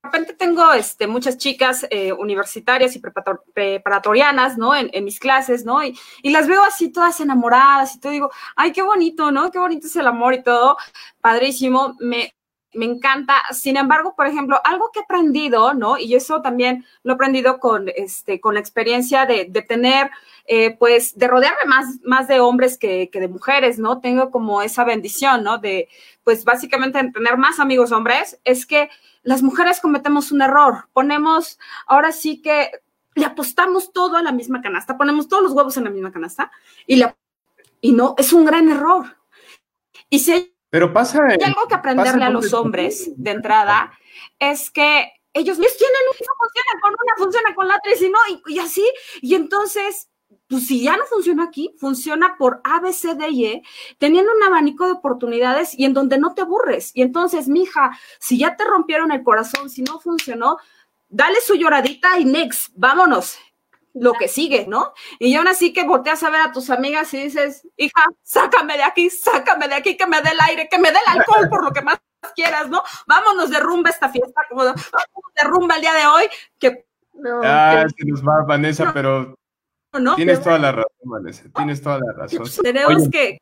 repente 0.02 0.32
tengo 0.32 0.72
este, 0.72 1.06
muchas 1.06 1.38
chicas 1.38 1.86
eh, 1.90 2.12
universitarias 2.12 2.96
y 2.96 3.00
preparatorianas, 3.00 4.58
¿no? 4.58 4.74
En, 4.74 4.90
en, 4.92 5.04
mis 5.04 5.20
clases, 5.20 5.64
¿no? 5.64 5.84
Y, 5.84 5.98
y, 6.22 6.30
las 6.30 6.48
veo 6.48 6.62
así 6.64 6.90
todas 6.90 7.20
enamoradas 7.20 7.94
y 7.94 8.00
todo, 8.00 8.12
digo, 8.12 8.30
ay, 8.56 8.72
qué 8.72 8.82
bonito, 8.82 9.30
¿no? 9.30 9.50
Qué 9.50 9.58
bonito 9.58 9.86
es 9.86 9.96
el 9.96 10.06
amor 10.06 10.34
y 10.34 10.42
todo, 10.42 10.76
padrísimo. 11.20 11.96
Me, 12.00 12.34
me 12.74 12.84
encanta. 12.84 13.42
Sin 13.52 13.76
embargo, 13.76 14.14
por 14.14 14.26
ejemplo, 14.26 14.60
algo 14.64 14.90
que 14.92 15.00
he 15.00 15.02
aprendido, 15.02 15.74
¿no? 15.74 15.98
Y 15.98 16.14
eso 16.14 16.42
también 16.42 16.84
lo 17.02 17.12
he 17.12 17.14
aprendido 17.14 17.58
con, 17.58 17.88
este, 17.96 18.40
con 18.40 18.54
la 18.54 18.60
experiencia 18.60 19.26
de, 19.26 19.46
tener, 19.66 20.10
eh, 20.46 20.76
pues, 20.78 21.16
de 21.18 21.28
rodearme 21.28 21.64
más, 21.66 21.86
más 22.04 22.28
de 22.28 22.40
hombres 22.40 22.78
que, 22.78 23.10
de 23.12 23.28
mujeres, 23.28 23.78
¿no? 23.78 24.00
Tengo 24.00 24.30
como 24.30 24.62
esa 24.62 24.84
bendición, 24.84 25.42
¿no? 25.44 25.58
De, 25.58 25.88
pues, 26.24 26.44
básicamente 26.44 27.10
tener 27.12 27.36
más 27.38 27.58
amigos 27.60 27.92
hombres, 27.92 28.38
es 28.44 28.66
que 28.66 28.90
las 29.22 29.42
mujeres 29.42 29.80
cometemos 29.80 30.32
un 30.32 30.42
error. 30.42 30.88
Ponemos, 30.92 31.58
ahora 31.86 32.12
sí 32.12 32.42
que 32.42 32.70
le 33.14 33.24
apostamos 33.24 33.92
todo 33.92 34.16
a 34.16 34.22
la 34.22 34.32
misma 34.32 34.62
canasta, 34.62 34.96
ponemos 34.96 35.28
todos 35.28 35.42
los 35.42 35.52
huevos 35.52 35.76
en 35.76 35.84
la 35.84 35.90
misma 35.90 36.12
canasta 36.12 36.52
y, 36.86 36.96
la, 36.96 37.16
y 37.80 37.92
no, 37.92 38.14
es 38.16 38.32
un 38.32 38.44
gran 38.44 38.68
error. 38.68 39.16
Y 40.08 40.20
si 40.20 40.54
pero 40.70 40.92
pasa. 40.92 41.20
Y 41.38 41.42
algo 41.42 41.66
que 41.68 41.74
aprenderle 41.74 42.24
a 42.24 42.30
los 42.30 42.52
hombres 42.52 43.10
de 43.16 43.30
entrada 43.30 43.92
es 44.38 44.70
que 44.70 45.12
ellos 45.32 45.58
les 45.58 45.76
tienen 45.76 45.96
una 46.10 46.34
funciona 46.36 46.80
con 46.82 46.92
una, 46.92 47.16
funciona 47.16 47.54
con 47.54 47.68
la 47.68 47.76
otra, 47.76 47.92
y 47.92 47.96
si 47.96 48.10
no, 48.10 48.18
y, 48.46 48.58
así. 48.58 48.84
Y 49.20 49.34
entonces, 49.34 50.08
pues 50.48 50.66
si 50.66 50.82
ya 50.82 50.96
no 50.96 51.04
funciona 51.04 51.44
aquí, 51.44 51.74
funciona 51.78 52.36
por 52.38 52.60
A, 52.64 52.80
B, 52.80 52.92
C, 52.92 53.14
D 53.14 53.28
y 53.30 53.46
E, 53.46 53.62
teniendo 53.98 54.32
un 54.32 54.42
abanico 54.42 54.86
de 54.86 54.92
oportunidades 54.92 55.78
y 55.78 55.84
en 55.84 55.94
donde 55.94 56.18
no 56.18 56.34
te 56.34 56.42
aburres. 56.42 56.90
Y 56.94 57.02
entonces, 57.02 57.48
mija, 57.48 57.98
si 58.18 58.38
ya 58.38 58.56
te 58.56 58.64
rompieron 58.64 59.12
el 59.12 59.22
corazón, 59.22 59.70
si 59.70 59.82
no 59.82 60.00
funcionó, 60.00 60.58
dale 61.08 61.40
su 61.40 61.54
lloradita 61.54 62.18
y 62.18 62.24
next, 62.24 62.70
vámonos 62.74 63.38
lo 63.94 64.12
que 64.14 64.28
sigue, 64.28 64.66
¿no? 64.68 64.92
Y 65.18 65.34
aún 65.34 65.48
así 65.48 65.72
que 65.72 65.84
volteas 65.84 66.22
a 66.22 66.30
ver 66.30 66.40
a 66.40 66.52
tus 66.52 66.70
amigas 66.70 67.12
y 67.14 67.24
dices, 67.24 67.66
hija, 67.76 68.04
sácame 68.22 68.76
de 68.76 68.82
aquí, 68.82 69.10
sácame 69.10 69.68
de 69.68 69.74
aquí, 69.74 69.96
que 69.96 70.06
me 70.06 70.20
dé 70.22 70.30
el 70.30 70.40
aire, 70.40 70.68
que 70.68 70.78
me 70.78 70.90
dé 70.90 70.98
el 71.06 71.18
alcohol 71.18 71.48
por 71.48 71.64
lo 71.64 71.72
que 71.72 71.82
más 71.82 71.98
quieras, 72.34 72.68
¿no? 72.68 72.82
Vámonos 73.06 73.50
de 73.50 73.60
rumba 73.60 73.90
esta 73.90 74.08
fiesta, 74.08 74.42
como 74.48 74.62
vámonos 74.62 75.34
de 75.36 75.44
rumba 75.44 75.76
el 75.76 75.80
día 75.80 75.94
de 75.94 76.06
hoy, 76.06 76.24
que... 76.58 76.86
No, 77.14 77.40
ah, 77.42 77.84
se 77.96 78.06
nos 78.06 78.22
va 78.22 78.44
Vanessa, 78.44 78.92
pero 78.92 79.34
no, 79.92 80.14
tienes 80.14 80.40
toda 80.40 80.58
la 80.58 80.70
razón, 80.70 80.92
Vanessa, 81.02 81.44
tienes 81.54 81.82
toda 81.82 81.98
la 81.98 82.12
razón. 82.12 82.44
Tenemos 82.62 83.08
que... 83.10 83.38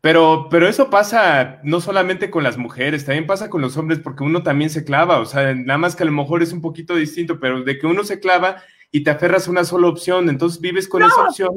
Pero, 0.00 0.46
pero 0.48 0.68
eso 0.68 0.90
pasa 0.90 1.58
no 1.64 1.80
solamente 1.80 2.30
con 2.30 2.44
las 2.44 2.56
mujeres, 2.56 3.04
también 3.04 3.26
pasa 3.26 3.50
con 3.50 3.60
los 3.60 3.76
hombres, 3.76 3.98
porque 3.98 4.22
uno 4.22 4.44
también 4.44 4.70
se 4.70 4.84
clava, 4.84 5.18
o 5.18 5.26
sea, 5.26 5.52
nada 5.54 5.78
más 5.78 5.96
que 5.96 6.04
a 6.04 6.06
lo 6.06 6.12
mejor 6.12 6.42
es 6.44 6.52
un 6.52 6.60
poquito 6.60 6.94
distinto, 6.94 7.40
pero 7.40 7.64
de 7.64 7.78
que 7.80 7.86
uno 7.88 8.04
se 8.04 8.20
clava 8.20 8.62
y 8.90 9.02
te 9.02 9.10
aferras 9.10 9.46
a 9.46 9.50
una 9.50 9.64
sola 9.64 9.88
opción, 9.88 10.28
entonces 10.28 10.60
vives 10.60 10.88
con 10.88 11.02
esa 11.02 11.22
opción 11.22 11.50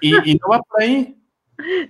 y, 0.00 0.30
y, 0.30 0.34
no 0.34 0.48
va 0.50 0.60
por 0.60 0.82
ahí. 0.82 1.16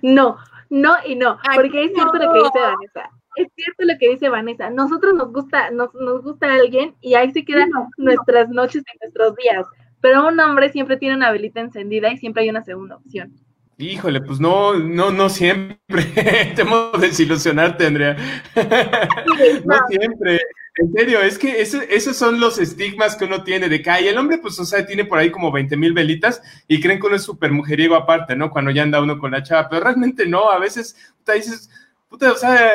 No, 0.01 0.37
no 0.69 0.95
y 1.05 1.15
no, 1.15 1.37
porque 1.55 1.85
es 1.85 1.93
cierto 1.93 2.17
lo 2.17 2.33
que 2.33 2.39
dice 2.39 2.59
Vanessa. 2.59 3.09
Es 3.35 3.47
cierto 3.55 3.83
lo 3.85 3.97
que 3.97 4.09
dice 4.09 4.29
Vanessa. 4.29 4.69
Nosotros 4.69 5.15
nos 5.15 5.31
gusta, 5.31 5.71
nos, 5.71 5.93
nos 5.95 6.21
gusta 6.21 6.53
alguien 6.53 6.95
y 7.01 7.15
ahí 7.15 7.31
se 7.31 7.43
quedan 7.43 7.69
nuestras 7.97 8.49
noches 8.49 8.83
y 8.93 8.97
nuestros 9.01 9.35
días. 9.35 9.65
Pero 10.01 10.27
un 10.27 10.39
hombre 10.39 10.69
siempre 10.69 10.97
tiene 10.97 11.15
una 11.15 11.31
velita 11.31 11.61
encendida 11.61 12.11
y 12.11 12.17
siempre 12.17 12.43
hay 12.43 12.49
una 12.49 12.63
segunda 12.63 12.97
opción. 12.97 13.33
Híjole, 13.77 14.21
pues 14.21 14.39
no, 14.39 14.73
no, 14.75 15.11
no 15.11 15.29
siempre. 15.29 15.77
Temo 16.55 16.91
desilusionarte, 16.99 17.87
Andrea. 17.87 18.15
no 19.65 19.75
siempre. 19.89 20.39
En 20.75 20.91
serio, 20.91 21.21
es 21.21 21.37
que 21.37 21.61
esos 21.61 22.17
son 22.17 22.39
los 22.39 22.57
estigmas 22.57 23.15
que 23.15 23.25
uno 23.25 23.43
tiene 23.43 23.69
de 23.69 23.83
que, 23.83 23.91
ay, 23.91 24.07
el 24.07 24.17
hombre, 24.17 24.39
pues, 24.39 24.59
o 24.59 24.65
sea, 24.65 24.85
tiene 24.85 25.05
por 25.05 25.19
ahí 25.19 25.29
como 25.29 25.51
20 25.51 25.77
mil 25.77 25.93
velitas 25.93 26.41
y 26.67 26.81
creen 26.81 26.99
que 26.99 27.05
uno 27.05 27.15
es 27.15 27.23
súper 27.23 27.51
mujeriego 27.51 27.95
aparte, 27.95 28.35
¿no? 28.35 28.49
Cuando 28.49 28.71
ya 28.71 28.81
anda 28.81 29.01
uno 29.01 29.19
con 29.19 29.31
la 29.31 29.43
chava, 29.43 29.69
pero 29.69 29.83
realmente 29.83 30.25
no, 30.25 30.49
a 30.49 30.57
veces, 30.57 30.95
puta, 31.19 31.33
dices, 31.33 31.69
puta, 32.09 32.31
o 32.31 32.35
sea, 32.35 32.71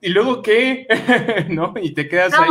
¿y 0.00 0.10
luego 0.10 0.42
qué? 0.42 0.86
¿No? 1.50 1.74
Y 1.82 1.92
te 1.92 2.08
quedas 2.08 2.34
ahí. 2.34 2.50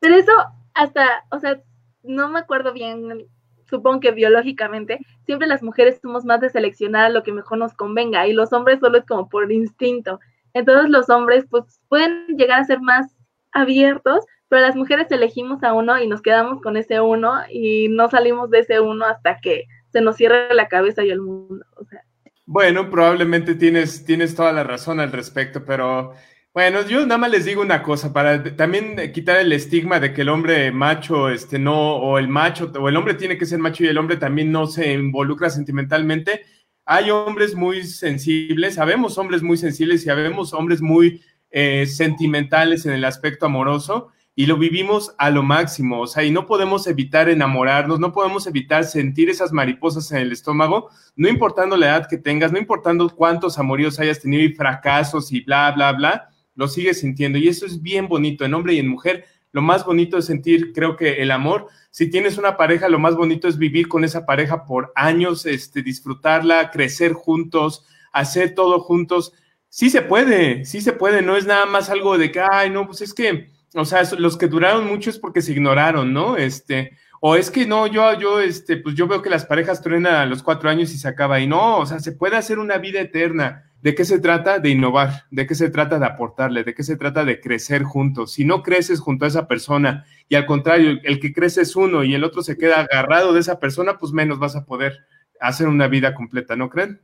Pero 0.00 0.16
eso, 0.16 0.32
hasta, 0.74 1.24
o 1.30 1.40
sea, 1.40 1.62
no 2.02 2.28
me 2.28 2.40
acuerdo 2.40 2.74
bien, 2.74 3.26
supongo 3.70 4.00
que 4.00 4.10
biológicamente, 4.10 4.98
siempre 5.24 5.48
las 5.48 5.62
mujeres 5.62 6.00
somos 6.02 6.26
más 6.26 6.42
de 6.42 6.50
seleccionar 6.50 7.10
lo 7.12 7.22
que 7.22 7.32
mejor 7.32 7.56
nos 7.56 7.72
convenga 7.72 8.26
y 8.26 8.34
los 8.34 8.52
hombres 8.52 8.80
solo 8.80 8.98
es 8.98 9.06
como 9.06 9.30
por 9.30 9.50
instinto. 9.50 10.20
Entonces 10.52 10.90
los 10.90 11.08
hombres, 11.08 11.46
pues, 11.48 11.80
pueden 11.88 12.26
llegar 12.36 12.60
a 12.60 12.64
ser 12.64 12.82
más 12.82 13.16
abiertos, 13.52 14.26
pero 14.48 14.62
las 14.62 14.76
mujeres 14.76 15.10
elegimos 15.10 15.62
a 15.62 15.72
uno 15.72 16.00
y 16.00 16.06
nos 16.06 16.22
quedamos 16.22 16.60
con 16.60 16.76
ese 16.76 17.00
uno 17.00 17.32
y 17.50 17.88
no 17.88 18.08
salimos 18.08 18.50
de 18.50 18.60
ese 18.60 18.80
uno 18.80 19.04
hasta 19.06 19.40
que 19.40 19.64
se 19.92 20.00
nos 20.00 20.16
cierra 20.16 20.52
la 20.52 20.68
cabeza 20.68 21.04
y 21.04 21.10
el 21.10 21.20
mundo. 21.20 21.64
O 21.76 21.84
sea. 21.84 22.02
Bueno, 22.46 22.90
probablemente 22.90 23.54
tienes, 23.54 24.04
tienes 24.04 24.34
toda 24.34 24.52
la 24.52 24.64
razón 24.64 25.00
al 25.00 25.12
respecto, 25.12 25.64
pero 25.64 26.12
bueno, 26.54 26.86
yo 26.86 27.00
nada 27.00 27.18
más 27.18 27.32
les 27.32 27.46
digo 27.46 27.62
una 27.62 27.82
cosa, 27.82 28.12
para 28.12 28.54
también 28.54 28.96
quitar 29.12 29.38
el 29.38 29.52
estigma 29.52 29.98
de 29.98 30.12
que 30.12 30.20
el 30.22 30.28
hombre 30.28 30.70
macho, 30.70 31.28
este, 31.28 31.58
no, 31.58 31.96
o 31.96 32.18
el 32.18 32.28
macho, 32.28 32.70
o 32.78 32.88
el 32.88 32.96
hombre 32.96 33.14
tiene 33.14 33.36
que 33.36 33.46
ser 33.46 33.58
macho 33.58 33.82
y 33.82 33.88
el 33.88 33.98
hombre 33.98 34.18
también 34.18 34.52
no 34.52 34.66
se 34.66 34.92
involucra 34.92 35.50
sentimentalmente. 35.50 36.42
Hay 36.84 37.10
hombres 37.10 37.56
muy 37.56 37.82
sensibles, 37.84 38.74
sabemos 38.74 39.18
hombres 39.18 39.42
muy 39.42 39.56
sensibles 39.56 40.02
y 40.02 40.04
sabemos 40.04 40.52
hombres 40.52 40.80
muy 40.80 41.22
eh, 41.50 41.86
sentimentales 41.86 42.86
en 42.86 42.92
el 42.92 43.04
aspecto 43.04 43.46
amoroso 43.46 44.12
y 44.36 44.46
lo 44.46 44.56
vivimos 44.56 45.14
a 45.18 45.30
lo 45.30 45.44
máximo, 45.44 46.00
o 46.00 46.06
sea, 46.08 46.24
y 46.24 46.30
no 46.32 46.46
podemos 46.46 46.88
evitar 46.88 47.28
enamorarnos, 47.28 48.00
no 48.00 48.12
podemos 48.12 48.46
evitar 48.48 48.84
sentir 48.84 49.30
esas 49.30 49.52
mariposas 49.52 50.10
en 50.10 50.18
el 50.18 50.32
estómago, 50.32 50.90
no 51.14 51.28
importando 51.28 51.76
la 51.76 51.86
edad 51.86 52.08
que 52.08 52.18
tengas, 52.18 52.50
no 52.50 52.58
importando 52.58 53.08
cuántos 53.10 53.58
amoríos 53.58 54.00
hayas 54.00 54.20
tenido 54.20 54.42
y 54.42 54.52
fracasos 54.52 55.30
y 55.30 55.42
bla, 55.42 55.70
bla, 55.70 55.92
bla, 55.92 56.30
lo 56.56 56.66
sigues 56.66 57.00
sintiendo 57.00 57.38
y 57.38 57.48
eso 57.48 57.64
es 57.64 57.80
bien 57.80 58.08
bonito 58.08 58.44
en 58.44 58.54
hombre 58.54 58.74
y 58.74 58.78
en 58.78 58.88
mujer. 58.88 59.24
Lo 59.52 59.62
más 59.62 59.84
bonito 59.84 60.18
es 60.18 60.24
sentir, 60.26 60.72
creo 60.72 60.96
que 60.96 61.22
el 61.22 61.30
amor. 61.30 61.68
Si 61.90 62.10
tienes 62.10 62.38
una 62.38 62.56
pareja, 62.56 62.88
lo 62.88 62.98
más 62.98 63.14
bonito 63.14 63.46
es 63.46 63.56
vivir 63.56 63.86
con 63.86 64.02
esa 64.02 64.26
pareja 64.26 64.64
por 64.64 64.92
años, 64.96 65.46
este, 65.46 65.82
disfrutarla, 65.82 66.72
crecer 66.72 67.12
juntos, 67.12 67.86
hacer 68.12 68.54
todo 68.54 68.80
juntos. 68.80 69.32
Sí 69.68 69.90
se 69.90 70.02
puede, 70.02 70.64
sí 70.64 70.80
se 70.80 70.92
puede, 70.92 71.22
no 71.22 71.36
es 71.36 71.46
nada 71.46 71.66
más 71.66 71.88
algo 71.88 72.18
de 72.18 72.32
que, 72.32 72.40
ay, 72.40 72.70
no, 72.70 72.86
pues 72.86 73.00
es 73.00 73.14
que 73.14 73.53
o 73.74 73.84
sea, 73.84 74.02
los 74.18 74.36
que 74.36 74.46
duraron 74.46 74.86
mucho 74.86 75.10
es 75.10 75.18
porque 75.18 75.42
se 75.42 75.52
ignoraron, 75.52 76.12
¿no? 76.12 76.36
Este, 76.36 76.96
o 77.20 77.36
es 77.36 77.50
que 77.50 77.66
no, 77.66 77.86
yo, 77.86 78.18
yo, 78.18 78.40
este, 78.40 78.76
pues 78.76 78.94
yo 78.94 79.06
veo 79.08 79.22
que 79.22 79.30
las 79.30 79.46
parejas 79.46 79.82
truenan 79.82 80.14
a 80.14 80.26
los 80.26 80.42
cuatro 80.42 80.70
años 80.70 80.92
y 80.92 80.98
se 80.98 81.08
acaba 81.08 81.40
y 81.40 81.46
no, 81.46 81.78
o 81.78 81.86
sea, 81.86 81.98
se 81.98 82.12
puede 82.12 82.36
hacer 82.36 82.58
una 82.58 82.78
vida 82.78 83.00
eterna. 83.00 83.70
¿De 83.80 83.94
qué 83.94 84.04
se 84.06 84.18
trata? 84.18 84.60
De 84.60 84.70
innovar, 84.70 85.24
de 85.30 85.46
qué 85.46 85.54
se 85.54 85.68
trata 85.68 85.98
de 85.98 86.06
aportarle, 86.06 86.64
de 86.64 86.74
qué 86.74 86.82
se 86.82 86.96
trata 86.96 87.24
de 87.24 87.40
crecer 87.40 87.82
juntos. 87.82 88.32
Si 88.32 88.44
no 88.44 88.62
creces 88.62 88.98
junto 88.98 89.26
a 89.26 89.28
esa 89.28 89.46
persona 89.46 90.06
y 90.28 90.36
al 90.36 90.46
contrario, 90.46 90.98
el 91.02 91.20
que 91.20 91.34
crece 91.34 91.62
es 91.62 91.76
uno 91.76 92.02
y 92.02 92.14
el 92.14 92.24
otro 92.24 92.42
se 92.42 92.56
queda 92.56 92.80
agarrado 92.80 93.34
de 93.34 93.40
esa 93.40 93.60
persona, 93.60 93.98
pues 93.98 94.12
menos 94.12 94.38
vas 94.38 94.56
a 94.56 94.64
poder 94.64 95.04
hacer 95.40 95.68
una 95.68 95.88
vida 95.88 96.14
completa, 96.14 96.56
¿no 96.56 96.70
creen? 96.70 97.00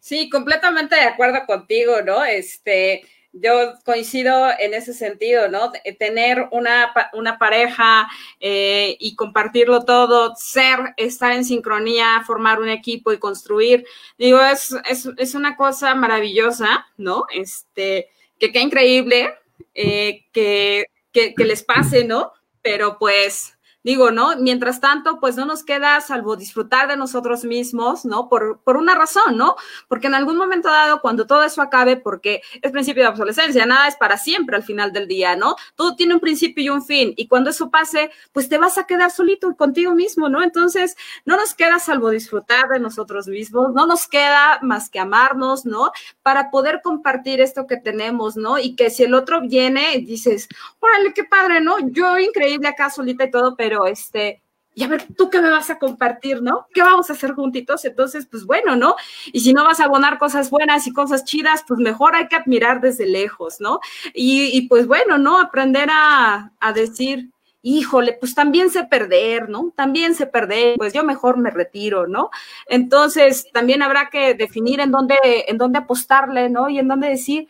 Sí, 0.00 0.28
completamente 0.28 0.96
de 0.96 1.02
acuerdo 1.02 1.46
contigo, 1.46 2.02
¿no? 2.04 2.24
Este, 2.24 3.02
yo 3.34 3.74
coincido 3.84 4.48
en 4.58 4.74
ese 4.74 4.94
sentido, 4.94 5.48
¿no? 5.48 5.72
Tener 5.98 6.48
una, 6.52 6.92
una 7.12 7.38
pareja 7.38 8.08
eh, 8.40 8.96
y 9.00 9.16
compartirlo 9.16 9.84
todo, 9.84 10.34
ser, 10.36 10.78
estar 10.96 11.32
en 11.32 11.44
sincronía, 11.44 12.22
formar 12.24 12.60
un 12.60 12.68
equipo 12.68 13.12
y 13.12 13.18
construir, 13.18 13.84
digo, 14.16 14.40
es, 14.40 14.74
es, 14.88 15.08
es 15.16 15.34
una 15.34 15.56
cosa 15.56 15.94
maravillosa, 15.94 16.86
¿no? 16.96 17.24
Este, 17.32 18.08
que 18.38 18.52
qué 18.52 18.60
increíble 18.60 19.34
eh, 19.74 20.24
que, 20.32 20.86
que, 21.12 21.34
que 21.34 21.44
les 21.44 21.62
pase, 21.62 22.04
¿no? 22.04 22.32
Pero 22.62 22.98
pues 22.98 23.53
digo, 23.84 24.10
¿no? 24.10 24.36
Mientras 24.38 24.80
tanto, 24.80 25.20
pues 25.20 25.36
no 25.36 25.44
nos 25.44 25.62
queda 25.62 26.00
salvo 26.00 26.36
disfrutar 26.36 26.88
de 26.88 26.96
nosotros 26.96 27.44
mismos, 27.44 28.04
¿no? 28.06 28.28
Por, 28.30 28.60
por 28.64 28.78
una 28.78 28.94
razón, 28.94 29.36
¿no? 29.36 29.56
Porque 29.88 30.06
en 30.06 30.14
algún 30.14 30.38
momento 30.38 30.68
dado, 30.68 31.00
cuando 31.02 31.26
todo 31.26 31.44
eso 31.44 31.60
acabe, 31.60 31.96
porque 31.98 32.40
es 32.62 32.72
principio 32.72 33.02
de 33.02 33.10
obsolescencia, 33.10 33.66
nada 33.66 33.86
es 33.86 33.96
para 33.96 34.16
siempre 34.16 34.56
al 34.56 34.62
final 34.62 34.92
del 34.92 35.06
día, 35.06 35.36
¿no? 35.36 35.54
Todo 35.76 35.94
tiene 35.96 36.14
un 36.14 36.20
principio 36.20 36.64
y 36.64 36.68
un 36.70 36.84
fin, 36.84 37.12
y 37.16 37.28
cuando 37.28 37.50
eso 37.50 37.70
pase, 37.70 38.10
pues 38.32 38.48
te 38.48 38.56
vas 38.56 38.78
a 38.78 38.86
quedar 38.86 39.10
solito 39.10 39.54
contigo 39.54 39.94
mismo, 39.94 40.30
¿no? 40.30 40.42
Entonces, 40.42 40.96
no 41.26 41.36
nos 41.36 41.54
queda 41.54 41.78
salvo 41.78 42.08
disfrutar 42.08 42.68
de 42.68 42.80
nosotros 42.80 43.28
mismos, 43.28 43.74
no 43.74 43.86
nos 43.86 44.08
queda 44.08 44.60
más 44.62 44.88
que 44.88 44.98
amarnos, 44.98 45.66
¿no? 45.66 45.92
Para 46.22 46.50
poder 46.50 46.80
compartir 46.82 47.42
esto 47.42 47.66
que 47.66 47.76
tenemos, 47.76 48.36
¿no? 48.36 48.58
Y 48.58 48.76
que 48.76 48.88
si 48.88 49.02
el 49.02 49.12
otro 49.12 49.42
viene, 49.42 49.98
dices, 49.98 50.48
órale, 50.80 51.12
qué 51.12 51.24
padre, 51.24 51.60
¿no? 51.60 51.76
Yo 51.90 52.18
increíble 52.18 52.68
acá 52.68 52.88
solita 52.88 53.24
y 53.24 53.30
todo, 53.30 53.54
pero 53.56 53.73
pero 53.74 53.86
este, 53.86 54.40
y 54.74 54.84
a 54.84 54.88
ver, 54.88 55.04
¿tú 55.16 55.30
qué 55.30 55.40
me 55.40 55.50
vas 55.50 55.68
a 55.70 55.78
compartir, 55.78 56.42
no? 56.42 56.66
¿Qué 56.72 56.80
vamos 56.82 57.10
a 57.10 57.14
hacer 57.14 57.32
juntitos? 57.32 57.84
Entonces, 57.84 58.26
pues 58.26 58.44
bueno, 58.44 58.76
¿no? 58.76 58.94
Y 59.32 59.40
si 59.40 59.52
no 59.52 59.64
vas 59.64 59.80
a 59.80 59.84
abonar 59.84 60.18
cosas 60.18 60.50
buenas 60.50 60.86
y 60.86 60.92
cosas 60.92 61.24
chidas, 61.24 61.64
pues 61.66 61.80
mejor 61.80 62.14
hay 62.14 62.28
que 62.28 62.36
admirar 62.36 62.80
desde 62.80 63.06
lejos, 63.06 63.60
¿no? 63.60 63.80
Y, 64.14 64.68
pues 64.68 64.86
bueno, 64.86 65.18
¿no? 65.18 65.40
Aprender 65.40 65.88
a, 65.90 66.52
a, 66.60 66.72
decir, 66.72 67.30
híjole, 67.62 68.16
pues 68.18 68.34
también 68.34 68.70
sé 68.70 68.84
perder, 68.84 69.48
¿no? 69.48 69.72
También 69.76 70.14
sé 70.14 70.26
perder, 70.26 70.76
pues 70.76 70.92
yo 70.92 71.02
mejor 71.02 71.36
me 71.36 71.50
retiro, 71.50 72.06
¿no? 72.06 72.30
Entonces, 72.66 73.46
también 73.52 73.82
habrá 73.82 74.08
que 74.08 74.34
definir 74.34 74.78
en 74.78 74.92
dónde, 74.92 75.16
en 75.48 75.58
dónde 75.58 75.80
apostarle, 75.80 76.48
¿no? 76.48 76.68
Y 76.68 76.78
en 76.78 76.86
dónde 76.86 77.08
decir, 77.08 77.48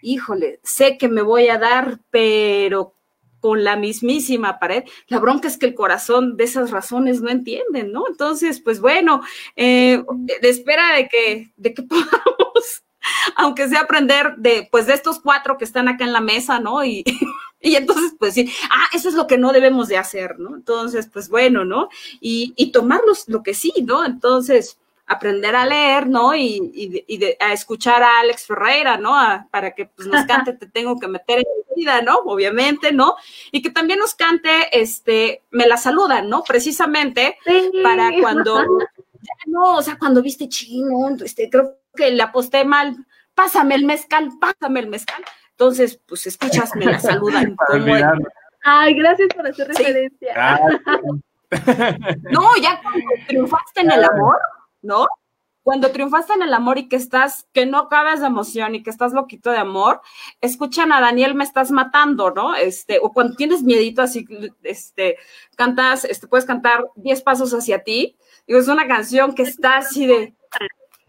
híjole, 0.00 0.60
sé 0.62 0.96
que 0.96 1.08
me 1.08 1.22
voy 1.22 1.48
a 1.48 1.58
dar, 1.58 2.00
pero 2.10 2.95
con 3.46 3.62
la 3.62 3.76
mismísima 3.76 4.58
pared. 4.58 4.82
La 5.06 5.20
bronca 5.20 5.46
es 5.46 5.56
que 5.56 5.66
el 5.66 5.76
corazón 5.76 6.36
de 6.36 6.42
esas 6.42 6.72
razones 6.72 7.20
no 7.20 7.30
entienden, 7.30 7.92
¿no? 7.92 8.08
Entonces, 8.08 8.60
pues 8.60 8.80
bueno, 8.80 9.22
eh, 9.54 10.02
de 10.40 10.48
espera 10.48 10.96
de 10.96 11.06
que, 11.06 11.52
de 11.56 11.72
que 11.72 11.82
podamos, 11.84 12.82
aunque 13.36 13.68
sea 13.68 13.82
aprender 13.82 14.34
de, 14.36 14.66
pues 14.68 14.88
de 14.88 14.94
estos 14.94 15.20
cuatro 15.20 15.58
que 15.58 15.64
están 15.64 15.86
acá 15.86 16.02
en 16.02 16.12
la 16.12 16.20
mesa, 16.20 16.58
¿no? 16.58 16.84
Y, 16.84 17.04
y 17.60 17.76
entonces, 17.76 18.16
pues 18.18 18.34
sí, 18.34 18.52
ah, 18.68 18.88
eso 18.92 19.08
es 19.08 19.14
lo 19.14 19.28
que 19.28 19.38
no 19.38 19.52
debemos 19.52 19.86
de 19.86 19.98
hacer, 19.98 20.40
¿no? 20.40 20.56
Entonces, 20.56 21.08
pues 21.12 21.28
bueno, 21.28 21.64
¿no? 21.64 21.88
Y, 22.20 22.52
y 22.56 22.72
tomarlos 22.72 23.28
lo 23.28 23.44
que 23.44 23.54
sí, 23.54 23.72
¿no? 23.84 24.04
Entonces, 24.04 24.76
aprender 25.06 25.54
a 25.54 25.66
leer, 25.66 26.08
¿no? 26.08 26.34
Y, 26.34 26.72
y, 27.06 27.18
de, 27.18 27.36
a 27.40 27.52
escuchar 27.52 28.02
a 28.02 28.20
Alex 28.20 28.46
Ferreira, 28.46 28.96
¿no? 28.96 29.14
para 29.50 29.72
que 29.72 29.86
pues, 29.86 30.08
nos 30.08 30.24
cante 30.26 30.52
Te 30.52 30.66
tengo 30.66 30.98
que 30.98 31.06
meter 31.06 31.38
en 31.38 31.44
mi 31.68 31.82
vida, 31.82 32.02
¿no? 32.02 32.16
Obviamente, 32.24 32.92
¿no? 32.92 33.16
Y 33.52 33.62
que 33.62 33.70
también 33.70 34.00
nos 34.00 34.14
cante, 34.14 34.78
este, 34.78 35.42
me 35.50 35.66
la 35.66 35.76
saludan, 35.76 36.28
¿no? 36.28 36.42
Precisamente 36.42 37.38
para 37.82 38.10
cuando, 38.20 38.64
ya 39.22 39.34
no, 39.46 39.76
o 39.76 39.82
sea, 39.82 39.96
cuando 39.98 40.22
viste 40.22 40.48
chino, 40.48 41.16
este, 41.24 41.48
creo 41.48 41.78
que 41.94 42.10
le 42.10 42.22
aposté 42.22 42.64
mal, 42.64 42.96
pásame 43.34 43.76
el 43.76 43.84
mezcal, 43.84 44.30
pásame 44.40 44.80
el 44.80 44.88
mezcal. 44.88 45.24
Entonces, 45.52 46.00
pues 46.06 46.26
escuchas, 46.26 46.74
me 46.74 46.86
la 46.86 46.98
saludan. 46.98 47.56
Ay, 48.64 48.94
gracias 48.94 49.28
por 49.34 49.46
hacer 49.46 49.68
referencia. 49.68 50.60
no, 52.30 52.56
ya 52.60 52.80
cuando 52.82 53.06
triunfaste 53.28 53.80
en 53.82 53.92
el 53.92 54.04
amor, 54.04 54.36
¿no? 54.86 55.06
Cuando 55.62 55.90
triunfaste 55.90 56.32
en 56.32 56.42
el 56.42 56.54
amor 56.54 56.78
y 56.78 56.88
que 56.88 56.94
estás, 56.94 57.48
que 57.52 57.66
no 57.66 57.78
acabas 57.78 58.20
de 58.20 58.28
emoción 58.28 58.76
y 58.76 58.84
que 58.84 58.90
estás 58.90 59.12
loquito 59.12 59.50
de 59.50 59.58
amor, 59.58 60.00
escuchan 60.40 60.92
a 60.92 61.00
Daniel, 61.00 61.34
me 61.34 61.42
estás 61.42 61.72
matando, 61.72 62.30
¿no? 62.30 62.54
Este, 62.54 63.00
o 63.02 63.12
cuando 63.12 63.34
tienes 63.34 63.64
miedito 63.64 64.00
así, 64.00 64.24
este, 64.62 65.16
cantas, 65.56 66.04
este, 66.04 66.28
puedes 66.28 66.46
cantar 66.46 66.86
10 66.94 67.20
pasos 67.22 67.52
hacia 67.52 67.82
ti. 67.82 68.16
Digo, 68.46 68.60
es 68.60 68.68
una 68.68 68.86
canción 68.86 69.34
que 69.34 69.42
está 69.42 69.78
así 69.78 70.06
de. 70.06 70.34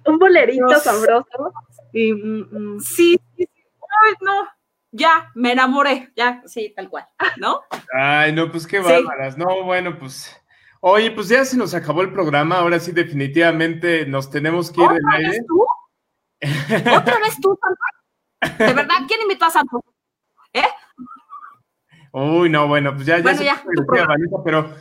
Un 0.05 0.17
bolerito 0.17 0.79
sabroso. 0.79 1.53
Y, 1.93 2.13
mm, 2.13 2.75
mm. 2.75 2.79
Sí, 2.79 3.19
sí, 3.35 3.47
sí. 3.53 3.63
Ay, 4.05 4.13
no, 4.21 4.47
ya, 4.91 5.31
me 5.35 5.51
enamoré, 5.51 6.11
ya, 6.15 6.41
sí, 6.45 6.73
tal 6.75 6.89
cual, 6.89 7.05
¿no? 7.37 7.61
Ay, 7.93 8.33
no, 8.33 8.51
pues 8.51 8.65
qué 8.65 8.79
bárbaras. 8.79 9.37
No, 9.37 9.63
bueno, 9.63 9.97
pues 9.99 10.35
Oye, 10.89 11.11
pues 11.11 11.27
ya 11.27 11.43
se 11.43 11.57
nos 11.57 11.73
acabó 11.73 12.01
el 12.01 12.13
programa, 12.13 12.59
ahora 12.59 12.79
sí 12.79 12.93
definitivamente 12.93 14.05
nos 14.05 14.29
tenemos 14.29 14.71
que 14.71 14.81
ir 14.81 14.89
del 14.89 15.01
aire. 15.11 15.29
Vez 15.31 15.45
tú? 15.45 15.65
¿Otra 16.95 17.19
vez 17.19 17.35
tú, 17.41 17.59
Santo? 17.61 18.63
¿De 18.63 18.73
verdad? 18.73 18.95
¿Quién 19.05 19.21
invitó 19.21 19.45
a 19.45 19.49
Santo? 19.49 19.83
¿Eh? 20.53 20.63
Uy, 22.13 22.49
no, 22.49 22.69
bueno, 22.69 22.95
pues 22.95 23.05
ya, 23.05 23.17
ya, 23.17 23.23
bueno, 23.23 23.41
ya 23.41 24.05
Vanessa, 24.05 24.37
pero 24.45 24.73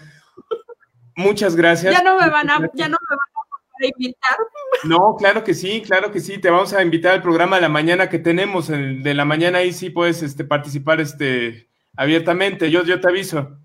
muchas 1.17 1.57
gracias. 1.57 1.93
Ya 1.93 2.05
no 2.05 2.21
me 2.21 2.31
van 2.31 2.51
a, 2.51 2.71
ya 2.75 2.89
no 2.89 2.99
me 3.11 3.17
van 3.17 3.83
a 3.83 3.87
invitar. 3.87 4.37
No, 4.85 5.17
claro 5.19 5.43
que 5.43 5.55
sí, 5.55 5.83
claro 5.83 6.13
que 6.13 6.21
sí. 6.21 6.39
Te 6.39 6.51
vamos 6.51 6.73
a 6.73 6.83
invitar 6.83 7.15
al 7.15 7.23
programa 7.23 7.57
de 7.57 7.63
la 7.63 7.69
mañana 7.69 8.09
que 8.09 8.21
tenemos. 8.21 8.71
El 8.71 9.03
de 9.03 9.13
la 9.13 9.25
mañana 9.25 9.59
ahí 9.59 9.73
sí 9.73 9.91
puedes 9.91 10.23
este, 10.23 10.45
participar 10.45 11.01
este, 11.01 11.69
abiertamente. 11.97 12.71
Yo, 12.71 12.85
yo 12.85 13.01
te 13.01 13.09
aviso. 13.09 13.59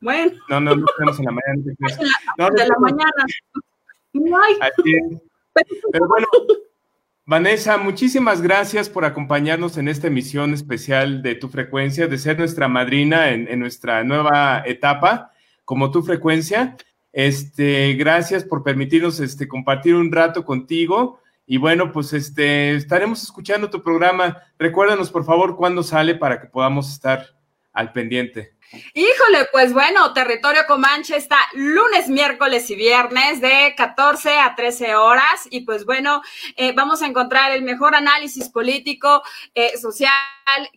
Bueno. 0.00 0.32
No, 0.48 0.60
no, 0.60 0.76
no 0.76 0.86
tenemos 0.96 1.18
en 1.18 1.24
la 1.24 1.32
mañana. 1.32 1.62
No, 2.38 2.50
de 2.50 2.68
la 2.68 2.78
mañana. 2.78 3.12
Pero 5.92 6.06
bueno, 6.06 6.26
Vanessa, 7.24 7.76
muchísimas 7.76 8.40
gracias 8.40 8.88
por 8.88 9.04
acompañarnos 9.04 9.76
en 9.76 9.88
esta 9.88 10.06
emisión 10.06 10.54
especial 10.54 11.22
de 11.22 11.34
Tu 11.34 11.48
Frecuencia, 11.48 12.06
de 12.06 12.16
ser 12.16 12.38
nuestra 12.38 12.68
madrina 12.68 13.30
en, 13.30 13.58
nuestra 13.58 14.02
nueva 14.04 14.62
etapa 14.64 15.32
como 15.64 15.90
Tu 15.90 16.02
Frecuencia. 16.02 16.76
Este, 17.12 17.94
gracias 17.94 18.44
por 18.44 18.62
permitirnos 18.62 19.20
este, 19.20 19.46
compartir 19.46 19.94
un 19.94 20.10
rato 20.10 20.44
contigo. 20.44 21.20
Y 21.46 21.56
bueno, 21.58 21.92
pues 21.92 22.12
este, 22.12 22.74
estaremos 22.74 23.22
escuchando 23.22 23.68
tu 23.68 23.82
programa. 23.82 24.38
Recuérdanos, 24.58 25.10
por 25.10 25.24
favor, 25.24 25.56
cuándo 25.56 25.82
sale 25.82 26.14
para 26.14 26.40
que 26.40 26.46
podamos 26.46 26.90
estar 26.90 27.37
al 27.78 27.92
pendiente. 27.92 28.54
Híjole, 28.92 29.46
pues 29.52 29.72
bueno, 29.72 30.12
Territorio 30.12 30.66
Comanche 30.66 31.16
está 31.16 31.38
lunes, 31.54 32.08
miércoles 32.08 32.68
y 32.68 32.74
viernes 32.74 33.40
de 33.40 33.72
14 33.76 34.40
a 34.40 34.54
13 34.54 34.96
horas 34.96 35.46
y 35.48 35.60
pues 35.60 35.86
bueno, 35.86 36.20
eh, 36.56 36.72
vamos 36.74 37.00
a 37.00 37.06
encontrar 37.06 37.52
el 37.52 37.62
mejor 37.62 37.94
análisis 37.94 38.50
político, 38.50 39.22
eh, 39.54 39.78
social, 39.78 40.10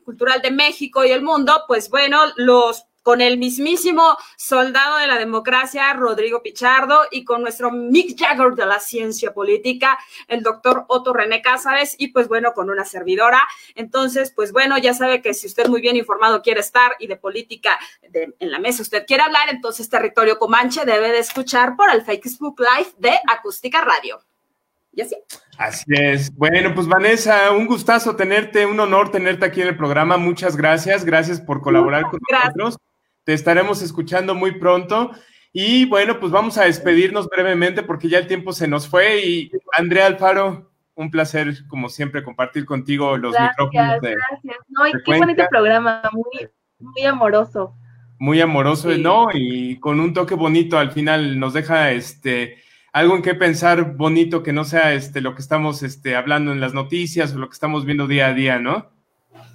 cultural 0.05 0.41
de 0.41 0.51
México 0.51 1.03
y 1.03 1.11
el 1.11 1.23
mundo, 1.23 1.65
pues 1.67 1.89
bueno, 1.89 2.21
los 2.37 2.85
con 3.03 3.21
el 3.21 3.37
mismísimo 3.37 4.17
soldado 4.37 4.97
de 4.97 5.07
la 5.07 5.17
democracia, 5.17 5.91
Rodrigo 5.93 6.41
Pichardo, 6.41 7.01
y 7.11 7.23
con 7.23 7.41
nuestro 7.41 7.71
Mick 7.71 8.19
Jagger 8.19 8.53
de 8.53 8.65
la 8.65 8.79
ciencia 8.79 9.33
política, 9.33 9.97
el 10.27 10.43
doctor 10.43 10.85
Otto 10.87 11.13
René 11.13 11.41
Cázares, 11.41 11.95
y 11.97 12.09
pues 12.09 12.27
bueno, 12.27 12.53
con 12.53 12.69
una 12.69 12.85
servidora. 12.85 13.41
Entonces, 13.75 14.31
pues 14.35 14.51
bueno, 14.51 14.77
ya 14.77 14.93
sabe 14.93 15.21
que 15.21 15.33
si 15.33 15.47
usted 15.47 15.67
muy 15.67 15.81
bien 15.81 15.95
informado 15.95 16.41
quiere 16.41 16.61
estar 16.61 16.95
y 16.99 17.07
de 17.07 17.15
política 17.15 17.79
en 18.13 18.51
la 18.51 18.59
mesa 18.59 18.81
usted 18.81 19.05
quiere 19.05 19.23
hablar, 19.23 19.49
entonces 19.49 19.89
Territorio 19.89 20.37
Comanche 20.37 20.85
debe 20.85 21.11
de 21.11 21.19
escuchar 21.19 21.75
por 21.75 21.89
el 21.91 22.03
Facebook 22.03 22.59
Live 22.59 22.91
de 22.97 23.19
Acústica 23.27 23.81
Radio. 23.81 24.21
Y 24.93 25.01
así. 25.01 25.15
Así 25.57 25.85
es. 25.87 26.35
Bueno, 26.35 26.73
pues 26.75 26.87
Vanessa, 26.87 27.51
un 27.51 27.65
gustazo 27.65 28.15
tenerte, 28.15 28.65
un 28.65 28.79
honor 28.79 29.09
tenerte 29.09 29.45
aquí 29.45 29.61
en 29.61 29.69
el 29.69 29.77
programa. 29.77 30.17
Muchas 30.17 30.57
gracias. 30.57 31.05
Gracias 31.05 31.39
por 31.39 31.61
colaborar 31.61 32.03
con 32.09 32.19
nosotros. 32.29 32.77
Te 33.23 33.33
estaremos 33.33 33.81
escuchando 33.81 34.35
muy 34.35 34.59
pronto. 34.59 35.11
Y 35.53 35.85
bueno, 35.85 36.19
pues 36.19 36.31
vamos 36.31 36.57
a 36.57 36.63
despedirnos 36.63 37.27
brevemente 37.27 37.83
porque 37.83 38.07
ya 38.07 38.19
el 38.19 38.27
tiempo 38.27 38.53
se 38.53 38.67
nos 38.67 38.87
fue. 38.87 39.25
Y 39.25 39.51
Andrea 39.73 40.07
Alfaro, 40.07 40.71
un 40.95 41.11
placer, 41.11 41.67
como 41.67 41.89
siempre, 41.89 42.23
compartir 42.23 42.65
contigo 42.65 43.17
los 43.17 43.33
micrófonos. 43.39 44.01
De 44.01 44.15
gracias. 44.15 44.57
No, 44.69 44.83
qué 45.05 45.17
bonito 45.17 45.43
programa, 45.49 46.01
muy, 46.11 46.47
muy 46.79 47.05
amoroso. 47.05 47.75
Muy 48.19 48.39
amoroso, 48.39 48.89
¿no? 48.97 49.27
Y 49.33 49.79
con 49.79 49.99
un 49.99 50.13
toque 50.13 50.35
bonito 50.35 50.77
al 50.77 50.91
final 50.91 51.39
nos 51.39 51.53
deja 51.53 51.91
este 51.91 52.57
algo 52.93 53.15
en 53.15 53.21
qué 53.21 53.33
pensar 53.35 53.95
bonito 53.95 54.43
que 54.43 54.53
no 54.53 54.63
sea 54.63 54.93
este 54.93 55.21
lo 55.21 55.33
que 55.33 55.41
estamos 55.41 55.81
este, 55.81 56.15
hablando 56.15 56.51
en 56.51 56.59
las 56.59 56.73
noticias 56.73 57.33
o 57.33 57.37
lo 57.37 57.47
que 57.47 57.53
estamos 57.53 57.85
viendo 57.85 58.07
día 58.07 58.27
a 58.27 58.33
día, 58.33 58.59
¿no? 58.59 58.89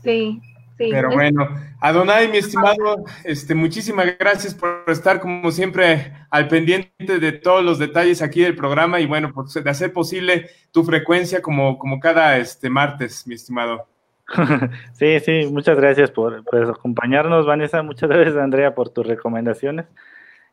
Sí, 0.03 0.41
pero 0.77 1.11
bueno, 1.11 1.49
Adonai, 1.81 2.29
mi 2.29 2.39
estimado, 2.39 3.05
este, 3.25 3.55
muchísimas 3.55 4.19
gracias 4.19 4.55
por 4.55 4.85
estar 4.89 5.21
como 5.21 5.51
siempre 5.51 6.13
al 6.31 6.49
pendiente 6.49 7.19
de 7.19 7.33
todos 7.33 7.65
los 7.65 7.79
detalles 7.79 8.23
aquí 8.23 8.43
del 8.43 8.57
programa 8.57 9.01
y 9.01 9.07
bueno, 9.07 9.33
pues 9.33 9.55
de 9.55 9.71
hacer 9.71 9.93
posible 9.93 10.51
tu 10.73 10.85
frecuencia 10.85 11.41
como, 11.41 11.79
como 11.79 11.99
cada 12.01 12.37
este 12.39 12.69
martes, 12.71 13.27
mi 13.27 13.35
estimado. 13.35 13.87
Sí, 14.93 15.21
sí, 15.21 15.49
muchas 15.51 15.77
gracias 15.77 16.11
por, 16.11 16.43
acompañarnos, 16.69 17.47
Vanessa, 17.47 17.83
muchas 17.83 18.09
gracias, 18.09 18.37
Andrea, 18.37 18.75
por 18.75 18.89
tus 18.91 19.07
recomendaciones. 19.07 19.87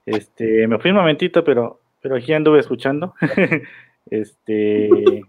Este, 0.05 0.67
me 0.67 0.79
fui 0.79 0.91
un 0.91 0.97
momentito, 0.97 1.43
pero, 1.43 1.81
pero 2.01 2.15
aquí 2.15 2.33
anduve 2.33 2.59
escuchando. 2.59 3.13
Este, 4.11 5.23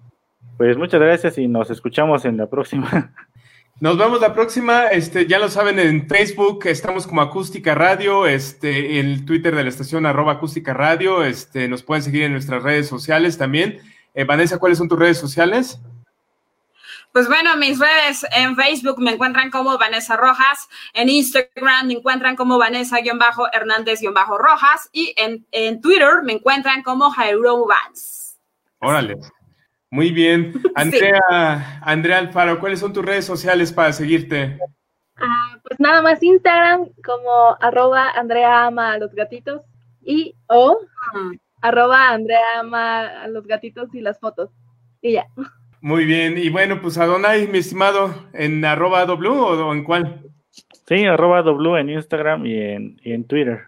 pues 0.57 0.77
muchas 0.77 1.01
gracias 1.01 1.39
y 1.39 1.47
nos 1.47 1.71
escuchamos 1.71 2.25
en 2.25 2.37
la 2.37 2.51
próxima. 2.51 3.15
Nos 3.81 3.99
vemos 3.99 4.21
la 4.21 4.33
próxima. 4.33 4.87
Este, 4.87 5.27
ya 5.27 5.39
lo 5.39 5.49
saben, 5.49 5.79
en 5.79 6.09
Facebook 6.09 6.67
estamos 6.67 7.07
como 7.07 7.23
Acústica 7.23 7.75
Radio, 7.75 8.27
este, 8.27 9.01
el 9.01 9.25
Twitter 9.25 9.55
de 9.55 9.65
la 9.65 9.69
estación 9.69 10.07
arroba 10.07 10.35
acústica 10.35 10.73
radio. 10.73 11.25
Este, 11.25 11.69
nos 11.69 11.83
pueden 11.83 12.03
seguir 12.03 12.23
en 12.23 12.33
nuestras 12.33 12.63
redes 12.63 12.89
sociales 12.89 13.37
también. 13.37 13.81
Eh, 14.15 14.25
Vanessa, 14.25 14.59
¿cuáles 14.59 14.79
son 14.79 14.89
tus 14.89 14.99
redes 14.99 15.19
sociales? 15.19 15.79
Pues 17.13 17.29
bueno, 17.29 17.57
mis 17.57 17.79
redes 17.79 18.27
en 18.33 18.57
Facebook 18.57 18.99
me 18.99 19.13
encuentran 19.13 19.51
como 19.51 19.79
Vanessa 19.79 20.17
Rojas, 20.17 20.69
en 20.95 21.09
Instagram 21.09 21.87
me 21.87 21.95
encuentran 21.95 22.35
como 22.35 22.59
Vanessa-Hernández-Rojas 22.59 24.89
y 24.93 25.15
en, 25.17 25.47
en, 25.53 25.81
Twitter 25.81 26.25
me 26.25 26.33
encuentran 26.33 26.83
como 26.83 27.11
Jairo 27.11 27.67
Vance. 27.67 28.35
Órale. 28.81 29.17
Muy 29.90 30.11
bien. 30.11 30.52
Andrea, 30.74 31.81
Andrea 31.82 32.19
Alfaro, 32.19 32.59
¿cuáles 32.61 32.81
son 32.81 32.93
tus 32.93 33.05
redes 33.05 33.24
sociales 33.24 33.73
para 33.73 33.93
seguirte? 33.93 34.59
Ah, 35.16 35.59
pues 35.62 35.78
nada 35.78 36.02
más 36.02 36.23
Instagram 36.23 36.89
como 37.05 37.56
arroba 37.61 38.11
Andrea 38.11 38.66
ama 38.66 38.93
a 38.93 38.98
los 38.98 39.15
gatitos 39.15 39.62
y 40.02 40.35
o 40.48 40.81
arroba 41.62 42.11
Andrea 42.11 42.61
ama 42.61 43.23
a 43.23 43.28
los 43.28 43.47
gatitos 43.47 43.94
y 43.94 44.01
las 44.01 44.19
fotos. 44.19 44.51
Y 45.01 45.12
ya. 45.12 45.27
Muy 45.81 46.05
bien. 46.05 46.39
Y 46.39 46.51
bueno, 46.51 46.81
pues 46.81 46.98
Adonai, 46.98 47.47
mi 47.47 47.59
estimado, 47.59 48.27
¿en 48.32 48.65
arroba 48.65 49.05
W 49.06 49.28
o 49.31 49.73
en 49.73 49.85
cuál? 49.85 50.23
Sí, 50.86 51.05
arroba 51.05 51.43
W 51.43 51.81
en 51.81 51.90
Instagram 51.90 52.47
y 52.47 52.59
en, 52.59 53.01
y 53.02 53.12
en 53.12 53.24
Twitter. 53.24 53.62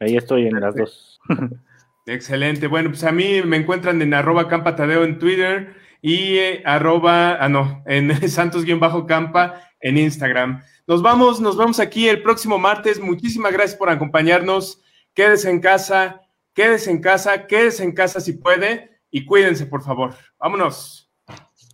Ahí 0.00 0.16
estoy 0.16 0.46
en 0.46 0.60
las 0.60 0.74
dos. 0.74 1.20
Excelente. 2.06 2.66
Bueno, 2.66 2.90
pues 2.90 3.04
a 3.04 3.12
mí 3.12 3.42
me 3.42 3.56
encuentran 3.56 4.02
en 4.02 4.12
arroba 4.14 4.48
campatadeo 4.48 5.04
en 5.04 5.18
Twitter 5.18 5.74
y 6.02 6.36
eh, 6.36 6.62
arroba, 6.66 7.36
ah 7.42 7.48
no, 7.48 7.82
en 7.86 8.28
santos-campa 8.28 9.60
en 9.80 9.98
Instagram. 9.98 10.62
Nos 10.86 11.00
vamos, 11.00 11.40
nos 11.40 11.56
vamos 11.56 11.80
aquí 11.80 12.08
el 12.08 12.22
próximo 12.22 12.58
martes. 12.58 13.00
Muchísimas 13.00 13.52
gracias 13.52 13.78
por 13.78 13.88
acompañarnos. 13.88 14.82
Quédese 15.14 15.48
en 15.48 15.60
casa, 15.60 16.20
quédese 16.52 16.90
en 16.90 17.00
casa, 17.00 17.46
quédese 17.46 17.84
en 17.84 17.92
casa 17.92 18.20
si 18.20 18.34
puede 18.34 19.00
y 19.10 19.24
cuídense, 19.24 19.64
por 19.64 19.82
favor. 19.82 20.14
Vámonos. 20.38 21.10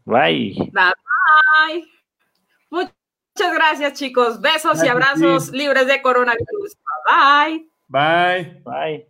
Bye. 0.05 0.55
Bye. 0.73 0.93
bye. 1.67 1.89
Muchas 2.71 3.55
gracias, 3.55 3.95
chicos. 3.95 4.41
Besos 4.41 4.85
y 4.85 4.89
abrazos 4.89 5.51
libres 5.51 5.87
de 5.87 6.01
coronavirus. 6.03 6.77
Bye. 7.09 7.69
Bye. 7.89 8.63
Bye. 8.65 9.10